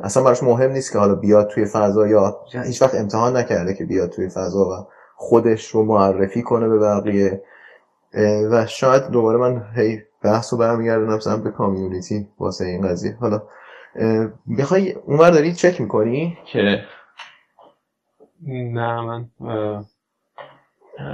[0.03, 3.85] اصلا براش مهم نیست که حالا بیاد توی فضا یا هیچ وقت امتحان نکرده که
[3.85, 7.41] بیاد توی فضا و خودش رو معرفی کنه به بقیه.
[8.51, 13.17] و شاید دوباره من هی بحث رو برمیگردونم به کامیونیتی واسه این قضیه.
[13.19, 13.41] حالا
[14.59, 16.83] بخوای اونور داری چک می‌کنی؟ که
[18.47, 19.29] نه من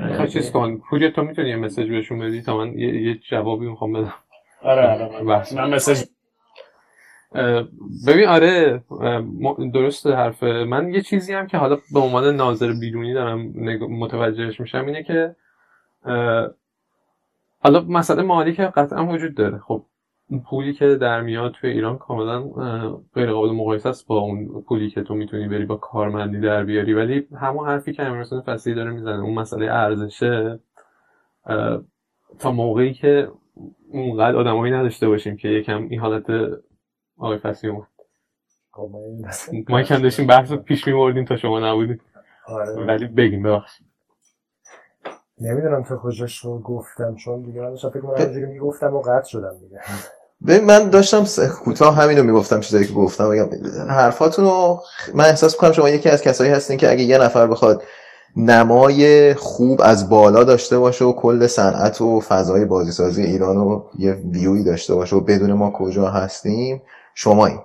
[0.07, 0.77] می‌خوای چیز کن.
[0.77, 4.13] پولیت تو می‌تونی یه مسیج بهشون بدی تا من یه, یه جوابی می‌خوام بدم.
[4.61, 5.23] آره آره
[5.55, 6.03] من مسیج
[8.07, 8.83] ببین آره
[9.73, 10.43] درست حرف.
[10.43, 13.39] من یه چیزی هم که حالا به عنوان ناظر بیرونی دارم
[13.89, 15.35] متوجهش میشم اینه که
[17.59, 19.59] حالا مسئله مالی که قطعا وجود داره.
[19.59, 19.85] خب
[20.49, 22.41] پولی که در میاد توی ایران کاملا
[23.13, 26.93] غیر قابل مقایسه است با اون پولی که تو می‌تونی بری با کارمندی در بیاری.
[26.93, 30.59] ولی همون حرفی که امیرحسین فصیحی داره می‌زنه اون مسئله ارزشه
[32.39, 33.31] تا موقعی که
[33.91, 36.25] اونقدر آدمایی نداشته باشیم که یکم این حالت
[37.17, 37.87] آقای فصیحی اومد.
[38.71, 38.91] خب،
[39.69, 42.01] ما کم داشتیم بحث پیش میبردیم تا شما نبودیم
[42.47, 42.85] آره.
[42.85, 43.87] ولی بگیم ببخشید.
[45.41, 49.57] نمی‌دونم تا کجاش رو گفتم چون دیگه من داشتم فکر کنم می‌گفتم و قطع شدم
[49.59, 49.79] دیگه.
[50.45, 53.49] ببین من داشتم کوتاه همین رو می‌گفتم چیزایی که گفتم بگم
[53.89, 54.81] حرفاتون رو
[55.13, 57.83] من احساس می‌کنم شما یکی از کسایی هستین که اگه یه نفر بخواد
[58.35, 64.17] نمای خوب از بالا داشته باشه و کل صنعت و فضای بازیسازی ایران رو یه
[64.31, 66.81] ویوی داشته باشه و بدون ما کجا هستیم
[67.15, 67.59] شمایی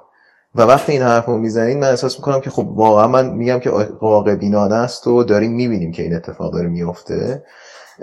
[0.55, 3.70] و وقتی این حرف رو می‌زنین من احساس می‌کنم که خب واقعا من میگم که
[4.01, 7.44] واقع بینانه است و داریم می‌بینیم که این اتفاق داره میفته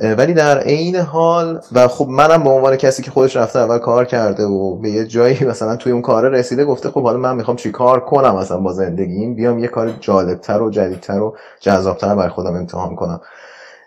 [0.02, 4.06] ولی در عین حال و خب منم به عنوان کسی که خودش رفته اول کار
[4.06, 7.58] کرده و به یه جایی مثلا توی اون کار رسیده گفته خب حالا من می‌خوام
[7.58, 12.30] چی کار کنم مثلا با زندگیم بیام یه کار جالبتر و جدیدتر و جذابتر برای
[12.30, 13.22] خودم امتحان کنم.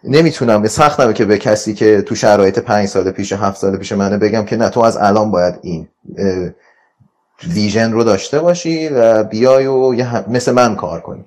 [0.05, 3.93] نمی‌تونم به سخت که به کسی که تو شرایط پنج سال پیش هفت سال پیش
[3.93, 5.89] منه بگم که نه تو از الان باید این
[7.49, 11.25] ویژن رو داشته باشی و بیای و مثل من کار کنی.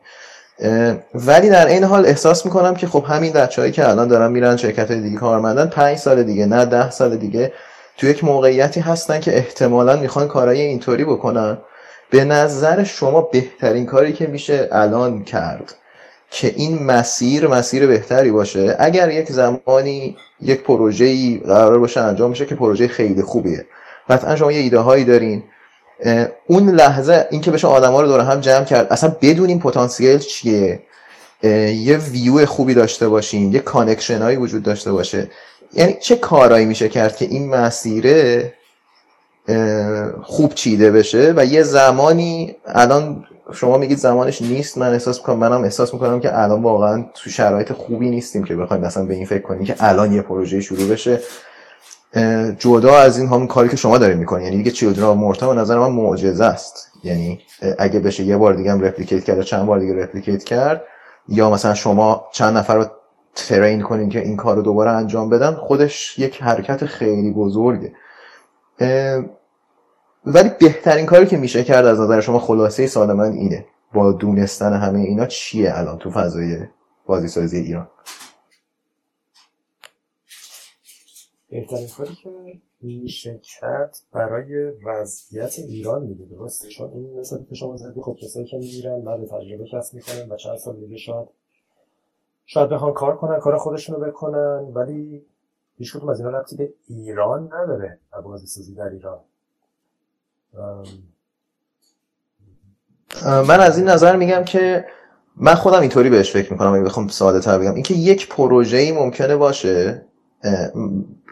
[1.15, 4.91] ولی در این حال احساس می‌کنم که خب همین بچههایی که الان دارن میرن شرکت
[4.91, 7.53] های دیگه کارمندن پنج سال دیگه نه ده سال دیگه
[7.97, 11.57] تو یک موقعیتی هستن که احتمالا می‌خوان کارهای اینطوری بکنن.
[12.09, 15.75] به نظر شما بهترین کاری که میشه الان کرد
[16.31, 22.45] که این مسیر مسیر بهتری باشه؟ اگر یک زمانی یک پروژه‌ای قرار باشه انجام میشه
[22.45, 23.65] که پروژه خیلی خوبیه.
[24.09, 25.43] قطعا شما یه ایده هایی دارین.
[26.47, 30.79] اون لحظه اینکه بشه آدما رو دور هم جمع کرد اصلا بدونیم پتانسیل چیه؟
[31.43, 35.29] یه ویو خوبی داشته باشیم یه connection هایی وجود داشته باشه.
[35.73, 38.53] یعنی چه کارایی میشه کرد که این مسیره
[40.23, 45.63] خوب چیده بشه؟ و یه زمانی الان شما میگید زمانش نیست من احساس می‌کنم منم
[45.63, 49.41] احساس می‌کنم که الان واقعا تو شرایط خوبی نیستیم که بخوایم مثلا به این فکر
[49.41, 51.19] کنیم که الان یه پروژه شروع بشه.
[52.59, 54.43] جدا از این همون کاری که شما دارین می‌کنین.
[54.43, 56.91] یعنی دیگه Children of Morta به نظر من معجزه است.
[57.03, 57.39] یعنی
[57.79, 60.83] اگه بشه یه بار دیگه هم replicate کرد چند بار دیگه replicate کرد
[61.29, 62.85] یا مثلا شما چند نفر رو
[63.35, 67.93] train کنین که این کار رو دوباره انجام بدن خودش یک حرکت خیلی بزرگه.
[70.25, 73.65] ولی بهترین کاری که میشه کرد از نظر شما خلاصه سال من اینه.
[73.93, 76.57] با دونستن همه اینا چیه الان تو فضای
[77.05, 77.87] بازیسازی ایران؟
[81.49, 82.29] بهترین کاری که
[82.81, 88.45] میشه کرد برای وضعیت ایران دیگه درسته چون این مثلا که شما زدی خب کسایی
[88.45, 91.27] که می‌گیرن بعد تجربه کسب می‌کنن و چند سال دیگه شاید
[92.45, 95.25] شاید بخوان کار کنن کار خودشونو بکنن ولی
[95.77, 99.19] هیچ کدوم از اینا ربطی به ایران نداره بازی سازی در ایران.
[103.23, 104.85] من از این نظر میگم که
[105.35, 107.73] من خودم اینطوری بهش فکر می‌کنم اگه بخوام ساده تر بگم.
[107.73, 110.05] اینکه یک پروژه ای ممکنه باشه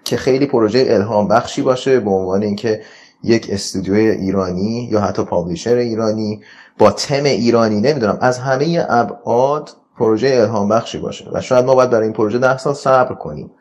[0.03, 2.81] که خیلی پروژه الهام بخشی باشه به عنوان اینکه
[3.23, 6.41] یک استودیوی ایرانی یا حتی پابلیشر ایرانی
[6.77, 11.89] با تم ایرانی نمی‌دونم از همه ابعاد پروژه الهام بخشی باشه و شاید ما باید
[11.89, 13.51] برای این پروژه ده سال صبر کنیم.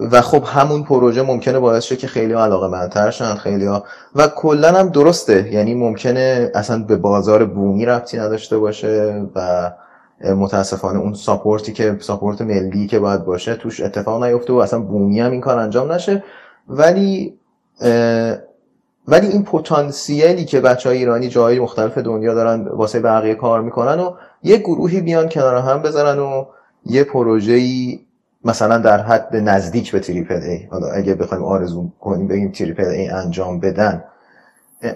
[0.00, 3.84] و خب همون پروژه ممکنه باعث شه که خیلی علاقه منتر شن خیلی ها
[4.14, 9.70] و کلا هم درسته یعنی ممکنه اصلا به بازار بومی ربطی نداشته باشه و
[10.24, 14.80] متاسفانه اون support ی که support ملی که باید باشه توش اتفاق نیفته و اصلا
[14.80, 16.24] بومی هم این کار انجام نشه.
[16.68, 17.34] ولی
[19.08, 24.00] ولی این پتانسیلی که بچه های ایرانی جایی مختلف دنیا دارن واسه بقیه کار می‌کنن
[24.00, 26.44] و یه گروهی بیان کنار هم بذارن و
[26.86, 28.00] یه پروژه‌ای
[28.44, 30.66] مثلا در حد نزدیک به triple A.
[30.70, 34.04] حالا اگه بخوایم آرزو کنیم بگیم triple A انجام بدن.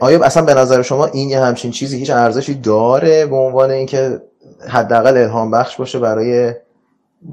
[0.01, 4.21] آیا اصلا به نظر شما این یه همچین چیزی هیچ ارزشی داره به عنوان اینکه
[4.69, 6.55] حداقل الهام بخش باشه برای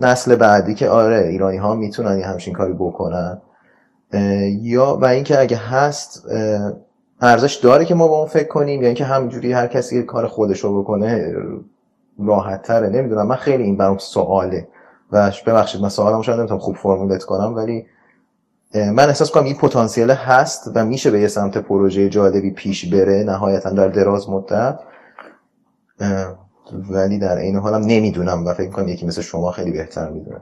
[0.02, 3.42] نسل بعدی که آره ایرانی ها می‌تونن یه همچین کاری بکنن.
[4.62, 6.28] یا و اینکه اگه هست
[7.22, 10.60] ارزش داره که ما با اون فکر کنیم یا اینکه همجوری هر کسی کار خودش
[10.60, 11.34] رو بکنه
[12.20, 14.68] راحت تره نمی‌دونم من خیلی این برام سواله.
[15.12, 17.86] و ببخشید من سوالمو شاید نمی‌تونم خوب فرمولت کنم ولی
[18.74, 23.24] من احساس کنم این پتانسیل هست و میشه به یه سمت پروژه جالبی پیش بره
[23.24, 24.80] نهایتا در دراز مدت.
[26.74, 30.42] ولی در این حالم نمی‌دونم و فکر کنم یکی مثل شما خیلی بهتر می‌دونه.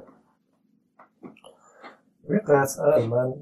[2.48, 3.34] قطعا من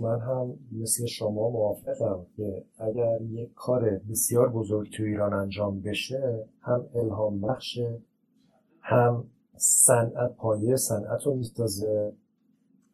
[0.00, 6.44] من هم مثل شما موافقم که اگر یک کار بسیار بزرگ تو ایران انجام بشه
[6.60, 7.98] هم الهام بخشه
[8.80, 9.24] هم
[9.56, 12.12] صنعت پایه صنعت رو می‌سازه.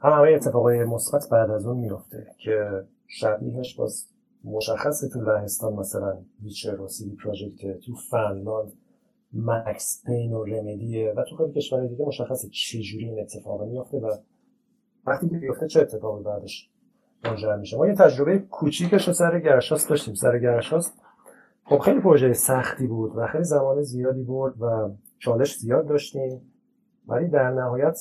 [0.01, 4.07] هم همه اتفاقای مثبت بعد از اون میفته که شبیهش باز
[4.45, 8.73] مشخصه تو لهستان مثلا ویچر و سیدی پراجکت تو فنلاند.
[9.35, 14.17] مکس پین و رمدیه و تو خیلی کشورهای دیگه مشخصه چجوری این اتفاق میفته و
[15.07, 16.71] وقتی که بیفته چه اتفاقی بعدش
[17.25, 21.03] منجر میشه ما یه تجربه کوچیکش رو سر گرشاست داشتیم سر گرشاست
[21.65, 26.41] خب خیلی پروژه سختی بود و خیلی زمان زیادی برد و چالش زیاد داشتیم.
[27.09, 27.99] ولی در نهایت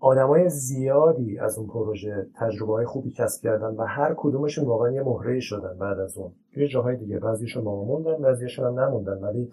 [0.00, 5.02] آدمای زیادی از اون پروژه تجربه های خوبی کسب کردن و هر کدومشون واقعا یه
[5.02, 6.32] مهره شدن بعد از اون.
[6.54, 9.18] توی جاهای دیگه بعضیشون ما موندن بعضیشون هم نموندن.
[9.18, 9.52] ولی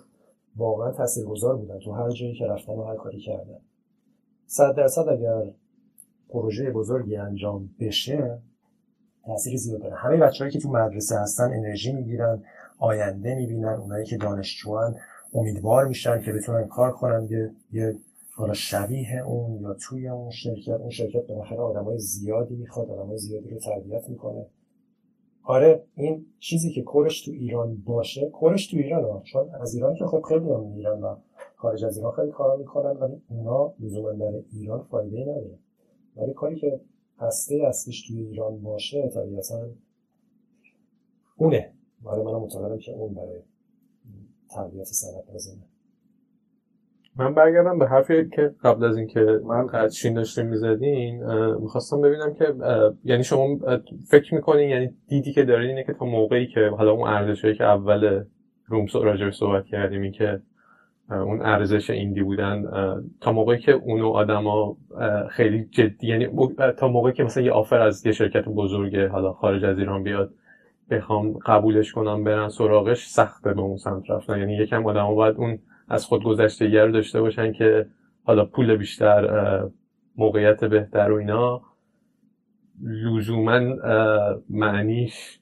[0.55, 3.59] واقعا تاثیرگذار بودن تو هر جایی که رفتن و هر کاری کردن.
[4.47, 5.51] صد درصد اگر
[6.29, 8.39] پروژه بزرگی انجام بشه
[9.25, 9.95] تاثیر زیاد داره.
[9.95, 12.43] همه بچههایی که تو مدرسه هستن انرژی می‌گیرن
[12.79, 14.95] آینده می‌بینن اونایی که دانشجوان
[15.33, 17.95] امیدوار میشن که بتونن کار کنن یه, یه
[18.35, 20.79] حالا شبیه اون یا توی اون شرکت.
[20.79, 24.45] اون شرکت بالاخره آدمای زیادی می‌خواد آدمای زیادی رو تربیت می‌کنه.
[25.43, 29.95] آره این چیزی که کورش تو ایران باشه کورش تو ایران ها چون از ایران
[29.95, 31.15] که خب خیلی هم میرن و
[31.55, 35.59] خارج از ایران خیلی کارا می‌کنن ولی اونا لزوما برای ایران فایده نداره.
[36.15, 36.81] ولی کاری که
[37.17, 39.69] هسته اصلیش توی ایران باشه طبیعتا
[41.37, 41.73] اونه.
[42.03, 43.39] برای من معتقدم که اون برای
[44.49, 45.72] تربیت صنعت لازمه
[47.15, 51.23] من برگردم به حرفی که قبل از اینکه من قدشین داشتیم می‌زدین
[51.59, 52.53] می‌خواستم ببینم که
[53.03, 53.59] یعنی شما
[54.09, 57.63] فکر می‌کنین یعنی دیدی که دارین اینه که تا موقعی که حالا اون ارزشهایی که
[57.63, 58.23] اول
[58.67, 60.39] روم راجع صحبت کردیم این که
[61.09, 62.63] اون ارزش ایندی بودن
[63.21, 64.77] تا موقعی که اونو آدما
[65.29, 66.27] خیلی جدی یعنی
[66.77, 70.33] تا موقعی که مثلا یه آفر از یه شرکت بزرگه حالا خارج از ایران بیاد
[70.89, 74.39] بخوام قبولش کنم برن سراغش سخته به اون سمت رفتن.
[74.39, 75.59] یعنی یکم آدما باید اون
[75.93, 77.85] از خود گذشتگی رو داشته باشن که
[78.23, 79.63] حالا پول بیشتر
[80.17, 81.61] موقعیت بهتر و اینا.
[82.83, 83.59] لزوما
[84.49, 85.39] معنیش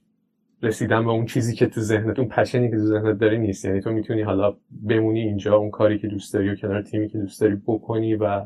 [0.63, 3.65] رسیدن به اون چیزی که تو ذهنت اون پشنی که تو ذهنت داری نیست.
[3.65, 4.57] یعنی تو می‌تونی حالا
[4.87, 8.45] بمونی اینجا اون کاری که دوست داری و کنار تیمی که دوست داری بکنی و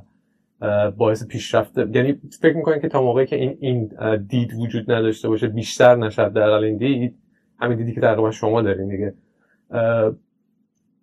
[0.98, 1.77] باعث پیشرفت.
[1.77, 6.34] یعنی فکر می‌کنی که تا موقعی که این این دید وجود نداشته باشه بیشتر نشد
[6.34, 7.17] در این دید
[7.59, 9.14] همین دیدی که تقریبا شما دارین دیگه.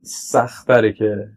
[0.02, 1.28] سختره که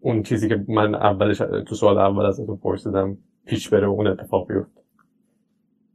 [0.00, 4.48] اون چیزی که من اولش تو سوال اول ازتون پرسیدم پیش بره و اون اتفاق
[4.48, 4.80] بیفته.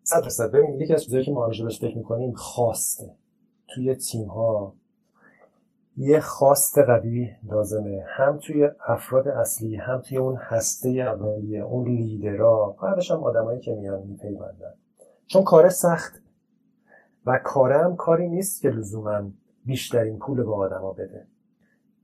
[0.03, 0.51] صد درصد.
[0.51, 3.15] ببین یکی از چیزایی که ما همیشه بهش فکر می‌کنیم خواسته
[3.67, 4.75] توی تیم ها
[5.97, 8.05] یه خواست قوی لازمه.
[8.07, 12.75] هم توی افراد اصلی هم توی اون هسته اولیه اون لیدرها.
[12.81, 14.73] بعدش هم آدمایی که میان میپیوندن.
[15.27, 16.21] چون کار سخت
[17.25, 19.31] و کارم کاری نیست که لزوما
[19.65, 21.27] بیشترین پول به آدما بده.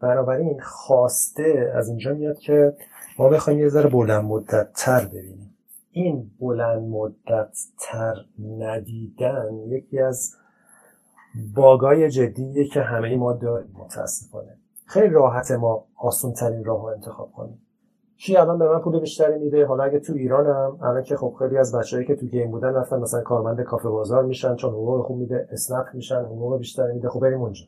[0.02, 2.74] بنابراین خواسته از اینجا میاد که
[3.20, 5.56] ما بخوایم یه ذره بلند مدت تر ببینیم.
[5.92, 8.16] این بلند مدت تر
[8.58, 10.36] ندیدن یکی از
[11.56, 14.58] باگای جدیه که همه ما داریم متاسفانه.
[14.86, 17.62] خیلی راحت ما آسون ترین راه رو انتخاب کنیم.
[18.18, 21.58] کی الان به من پول بیشتری میده؟ حالا اگه تو ایرانم الان که خب خیلی
[21.58, 25.18] از بچه‌ای که تو گیم بودن رفتن مثلا کارمند کافه بازار میشن چون حقوق خوب
[25.18, 27.66] میده اسنپ میشن حقوق بیشتری میده خب بریم اونجا.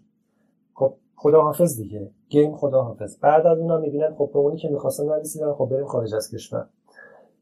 [1.22, 2.12] خداحافظ دیگه.
[2.30, 3.20] game خداحافظ.
[3.20, 6.68] بعد از اونم می‌بینن خب به اونی که می‌خواستن نرسیدن خب بریم خارج از کشور.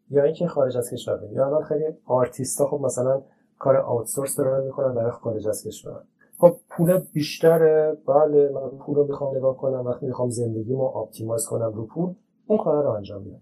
[0.10, 1.34] یا اینکه خارج از کشور بریم.
[1.34, 3.22] یا الان خیلی آرتیستا خب مثلا
[3.60, 6.04] کار outsource دارن می‌کنن برای خارج از کشور.
[6.38, 7.98] خب پول بیشتره.
[8.08, 9.86] بله من پول رو می‌خوام نگاه کنم.
[9.86, 12.14] وقتی می‌خوام زندگیمو optimize کنم رو پول
[12.48, 13.42] اون کار رو انجام میدم.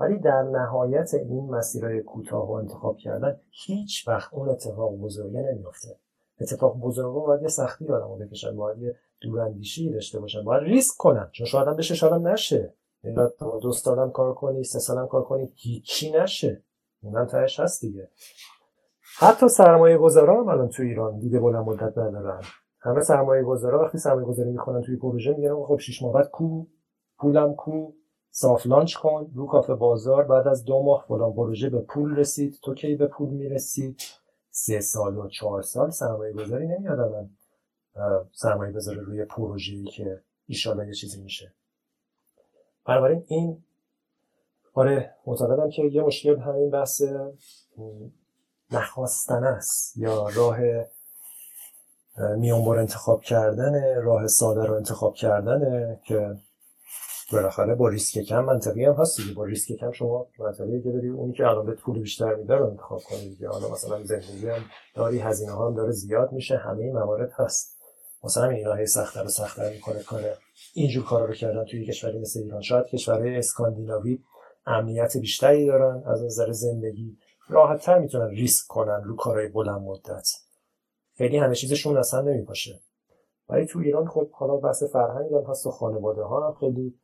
[0.00, 5.88] ولی در نهایت این مسیرهای کوتاه و انتخاب کردن هیچ وقت اون اتفاق بزرگه نمیافته.
[6.40, 11.28] اتفاق بزرگا باید یه سختی آدمو بکشن باید یه دوراندیشی داشته باشن باید ریسک کنن.
[11.32, 12.74] چون شاید هم بشه شاید هم نشه.
[13.16, 13.30] باید
[13.62, 16.64] دو سالم کار کنی سه سالم کار کنی هیچی نشه.
[17.02, 18.10] اونم تهش هست دیگه.
[19.18, 22.42] حتی سرمایه گذارا هم الان تو ایران دیده بلند مدت ندارن.
[22.80, 26.66] همه سرمایه گذارا وقتی سرمایه گذاری می‌کنن توی پروژه میگن خب شش ماه بعد کو؟
[27.18, 27.92] پولم کو؟
[28.30, 29.30] soft launch کن.
[29.34, 32.58] رو کافه بازار بعد از دو ماه فلان پروژه به پول رسید.
[32.62, 34.00] تو کی به پول می‌رسید
[34.50, 37.30] سه سال و چهار سال سرمایه گذاری نمیاد الان
[38.32, 41.52] سرمایه بذاره روی پروژه‌ای که ایشالا یه چیزی میشه.
[42.84, 43.64] بنابراین این
[44.74, 47.02] آره معتقدم که یه مشکل همین بحث
[48.70, 50.58] نخواستن است یا راه
[52.36, 56.36] میانبر انتخاب کردن راه ساده رو انتخاب کردنه که
[57.32, 61.32] بالاخره با ریسک کم منطقی هم هست با ریسک کم شما منطقیه که بری اونی
[61.32, 63.48] که الان به پول بیشتر میده رو انتخاب کنید دیگه.
[63.48, 67.78] حالا مثلا زندگی هم داری هزینه ها هم داره زیاد میشه همه این موارد هست.
[68.24, 70.36] مثلا همین اینا هی سختتر و سختتر می‌کنه کاره
[70.74, 72.62] اینجور کارا رو کردن توی کشوری مثل ایران.
[72.62, 74.18] شاید کشورهای اسکاندیناوی
[74.66, 77.16] امنیت بیشتری دارن از نظر زندگی
[77.48, 80.28] راحت تر می‌تونن ریسک کنن رو کارهای بلند مدت.
[81.14, 82.80] خیلی همه چیزشون اصلا نمیپاشه.
[83.48, 86.94] ولی تو ایران خب حالا بحث فرهنگ هم هست و خانواده ها هم خیلی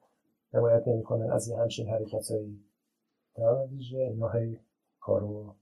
[0.55, 2.65] حمایت نمی‌کنن از این همچین حرکتهایی.
[3.37, 4.59] در نتیجه اینا هی
[5.01, 5.55] کارو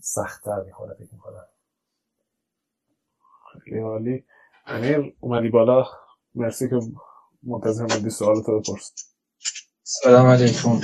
[0.00, 1.46] سختتر می‌کنه فکر می‌کنم.
[3.64, 4.24] خیلی عالی.
[4.66, 5.86] امیر اومدی بالا؟
[6.34, 6.80] مرسی که
[7.42, 8.92] منتظر بودی سوالتو بپرس.
[9.82, 10.80] سلام علیکم.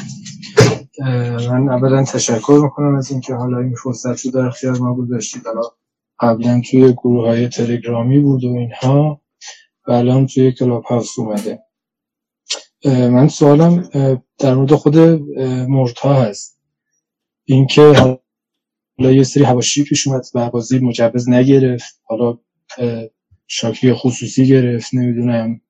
[1.51, 5.47] من اولا تشکر می‌کنم از اینکه حالا این فرصت رو در اختیار ما گذاشتید.
[5.47, 5.63] حالا
[6.19, 9.21] قبلا توی گروه های تلگرامی بود و اینها
[9.89, 11.63] و الان توی کلاب هاوس اومده.
[12.85, 13.89] من سوالم
[14.39, 14.97] در مورد خود
[15.69, 16.59] مرتا هست.
[17.45, 22.39] اینکه حالا یه سری هواشی پیش اومد و بازی مجوز نگرفت حالا
[23.47, 25.61] شاکی خصوصی گرفت نمی‌دونم.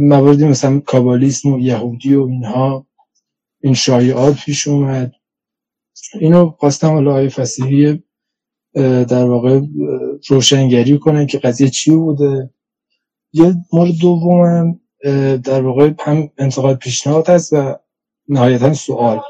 [0.00, 2.86] مواردی مثلا کابالیسم و یهودی و اینها
[3.60, 5.12] این شایعات پیش اومد.
[6.20, 8.02] اینو خواستم حالا آقای فسیحی
[9.08, 9.60] در واقع
[10.28, 12.50] روشنگری کنن که قضیه چی بوده.
[13.32, 14.79] یه مورد دومم
[15.44, 17.76] در واقع هم انتقاد پیشنهاد هست و
[18.28, 19.20] نهایتا سوال.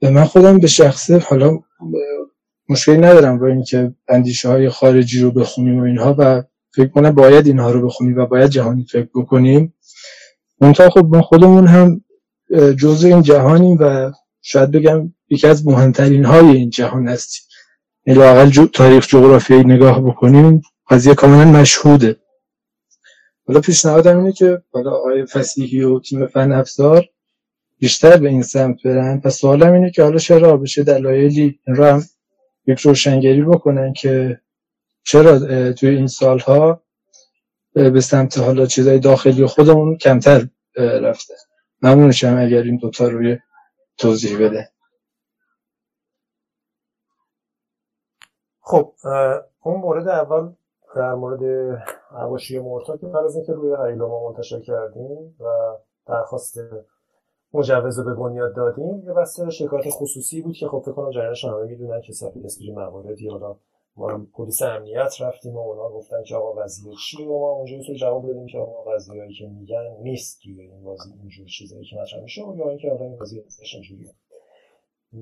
[0.00, 1.58] به من خودم به شخصه حالا
[2.68, 6.42] مشکلی ندارم با اینکه اندیشه های خارجی رو بخونیم و اینها و
[6.74, 9.74] فکر کنم باید اینها رو بخونیم و باید جهانی فکر بکنیم.
[10.60, 12.04] منتها خب ما خودمون هم
[12.78, 17.42] جزء این جهانیم و شاید بگم یکی از مهمترین های این جهان هستیم.
[18.06, 22.16] لاقل جو تاریخ جغرافیایی نگاه بکنیم قضیه کاملا مشهوده.
[23.46, 27.08] حالا پیشنهادم اینه که حالا آقای فسیحی و تیم فن افزار
[27.78, 29.20] بیشتر به این سمت برن.
[29.24, 32.02] و سوالم اینه که حالا چرا بشه دلایلی این رو هم
[32.66, 34.40] یک روشنگری بکنن که
[35.04, 36.82] چرا توی این سالها
[37.74, 41.34] به سمت حالا چیزای داخلی خودمون کمتر رفته.
[41.82, 43.38] ممنونشم اگر این دوتا روی
[43.98, 44.68] توضیح بده.
[48.60, 48.94] خب
[49.62, 50.52] اون مورد اول
[50.96, 51.42] در مورد
[52.10, 55.44] عواشی مرتا که از اینکه روی ما منتشر کردیم و
[56.06, 56.58] درخواست
[57.54, 61.64] مجوز به بنیاد دادیم یه بسته شکایت خصوصی بود که خب فکر کنم جریانش همه
[61.64, 63.56] می‌دونن که سفید اسپری مواردی حالا
[63.96, 67.94] ما پلیس امنیت رفتیم و اونا گفتن که آقا وضعیت چی؟ و ما اونجوری تو
[67.94, 72.22] جواب دادیم که آقا وضعیتی که میگن نیست توی این بازی اینجور چیزایی که مطرح
[72.22, 73.18] میشه یا اینکه آدم این
[73.72, 74.14] اینجوریه.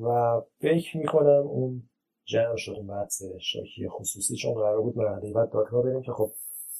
[0.03, 1.83] و فکر می‌کنم اون
[2.31, 6.33] جمع شد اون بحث شاکی خصوصی چون قرار بود مرحله بعد دادگاه بریم که خب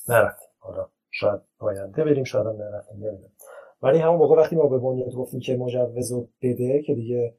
[0.09, 3.33] نرفت حالا شاید آینده بریم شاید هم نرفتیم نمی‌دونم.
[3.83, 7.35] ولی همون موقع وقتی ما به بنیاد گفتیم که مجوز رو بده که دیگه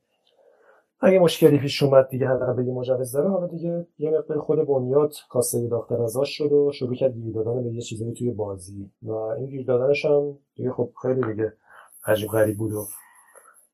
[0.99, 5.13] اگه مشکلی پیش اومد دیگه حداقل بگی مجوز داره حالا دیگه یه مقدار خود بنیاد
[5.29, 8.91] کاسه داختر ازاش شد و شروع کرد گیر دادن به یه چیزایی توی بازی.
[9.03, 11.53] و این گیر دادنش هم دیگه خب خیلی دیگه
[12.05, 12.85] عجیب غریب بود و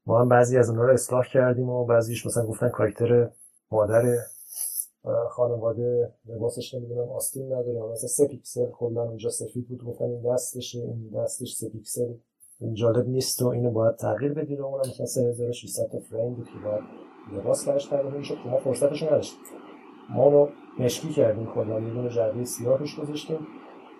[0.06, 3.30] ما هم بعضی از اونها رو اصلاح کردیم و بعضیش مثلا گفتن کاراکتر
[3.72, 4.04] مادر
[5.30, 7.92] خانواده لباسش نمی‌دونم آستین نداره.
[7.92, 12.14] مثلا سه پیکسل کلا اونجا سفید بود گفتن این دستشه این دستش سه پیکسل.
[12.60, 16.46] این جالب نیست و اینو باید تغییر بدید و اونم مثلا 3600 تا فریم بود
[16.46, 16.84] که باید
[17.34, 19.40] لباس براش تغییر که ما فرصتش نداشتیم.
[20.10, 23.48] ما رو مشکی کردیم کلا یه دونه جعبه سیاه روش گذاشتیم.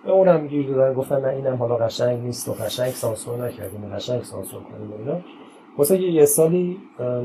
[0.06, 4.24] به اونم گیر دادن گفتن نه اینم حالا قشنگ نیست و قشنگ سانسور نکردیم قشنگ
[4.24, 5.22] سانسور کنیم اینا.
[5.78, 6.78] واسه یه, یه سالی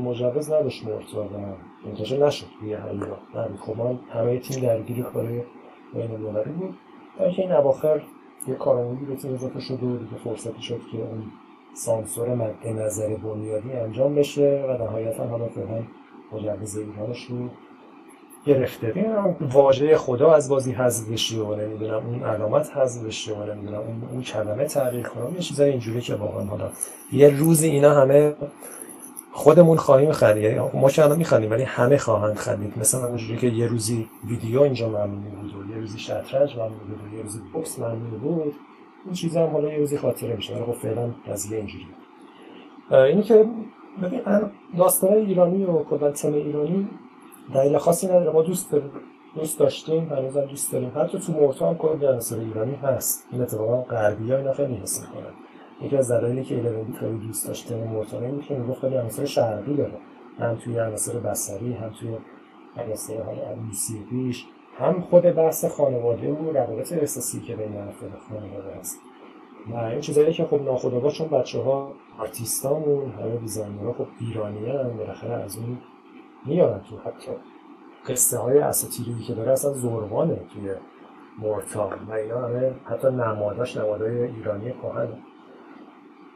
[0.03, 1.29] مجوز نداشت مرتا و
[1.85, 5.41] منتشر نشد روی همین خب من همه تیم درگیر کارهای
[5.93, 6.75] بین المللی بود.
[7.17, 8.01] تا اینکه این اواخر
[8.47, 11.23] یه کارآمدی به تیم اضافه شد و دیگه فرصتی شد که اون
[11.73, 15.83] سانسور مد نظر بنیادی انجام بشه و نهایتا حالا فعلا
[16.31, 17.49] مجوز ایرانش رو
[18.45, 19.05] گرفته.
[19.41, 24.03] واژه خدا از بازی حذف بشه و نمی‌دونم اون علامت حذف بشه و نمی‌دونم اون
[24.11, 25.33] اون کلمه تغییر کنه.
[25.33, 26.69] یه چیزای اینجوری که واقعا حالا
[27.11, 28.33] یه روزی اینا همه
[29.31, 30.59] خودمون خواهیم خرید.
[30.73, 32.73] ما که الان می‌خوانیم ولی همه خواهند خرید.
[32.77, 35.07] مثلا اونجوری که یه روزی ویدیو اینجا ممنوع
[35.41, 38.53] بود و یه روزی شطرنج ممنوع بود و یه روزی بوکس ممنوع بود.
[39.05, 40.53] این چیزا هم حالا یه روزی خاطره میشه.
[40.53, 41.87] ولی خب فعلا قضیه اینجوری
[42.91, 43.45] اینی که
[44.03, 44.21] ببین
[44.77, 46.87] داستان ایرانی و کلا ایرانی
[47.53, 48.31] دلیل خاصی نداره.
[48.31, 48.91] ما دوست داریم
[49.35, 50.91] دوست داشتیم هنوز هم دوست داریم.
[50.95, 53.27] حتی تو مورتا هم کلی عناصر ایرانی هست.
[53.31, 55.33] این اتفاقا غربی ها اینا خیلی حس می‌کنن.
[55.81, 59.25] یکی از دلایلی که ایلون خیلی دوست داشته مورتا این بود که می‌گفت خیلی عناصر
[59.25, 59.97] شرقی داره.
[60.39, 62.17] هم توی عناصر بصری هم توی
[62.77, 63.23] عناصر
[63.67, 64.45] موسیقیش
[64.77, 68.99] هم خود بحث خانواده و روابط احساسی که بین افراد خانواده هست.
[69.71, 74.97] و این چیزایی که خب ناخودآگاه چون بچه ها آرتیستامون همه دیزاینرها خب ایرانی هم
[74.97, 75.77] بالاخره از اون
[76.45, 77.31] میارن تو حتی
[78.07, 80.71] قصه های اساطیری که داره اصلا زربانه توی
[81.39, 85.07] مورتا و اینا همه حتی نماداش نمادهای ایرانی کهن.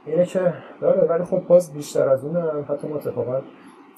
[0.06, 3.42] اینه که داره ولی خب باز بیشتر از اون هم حتی ما اتفاقا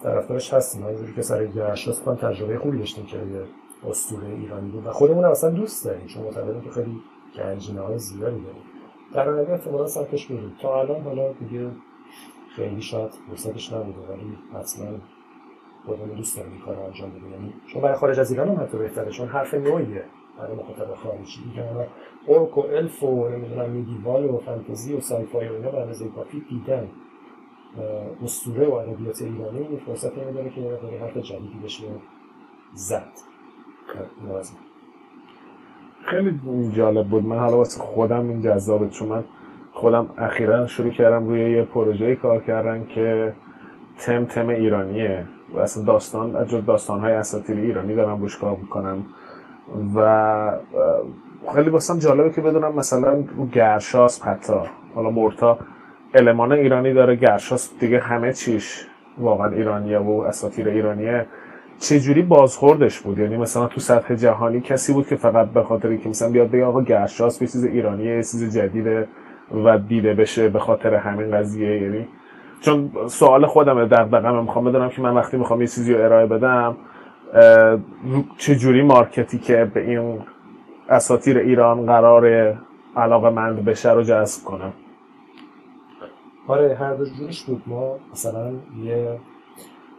[0.04, 0.86] طرفدارش هستیم.
[0.86, 3.44] اینجوری که سر گرشاس کن تجربه خوبی داشتیم که یه
[3.90, 4.88] اسطوره ایرانی بود.
[4.88, 7.02] و خودمون هم اصلا دوست داریم چون معتقدیم که خیلی
[7.38, 8.64] گنجینه های زیادی داریم.
[9.14, 11.72] در آینده احتمالا سرکش بریم تا الان حالا دیگه
[12.56, 14.88] خیلی شاید فرصتش نبوده ولی حتما
[15.86, 17.32] خودمون دوست داریم این کار انجام بدیم.
[17.32, 20.04] یعنی چون برای خارج از ایران هم حتی بهتره چون حرف نوعیه.
[20.40, 21.42] برای مخاطب خارجی.
[21.58, 21.86] اونا
[22.26, 26.44] اورک و الف و نمی‌دونم میدیوال و فانتزی و سایفای و اینا به اندازه کافی
[26.50, 26.88] دیدن.
[28.24, 31.84] اسطوره و ادبیات ایرانی فرصت نمیداره که یه حرف جدیدی بشه
[32.74, 33.12] زد.
[34.28, 34.58] نوازم
[36.06, 36.40] خیلی
[36.76, 37.26] جالب بود.
[37.26, 38.90] من حالا واسه خودم این جذابه.
[38.90, 39.24] چون من
[39.74, 43.34] خودم اخیرا شروع کردم روی یه پروژه کار کردن که
[43.98, 45.26] تم تم ایرانیه.
[45.58, 49.06] اصلا داستان از داستان های اساطیری ایرانی دارم روش کار می‌کنم
[49.96, 50.52] و
[51.56, 54.54] خیلی واسم جالبه که بدونم مثلا گرشاس حتی
[54.96, 55.60] حالا مورتا
[56.14, 58.88] المان ایرانی داره گرشاس دیگه همه چیش
[59.18, 61.26] واقعا ایرانیه و اساطیر ایرانیه
[61.80, 66.10] چجوری بازخوردش بود یعنی مثلا تو سطح جهانی کسی بود که فقط به خاطر که
[66.10, 69.08] مثلا بیاد بگه آقا گرشاس به چیز ایرانیه یه چیز جدیده
[69.66, 72.08] و دیده بشه به خاطر همین قضیه یعنی
[72.62, 76.78] چون سوال خودمه دغدغه‌م می‌خوام بدونم که من وقتی می‌خوام یه چیزی رو ارائه بدم
[78.38, 80.20] چجوری مارکتی که به این
[80.90, 82.58] اساطیر ایران قرار
[82.96, 84.74] علاقه مند بشه رو جذب کنم؟
[86.48, 87.64] آره هر دو جورش بود.
[87.68, 88.52] ما مثلا
[88.84, 89.20] یه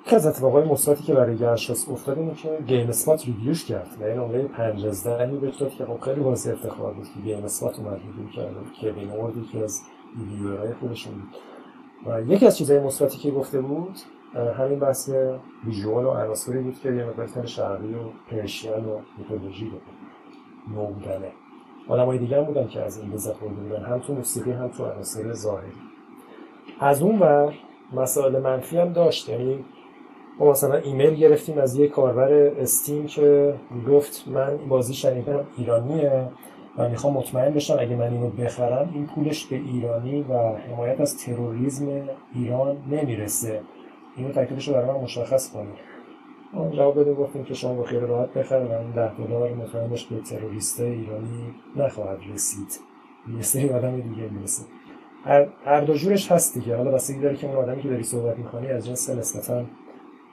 [0.04, 4.04] که از اتفاقای مثبتی که برای گرشاسپ افتاد اینه که GameSpot review ش کرد و
[4.04, 7.78] این نمره 5 از 10 بهش داد که خب خیلی واسه افتخار بود که GameSpot
[7.78, 9.82] اومد review کرد Kevin VanOrd ی که از
[10.18, 11.28] ریویورهای خودشون بود.
[12.26, 13.98] یکی از چیزهای مثبتی که گفته بود
[14.58, 15.10] همین بحث
[15.66, 19.82] visual و عناصری بود که یه مقدار شرقی و Persian و mythology بود.
[20.74, 21.32] نو بودنه
[21.88, 23.84] آدمای دیگه هم بودن که از این لذت برده بودن.
[23.84, 25.72] هم تو موسیقی هم تو عناصر ظاهری.
[26.80, 27.54] از اون ور
[27.92, 29.28] مسائل منفی هم داشت.
[29.28, 29.64] یعنی
[30.38, 33.54] ما مثلا ایمیل گرفتیم از یه کاربر استیم که
[33.88, 36.28] گفت من بازی شنیدم ایرانیه.
[36.78, 41.18] و می‌خوام مطمئن بشم اگه من اینو بخرم این پولش به ایرانی و حمایت از
[41.18, 43.60] تروریسم ایران نمی‌رسه.
[44.16, 45.90] اینو تکلیفش رو برای مشخص کنید.
[46.52, 49.86] ما جواب بده گفتیم که شما با خیال راحت بخر و این ده دلار مطمئن
[49.86, 52.80] باش به تروریست ایرانی نخواهد رسید.
[53.36, 54.62] یه سری آدم دیگه می‌رسه.
[55.24, 56.76] هر, هر دو جورش هست دیگه.
[56.76, 59.64] حالا بستگی داره که اون آدمی که داری صحبت می‌کنی از جنس نسبتا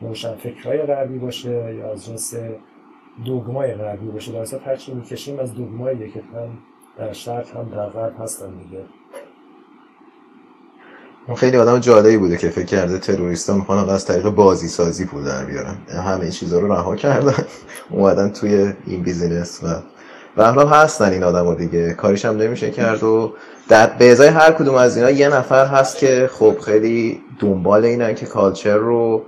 [0.01, 2.35] روشن فکرهای غربی باشه یا از جنس
[3.25, 4.31] دوگمای غربی باشه.
[4.31, 6.49] در اصلا هرچی می‌کشیم از دوگمایی که هم
[6.97, 8.83] در شرق هم در غرب هستن دیگه.
[11.27, 15.23] اون خیلی آدم جالبی بوده که فکر کرده تروریستا می‌خوان از طریق بازی سازی پول
[15.23, 15.77] در بیارن.
[15.89, 17.45] همه این چیزا رو رها کردن.
[17.89, 19.67] اومدن توی این بیزینس و
[20.35, 21.93] به هستن این آدم دیگه.
[21.93, 23.33] کاریش هم نمیشه کرد و
[23.69, 28.15] در به ازای هر کدوم از اینا یه نفر هست که خب خیلی دنبال اینن
[28.15, 29.23] که culture رو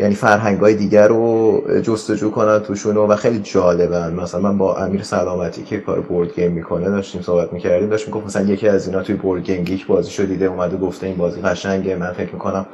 [0.00, 4.14] یعنی فرهنگ های دیگر رو جستجو کنن توشون و خیلی جالبن.
[4.14, 8.26] مثلا من با امیر سلامتی که کار board game می‌کنه داشتیم صحبت می‌کردیم داشت می‌گفت
[8.26, 12.12] مثلا یکی از اینا توی BoardGameGeek بازی شو دیده اومده گفته این بازی قشنگه من
[12.12, 12.66] فکر می‌کنم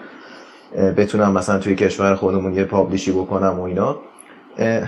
[0.97, 3.97] بتونم مثلا توی کشور خودمون یه publish ی بکنم و اینا.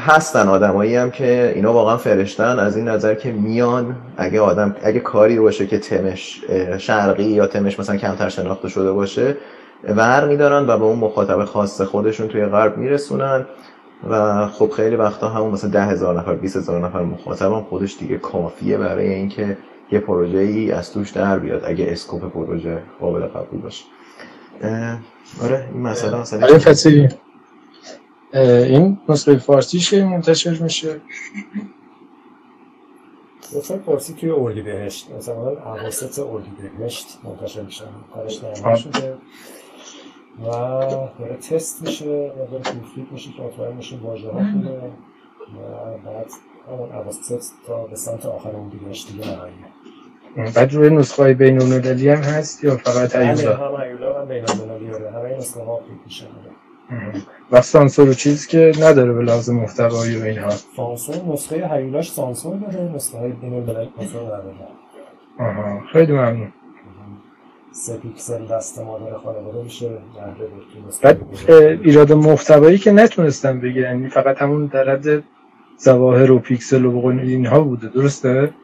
[0.07, 2.59] هستن آدمایی هم که اینا واقعا فرشتن.
[2.59, 6.41] از این نظر که میان اگه آدم اگه کاری باشه که تمش
[6.79, 9.37] شرقی یا تمش مثلا کمتر شناخته شده باشه
[9.89, 13.47] ور میدارن و به اون مخاطب خاص خودشون توی غرب میرسونن.
[14.11, 17.97] و خب خیلی وقتا همون مثلا ده هزار نفر 20 هزار نفر مخاطب هم خودش
[17.99, 19.57] دیگه کافیه برای اینکه
[19.93, 23.85] یه پروژه ای از توش در بیاد اگه اسکوپ پروژه قابل قبول باشه.
[25.43, 27.09] آره این مسئله مسئله آره فتی
[28.35, 31.01] این نسخه فارسیشه منتشر میشه؟
[33.57, 37.85] نسخه فارسی توی اردی بهشت مثلا عواسط اردی بهشت منتشر میشن
[38.15, 39.17] کارش نرمه شده.
[40.45, 40.51] و
[41.19, 46.31] داره تست میشه و داره پروفیت میشه که مطمئن میشه واژه ها خوبه و بعد
[46.69, 51.63] همون عواسط تا به سمت آخر اردی بهشت دیگه نهاییه بعد روی نسخه های بین
[51.63, 55.61] المللی هم هست یا فقط بله هیولا هم هیولا هم بین المللی آره همه نسخه
[55.61, 56.27] ها خوب میشه
[57.53, 60.51] و سانسور و چیزی که نداره به لازم محتوایی و اینها.
[60.51, 64.55] سانسور نسخه هیولاش سانسور داره نسخه های بین المللی سانسور نداره.
[65.39, 66.53] آها خیلی ممنون.
[67.77, 69.99] سه پیکسل دست مادر خانواده میشه
[71.03, 71.21] بعد
[71.83, 75.25] ایراد محتوایی که نتونستم بگیرن یعنی فقط همون در حد
[75.81, 78.55] ظواهر و پیکسل و بقول اینها بوده درسته؟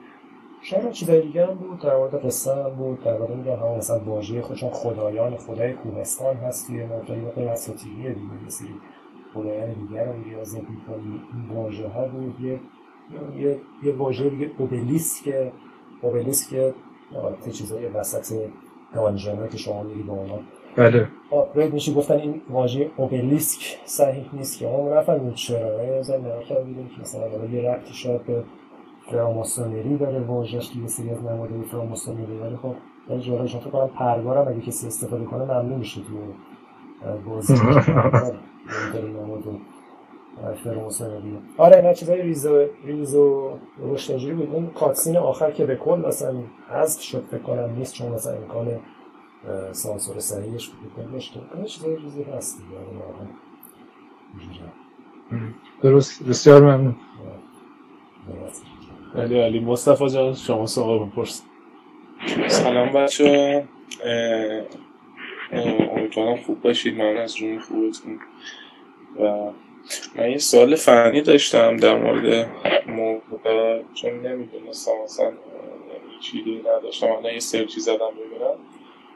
[0.62, 3.98] شاید چیزای دیگه هم بود در مورد قصه هم بود در مورد میگم همون مثلا
[3.98, 8.74] واژه خودشون خدایان خدای کوهستان هست توی موقعی موقعی اساتیریه دیگه سری
[9.34, 12.60] خدایان دیگر رو ذکر می‌کنی این واژه ها بود یه
[13.38, 15.34] یه یه واژه دیگه اوبلیسک
[16.02, 16.50] اوبلیسک
[17.44, 18.34] که چیزای وسط
[18.94, 20.38] دانجنه که شما میری با اونا.
[20.76, 21.08] بله.
[21.30, 24.66] آپگرید میشه گفتن این واژه اوبلیسک صحیح نیست که.
[24.66, 25.84] ما نفهمیم چرا.
[25.84, 28.44] یه ذره نگاه کردیم که مثلا یه ربطی شاید به
[29.10, 32.56] فراماسونری داره واژه‌اش که یه سری از نمادهای فراماسونری داره.
[32.56, 32.74] خب
[33.10, 34.48] یه جورایی فکر کنم پرگارم.
[34.48, 36.14] اگه کسی استفاده کنه ممنوع میشه تو
[37.30, 37.54] بازی.
[40.38, 44.54] نماد فراماسونری آره نه چیزای ریز و ریز و رشد اینجوری بود.
[44.54, 46.34] اون کاتسین آخر که به کل مثلا
[46.70, 48.80] حذف شد فکر کنم نیست چون مثلا امکان
[49.72, 53.28] سانسور صحیحش بود داشت که چیزای ریزی هست دیگه آره،.
[55.82, 56.22] درست.
[56.22, 56.96] بسیار ممنون.
[59.14, 59.60] علی علی.
[59.60, 61.42] مصطفی جان شما سوال بپرس.
[62.46, 63.64] سلام بچه
[65.52, 66.98] امیدوارم خوب باشید.
[66.98, 68.18] من از روی خوبتون.
[69.20, 69.50] و
[70.16, 72.50] من یه سوال فنی داشتم در مورد
[72.88, 77.06] موقع چون نمی‌دونستم اصلا یعنی چیزی نداشتم.
[77.06, 78.54] الان یه سرچی زدم ببینم.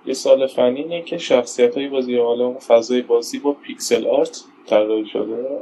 [0.07, 4.45] یه سوال فنی اینه که شخصیت های بازی حالا اون فضای بازی با پیکسل آرت
[4.67, 5.61] طراحی شده؟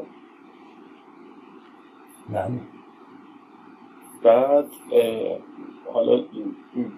[2.28, 2.60] بله
[4.22, 4.66] بعد
[5.92, 6.24] حالا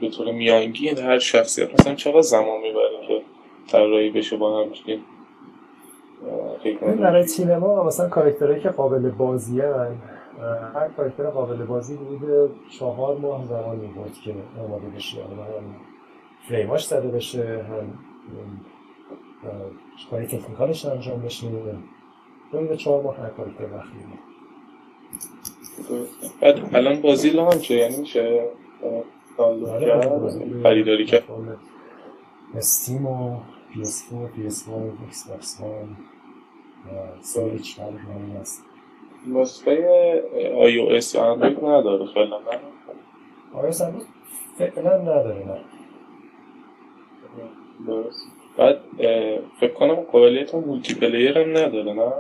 [0.01, 3.23] به طور میانگین هر شخصیت مثلا چقدر زمان می‌بره که
[3.69, 5.01] طراحی بشه با همچین
[7.01, 9.97] برای سینما مثلا کاراکترهایی که قابل بازی هن
[10.75, 15.23] هر کاراکتر قابل بازی حدود چهار ماه زمان می‌برد که آماده بشه.
[15.23, 15.65] حالا هم
[16.49, 17.93] فریماش زده بشه هم
[20.11, 21.47] کاری تکنیکالش انجام بشه.
[22.53, 23.89] حدود چهار ماه هر کاراکتر وقت
[26.41, 28.47] بعد الان بازی launch ه یعنی میشه
[29.39, 31.23] دانلود آره، کرد بازی- خریداری کرد؟
[32.55, 33.41] Steam و
[33.73, 34.71] PS4, PS5,
[35.05, 37.93] Xbox Switch برای
[39.27, 40.23] نسخه
[40.57, 42.61] iOS Android نداره فعلا نه؟
[43.55, 44.07] آیا هنوز
[44.59, 45.61] فعلا نداره نه.
[47.87, 48.27] درست.
[48.57, 48.81] بعد
[49.61, 52.13] فکر کنم قابلیت multiplayer هم نداره نه؟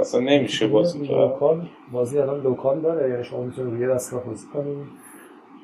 [0.00, 1.16] مثلا نمیشه بازی کرد.
[1.18, 4.86] لوکال بازی الان local داره یعنی شما می‌تونید روی دستگاه بازی کنید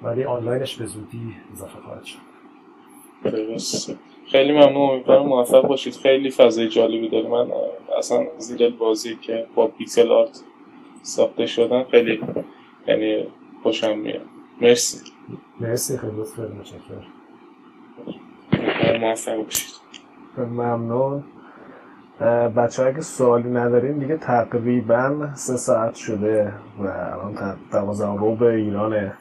[0.02, 2.18] ولی آنلاینش به زودی اضافه خواهد شد.
[3.24, 3.94] درست.
[4.30, 5.96] خیلی ممنون امیدوارم موفق باشید.
[5.96, 7.28] خیلی فضای جالبی داره.
[7.28, 7.46] من
[7.98, 10.40] اصلا هر بازی که با pixel art
[11.02, 12.20] ساخته شدن خیلی
[12.86, 13.26] یعنی
[13.62, 14.20] خوشم میاد.
[14.60, 14.98] مرسی.
[15.60, 17.06] مرسی خیلی لطف متشکرم.
[19.00, 19.74] موفق باشید.
[20.38, 21.24] ممنون.
[22.56, 29.12] بچه اگه سوالی ندارین دیگه تقریبا سه ساعت شده و الان دوازده رو به ایرانه.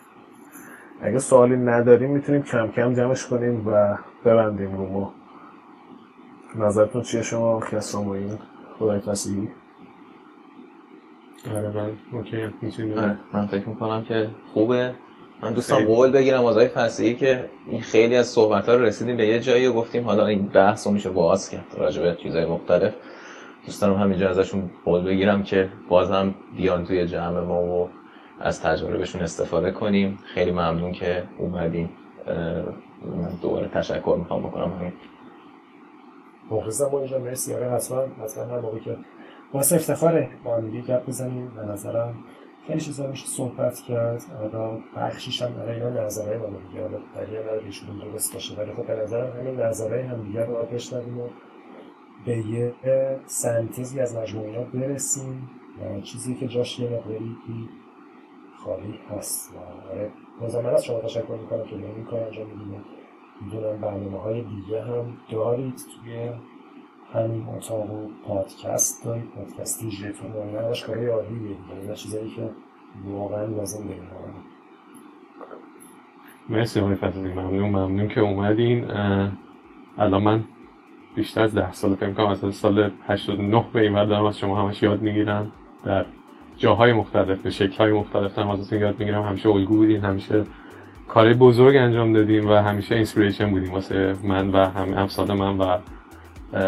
[1.02, 5.08] اگه سوالی نداریم می‌تونیم کم کم جمعش کنیم و ببندیم رومو
[6.56, 7.62] نظرتون چیه شما
[7.94, 8.38] این
[8.80, 9.50] خدای فسیحی
[11.56, 14.96] آره من اوکی می‌تونیم آره، من فکر می‌کنم که خوبه.
[15.42, 15.86] من دوستان.
[15.86, 19.40] قول بگیرم از آقای فصیحی که این خیلی از صحبت ها رو رسیدیم به یه
[19.40, 22.94] جایی و گفتیم حالا این بحث رو میشه باز کرد راجع به چیزهای مختلف.
[23.66, 27.90] دوست دارم همینجا ازشون قول بگیرم که بازم بیان توی جمع ما و
[28.40, 30.20] از تجربهشون استفاده کنیم.
[30.26, 31.90] خیلی ممنون که اومدین
[33.42, 34.72] دوباره تشکر می‌خوام بکنم.
[34.72, 34.94] همین
[36.52, 37.54] مخلصم اینجا مرسی.
[37.54, 38.98] آره حتما حتما هر موقع که
[39.54, 42.16] واسه افتخاره با هم دیگه گپ بزنیم به نظرم
[42.68, 44.24] خیلی چیزا میشه صحبت کرد.
[44.40, 46.82] حالا بخشیش هم برای اینا نظرهای ما دیگه.
[46.82, 48.56] حالا برای نداره ایشون درست باشه.
[48.56, 51.28] ولی خب به نظرم همین نظرهای هم دیگه رو بشنویم و
[52.26, 52.74] به یه
[53.26, 55.50] سنتزی از مجموعه اینا برسیم.
[55.82, 57.36] و چیزی که جاش یه مقداری
[58.58, 59.54] خالی هست.
[59.54, 60.12] و آره.
[60.42, 62.84] بازم من از شما تشکر می‌کنم که این کار انجام میدیم
[63.42, 66.30] می‌دونم برنامه های دیگه هم دارید توی
[67.14, 70.68] همین اتاق و پادکست دارید پادکستی ژتون و اینا.
[70.68, 71.58] همش کارهای عالیه.
[71.82, 72.50] اینا چیزایی که
[73.06, 74.04] واقعا لازم داریم
[76.50, 77.34] مرسی آقای فضلی.
[77.34, 78.92] ممنون ممنون که اومدین.
[79.98, 80.44] الان من
[81.16, 84.84] بیشتر از ده سال فکر کنم از سال 89 به این دارم از شما همش
[84.84, 85.52] یاد می‌گیرم.
[85.84, 86.06] در
[86.60, 88.36] جاهای مختلف به شکل‌های مختلف.
[88.36, 90.44] دارم ازتون یاد می‌گیرم همیشه الگو بودین همیشه
[91.08, 95.78] کارهای بزرگ انجام دادین و همیشه inspiration بودین واسه من و هم امثال من و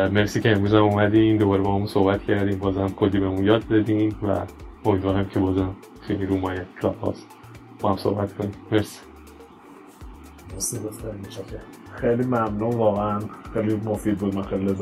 [0.09, 1.37] مرسی که امروز هم اومدین.
[1.37, 4.39] دوباره با همون صحبت کردیم بازم کلی بهمون یاد دادین و
[4.85, 5.75] امیدوارم که بازم
[6.07, 7.27] توی room ای Clubhouse
[7.79, 8.51] با هم صحبت کنیم.
[8.71, 8.99] مرسی.
[11.95, 13.19] خیلی ممنون واقعا
[13.53, 14.75] خیلی مفید بود من خیلی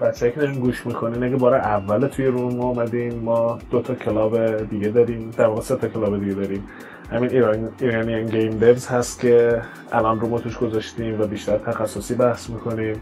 [0.00, 3.94] بچه که دارین گوش می‌کنین اگه بار اول توی room ما اومدین ما دو تا
[3.94, 6.64] club دیگه داریم در واقع سه تا club دیگه داریم.
[7.10, 12.14] همین ایران Iranian Game Devs هست که الان room ما توش گذاشتیم و بیشتر تخصصی
[12.14, 13.00] بحث می‌کنیم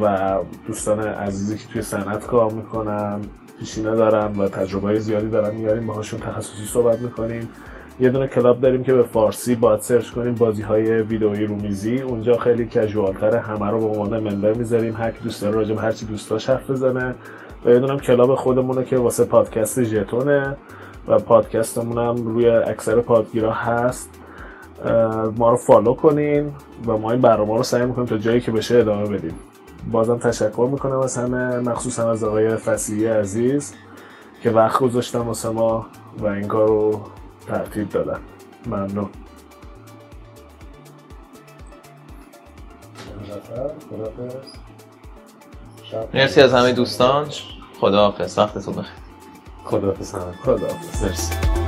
[0.00, 0.36] و
[0.66, 3.20] دوستان عزیزی که توی صنعت کار می‌کنن
[3.58, 5.54] پیشینه دارن و تجربه زیادی دارن.
[5.54, 7.48] میاریم باهاشون تخصصی صحبت می‌کنیم.
[8.00, 12.00] یه دونه club داریم که به فارسی باید سرچ کنیم بازی های ویدئویی رومیزی.
[12.00, 14.96] اونجا خیلی casual تر همه رو به عنوان member می‌ذاریم.
[14.96, 17.14] هر کی دوست داره راجع هر چی دوست داشت حرف بزنه.
[17.64, 20.56] و یه دونه هم club خودمونه که واسه پادکست ژتونه
[21.08, 24.10] و پادکستمون هم روی اکثر پادگیرا هست.
[25.36, 26.52] ما رو فالو کنین
[26.86, 29.34] و ما این برنامه رو سعی می‌کنیم تا جایی که بشه ادامه بدیم.
[29.92, 33.74] بازم تشکر می‌کنم از همه مخصوصا از آقای فسیحی عزیز
[34.42, 35.86] که وقت گذاشتن واسه ما
[36.18, 37.00] و این کار رو
[37.46, 38.20] ترتیب دادن.
[38.66, 39.10] ممنون.
[43.90, 44.48] خداحافظ.
[46.14, 47.28] مرسی از همه دوستان.
[47.80, 48.92] خدا حافظ وقتتون بخیر.
[49.64, 50.14] خداحافظ.
[50.14, 51.02] همه خداحافظ.
[51.02, 51.61] مرسی.